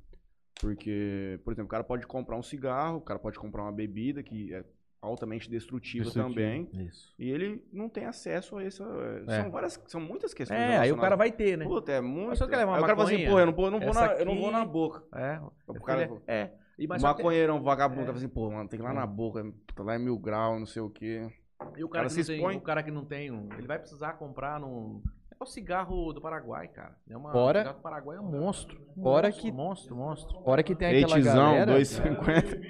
[0.60, 4.22] Porque, por exemplo, o cara pode comprar um cigarro, o cara pode comprar uma bebida
[4.22, 4.64] que é
[5.02, 7.14] altamente destrutiva, também, Isso.
[7.18, 8.82] e ele não tem acesso a essa.
[9.28, 9.42] É.
[9.42, 10.58] São várias, são muitas questões.
[10.58, 11.64] É, aí o cara vai ter, né?
[11.66, 12.36] Puta, é muito.
[12.36, 13.80] só quer levar uma aí o cara fala assim, pô, eu não, vou- eu não
[13.80, 15.02] vou na, eu não vou aqui- na boca.
[15.18, 15.40] É.
[15.66, 16.50] O é cara, é.
[16.78, 16.82] É.
[16.82, 18.06] E, o que- maconheirão, vagabundo, É.
[18.06, 18.94] fala assim, pô, mano, tem que ir lá É.
[18.96, 21.30] na boca, puta, lá é mil graus, não sei o quê.
[21.76, 22.56] E o cara cara, se que não tem, expõe.
[22.56, 25.00] o cara que não tem, um, ele vai precisar comprar num.
[25.40, 26.96] É o cigarro do Paraguai, cara.
[27.08, 28.80] É uma, Fora- O cigarro do Paraguai é um monstro.
[29.02, 30.40] Fora monstro, que- monstro, monstro.
[30.42, 31.72] Fora que tem aquela Eitizão, galera...
[31.72, 32.60] 2,50.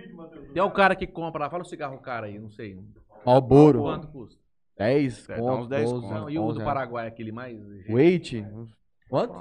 [0.54, 2.78] E é o cara que compra lá, fala o cigarro cara aí, não sei.
[3.26, 3.80] Malboro.
[3.82, 4.40] Quanto custa?
[4.78, 6.30] 10 É, conto, uns 10 12, conto.
[6.30, 6.64] E o 11 do.
[6.64, 7.60] Paraguai, aquele mais.
[7.88, 8.46] Weight?
[9.08, 9.34] Quanto?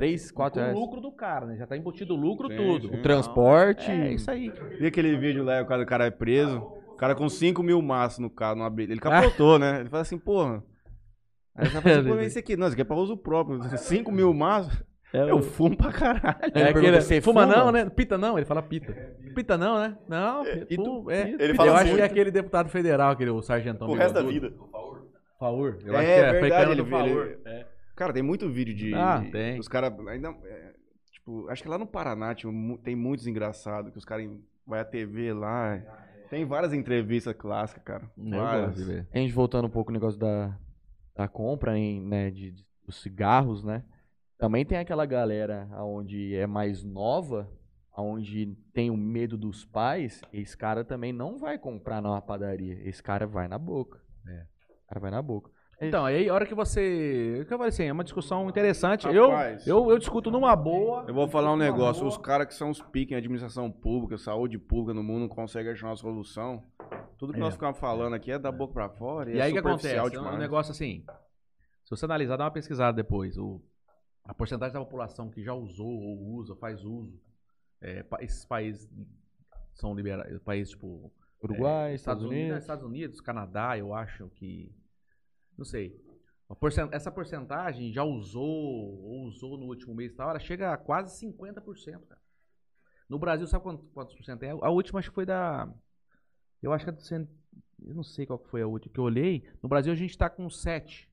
[0.00, 0.78] Ah, 3, 4 Com o reais.
[0.78, 1.56] lucro do cara, né?
[1.56, 2.88] Já tá embutido o lucro Sim, tudo.
[2.88, 2.94] sim.
[2.96, 3.90] O transporte...
[3.90, 4.52] É isso aí.
[4.80, 7.80] E aquele vídeo lá, o cara, o cara é preso, o cara com 5 mil
[7.82, 8.92] maços no carro, numa abelha.
[8.92, 9.80] Ele capotou, né?
[9.80, 10.62] Ele fala assim, porra.
[11.54, 13.60] Aí ele fala assim, pô, esse aqui, não, esse aqui é pra uso próprio.
[13.78, 14.82] 5 mil maços,
[15.12, 16.36] É, eu fumo pra caralho.
[16.42, 17.90] É Ele pergunta, aquele, "Você fuma, fuma?" não, né?
[17.90, 18.92] Pita não, ele fala pita.
[19.34, 19.98] Pita não, né?
[20.08, 21.30] Não, e tu fu- é.
[21.38, 21.96] Ele Eu fala acho muito.
[21.96, 23.88] que é aquele deputado federal, aquele o sargentão.
[23.88, 24.52] O resto da vida.
[25.38, 25.78] Faur.
[25.84, 27.06] Eu É, acho que é, verdade, ele- do Faur.
[27.08, 27.66] ele- É.
[28.00, 28.94] Cara, tem muito vídeo de.
[28.94, 29.58] Ah, tem.
[29.58, 30.30] Os caras ainda.
[30.44, 30.72] é,
[31.12, 34.26] tipo, acho que lá no Paraná tipo, tem muitos engraçados que os caras
[34.66, 35.76] vai à TV lá.
[36.30, 38.10] Tem várias entrevistas clássicas, cara.
[38.16, 38.88] Várias.
[39.12, 40.58] A gente voltando um pouco no negócio da,
[41.14, 43.84] da compra, em, né, de, de- dos cigarros, né?
[44.38, 47.52] Também tem aquela galera onde é mais nova,
[47.94, 52.80] onde tem o medo dos pais, esse cara também não vai comprar numa padaria.
[52.88, 54.00] Esse cara vai na boca.
[54.26, 54.46] É.
[54.84, 55.50] O cara vai na boca.
[55.80, 57.38] Então, aí a hora que você.
[57.42, 59.06] o que eu falei assim, é uma discussão interessante.
[59.08, 59.66] Eu, Rapaz.
[59.66, 61.04] eu, eu discuto numa boa.
[61.08, 62.10] Eu vou falar um Numa negócio, boa.
[62.12, 65.72] os caras que são os piques em administração pública, saúde pública no mundo, não conseguem
[65.72, 66.62] achar uma solução.
[67.16, 67.42] Tudo que É.
[67.42, 69.30] nós ficamos falando aqui é da boca pra fora.
[69.30, 70.16] E aí o que superficial acontece?
[70.16, 70.38] É um demais.
[70.38, 71.04] negócio assim.
[71.84, 73.38] Se você analisar, dá uma pesquisada depois.
[73.38, 73.60] O,
[74.24, 77.18] a porcentagem da população que já usou ou usa, faz uso.
[77.80, 78.86] é, pa- esses países
[79.72, 80.38] são liberados.
[80.42, 81.10] Países tipo.
[81.42, 82.58] Uruguai, é, Estados não, Unidos.
[82.58, 84.70] Estados Unidos, Canadá, eu acho que.
[85.60, 85.94] Não sei.
[86.48, 90.72] A porcen- Essa porcentagem já usou ou usou no último mês e tal, ela chega
[90.72, 92.20] a quase 50%, cara.
[93.06, 94.50] No Brasil, sabe quantos, quantos por cento é?
[94.50, 95.68] A última acho que foi da.
[96.62, 97.28] Eu acho que é do cen-
[97.86, 99.46] Eu não sei qual foi a última que eu olhei.
[99.62, 101.10] No Brasil a gente tá com 7.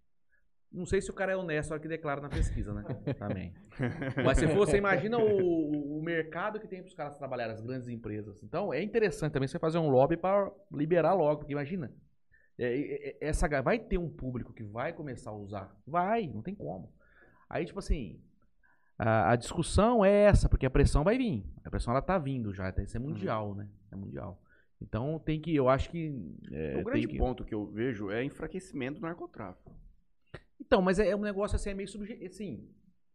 [0.72, 2.84] Não sei se o cara é honesto na hora que declara na pesquisa, né?
[3.20, 3.54] Também.
[4.24, 7.62] Mas se for, você imagina o, o mercado que tem para os caras trabalharem, as
[7.62, 8.42] grandes empresas.
[8.44, 11.92] Então é interessante também você fazer um lobby para liberar logo, porque imagina.
[12.58, 15.76] É, é, é, essa, vai ter um público que vai começar a usar.
[15.86, 16.92] Vai, não tem como.
[17.50, 18.20] Aí, tipo assim,
[18.98, 21.46] a, a discussão é essa, porque a pressão vai vir.
[21.64, 23.70] A pressão ela tá vindo já, isso é mundial, né?
[23.92, 24.42] É mundial.
[24.82, 26.08] Então tem que, eu acho que.
[26.52, 29.76] é, o tem grande que- ponto que eu vejo é enfraquecimento do narcotráfico.
[30.60, 32.26] Então, mas é, é um negócio assim, é meio subjetivo.
[32.26, 32.68] Assim,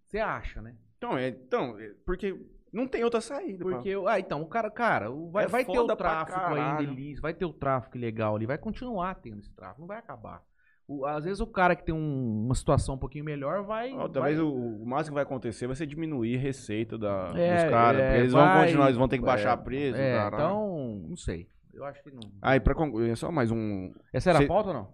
[0.06, 0.76] você acha, né?
[0.96, 2.38] Então, é, então é, porque
[2.72, 3.64] não tem outra saída.
[3.64, 3.70] pá.
[3.72, 6.92] Porque, ah, então, o cara, cara, vai, É vai ter o tráfico ainda caralho.
[6.92, 10.42] ilícito, vai ter o tráfico ilegal ali, vai continuar tendo esse tráfico, não vai acabar.
[10.88, 13.92] O- às vezes o cara que tem um- uma situação um pouquinho melhor vai.
[13.92, 17.32] Ó, vai- talvez o, o máximo que vai acontecer vai ser diminuir a receita da,
[17.36, 18.00] É, dos caras.
[18.00, 19.98] é, porque eles vão vai- continuar, eles vão ter que baixar é, preço.
[19.98, 21.48] É, então, não sei.
[21.72, 22.20] Eu acho que não.
[22.42, 23.92] Aí, pra concluir, só mais um.
[24.12, 24.88] Essa era cê- a pauta ou não?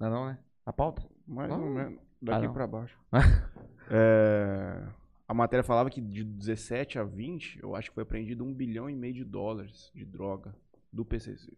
[0.00, 0.38] Não, não, né?
[0.66, 1.02] A pauta?
[1.28, 1.56] Mais Ah.
[1.56, 2.00] ou menos.
[2.20, 2.54] Daqui Ah, não.
[2.54, 2.98] pra baixo.
[3.90, 4.82] É,
[5.26, 8.88] a matéria falava que de 17 a 20, eu acho que foi apreendido um bilhão
[8.90, 10.54] e meio de dólares de droga
[10.92, 11.52] do PCC.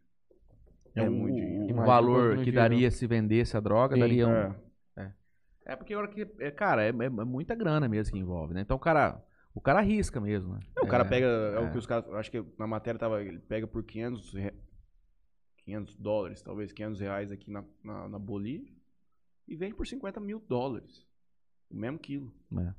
[0.94, 1.74] É, o, muito dinheiro.
[1.74, 4.32] o valor que daria se vendesse a droga Sim, daria um.
[4.96, 5.12] É.
[5.66, 6.22] É porque a hora que.
[6.38, 8.60] é, cara, é, é- é muita grana mesmo que envolve, né?
[8.60, 9.22] Então o cara.
[9.52, 10.60] O cara arrisca mesmo, né?
[10.82, 11.70] O cara É, pega, é, o é.
[11.70, 14.52] que os caras, acho que na matéria tava, ele pega por 500, re-
[15.64, 18.70] 500 dólares, talvez 500 reais aqui na, na, na Bolívia
[19.48, 21.06] e vende por 50 mil dólares.
[21.70, 22.30] O mesmo quilo.
[22.52, 22.74] É.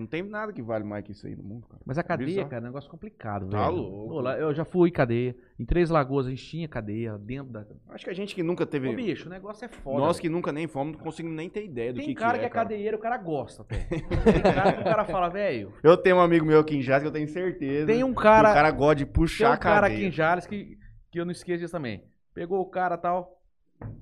[0.00, 1.80] Não tem nada que vale mais que isso aí no mundo, cara.
[1.84, 2.48] Mas a cadeia, Bizarro.
[2.48, 3.76] cara, é um negócio complicado, Tá velho.
[3.82, 4.08] louco.
[4.08, 5.36] Pô, lá eu já fui cadeia.
[5.58, 7.64] Em Três Lagoas a gente tinha cadeia dentro da.
[7.90, 8.88] Acho que a gente que nunca teve.
[8.88, 9.98] Ô, bicho, o negócio é foda.
[10.00, 10.22] nós velho.
[10.22, 12.44] que nunca nem fomos, não conseguimos nem ter ideia do Tem que, cara que que
[12.44, 12.64] é, é cara.
[12.68, 13.76] cadeieiro, o cara gosta, até.
[13.88, 15.72] Tem cara que o cara fala, velho.
[15.82, 17.86] Eu tenho um amigo meu aqui em Jazz que eu tenho certeza.
[17.86, 18.50] Tem um que cara.
[18.50, 19.98] o cara gosta de Tem puxar um a cara cadeia.
[19.98, 20.78] aqui em Jales que,
[21.10, 22.04] que eu não esqueço disso também.
[22.34, 23.40] Pegou o cara tal.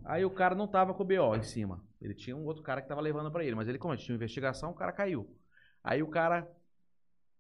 [0.05, 1.83] Aí o cara não tava com o BO em cima.
[2.01, 3.55] Ele tinha um outro cara que tava levando pra ele.
[3.55, 5.27] Mas ele, como tinha uma investigação, o cara caiu.
[5.85, 6.49] Aí o cara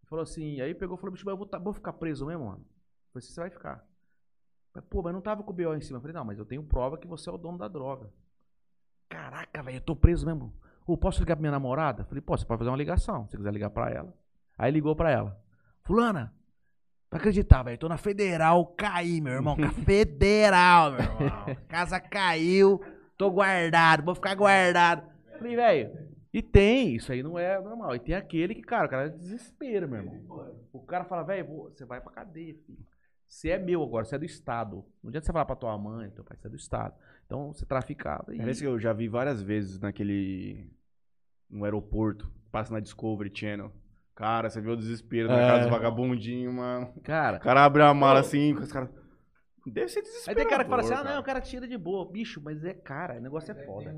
[0.04, 0.60] falou assim.
[0.60, 2.60] Aí pegou e falou: bicho, mas eu vou, tá- vou ficar preso mesmo, mano?
[2.60, 3.84] Eu falei: você vai ficar.
[4.74, 5.98] Mas, Pô, mas não tava com o BO em cima.
[5.98, 8.10] Eu falei: não, mas eu tenho prova que você é o dono da droga.
[9.08, 10.52] Caraca, velho, eu tô preso mesmo.
[10.86, 12.02] Ô, posso ligar pra minha namorada?
[12.02, 13.28] Eu falei: pô, você pode fazer uma ligação.
[13.28, 14.12] Se quiser ligar pra ela.
[14.58, 15.40] Aí ligou pra ela:
[15.82, 16.34] Fulana,
[17.10, 17.76] Pra acreditar, velho.
[17.76, 19.54] Tô na federal, caí, meu irmão.
[19.84, 21.56] Federal, meu irmão.
[21.68, 22.80] Casa caiu,
[23.18, 25.06] tô guardado, vou ficar guardado.
[25.36, 26.11] Falei, velho.
[26.32, 27.94] E tem, isso aí não é normal.
[27.94, 30.56] E tem aquele que, cara, o cara é desespero, meu irmão.
[30.72, 32.78] O cara fala, velho, você vai pra cadeia, filho.
[33.28, 34.84] Você é meu agora, você é do Estado.
[35.02, 36.94] Não adianta você falar pra tua mãe, teu pai, você é do Estado.
[37.26, 38.34] Então, você traficava.
[38.34, 38.38] E...
[38.38, 40.70] Parece que eu já vi várias vezes naquele.
[41.50, 43.70] no aeroporto, passa na Discovery Channel.
[44.14, 45.46] Cara, você vê o desespero na É.
[45.48, 46.92] casa dos vagabundinhos, mano.
[47.02, 48.90] Cara, O cara abre a mala assim, os caras.
[49.66, 50.38] Deve ser Aí desespero.
[50.38, 52.10] tem cara que fala assim, ah, não, o cara tira de boa.
[52.10, 53.92] Bicho, mas é cara, o negócio é foda.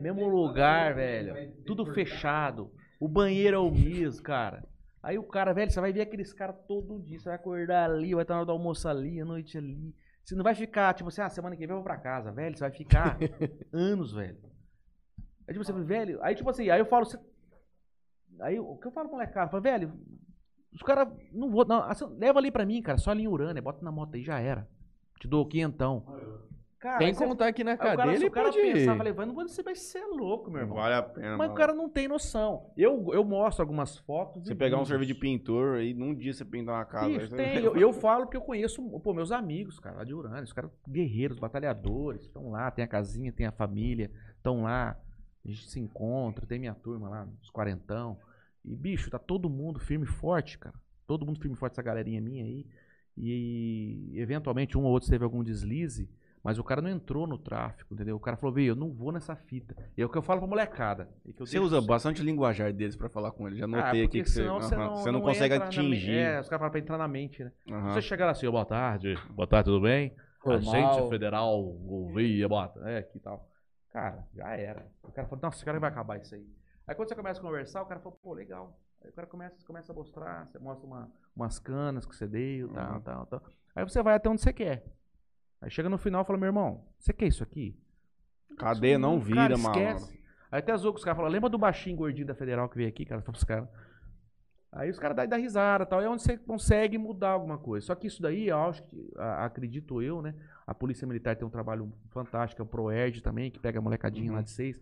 [0.00, 1.52] Mesmo lugar, velho.
[1.66, 2.70] Tudo fechado.
[2.98, 4.66] O banheiro é o mesmo, cara.
[5.02, 7.18] Aí o cara, velho, você vai ver aqueles caras todo dia.
[7.18, 9.94] Você vai acordar ali, vai estar na hora do almoço ali, à noite ali.
[10.24, 12.56] Você não vai ficar, tipo assim, ah, semana que vem eu vou pra casa, velho.
[12.56, 13.18] Você vai ficar
[13.72, 14.38] anos, velho.
[15.48, 16.22] Aí, tipo, você fala, velho.
[16.22, 17.18] Aí, tipo assim, aí eu falo, você...
[18.40, 19.46] Aí o que eu falo pro molecada?
[19.46, 19.92] Eu falo, velho,
[20.72, 21.64] os caras não vou.
[21.64, 24.22] Não, assim, leva ali pra mim, cara, só ali em Urânia, bota na moto aí,
[24.22, 24.68] já era.
[25.20, 26.02] Te dou quinhentão.
[26.80, 28.62] Cara, Tem você- contar aqui na cara, cadeia, se ele o cara pode...
[28.62, 30.76] pensar, eu falei, vai, não vou você vai ser louco, meu irmão.
[30.78, 31.32] vale a pena.
[31.32, 31.52] Mas mano.
[31.52, 32.72] o cara não tem noção.
[32.74, 34.46] Eu, eu mostro algumas fotos.
[34.46, 37.12] Você e pegar um serviço de pintor aí, num dia você pinta uma casa.
[37.20, 37.56] Você- tem.
[37.62, 40.42] Eu, eu falo porque eu conheço, pô, meus amigos, cara, lá de Urânia.
[40.42, 44.98] Os caras guerreiros, batalhadores, estão lá, tem a casinha, tem a família, estão lá.
[45.44, 48.16] A gente se encontra, tem minha turma lá, os quarentão.
[48.64, 50.74] E, bicho, tá todo mundo firme e forte, cara.
[51.06, 52.66] Todo mundo firme e forte, essa galerinha minha aí.
[53.16, 56.08] E, eventualmente, um ou outro teve algum deslize,
[56.42, 58.16] mas o cara não entrou no tráfico, entendeu?
[58.16, 59.76] O cara falou, veio, eu não vou nessa fita.
[59.96, 61.08] E é o que eu falo pra molecada.
[61.22, 63.58] que eu Você deixo- usa bastante linguajar deles pra falar com eles.
[63.58, 65.66] Já Ah, notei porque aqui que você, senão você não, você não consegue entra na
[65.66, 66.10] atingir.
[66.10, 67.52] É, os caras falam pra entrar na mente, né?
[67.70, 67.92] Aham.
[67.92, 70.14] Você chegar lá assim, ô, boa tarde, boa tarde, tudo bem?
[70.42, 70.74] Formal.
[70.74, 73.46] Agente Federal Gouveia, boa tarde, é, que tal.
[73.92, 74.86] Cara, já era.
[75.02, 76.46] O cara falou, nossa, esse cara vai acabar isso aí.
[76.86, 78.80] Aí quando você começa a conversar, o cara falou, pô, legal.
[79.02, 82.68] Aí o cara começa, começa a mostrar, você mostra uma, umas canas que você deu,
[82.68, 83.00] tal, Uhum.
[83.00, 83.42] tal, tal.
[83.74, 84.84] Aí você vai até onde você quer.
[85.60, 87.78] Aí chega no final e fala, meu irmão, você quer isso aqui?
[88.58, 89.58] Cadeia não Cara, vira, mano.
[89.58, 90.20] esquece.
[90.50, 93.04] Aí até os outros caras falam, lembra do baixinho gordinho da Federal que veio aqui,
[93.04, 93.22] cara?
[93.22, 93.68] Fala pros caras.
[94.72, 96.00] Aí os caras dão dá risada e tal.
[96.00, 97.86] É onde você consegue mudar alguma coisa.
[97.86, 100.34] Só que isso daí, eu acho que, a- acredito eu, né?
[100.66, 104.30] A Polícia Militar tem um trabalho fantástico, é o ProErd também, que pega a molecadinha
[104.30, 104.36] Uhum.
[104.36, 104.80] lá de seis.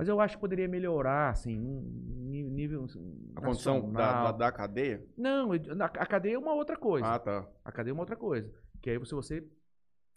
[0.00, 2.84] Mas eu acho que poderia melhorar, assim, um nível.
[2.84, 5.04] assim, A condição da, da, da cadeia?
[5.14, 7.06] Não, a cadeia é uma outra coisa.
[7.06, 7.46] Ah, tá.
[7.62, 8.50] A cadeia é uma outra coisa.
[8.80, 9.46] Que aí você, você.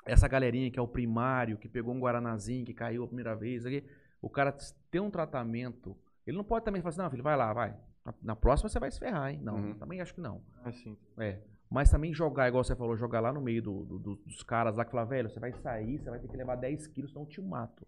[0.06, 3.66] Essa galerinha que é o primário, que pegou um Guaranazinho, que caiu a primeira vez,
[3.66, 3.84] aqui,
[4.22, 4.56] o cara
[4.90, 5.98] tem um tratamento.
[6.26, 7.76] Ele não pode também falar assim, não, filho, vai lá, vai.
[8.06, 9.42] Na, na próxima você vai se ferrar, hein?
[9.44, 9.74] Não, Uhum.
[9.74, 10.42] também acho que não.
[10.64, 10.98] Assim.
[11.18, 11.40] É.
[11.70, 14.78] Mas também jogar, igual você falou, jogar lá no meio do- do- do- dos caras
[14.78, 17.24] lá que fala, velho, você vai sair, você vai ter que levar 10 quilos, senão
[17.24, 17.86] eu te mato.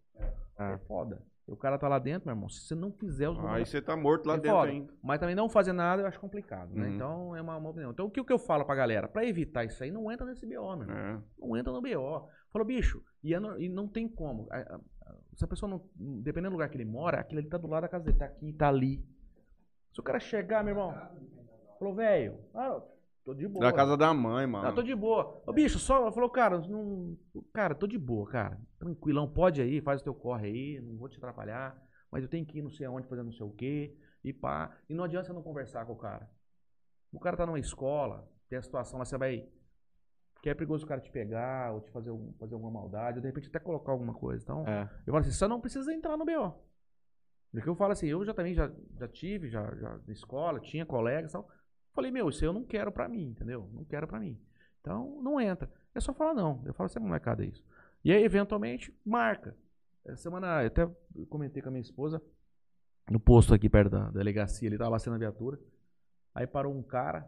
[0.58, 0.78] É, É.
[0.80, 1.22] foda.
[1.48, 2.50] O cara tá lá dentro, meu irmão.
[2.50, 4.72] Se você não fizer os Aí você tá morto lá é dentro foda.
[4.72, 4.94] ainda.
[5.04, 6.88] Mas também não fazer nada eu acho complicado, né?
[6.88, 6.96] Uhum.
[6.96, 7.92] Então é uma, uma opinião.
[7.92, 9.08] Então o que, o que eu falo pra galera?
[9.08, 10.98] Pra evitar isso aí, não entra nesse BO, meu irmão.
[10.98, 11.22] É.
[11.40, 12.28] Não entra no BO.
[12.52, 14.48] Falou, bicho, e, é no- e não tem como.
[14.52, 15.84] A- a- a- Se a pessoa não.
[16.24, 18.18] Dependendo do lugar que ele mora, aquilo ali tá do lado da casa dele.
[18.18, 19.06] Tá aqui, tá ali.
[19.94, 20.94] Se o cara chegar, meu irmão,
[21.78, 22.82] falou, velho, ah,
[23.26, 23.66] tô de boa.
[23.66, 24.68] Da casa da mãe, mano.
[24.68, 25.42] Não, tô de boa.
[25.46, 27.18] Ô, bicho, só falou, cara, não,
[27.52, 28.62] cara, tô de boa, cara.
[28.78, 31.76] Tranquilão, pode aí, faz o teu corre aí, não vou te atrapalhar,
[32.12, 34.78] mas eu tenho que ir não sei aonde fazer não sei o quê, e pá.
[34.88, 36.30] E não adianta você não conversar com o cara.
[37.12, 39.48] O cara tá numa escola, tem a situação lá, você vai.
[40.42, 43.28] Que é perigoso o cara te pegar, ou te fazer, fazer alguma maldade, ou de
[43.28, 44.44] repente até colocar alguma coisa.
[44.44, 44.84] Então, É.
[45.08, 46.54] eu falo assim, você não precisa entrar no BO.
[47.52, 48.70] Porque eu falo assim, eu já também já,
[49.00, 51.50] já tive, já, já na escola, tinha colegas e tal.
[51.96, 53.70] Falei, meu, isso eu não quero pra mim, entendeu?
[53.74, 54.40] Não quero pra mim.
[54.82, 55.72] Então, não entra.
[55.96, 56.62] É só falar não.
[56.66, 57.64] Eu falo assim, molecada, é isso.
[58.04, 59.58] E aí, eventualmente, marca.
[60.06, 60.88] Essa semana, eu até
[61.30, 62.22] comentei com a minha esposa,
[63.10, 65.60] no posto aqui perto da delegacia, ele tava sendo a viatura.
[66.34, 67.28] Aí parou um cara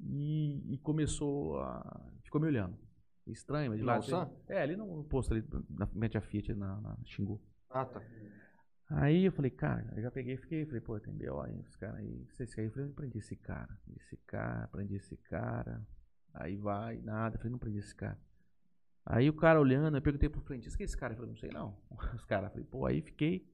[0.00, 2.00] e, e começou a.
[2.22, 2.76] ficou me olhando.
[3.26, 3.96] Estranho, mas de lá.
[3.96, 4.30] Nossa.
[4.48, 7.40] É, ali no posto ali, na frente da Fiat, na, na Xingu.
[7.70, 8.00] Ah, tá.
[8.94, 11.40] Aí eu falei, cara, eu já peguei e fiquei, falei, pô, tem B.O.
[11.40, 14.96] aí, os caras aí, esse aí, eu falei, não prendi esse cara, esse cara, prendi
[14.96, 15.80] esse cara,
[16.34, 18.18] aí vai, nada, eu falei, não prendi esse cara.
[19.04, 21.12] Aí o cara olhando, eu perguntei pro frente, que é esse cara?
[21.14, 21.76] Eu falei, não sei não.
[22.14, 23.48] Os caras, falei, pô, aí fiquei.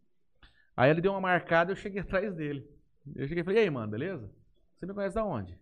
[0.77, 2.69] Aí ele deu uma marcada, eu cheguei atrás dele.
[3.15, 4.31] Eu cheguei e falei, e aí, mano, beleza?
[4.77, 5.53] Você me conhece da onde?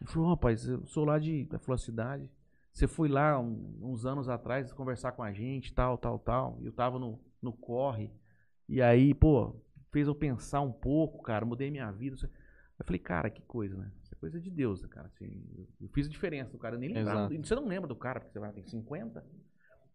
[0.00, 2.30] Ele falou, rapaz, eu sou lá de, da Cidade.
[2.72, 6.58] Você foi lá um- uns anos atrás conversar com a gente, tal, tal, tal.
[6.60, 8.10] E eu tava no, no corre.
[8.68, 9.54] E aí, pô,
[9.90, 12.16] fez eu pensar um pouco, cara, mudei minha vida.
[12.78, 13.92] Eu falei, cara, que coisa, né?
[14.02, 15.06] Isso é coisa de Deus, né, cara.
[15.08, 15.44] Assim,
[15.80, 17.32] eu, fiz a diferença do cara, eu nem lembrava.
[17.32, 17.46] Exato.
[17.46, 19.24] Você não lembra do cara, porque você vai tem 50.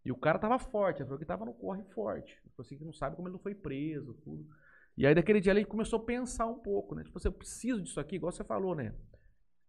[0.06, 2.32] E o cara tava forte, ele falou que tava no corre forte.
[2.32, 4.48] Ele falou assim, que não sabe como ele não foi preso, tudo.
[4.96, 7.04] E aí, daquele dia, ele começou a pensar um pouco, né?
[7.04, 8.94] Tipo, assim, eu preciso disso aqui, igual você falou, né?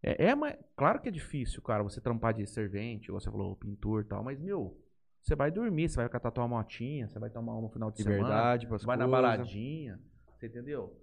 [0.03, 3.57] É, é mais, claro que é difícil, cara, você trampar de servente, igual você falou,
[3.57, 4.81] pintor e tal, mas, meu,
[5.29, 7.99] você vai dormir, você vai catar tua motinha, você vai tomar uma no final de
[7.99, 10.01] De semana, vai na baladinha,
[10.39, 10.97] você entendeu?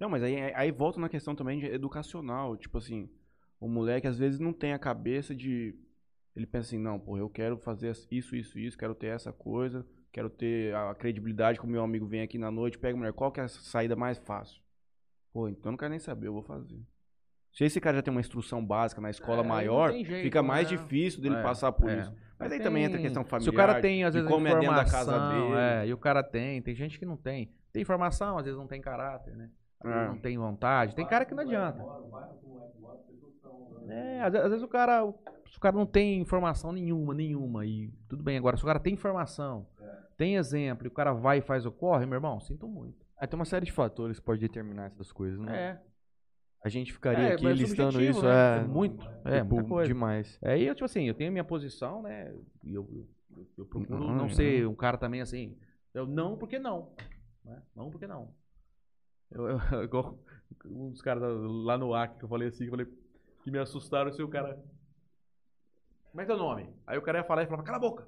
[0.00, 2.56] Não, mas aí, aí volta na questão também de educacional.
[2.56, 3.10] Tipo assim,
[3.60, 5.74] o moleque às vezes não tem a cabeça de.
[6.34, 9.84] Ele pensa assim, não, pô, eu quero fazer isso, isso, isso, quero ter essa coisa,
[10.12, 13.12] quero ter a credibilidade que o meu amigo vem aqui na noite, pega a mulher,
[13.12, 14.62] qual que é a saída mais fácil?
[15.32, 16.80] Pô, então eu não quero nem saber, eu vou fazer.
[17.52, 20.70] Se esse cara já tem uma instrução básica na escola É, maior, jeito, fica mais
[20.70, 20.76] né?
[20.76, 22.02] difícil dele É, passar por é.
[22.02, 22.14] isso.
[22.38, 23.44] Mas aí Tem- também entra a questão familiar.
[23.44, 25.60] Se o cara tem, às vezes, como é dentro da casa informação, dele.
[25.60, 27.52] é, e o cara tem, tem gente que não tem.
[27.72, 29.50] Tem informação, às vezes não tem caráter, né?
[29.84, 30.06] É.
[30.08, 30.94] não tem vontade.
[30.94, 31.84] Tem cara que não adianta.
[33.88, 35.14] É, às vezes, às vezes o cara, o
[35.58, 37.66] o cara não tem informação nenhuma, nenhuma.
[37.66, 39.66] E tudo bem, agora, se o cara tem informação,
[40.16, 43.04] tem exemplo, e o cara vai e faz o corre, meu irmão, sinto muito.
[43.18, 45.56] Aí tem uma série de fatores que pode determinar essas coisas, né?
[45.56, 45.80] É.
[46.68, 48.58] A gente ficaria É, aqui mas listando isso, né?
[48.58, 48.64] é...
[48.64, 49.02] muito.
[49.24, 49.88] É, tipo, muita coisa.
[49.88, 50.38] demais.
[50.42, 52.30] Aí eu, tipo assim, eu tenho minha posição, né?
[52.62, 52.86] E eu,
[53.34, 54.28] eu, eu procuro Não, não, não.
[54.28, 55.56] ser um cara também assim.
[55.94, 56.92] Eu não porque não.
[57.42, 57.62] Né?
[57.74, 58.34] Não porque não.
[59.30, 60.18] Eu, eu, igual
[60.66, 61.22] um dos caras
[61.64, 62.86] lá no AC que eu falei assim, que eu falei
[63.42, 64.62] que me assustaram se o cara.
[66.10, 66.68] Como é teu nome?
[66.86, 68.06] Aí o cara ia falar e falava, cala a boca.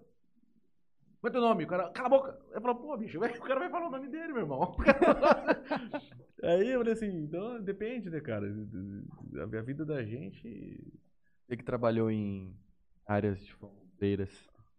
[1.21, 1.65] Como é teu nome?
[1.65, 2.39] O cara, cala a boca.
[2.53, 4.75] Eu falava, pô, bicho, o cara vai falar o nome dele, meu irmão.
[6.43, 8.47] Aí eu falei assim, então depende, né, cara?
[8.47, 10.83] A a vida da gente
[11.47, 12.55] Você que trabalhou em
[13.07, 14.31] áreas de fronteiras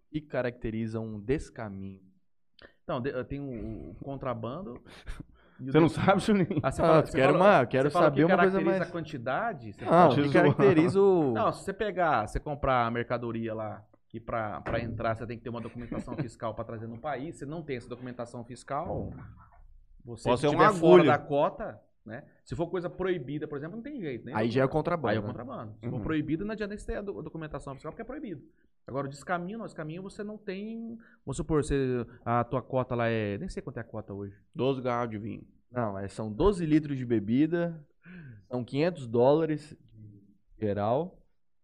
[0.09, 2.01] que caracterizam um descaminho.
[3.13, 4.81] Eu tenho o, o contrabando.
[5.59, 6.59] Você não sabe, Juninho?
[6.63, 8.79] Ah, você Ah, fala- eu você quero fala- uma- quero saber que uma coisa caracteriza
[8.79, 9.73] mais- a quantidade?
[9.73, 11.31] Você Não, fala- que caracteriza o...
[11.33, 15.43] Não, se você pegar, você comprar a mercadoria lá, que para entrar você tem que
[15.43, 17.37] ter uma documentação fiscal para trazer no país.
[17.37, 19.13] Você não tem essa documentação fiscal,
[20.03, 22.25] você Pode se ser um tiver fora da cota, né?
[22.43, 24.33] Se for coisa proibida, por exemplo, não tem jeito, né?
[24.35, 25.11] Aí já é contrabando.
[25.11, 25.27] Aí é o né?
[25.29, 25.73] contrabando.
[25.79, 26.01] Se for Uhum.
[26.03, 28.41] proibido, não adianta ter a do- documentação fiscal, porque é proibido.
[28.85, 30.97] Agora, o descaminho, não, descaminho você não tem.
[31.25, 33.37] Vamos supor, você, a tua cota lá é.
[33.37, 34.35] Nem sei quanto é a cota hoje.
[34.53, 35.47] 12 garrafas de vinho.
[35.71, 37.81] Não, são 12 litros de bebida,
[38.49, 39.77] são 500 dólares
[40.59, 41.17] geral.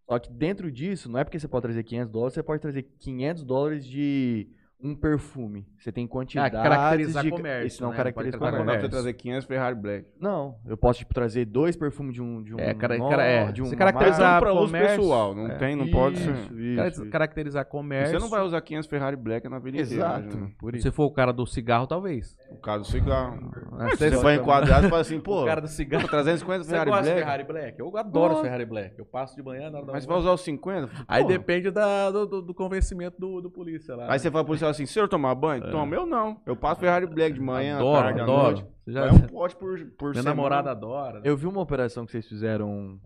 [0.09, 2.83] Só que dentro disso, não é porque você pode trazer 500 dólares, você pode trazer
[2.99, 4.47] 500 dólares de
[4.79, 5.65] um perfume.
[5.79, 7.31] Você tem quantidades caracterizar de...
[7.31, 7.97] comércio, Isso não né?
[7.97, 8.81] caracteriza trazer Não comércio.
[8.83, 10.05] você trazer 500 Ferrari Black.
[10.19, 13.23] Não, eu posso tipo, trazer dois perfumes de um de um É, cara- nó- cara-
[13.25, 14.97] é, de se uma caracterizar- uso comércio.
[14.99, 15.55] pessoal, não É.
[15.57, 16.31] tem, não pode ser.
[16.31, 17.05] Isso, isso, Cara- isso.
[17.09, 18.13] Caracterizar comércio.
[18.19, 19.95] Você não vai usar 500 Ferrari Black na vida inteira.
[20.03, 20.51] Exato, né?
[20.59, 20.83] por isso.
[20.83, 22.37] Se for o cara do cigarro, talvez.
[22.51, 23.35] O caso do cigarro.
[23.77, 23.89] Né?
[23.95, 26.03] Se você for enquadrado, você fala assim, pô, o cara do cigarro.
[26.03, 27.05] pô, 350 Você Ferrari Black.
[27.19, 27.79] Ferrari Black?
[27.79, 28.43] Eu adoro Gosto.
[28.43, 28.99] Ferrari Black.
[28.99, 30.89] Eu passo de manhã na hora da Mas você vai usar os 50?
[31.07, 31.29] Aí Pô.
[31.29, 34.11] depende do, do- convencimento do, do polícia lá.
[34.11, 35.69] Aí você fala pro policial assim, senhor tomar banho?
[35.71, 35.95] Toma.
[35.95, 36.41] Eu não.
[36.45, 38.43] Eu passo Ferrari Black de manhã, adoro, tarde, à adoro.
[38.57, 38.65] noite.
[38.85, 40.29] Você já- Vai um pote por, por Minha semana.
[40.35, 41.21] namorada adora.
[41.23, 42.99] Eu vi uma operação que vocês fizeram.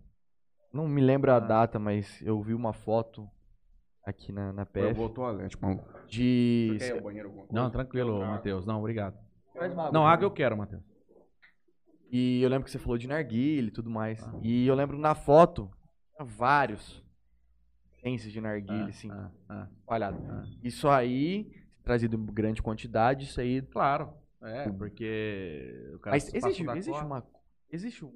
[0.73, 1.39] Não me lembro a Ah.
[1.39, 3.27] data, mas eu vi uma foto
[4.05, 5.83] aqui na, na Eu PF vou ao toalete, mano.
[6.07, 6.69] de.
[6.73, 7.61] Você quer ir ao banheiro alguma coisa?
[7.63, 8.27] Não, tranquilo, Água.
[8.27, 8.65] Matheus.
[8.65, 9.17] Não, obrigado.
[9.55, 10.81] Água Não, pra água eu quero, Matheus.
[12.11, 14.21] E eu lembro que você falou de narguilha e tudo mais.
[14.27, 14.33] Ah.
[14.41, 15.69] E eu lembro na foto,
[16.15, 17.01] tinha vários
[18.01, 19.67] pences de narguilha, Ah, assim, ah, ah.
[19.79, 20.17] espalhado.
[20.29, 20.43] ah.
[20.63, 21.51] Isso aí,
[21.83, 23.61] trazido em grande quantidade, isso aí.
[23.61, 24.13] Claro.
[24.41, 27.23] É, porque o cara Mas existe, existe uma.
[27.71, 28.13] Existe um-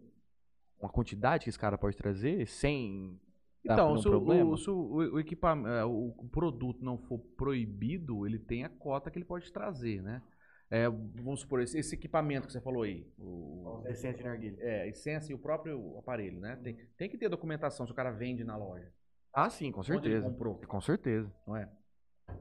[0.80, 3.20] uma quantidade que esse cara pode trazer sem.
[3.64, 4.50] dar Então, um se, o, problema?
[4.52, 4.76] o, se o,
[5.14, 9.52] o equipamento, é, o produto não for proibido, ele tem a cota que ele pode
[9.52, 10.22] trazer, né?
[10.70, 14.58] É, vamos supor, esse, esse equipamento que você falou aí, o, o- Essência de narguilha.
[14.60, 16.56] é, a essência e o próprio aparelho, né?
[16.64, 18.92] Tem, tem que ter documentação se o cara vende na loja.
[19.36, 20.26] Ah, sim, com Onde ele certeza.
[20.30, 21.30] comprou, Com certeza.
[21.46, 21.70] não é?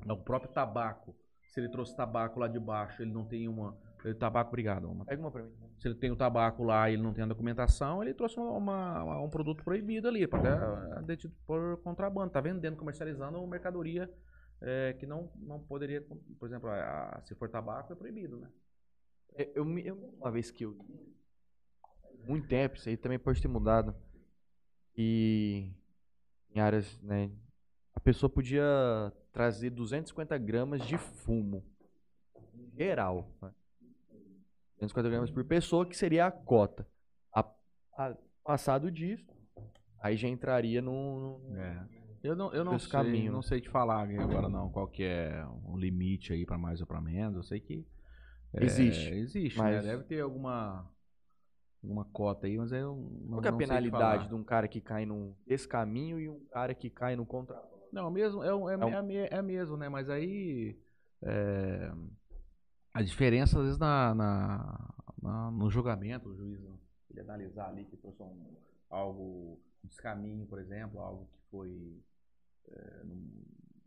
[0.09, 1.15] O próprio tabaco,
[1.49, 3.77] se ele trouxe tabaco lá de baixo, ele não tem uma...
[4.05, 4.89] ele- tabaco, obrigado.
[4.89, 5.53] Uma, Pega uma pra mim.
[5.79, 9.03] se ele tem o tabaco lá e ele não tem a documentação, ele trouxe uma,
[9.03, 14.09] uma- um produto proibido ali, até é detido por contrabando, tá vendendo, comercializando uma mercadoria
[14.61, 16.01] é, que não, não poderia,
[16.39, 18.49] por exemplo, a- a- se for tabaco é proibido, né?
[19.37, 20.79] Eu, eu, uma vez que eu
[22.25, 23.95] muito tempo, isso aí também pode ter mudado.
[24.97, 25.73] E
[26.55, 27.31] em áreas, né?
[27.95, 28.63] A pessoa podia
[29.33, 31.65] trazer 250 gramas de fumo.
[32.77, 33.29] Geral.
[33.43, 33.51] Né?
[34.79, 36.87] 250 gramas por pessoa, que seria a cota.
[37.35, 37.41] A,
[37.97, 39.25] a- passado disso,
[40.01, 41.39] aí já entraria no.
[41.49, 42.05] no- É.
[42.23, 43.31] Eu não, eu não sei, caminho.
[43.33, 46.87] não sei te falar agora não, qual que é o limite aí para mais ou
[46.87, 47.37] para menos.
[47.37, 47.87] Eu sei que
[48.55, 49.91] é, Existe, existe, mas- né?
[49.93, 50.91] Deve ter alguma
[51.85, 52.97] alguma cota aí, mas eu
[53.27, 56.41] não, Qual que é a penalidade de um cara que cai num descaminho e um
[56.47, 57.61] cara que cai no contra?
[57.93, 59.89] Não, mesmo, é, é, É um- é é mesmo, né?
[59.89, 60.77] Mas aí
[61.23, 61.93] é,
[62.93, 66.73] a diferença, às vezes, na, na- na- no julgamento, o juiz né,
[67.11, 68.57] ele analisar ali que trouxe um,
[68.91, 72.03] algo, um descaminho, por exemplo, algo que foi
[72.71, 73.03] é,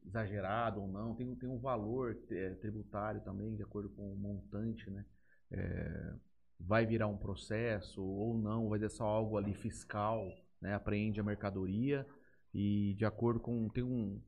[0.05, 4.89] exagerado ou não, tem, tem um valor é, tributário também, de acordo com o montante,
[4.89, 5.05] né?
[5.51, 6.13] É,
[6.59, 10.27] vai virar um processo ou não, vai ser só algo ali fiscal,
[10.61, 10.73] né?
[10.73, 12.05] Apreende a mercadoria
[12.53, 14.19] e de acordo com tem um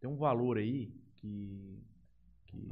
[0.00, 1.82] tem um valor aí que
[2.46, 2.68] que,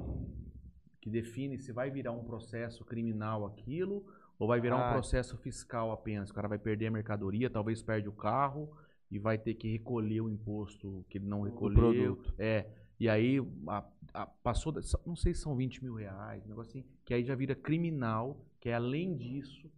[1.00, 4.06] que define se vai virar um processo criminal aquilo
[4.38, 4.92] ou vai virar um Ah.
[4.92, 6.30] processo fiscal apenas.
[6.30, 8.70] O cara vai perder a mercadoria, talvez perde o carro
[9.10, 12.16] e vai ter que recolher o imposto que ele não recolheu.
[12.16, 12.34] produto.
[12.38, 12.66] É.
[12.98, 16.70] E aí a- a- passou, da- não sei se são 20 mil reais, um negócio
[16.70, 19.70] assim, que aí já vira criminal, que é além disso,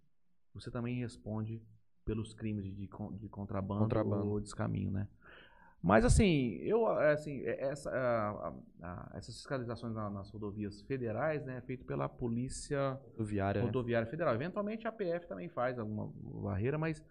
[0.55, 1.61] você também responde
[2.05, 4.29] pelos crimes de, de de contrabando, Contrabando.
[4.29, 5.09] ou descaminho, né?
[5.83, 11.59] Mas assim, eu assim, é- essa, a- a- essas fiscalizações na- nas rodovias federais, né,
[11.59, 13.61] é feito pela polícia Rodoviária.
[13.61, 13.67] né?
[13.67, 14.35] rodoviária federal.
[14.35, 16.11] Eventualmente a PF também faz alguma
[16.43, 17.05] barreira, mas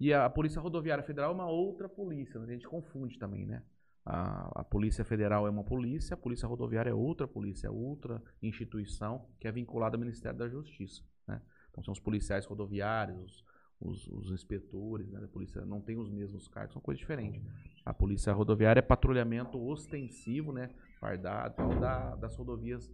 [0.00, 2.46] e a polícia rodoviária federal é uma outra polícia, né?
[2.46, 3.62] a gente confunde também, né?
[4.10, 8.22] A, a polícia federal é uma polícia, a polícia rodoviária é outra polícia, é outra
[8.42, 11.42] instituição que é vinculada ao Ministério da Justiça, né?
[11.70, 13.44] Então são os policiais rodoviários,
[13.78, 15.20] os, os inspetores, né?
[15.20, 17.42] Da polícia não tem os mesmos cargos, são coisas diferentes.
[17.84, 20.70] A polícia rodoviária é patrulhamento ostensivo, né?
[20.98, 22.90] Fardado, da, das rodovias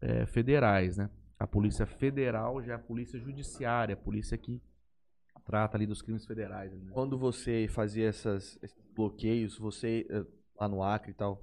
[0.00, 1.10] eh, federais, né?
[1.38, 4.62] A polícia federal já é a polícia judiciária, a polícia que
[5.44, 6.72] trata ali dos crimes federais.
[6.72, 6.90] Né?
[6.92, 10.24] Quando você fazia essas, esses bloqueios, você, eh,
[10.58, 11.42] lá no Acre e tal,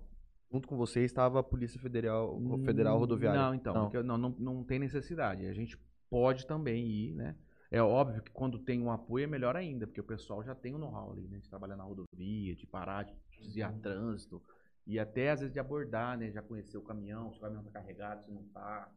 [0.52, 3.40] junto com você estava a Polícia Federal, Federal Rodoviária.
[3.40, 4.04] Não, então, Não.
[4.04, 5.46] não, não, não tem necessidade.
[5.48, 5.78] A gente
[6.10, 7.36] pode também ir, né?
[7.72, 10.76] É óbvio que quando tem um apoio é melhor ainda, porque o pessoal já tem
[10.76, 11.40] o know-how ali, né?
[11.40, 14.40] De trabalhar na rodovia, de parar, de desviar trânsito.
[14.86, 16.30] E até às vezes de abordar, né?
[16.30, 18.92] Já conhecer o caminhão, se o caminhão tá carregado, se não tá.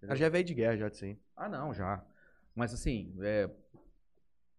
[0.00, 1.18] Ela já veio de guerra, já de sim.
[1.36, 2.02] Ah, não, já.
[2.54, 3.50] Mas assim, é,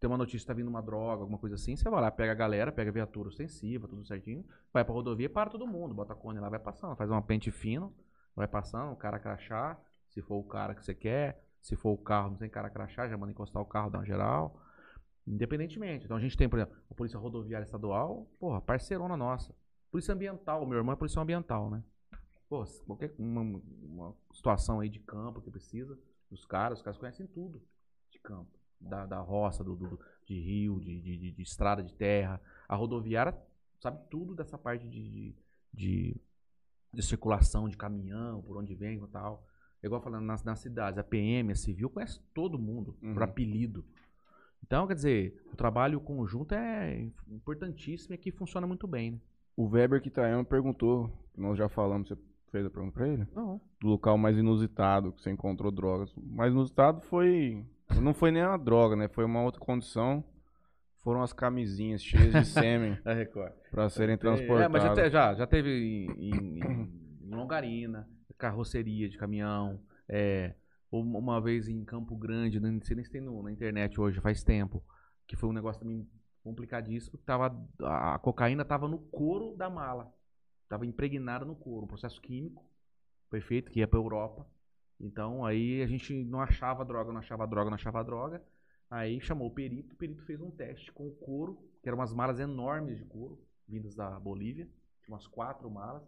[0.06, 2.36] tem uma notícia, tá vindo uma droga, alguma coisa assim, você vai lá, pega a
[2.36, 6.14] galera, pega a viatura ostensiva, tudo certinho, vai pra rodovia e para todo mundo, bota
[6.14, 7.92] a cone lá, vai passando, faz uma pente fino,
[8.36, 11.98] vai passando, o cara crachá, se for o cara que você quer, se for o
[11.98, 14.62] carro, não tem cara crachá, já manda encostar o carro, dá uma geral.
[15.26, 16.06] Independentemente.
[16.06, 19.56] Então a gente tem, por exemplo, a Polícia Rodoviária Estadual, porra, parceirona nossa.
[19.90, 21.84] Polícia Ambiental, meu irmão é policial ambiental, né?
[22.48, 23.42] Pô, qualquer uma,
[23.82, 25.98] uma situação aí de campo que precisa,
[26.30, 27.60] os caras, os caras conhecem tudo
[28.12, 28.65] de campo.
[28.88, 32.40] Da, da roça, do, do- de rio, de, de, de- estrada de terra.
[32.68, 33.36] A rodoviária
[33.80, 35.36] sabe tudo dessa parte de, de,
[35.74, 36.22] de,
[36.94, 39.46] de circulação de caminhão, por onde vem e tal.
[39.84, 43.14] É igual falando nas, nas cidades, a PM, a civil, conhece todo mundo, Uhum.
[43.14, 43.86] por apelido.
[44.64, 49.20] Então, quer dizer, o trabalho conjunto é importantíssimo e aqui funciona muito bem, né?
[49.56, 52.18] O Weber Kitayama perguntou, nós já falamos, você
[52.52, 53.28] fez a pergunta pra ele?
[53.36, 53.62] Não.
[53.80, 56.12] Do local mais inusitado que você encontrou drogas.
[56.18, 57.64] O mais inusitado foi.
[58.02, 59.08] Não foi nem uma droga, né?
[59.08, 60.24] Foi uma outra condição.
[61.00, 63.54] Foram as camisinhas cheias de sêmen É Record.
[63.72, 64.72] pra serem É, transportadas.
[64.72, 66.60] mas já, te- já, já teve em, em-
[67.24, 69.80] em Longarina, carroceria de caminhão,
[70.10, 70.56] é,
[70.92, 74.20] um- uma vez em Campo Grande, não sei nem se tem no- na internet hoje,
[74.20, 74.84] faz tempo,
[75.28, 76.08] que foi um negócio também
[76.44, 80.12] complicadíssimo, tava, a cocaína estava no couro da mala,
[80.64, 82.64] estava impregnada no couro, um processo químico,
[83.30, 84.48] foi feito, que ia para Europa,
[85.00, 88.44] então aí a gente não achava droga, não achava droga, não achava droga,
[88.90, 92.14] aí chamou o perito, o perito fez um teste com o couro, que eram umas
[92.14, 94.68] malas enormes de couro, vindas da Bolívia,
[95.04, 96.04] tinha umas quatro malas.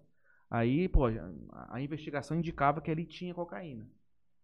[0.49, 1.07] Aí, pô,
[1.51, 3.87] a, investigação indicava que ali tinha cocaína.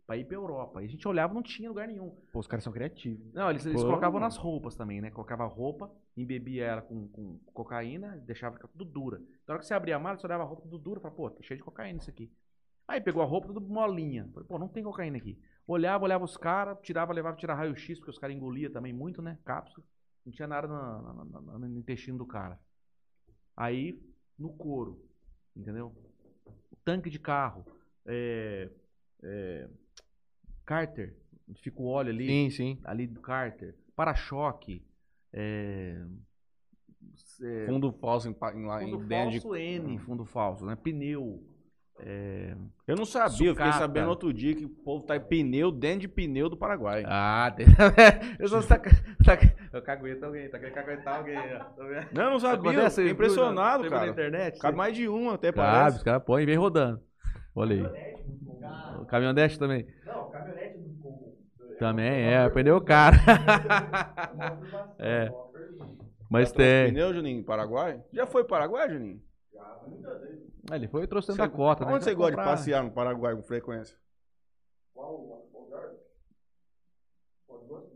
[0.05, 0.79] Pra ir pra Europa.
[0.79, 2.09] Aí a gente olhava não tinha lugar nenhum.
[2.31, 3.33] Pô, os caras são criativos.
[3.33, 3.87] Não, eles, eles Pô.
[3.87, 5.09] colocavam nas roupas também, né?
[5.09, 9.19] Colocava roupa, embebia ela com, com cocaína, deixava ficar tudo dura.
[9.47, 11.29] Na hora que você abria a mala, você olhava a roupa tudo dura, falava, pô,
[11.29, 12.29] tá cheio de cocaína isso aqui.
[12.87, 14.29] Aí pegou a roupa tudo molinha.
[14.33, 15.37] Falei, pô, não tem cocaína aqui.
[15.65, 19.37] Olhava, olhava os caras, tirava, levava, tirava raio-x, porque os caras engoliam também muito, né?
[19.45, 19.85] Cápsula.
[20.25, 22.59] Não tinha nada na- na- na- na- no intestino do cara.
[23.55, 24.01] Aí,
[24.37, 25.01] no couro,
[25.55, 25.93] entendeu?
[26.83, 27.65] Tanque de carro,
[28.05, 28.69] é,
[29.21, 29.69] é,
[30.65, 31.15] cárter,
[31.47, 32.81] onde fica o óleo ali Sim, sim.
[32.83, 34.85] ali do cárter, para-choque,
[35.31, 36.05] é,
[37.65, 40.75] Fundo falso em, em fundo em de- falso N, fundo falso, né?
[40.75, 41.43] Pneu.
[41.99, 42.53] É,
[42.87, 43.77] Eu não sabia, eu fiquei Sucata.
[43.77, 47.03] sabendo outro dia que o povo tá em pneu dentro de pneu do Paraguai.
[47.07, 47.65] Ah, tem...
[48.39, 48.89] eu só saca...
[49.23, 49.53] saca...
[49.71, 51.37] Eu cagueta alguém, tá querendo caguetar alguém.
[51.37, 51.59] ó.
[51.59, 51.73] Tá?
[52.11, 54.05] Não, eu não sabia, eu Acontece, fiquei viu, impressionado, na- viu cara.
[54.05, 54.59] na internet.
[54.59, 55.97] Cabe mais de um, até Cabe, parece.
[55.97, 57.01] os caras põem e vem rodando.
[57.55, 59.01] Olha aí.
[59.01, 59.87] O caminhonete também.
[60.05, 61.33] Não, caminhonete do com-
[61.79, 63.15] Também, é, pneu caro.
[64.99, 65.31] É.
[66.29, 66.87] Mas Já trouxe tem.
[66.93, 68.01] pneu, Juninho, em Paraguai?
[68.11, 69.21] Já foi para Paraguai, Juninho?
[69.59, 69.77] Ah,
[70.71, 71.93] Ele foi e trouxe tanta Você- cota, né?
[71.93, 73.97] Onde você Então gosta de passear no Paraguai com frequência?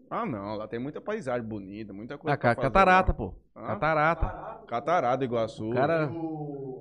[0.10, 3.18] Ah, não, lá tem muita paisagem bonita, muita coisa Ah, pra ca- fazer catarata, lá.
[3.18, 3.34] pô.
[3.56, 3.66] Hã?
[3.68, 4.66] Catarata.
[4.68, 5.70] Catarata do Iguaçu.
[5.70, 6.08] O cara.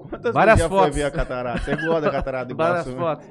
[0.08, 0.96] Quantas várias vezes já foi fotos.
[0.96, 1.58] ver a catarata?
[1.64, 2.96] Você gosta da catarata do Várias Iguaçu?
[2.96, 3.26] né?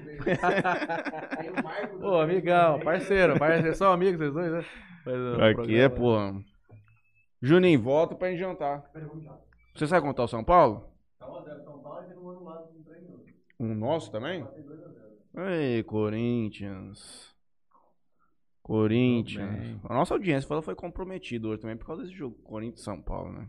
[1.95, 2.01] fotos.
[2.03, 3.75] Ô, amigão, parceiro, parceiro.
[3.75, 4.65] São amigos vocês dois, né?
[5.05, 5.15] Mas,
[5.59, 6.45] Aqui é, programa- pô.
[7.41, 8.83] Juninho, volta pra gente jantar.
[9.75, 10.89] Você sabe contar o São Paulo?
[13.59, 14.45] Um nosso também?
[15.37, 17.33] Ei, Corinthians.
[18.61, 19.79] Corinthians.
[19.83, 22.83] A nossa audiência falou que foi comprometida hoje também por causa desse jogo Corinthians e
[22.83, 23.47] São Paulo, né?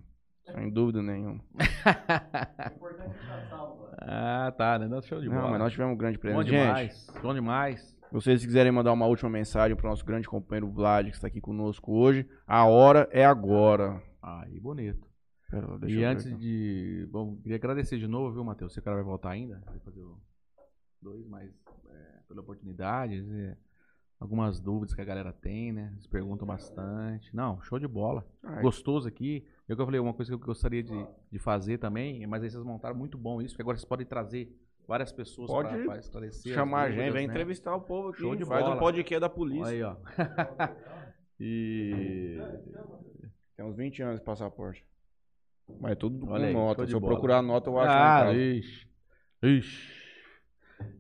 [0.53, 1.41] Sem dúvida nenhuma.
[3.99, 4.87] Ah, tá, né?
[4.87, 5.43] Não, show de bola.
[5.43, 6.51] Não, mas nós tivemos um grande Bom presente.
[6.51, 7.07] Gente, demais.
[7.23, 7.97] Bom demais.
[8.13, 11.93] vocês quiserem mandar uma última mensagem pro nosso grande companheiro Vlad, que está aqui conosco
[11.93, 14.01] hoje, a hora é agora.
[14.23, 15.06] Aí, bonito.
[15.51, 16.37] Pera, E ver antes aqui.
[16.37, 17.09] de.
[17.11, 18.73] Bom, queria agradecer de novo, viu, Matheus?
[18.73, 19.63] Você cara vai voltar ainda.
[19.65, 20.19] Vai fazer o
[21.01, 21.51] dois, mas
[21.89, 23.25] é, pela oportunidade.
[23.33, 23.57] é,
[24.19, 25.91] algumas dúvidas que a galera tem, né?
[25.93, 27.35] Eles perguntam bastante.
[27.35, 28.27] Não, show de bola.
[28.43, 29.47] Ai, Gostoso aqui.
[29.69, 32.51] Eu que eu falei, uma coisa que eu gostaria de, de fazer também, mas aí
[32.51, 34.53] vocês montaram muito bom isso, porque agora vocês podem trazer
[34.87, 37.33] várias pessoas Pode pra, pra chamar a gente, dúvidas, vem né?
[37.33, 38.21] entrevistar o povo aqui.
[38.21, 38.77] Show de faz bola.
[38.77, 39.67] um podcast da polícia.
[39.67, 39.97] Aí, ó.
[41.39, 42.39] e.
[43.57, 44.85] Tem uns 20 anos de passaporte.
[45.81, 46.87] Mas é tudo com Olha aí, nota.
[46.87, 47.13] Se eu bola.
[47.13, 47.95] procurar nota, eu acho Ah,
[48.25, 48.35] casa.
[48.35, 48.89] ixi.
[49.43, 49.97] Ixi.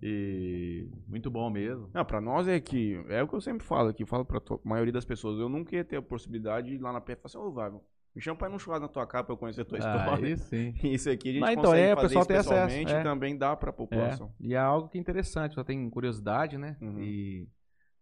[0.02, 1.90] E muito bom mesmo.
[1.92, 3.02] Não, pra nós é que.
[3.08, 5.38] É o que eu sempre falo aqui, falo pra to- maioria das pessoas.
[5.38, 7.52] Eu nunca ia ter a possibilidade de ir lá na PF e falar assim, ô,
[7.52, 7.84] Vago,
[8.14, 10.26] me chama pra ir num churrasco na tua casa pra eu conhecer a tua história.
[10.26, 10.74] Aí sim.
[10.82, 13.00] Isso aqui a gente Mas então, consegue é, o fazer pessoal isso tem acesso, é.
[13.00, 14.32] e também dá pra É, população.
[14.40, 16.76] e é algo que é interessante, só tem curiosidade, né?
[16.80, 16.98] Uhum.
[17.00, 17.48] E,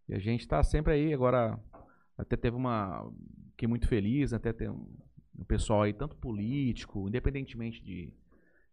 [0.09, 1.12] e a gente tá sempre aí.
[1.12, 1.59] Agora,
[2.16, 3.11] até teve uma.
[3.51, 4.86] Fiquei muito feliz, até ter um-
[5.39, 8.12] o pessoal aí, tanto político, independentemente de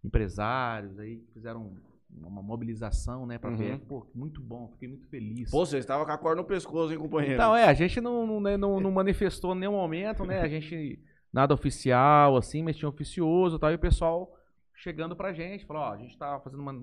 [0.03, 1.75] empresários, aí que fizeram
[2.09, 3.57] uma mobilização, né, pra Uhum.
[3.57, 3.85] PF.
[3.85, 5.49] Pô, muito bom, fiquei muito feliz.
[5.49, 7.35] Pô, você estava com a corda no pescoço, hein, companheiro?
[7.35, 10.41] Então, é, a gente não, não, né, não- não manifestou em nenhum momento, né?
[10.41, 10.99] A gente,
[11.31, 14.35] nada oficial, assim, mas tinha oficioso e tal, e o pessoal
[14.75, 16.73] chegando pra gente, falou, ó, a gente tá fazendo uma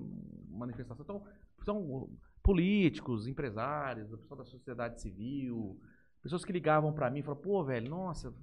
[0.49, 1.05] manifestação.
[1.05, 1.23] Então,
[1.63, 2.09] são
[2.41, 5.79] políticos, empresários, o pessoal da sociedade civil,
[6.23, 8.33] pessoas que ligavam pra mim e falaram, pô, velho, nossa,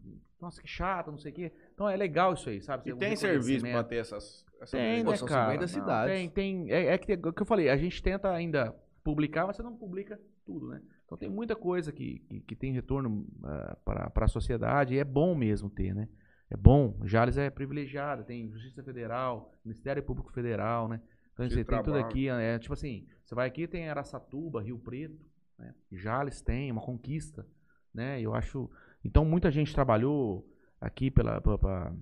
[0.41, 1.53] nossa, que chato, não sei o quê.
[1.75, 2.91] Então é legal isso aí, sabe?
[2.91, 3.89] E tem serviço pra reconhecimento.
[3.89, 4.45] ter essas...
[4.61, 5.53] essas Tem, né, são cara?
[5.53, 6.15] 50 Não, cidades.
[6.15, 6.71] Tem, tem.
[6.71, 9.63] É, é que, é o que eu falei, a gente tenta ainda publicar, mas você
[9.63, 10.83] não publica tudo, né?
[11.05, 15.05] Então tem muita coisa que, que, que tem retorno ah, para a sociedade e é
[15.05, 16.09] bom mesmo ter, né?
[16.51, 16.99] É bom.
[17.05, 21.01] Jales é privilegiado, tem Justiça Federal, Ministério Público Federal, né?
[21.33, 25.21] Então você tem tudo aqui, é tipo assim, você vai aqui tem Araçatuba, Rio Preto,
[25.59, 25.75] né?
[25.93, 27.47] Jales tem, uma conquista,
[27.93, 28.21] né?
[28.21, 28.71] Eu acho.
[29.07, 30.47] Então muita gente trabalhou
[30.81, 31.97] aqui pela, pela- pela-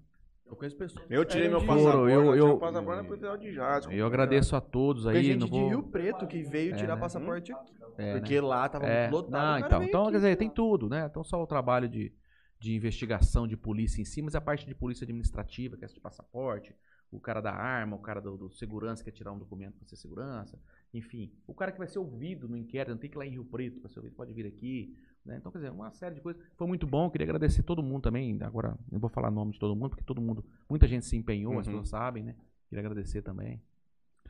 [0.47, 1.05] Eu conheço pessoas.
[1.11, 3.95] Eu tirei que meu passaporte, eu- eu, eu- passaporte Polícia de.
[3.95, 5.69] Eu agradeço a todos Tem aí, gente não de vou.
[5.69, 7.01] Rio Preto que veio É, tirar né?
[7.01, 7.75] passaporte aqui.
[7.97, 8.19] É, né?
[8.19, 9.31] porque lá tava É, lotado.
[9.31, 11.07] não, cara então, então aqui quer dizer, tem tudo, né?
[11.09, 12.13] Então só o trabalho de,
[12.59, 15.95] de investigação de polícia em si, mas a parte de polícia administrativa, que é essa
[15.95, 16.75] de passaporte,
[17.11, 19.87] o cara da arma, o cara do, do segurança que quer tirar um documento para
[19.87, 20.59] ser segurança,
[20.93, 23.31] enfim, o cara que vai ser ouvido no inquérito, não tem que ir lá em
[23.31, 25.37] Rio Preto para ser ouvido, pode vir aqui, né?
[25.39, 26.43] Então, quer dizer, uma série de coisas.
[26.57, 29.75] Foi muito bom, queria agradecer todo mundo também, agora não vou falar nome de todo
[29.75, 31.73] mundo, porque todo mundo, muita gente se empenhou, as Uhum.
[31.73, 32.35] pessoas sabem, né?
[32.69, 33.63] Queria agradecer também.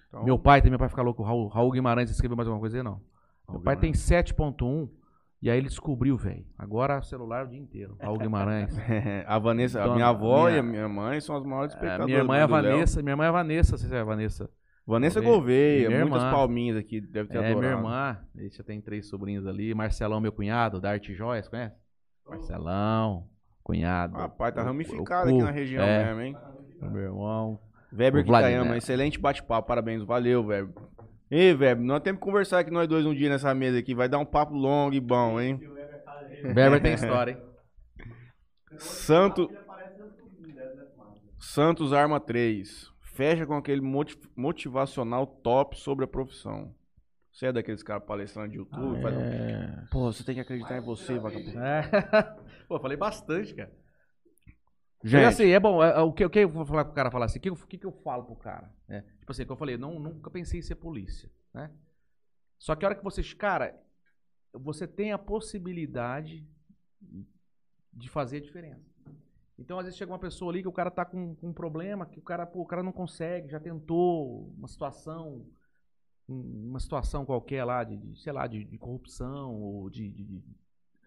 [0.09, 2.83] Então, Meu pai, tem meu pai ficar louco, Raul, Raul Guimarães escreveu mais alguma coisa
[2.83, 3.01] não?
[3.49, 4.89] Meu pai tem 7.1
[5.43, 6.47] e aí ele descobriu, velho.
[6.57, 7.97] Agora celular o dia inteiro.
[8.01, 8.75] Raul Guimarães.
[9.27, 11.77] a Vanessa, a Dona- minha avó minha- e a minha mãe são as maiores É,
[11.77, 12.63] espectadoras minha irmã é a do Léo.
[12.73, 14.49] Vanessa, minha irmã é a Vanessa, você sabe a Vanessa?
[14.87, 16.31] Vanessa Minha- Gouveia, minha muitas irmã.
[16.35, 17.61] palminhas aqui, deve ter É, adorado.
[17.61, 18.19] minha irmã,
[18.51, 19.75] já tem três sobrinhos ali.
[19.75, 21.75] Marcelão, meu cunhado, da Arte Joias, conhece?
[22.29, 23.27] Marcelão,
[23.63, 24.15] cunhado.
[24.17, 26.37] Rapaz, tá O- ramificado o aqui na região é, mesmo, hein?
[26.83, 27.61] Meu irmão.
[27.93, 28.25] Weber.
[28.25, 30.75] Kitayama, excelente bate-papo, parabéns, valeu, Weber.
[31.31, 34.09] Ei, Weber, nós temos que conversar aqui nós dois um dia nessa mesa aqui, vai
[34.09, 35.59] dar um papo longo e bom, hein?
[36.55, 37.39] Weber tem história, hein?
[38.79, 39.49] Santo...
[41.39, 42.93] Santos Arma 3.
[43.15, 46.75] Fecha com aquele moti- motivacional top sobre a profissão.
[47.33, 49.01] Você é daqueles caras palestrando de YouTube?
[49.01, 51.59] faz um- Pô, você tem que acreditar em você, vagabundo.
[51.61, 51.83] É.
[52.67, 53.73] Pô, falei bastante, cara.
[55.05, 55.83] Gente, assim, é bom.
[55.83, 57.39] é, é, o, que, o que eu vou falar pro cara falar assim?
[57.39, 58.73] O que, o que, eu falo pro cara?
[58.89, 61.71] É, tipo assim, que eu falei, não, nunca pensei em ser polícia, né?
[62.59, 63.23] Só que a hora que você.
[63.35, 63.79] Cara,
[64.53, 66.45] você tem a possibilidade
[67.93, 68.94] de fazer a diferença.
[69.59, 72.07] Então, às vezes chega uma pessoa ali que o cara tá com, com um problema,
[72.07, 75.47] que o cara, pô, o cara não consegue, já tentou uma situação,
[76.29, 80.43] um- uma situação qualquer lá, de, de, sei lá, de, de corrupção, ou de, de-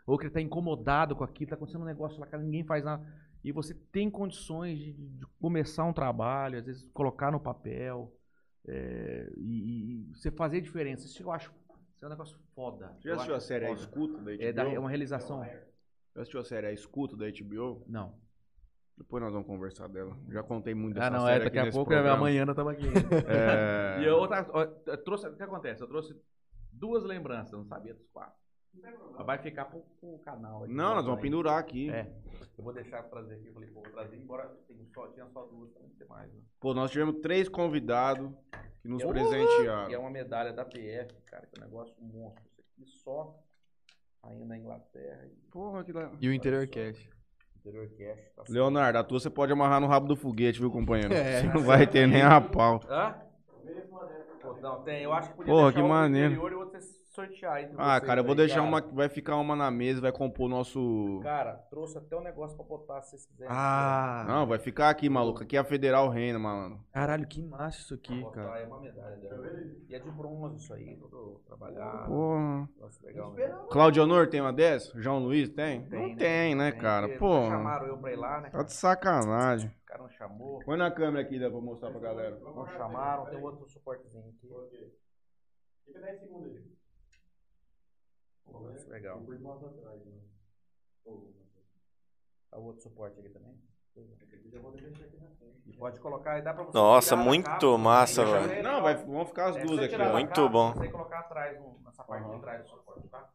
[0.06, 2.84] ou que ele tá incomodado com aquilo, tá acontecendo um negócio lá, cara, ninguém faz
[2.86, 3.06] nada.
[3.44, 4.94] E você tem condições de,
[5.40, 8.14] começar um trabalho, às vezes colocar no papel,
[8.66, 11.06] é, e, e você fazer diferença.
[11.06, 11.52] Isso eu acho
[11.96, 12.96] isso é um negócio foda.
[13.00, 13.72] você já assistiu a série A.
[13.72, 14.44] Escuta da HBO?
[14.44, 15.44] É, da- é uma realização.
[16.16, 17.84] Já assistiu a série A Escuta da HBO?
[17.88, 18.14] Não.
[18.98, 20.18] Depois nós vamos conversar dela.
[20.30, 22.16] Já contei muito dessa Ah, não, série é, daqui aqui a pouco, programa.
[22.18, 22.88] amanhã nós estamos aqui.
[23.30, 24.02] É...
[24.02, 24.46] E eu, outra,
[24.88, 25.82] eu trouxe, o que acontece?
[25.84, 26.20] Eu trouxe
[26.72, 28.36] duas lembranças, eu não sabia dos quatro.
[28.74, 30.64] Mas Vai ficar pro, pro canal.
[30.64, 31.24] aí, Não, nós vamos aí.
[31.24, 31.90] pendurar aqui.
[31.90, 32.12] É.
[32.58, 33.48] Eu vou deixar pra trazer aqui.
[33.48, 36.32] Eu falei, pô, vou trazer, embora tenha só, tinha só duas, pra não ter mais.
[36.32, 36.42] Né?
[36.60, 38.32] Pô, nós tivemos três convidados
[38.82, 39.90] que nos Eu- presentearam.
[39.90, 42.44] E é uma medalha da PF, cara, que é um negócio monstro.
[42.52, 43.40] Isso aqui só
[44.24, 45.26] aí na Inglaterra.
[45.26, 46.14] e Porra, que legal.
[46.22, 47.10] E o Interior Cash.
[48.36, 51.14] Tá Leonardo, a tua você pode amarrar no rabo do foguete, viu, companheiro?
[51.18, 51.42] É.
[51.42, 52.82] Você não vai ter nem a pau.
[52.90, 53.16] Hã?
[54.42, 55.04] Pô, não, tem.
[55.04, 56.42] Eu acho que podia Porra, deixar que maneiro.
[57.22, 58.68] Sortear entre Ah, vocês cara, eu vou aí, deixar cara.
[58.68, 58.82] uma.
[58.82, 61.20] Vai ficar uma na mesa, vai compor o nosso.
[61.24, 63.52] Cara, trouxe até um negócio pra botar se vocês quiserem.
[63.56, 65.42] Ah, Não, vai ficar aqui, maluco.
[65.42, 66.80] Aqui é a Federal Reina, malandro.
[66.92, 68.60] caralho, que massa isso aqui, Botar, cara.
[68.60, 69.48] É uma medalha dela.
[69.90, 72.08] E é de bronze isso aí, todo trabalhado.
[72.08, 72.70] Porra.
[72.80, 73.34] Nossa, legal.
[73.34, 73.48] né?
[73.72, 75.00] Claudio Honor tem uma dessa?
[75.02, 75.84] João Luiz tem?
[75.88, 77.10] Tem, não tem, né, Tem, cara?
[77.18, 77.34] Pô.
[77.42, 78.50] não Chamaram eu pra ir lá, né?
[78.50, 79.70] Tá de sacanagem.
[79.70, 80.60] O cara não chamou.
[80.66, 82.38] Põe na câmera aqui, dá pra mostrar pra galera.
[82.42, 84.92] Não chamaram, tem outro suportezinho aqui.
[85.86, 86.78] Fica 10 segundos aí.
[88.52, 89.22] Pô, é legal.
[92.50, 93.56] Tá o outro suporte aqui também.
[95.66, 98.64] E pode colocar dá pra você Nossa, muito capa, massa, deixa velho.
[98.64, 99.98] Não, vai, vão ficar as É, duas aqui.
[99.98, 100.74] Muito capa, bom.
[100.74, 103.30] Você colocar atrás, nessa parte de trás do suporte, tá?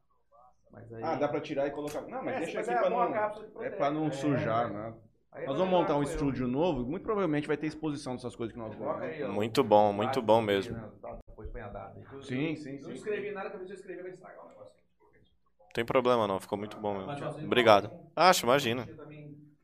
[0.71, 1.03] Mas aí...
[1.03, 2.01] Ah, dá pra tirar e colocar.
[2.03, 3.15] Não, mas É, deixa aqui é pra não.
[3.63, 4.73] É pra não É, sujar, é.
[4.73, 4.95] né?
[5.33, 6.13] Aí Nós vamos montar um com eu.
[6.13, 9.03] estúdio novo, muito provavelmente vai ter exposição dessas coisas que nós vamos.
[9.03, 9.29] aí, ó.
[9.33, 10.77] Muito bom, muito bom mesmo.
[10.77, 11.99] né, tá, Depois põe a data.
[12.13, 12.93] Eu- Sim, eu- sim, Não sim.
[12.93, 14.62] escrevi nada, se eu escrever vai estragar o negócio.
[15.73, 17.47] Não tem problema não, ficou muito bom mesmo.
[17.47, 17.91] Obrigado.
[18.15, 18.86] Acho, imagina.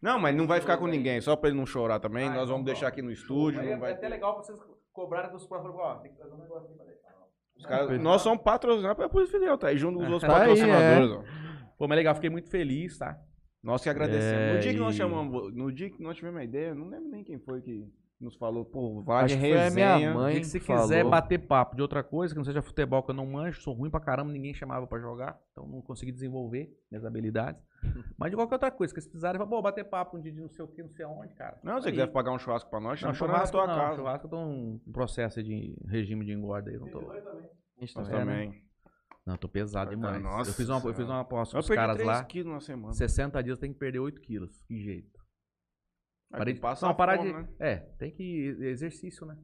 [0.01, 2.25] Não, mas não vai ficar com ninguém, só pra ele não chorar também.
[2.25, 3.63] Ah, Nós então vamos deixar aqui no estúdio.
[3.63, 4.59] Não vai é até ter- legal pra vocês
[4.93, 5.75] cobrarem dos próximos.
[5.77, 7.09] Ó, tem que trazer um negócio aqui pra deixar.
[7.59, 10.37] Os caras- nós somos patrocinados pela Polícia Federal, tá aí junto com os outros Tá
[10.43, 11.11] aí, patrocinadores.
[11.11, 11.69] ó.
[11.77, 13.19] Pô, mas legal, fiquei muito feliz, tá?
[13.63, 14.33] Nós que agradecemos.
[14.41, 16.89] É, no dia que nós e- chamamos, no dia que nós tivemos a ideia, não
[16.89, 17.85] lembro nem quem foi que
[18.21, 19.97] nos falou, pô, vai Acho que foi a resenha.
[19.97, 20.41] minha mãe.
[20.41, 20.83] Que você falou.
[20.83, 23.73] quiser bater papo de outra coisa, que não seja futebol, que eu não manjo, sou
[23.75, 27.63] ruim pra caramba, ninguém chamava pra jogar, então não consegui desenvolver minhas habilidades.
[28.19, 30.49] Mas de qualquer outra coisa, que vocês precisarem, pô, bater papo um dia de não
[30.49, 31.59] sei o que, não sei aonde, cara.
[31.63, 33.81] Não, se você quiser pagar um churrasco pra nós, Não, chama churrasco na tua não,
[33.83, 33.97] casa.
[33.97, 36.99] churrasco eu tô um processo de regime de engorda aí, não tô...
[37.11, 38.63] A gente Nós tá também.
[39.25, 40.21] Não, eu tô pesado demais.
[40.23, 42.61] nossa eu, fiz uma, eu fiz uma aposta com os caras 3 lá, quilos na
[42.61, 42.93] semana.
[42.95, 45.18] 60 dias tem que perder 8 quilos, que jeito.
[46.37, 46.55] Tu de...
[46.55, 47.39] passa Não, parar fome, de...
[47.39, 47.49] né?
[47.59, 48.57] É, tem que...
[48.61, 49.37] Exercício, né?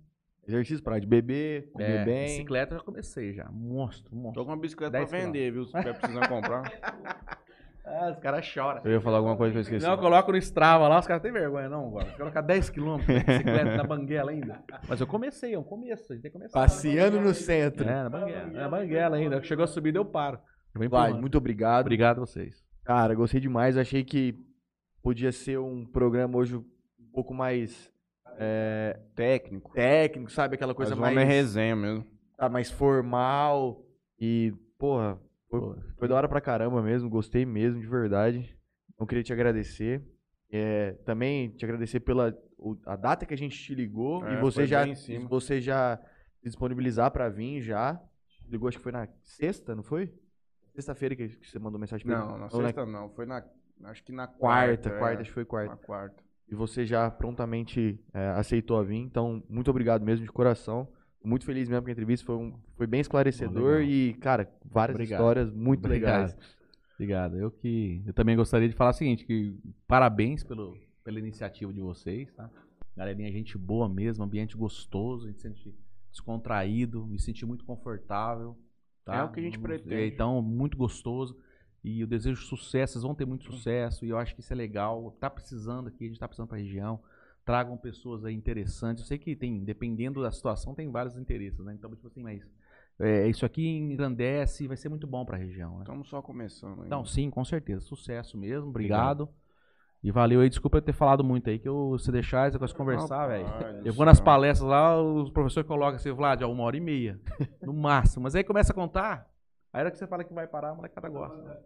[0.46, 2.24] Exercício, parar de beber, comer É, bem.
[2.26, 4.42] bicicleta eu já comecei já, monstro, monstro.
[4.42, 5.64] Tô com uma bicicleta pra 10 vender, viu?
[5.64, 6.62] Se tiver precisando comprar.
[7.86, 8.80] Ah, os caras choram.
[8.82, 9.84] Eu ia falar alguma coisa que eu esqueci.
[9.84, 12.10] Não, eu coloco no Strava lá, os caras têm vergonha, não, agora.
[12.12, 14.64] Colocar 10km de bicicleta na banguela ainda.
[14.88, 16.58] Mas eu comecei, é um começo, a gente tem que começar.
[16.58, 17.86] Passeando no centro.
[17.86, 18.46] É, na banguela.
[18.46, 19.42] Na banguela ainda.
[19.42, 20.38] Chegou a subir, eu paro.
[20.74, 21.82] Eu Vai, muito obrigado.
[21.82, 22.64] Obrigado a vocês.
[22.84, 23.76] Cara, gostei demais.
[23.76, 24.34] Achei que
[25.02, 26.58] podia ser um programa hoje
[27.14, 27.92] pouco mais
[28.38, 29.72] é, Técnico.
[29.72, 30.56] técnico, sabe?
[30.56, 32.04] Aquela coisa mais, é resenha mesmo.
[32.36, 33.82] tá, mais formal.
[34.18, 35.18] E, porra,
[35.48, 37.08] foi, foi da hora pra caramba mesmo.
[37.08, 38.56] Gostei mesmo, de verdade.
[38.92, 40.02] Então, queria te agradecer.
[40.50, 44.24] É, também te agradecer pela o- a data que a gente te ligou.
[44.26, 44.84] É, e você já,
[45.28, 45.98] você já
[46.38, 48.00] se disponibilizar pra vir já.
[48.48, 50.12] Ligou, acho que foi na sexta, não foi?
[50.74, 53.08] Sexta-feira que que você mandou mensagem pra Não, na sexta não.
[53.10, 53.44] Foi na.
[53.84, 54.98] Acho que na quarta, quarta.
[54.98, 55.20] quarta, é.
[55.22, 55.70] acho que foi quarta.
[55.70, 56.22] Na quarta.
[56.48, 58.96] E você já prontamente é, aceitou a vir.
[58.98, 60.86] Então, muito obrigado mesmo, de coração.
[61.24, 62.26] Muito feliz mesmo com a entrevista.
[62.26, 65.20] Foi, um- foi bem esclarecedor e, cara, várias Obrigado.
[65.20, 66.12] histórias muito Obrigado.
[66.12, 66.36] legais.
[66.94, 67.36] Obrigado.
[67.38, 69.58] Eu que eu também gostaria de falar o seguinte, que
[69.88, 72.48] parabéns pelo, pela iniciativa de vocês, tá?
[72.96, 75.74] Galerinha, gente boa mesmo, ambiente gostoso, a gente se sente
[76.10, 78.56] descontraído, me senti muito confortável.
[79.04, 79.16] Tá?
[79.16, 80.14] É o que a gente pretende.
[80.14, 81.36] Então, muito gostoso.
[81.84, 84.06] E eu desejo sucesso, vocês vão ter muito sucesso.
[84.06, 85.14] E eu acho que isso é legal.
[85.20, 86.98] Tá precisando aqui, a gente tá precisando pra região.
[87.44, 89.02] Tragam pessoas aí interessantes.
[89.02, 91.74] Eu sei que tem, dependendo da situação, tem vários interesses, né?
[91.74, 92.42] Então, tipo assim, mas
[92.98, 95.80] é, isso aqui engrandece e vai ser muito bom pra região, né?
[95.80, 96.86] Estamos só começando ainda.
[96.86, 97.82] Então, sim, com certeza.
[97.82, 98.70] Sucesso mesmo.
[98.70, 99.28] Obrigado.
[100.02, 100.48] E valeu aí.
[100.48, 103.46] Desculpa eu ter falado muito aí, que eu, se deixar esse negócio de conversar, velho.
[103.84, 107.20] Eu vou nas palestras lá, os professores colocam assim, Vlad, ó, uma hora e meia.
[107.60, 108.22] No máximo.
[108.22, 109.33] Mas aí começa a contar.
[109.74, 111.62] Aí a hora que você fala que vai parar, a molecada gosta.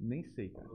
[0.00, 0.66] Nem sei, cara.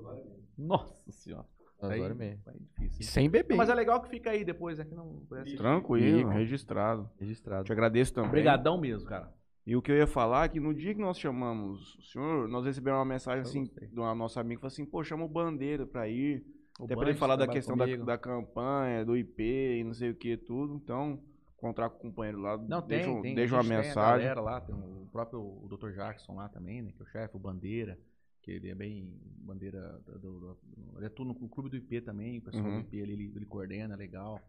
[0.57, 1.47] Nossa senhora.
[1.83, 2.39] E meia.
[2.45, 3.01] aí é difícil.
[3.01, 3.55] E sem beber.
[3.55, 5.25] Mas é legal que fica aí depois, é que não.
[5.27, 7.09] parece- Tranquilo, registrado.
[7.19, 7.63] registrado.
[7.65, 8.29] Te agradeço também.
[8.29, 9.33] Obrigadão mesmo, cara.
[9.65, 12.47] E o que eu ia falar é que no dia que nós chamamos o senhor,
[12.47, 16.07] nós recebemos uma mensagem assim, uma nossa amiga, falou assim, pô, chama o Bandeira pra
[16.07, 16.45] ir.
[16.79, 19.41] O Até pra ele falar da questão da, da campanha, do IP
[19.79, 20.75] e não sei o que, tudo.
[20.75, 21.19] Então,
[21.61, 23.35] encontrar com o companheiro lá, Não, tem, deixa, tem.
[23.35, 24.27] deixa uma tem mensagem.
[24.27, 25.91] galera lá, tem o próprio o Dr.
[25.91, 26.91] Jackson lá também, né?
[26.91, 27.99] Que é o chefe, o Bandeira,
[28.41, 30.57] que ele é bem bandeira do, do- do-
[30.97, 32.73] ele atua no clube do IP também, o pessoal Uhum.
[32.73, 34.41] do IP ele, ele, ele coordena, legal.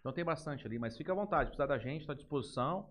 [0.00, 2.88] Então tem bastante ali, mas fica à vontade, precisar da gente, tá à disposição.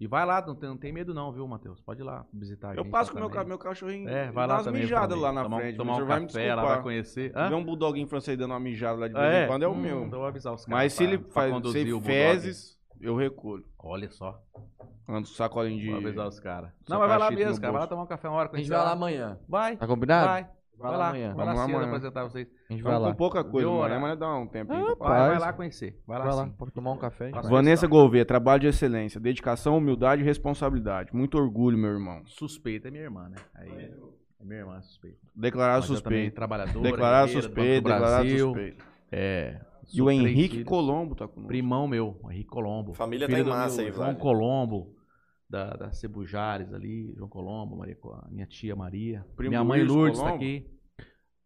[0.00, 1.80] E vai lá, não tem, não tem medo não, viu, Matheus?
[1.80, 4.30] Pode ir lá visitar a Eu gente passo lá com o meu, meu cachorrinho, É,
[4.30, 4.82] vai lá umas também.
[4.82, 5.76] mijadas lá na tomar, frente.
[5.76, 7.32] Tomar um vai me café, ela vai conhecer.
[7.32, 9.66] Se vê um bulldoguinho francês dando uma mijada lá de vez Ah, em quando, é
[9.68, 9.96] o Hum, meu.
[10.04, 12.06] então eu vou avisar os caras Mas se ele faz se bulldog.
[12.06, 13.64] fezes, eu recolho.
[13.78, 14.40] Olha só,
[15.08, 15.88] Ando sacolinho de...
[15.90, 16.70] vou avisar os caras.
[16.88, 18.58] Não, mas vai lá mesmo, cara, vai lá tomar um café uma hora com A
[18.58, 19.38] gente vai lá amanhã.
[19.48, 20.26] Vai, Tá combinado?
[20.28, 20.48] vai.
[20.78, 21.34] Vai lá, amanhã.
[21.34, 21.88] vai lá Vamos lá cedo amanhã.
[21.88, 22.46] apresentar vocês.
[22.70, 23.12] A gente vai Vamos lá.
[23.12, 24.42] com pouca coisa, Viu, amanhã, dá um.
[24.44, 25.28] Ah, pra Vai, Rapaz.
[25.30, 26.00] vai lá conhecer.
[26.06, 26.50] Vai lá, Vai lá, sim.
[26.52, 27.24] pode tomar um café.
[27.24, 27.50] a gente vai.
[27.50, 31.10] Vanessa Gouveia, trabalho de excelência, dedicação, humildade e responsabilidade.
[31.12, 32.22] Muito orgulho, meu irmão.
[32.26, 33.36] Suspeita é minha irmã, né?
[33.56, 33.90] Aí,
[34.40, 35.18] é minha irmã suspeita.
[35.82, 36.20] Também suspeito.
[36.22, 38.46] guerreira do suspeito, Brasil.
[38.46, 38.84] suspeito.
[39.10, 39.60] É.
[39.92, 40.68] E o Henrique filhos.
[40.68, 41.48] Colombo tá conosco.
[41.48, 42.92] Primão meu, o Henrique Colombo.
[42.92, 44.14] Família Filho tá em do massa meu aí, João.
[44.14, 44.96] Colombo,
[45.48, 47.96] da, da Cebujares ali, João Colombo, Maria,
[48.30, 49.26] minha tia Maria.
[49.36, 50.44] Primo minha mãe Wilson Lourdes tá Colombo?
[50.44, 50.70] aqui.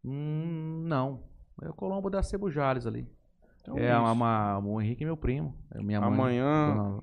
[0.05, 1.25] Hum, não.
[1.63, 3.07] É o Colombo da Cebujares ali.
[3.61, 4.13] Então, é, isso.
[4.13, 5.57] uma, o Henrique é meu primo.
[5.71, 6.41] É minha mãe.
[6.41, 7.01] Amanhã.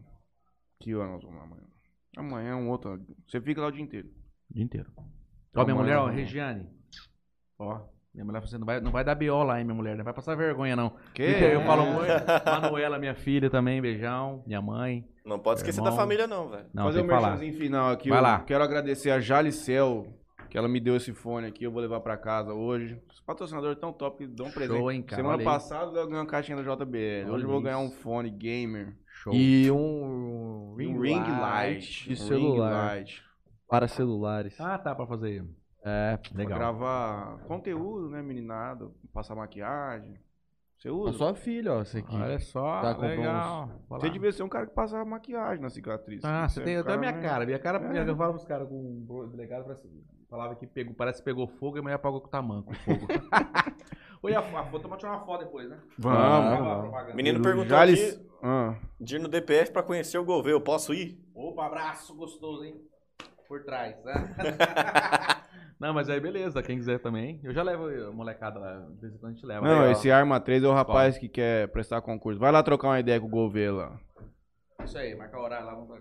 [0.80, 1.64] Que hora nós vamos amanhã?
[2.18, 3.01] Amanhã é um outro.
[3.27, 4.09] Você fica lá o dia inteiro.
[4.50, 4.92] O dia inteiro.
[5.56, 6.08] Ó, minha mulher, ó.
[6.08, 6.69] Regiane.
[7.58, 7.82] Ó,
[8.14, 9.96] minha mulher falou assim, não vai, não vai dar BO lá, hein, minha mulher.
[9.96, 10.94] Não vai passar vergonha, não.
[11.14, 11.24] Que?
[11.24, 12.10] Eu falo muito.
[12.46, 14.44] Manuela, minha filha também, beijão.
[14.48, 15.08] Minha mãe.
[15.24, 15.92] Não pode esquecer Irmão.
[15.92, 16.66] da família, não, velho.
[16.74, 18.10] Não, Fazer um merchanzinho final aqui.
[18.10, 18.40] Vai eu lá.
[18.40, 20.08] Quero agradecer a Jalicel,
[20.50, 21.64] que ela me deu esse fone aqui.
[21.64, 23.00] Eu vou levar pra casa hoje.
[23.08, 24.78] Os patrocinadores tão top que dão um presente.
[24.78, 25.22] Show, hein, cara.
[25.22, 25.46] Semana aí.
[25.46, 27.26] passada eu ganhei uma caixinha da JBL.
[27.26, 28.98] Olha hoje eu vou ganhar um fone gamer.
[29.06, 29.34] Show.
[29.34, 32.08] E um ring, um ring light, light.
[32.08, 32.72] de um celular.
[32.72, 33.24] Ring light.
[33.68, 34.60] Para celulares.
[34.60, 35.46] Ah, tá, pra fazer.
[35.83, 36.58] É, Pra Legal.
[36.59, 38.93] gravar conteúdo, né, meninado?
[39.14, 40.17] Passar maquiagem.
[40.77, 41.17] Você A usa?
[41.17, 41.82] sua filha, ó.
[41.82, 42.16] Essa aqui.
[42.16, 43.69] Olha só, Tá, legal.
[43.90, 46.24] Olha Você devia ser um cara que passava maquiagem na cicatriz.
[46.24, 47.45] Ah, você é tem um até a minha cara.
[47.45, 48.09] Minha cara, É.
[48.09, 49.88] eu falo pros caras com o delegado, parece,
[50.30, 53.08] falava que pegou, parece que pegou fogo e amanhã apagou com o tamanco fogo.
[54.22, 55.80] Oi, a, a foto, vamos tirar uma foto depois, né?
[55.98, 56.82] Vamos, a vamos.
[56.82, 57.14] propaganda.
[57.16, 60.53] Menino perguntou Já aqui Ah, de ir no DPF pra conhecer o Gouveia.
[60.53, 61.17] Eu posso ir?
[61.33, 62.82] Opa, abraço gostoso, hein?
[63.50, 64.14] Por trás, né?
[65.80, 67.40] Não, mas aí beleza, quem quiser também.
[67.44, 69.66] Eu já levo a molecada lá, de vez em quando a gente leva.
[69.66, 69.92] Não, Legal.
[69.92, 72.40] esse Arma 3 é o rapaz que quer prestar concurso.
[72.40, 74.00] Vai lá trocar uma ideia com o Gouveia lá.
[74.84, 75.98] Isso aí, marca o horário lá, vamos pra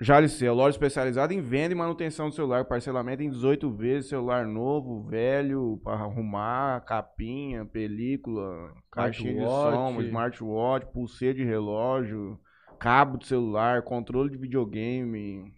[0.00, 5.02] Jalice, loja especializada em venda e manutenção do celular, parcelamento em 18 vezes, celular novo,
[5.08, 9.94] velho, para arrumar, capinha, película, caixinha de Smartwatch.
[9.94, 12.38] som, smartwatch, pulseira de relógio,
[12.80, 15.52] cabo de celular, controle de videogame.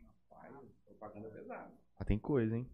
[1.98, 2.66] Ah, tem coisa, hein?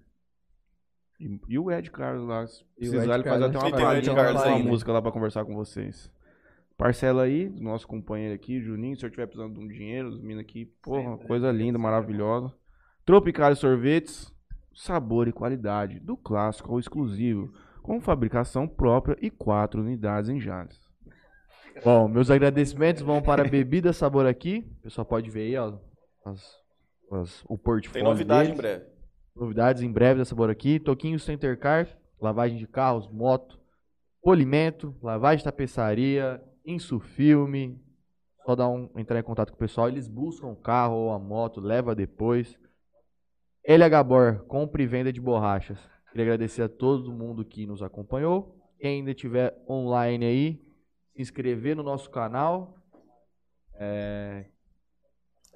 [1.21, 3.69] E, e o Ed Carlos lá, se E o precisar Ed ele faz até uma
[3.69, 4.65] E tem o Ed palhinha, Carlos uma né?
[4.65, 6.11] música lá pra conversar com vocês.
[6.79, 10.19] Parcela aí, do nosso companheiro aqui, Juninho, se eu tiver precisando de um dinheiro, os
[10.19, 12.51] meninos aqui, porra, coisa linda, maravilhosa.
[13.05, 14.33] Tropical Sorvetes,
[14.75, 20.81] sabor e qualidade, do clássico ao exclusivo, com fabricação própria e quatro unidades em Jales.
[21.85, 24.67] Bom, meus agradecimentos vão para a Bebida Sabor aqui.
[24.79, 25.79] O pessoal pode ver aí, ó.
[26.25, 26.59] as-
[27.13, 27.93] as- o portfólio.
[27.93, 28.59] Tem novidade deles.
[28.59, 28.85] em breve.
[29.41, 30.79] Novidades em breve da Sabor aqui.
[30.79, 31.89] Toquinho Center Car,
[32.21, 33.59] lavagem de carros, moto,
[34.23, 37.83] polimento, lavagem de tapeçaria, insufilme.
[38.45, 39.89] Só dá um, entrar em contato com o pessoal.
[39.89, 42.55] Eles buscam o carro ou a moto, leva depois.
[43.67, 45.79] LH Bor, compra e venda de borrachas.
[46.11, 48.55] Queria agradecer a todo mundo que nos acompanhou.
[48.79, 50.63] Quem ainda estiver online aí,
[51.15, 52.77] se inscrever no nosso canal.
[53.75, 54.45] é,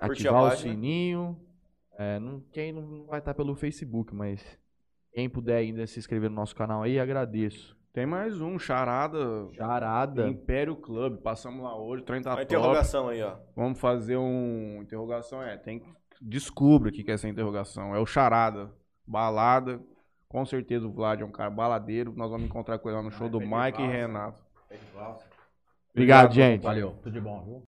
[0.00, 1.43] ativar o sininho.
[1.98, 4.44] É, não, quem não vai estar pelo Facebook, mas
[5.12, 7.76] quem puder ainda se inscrever no nosso canal aí, agradeço.
[7.92, 10.28] Tem mais um, Charada Charada.
[10.28, 12.44] Império Club, passamos lá hoje, o trem tá Uma top.
[12.44, 13.36] interrogação aí, ó.
[13.54, 14.80] Vamos fazer um.
[14.82, 15.56] Interrogação é.
[15.56, 15.88] Tem que.
[16.20, 17.94] Descubra o que que é essa interrogação.
[17.94, 18.72] É o Charada.
[19.06, 19.80] Balada.
[20.28, 22.12] Com certeza o Vlad é um cara baladeiro.
[22.16, 24.42] Nós vamos encontrar com ele lá no show do Mike e Renato.
[25.92, 26.62] Obrigado, gente.
[26.62, 27.62] Valeu, tudo de bom, viu?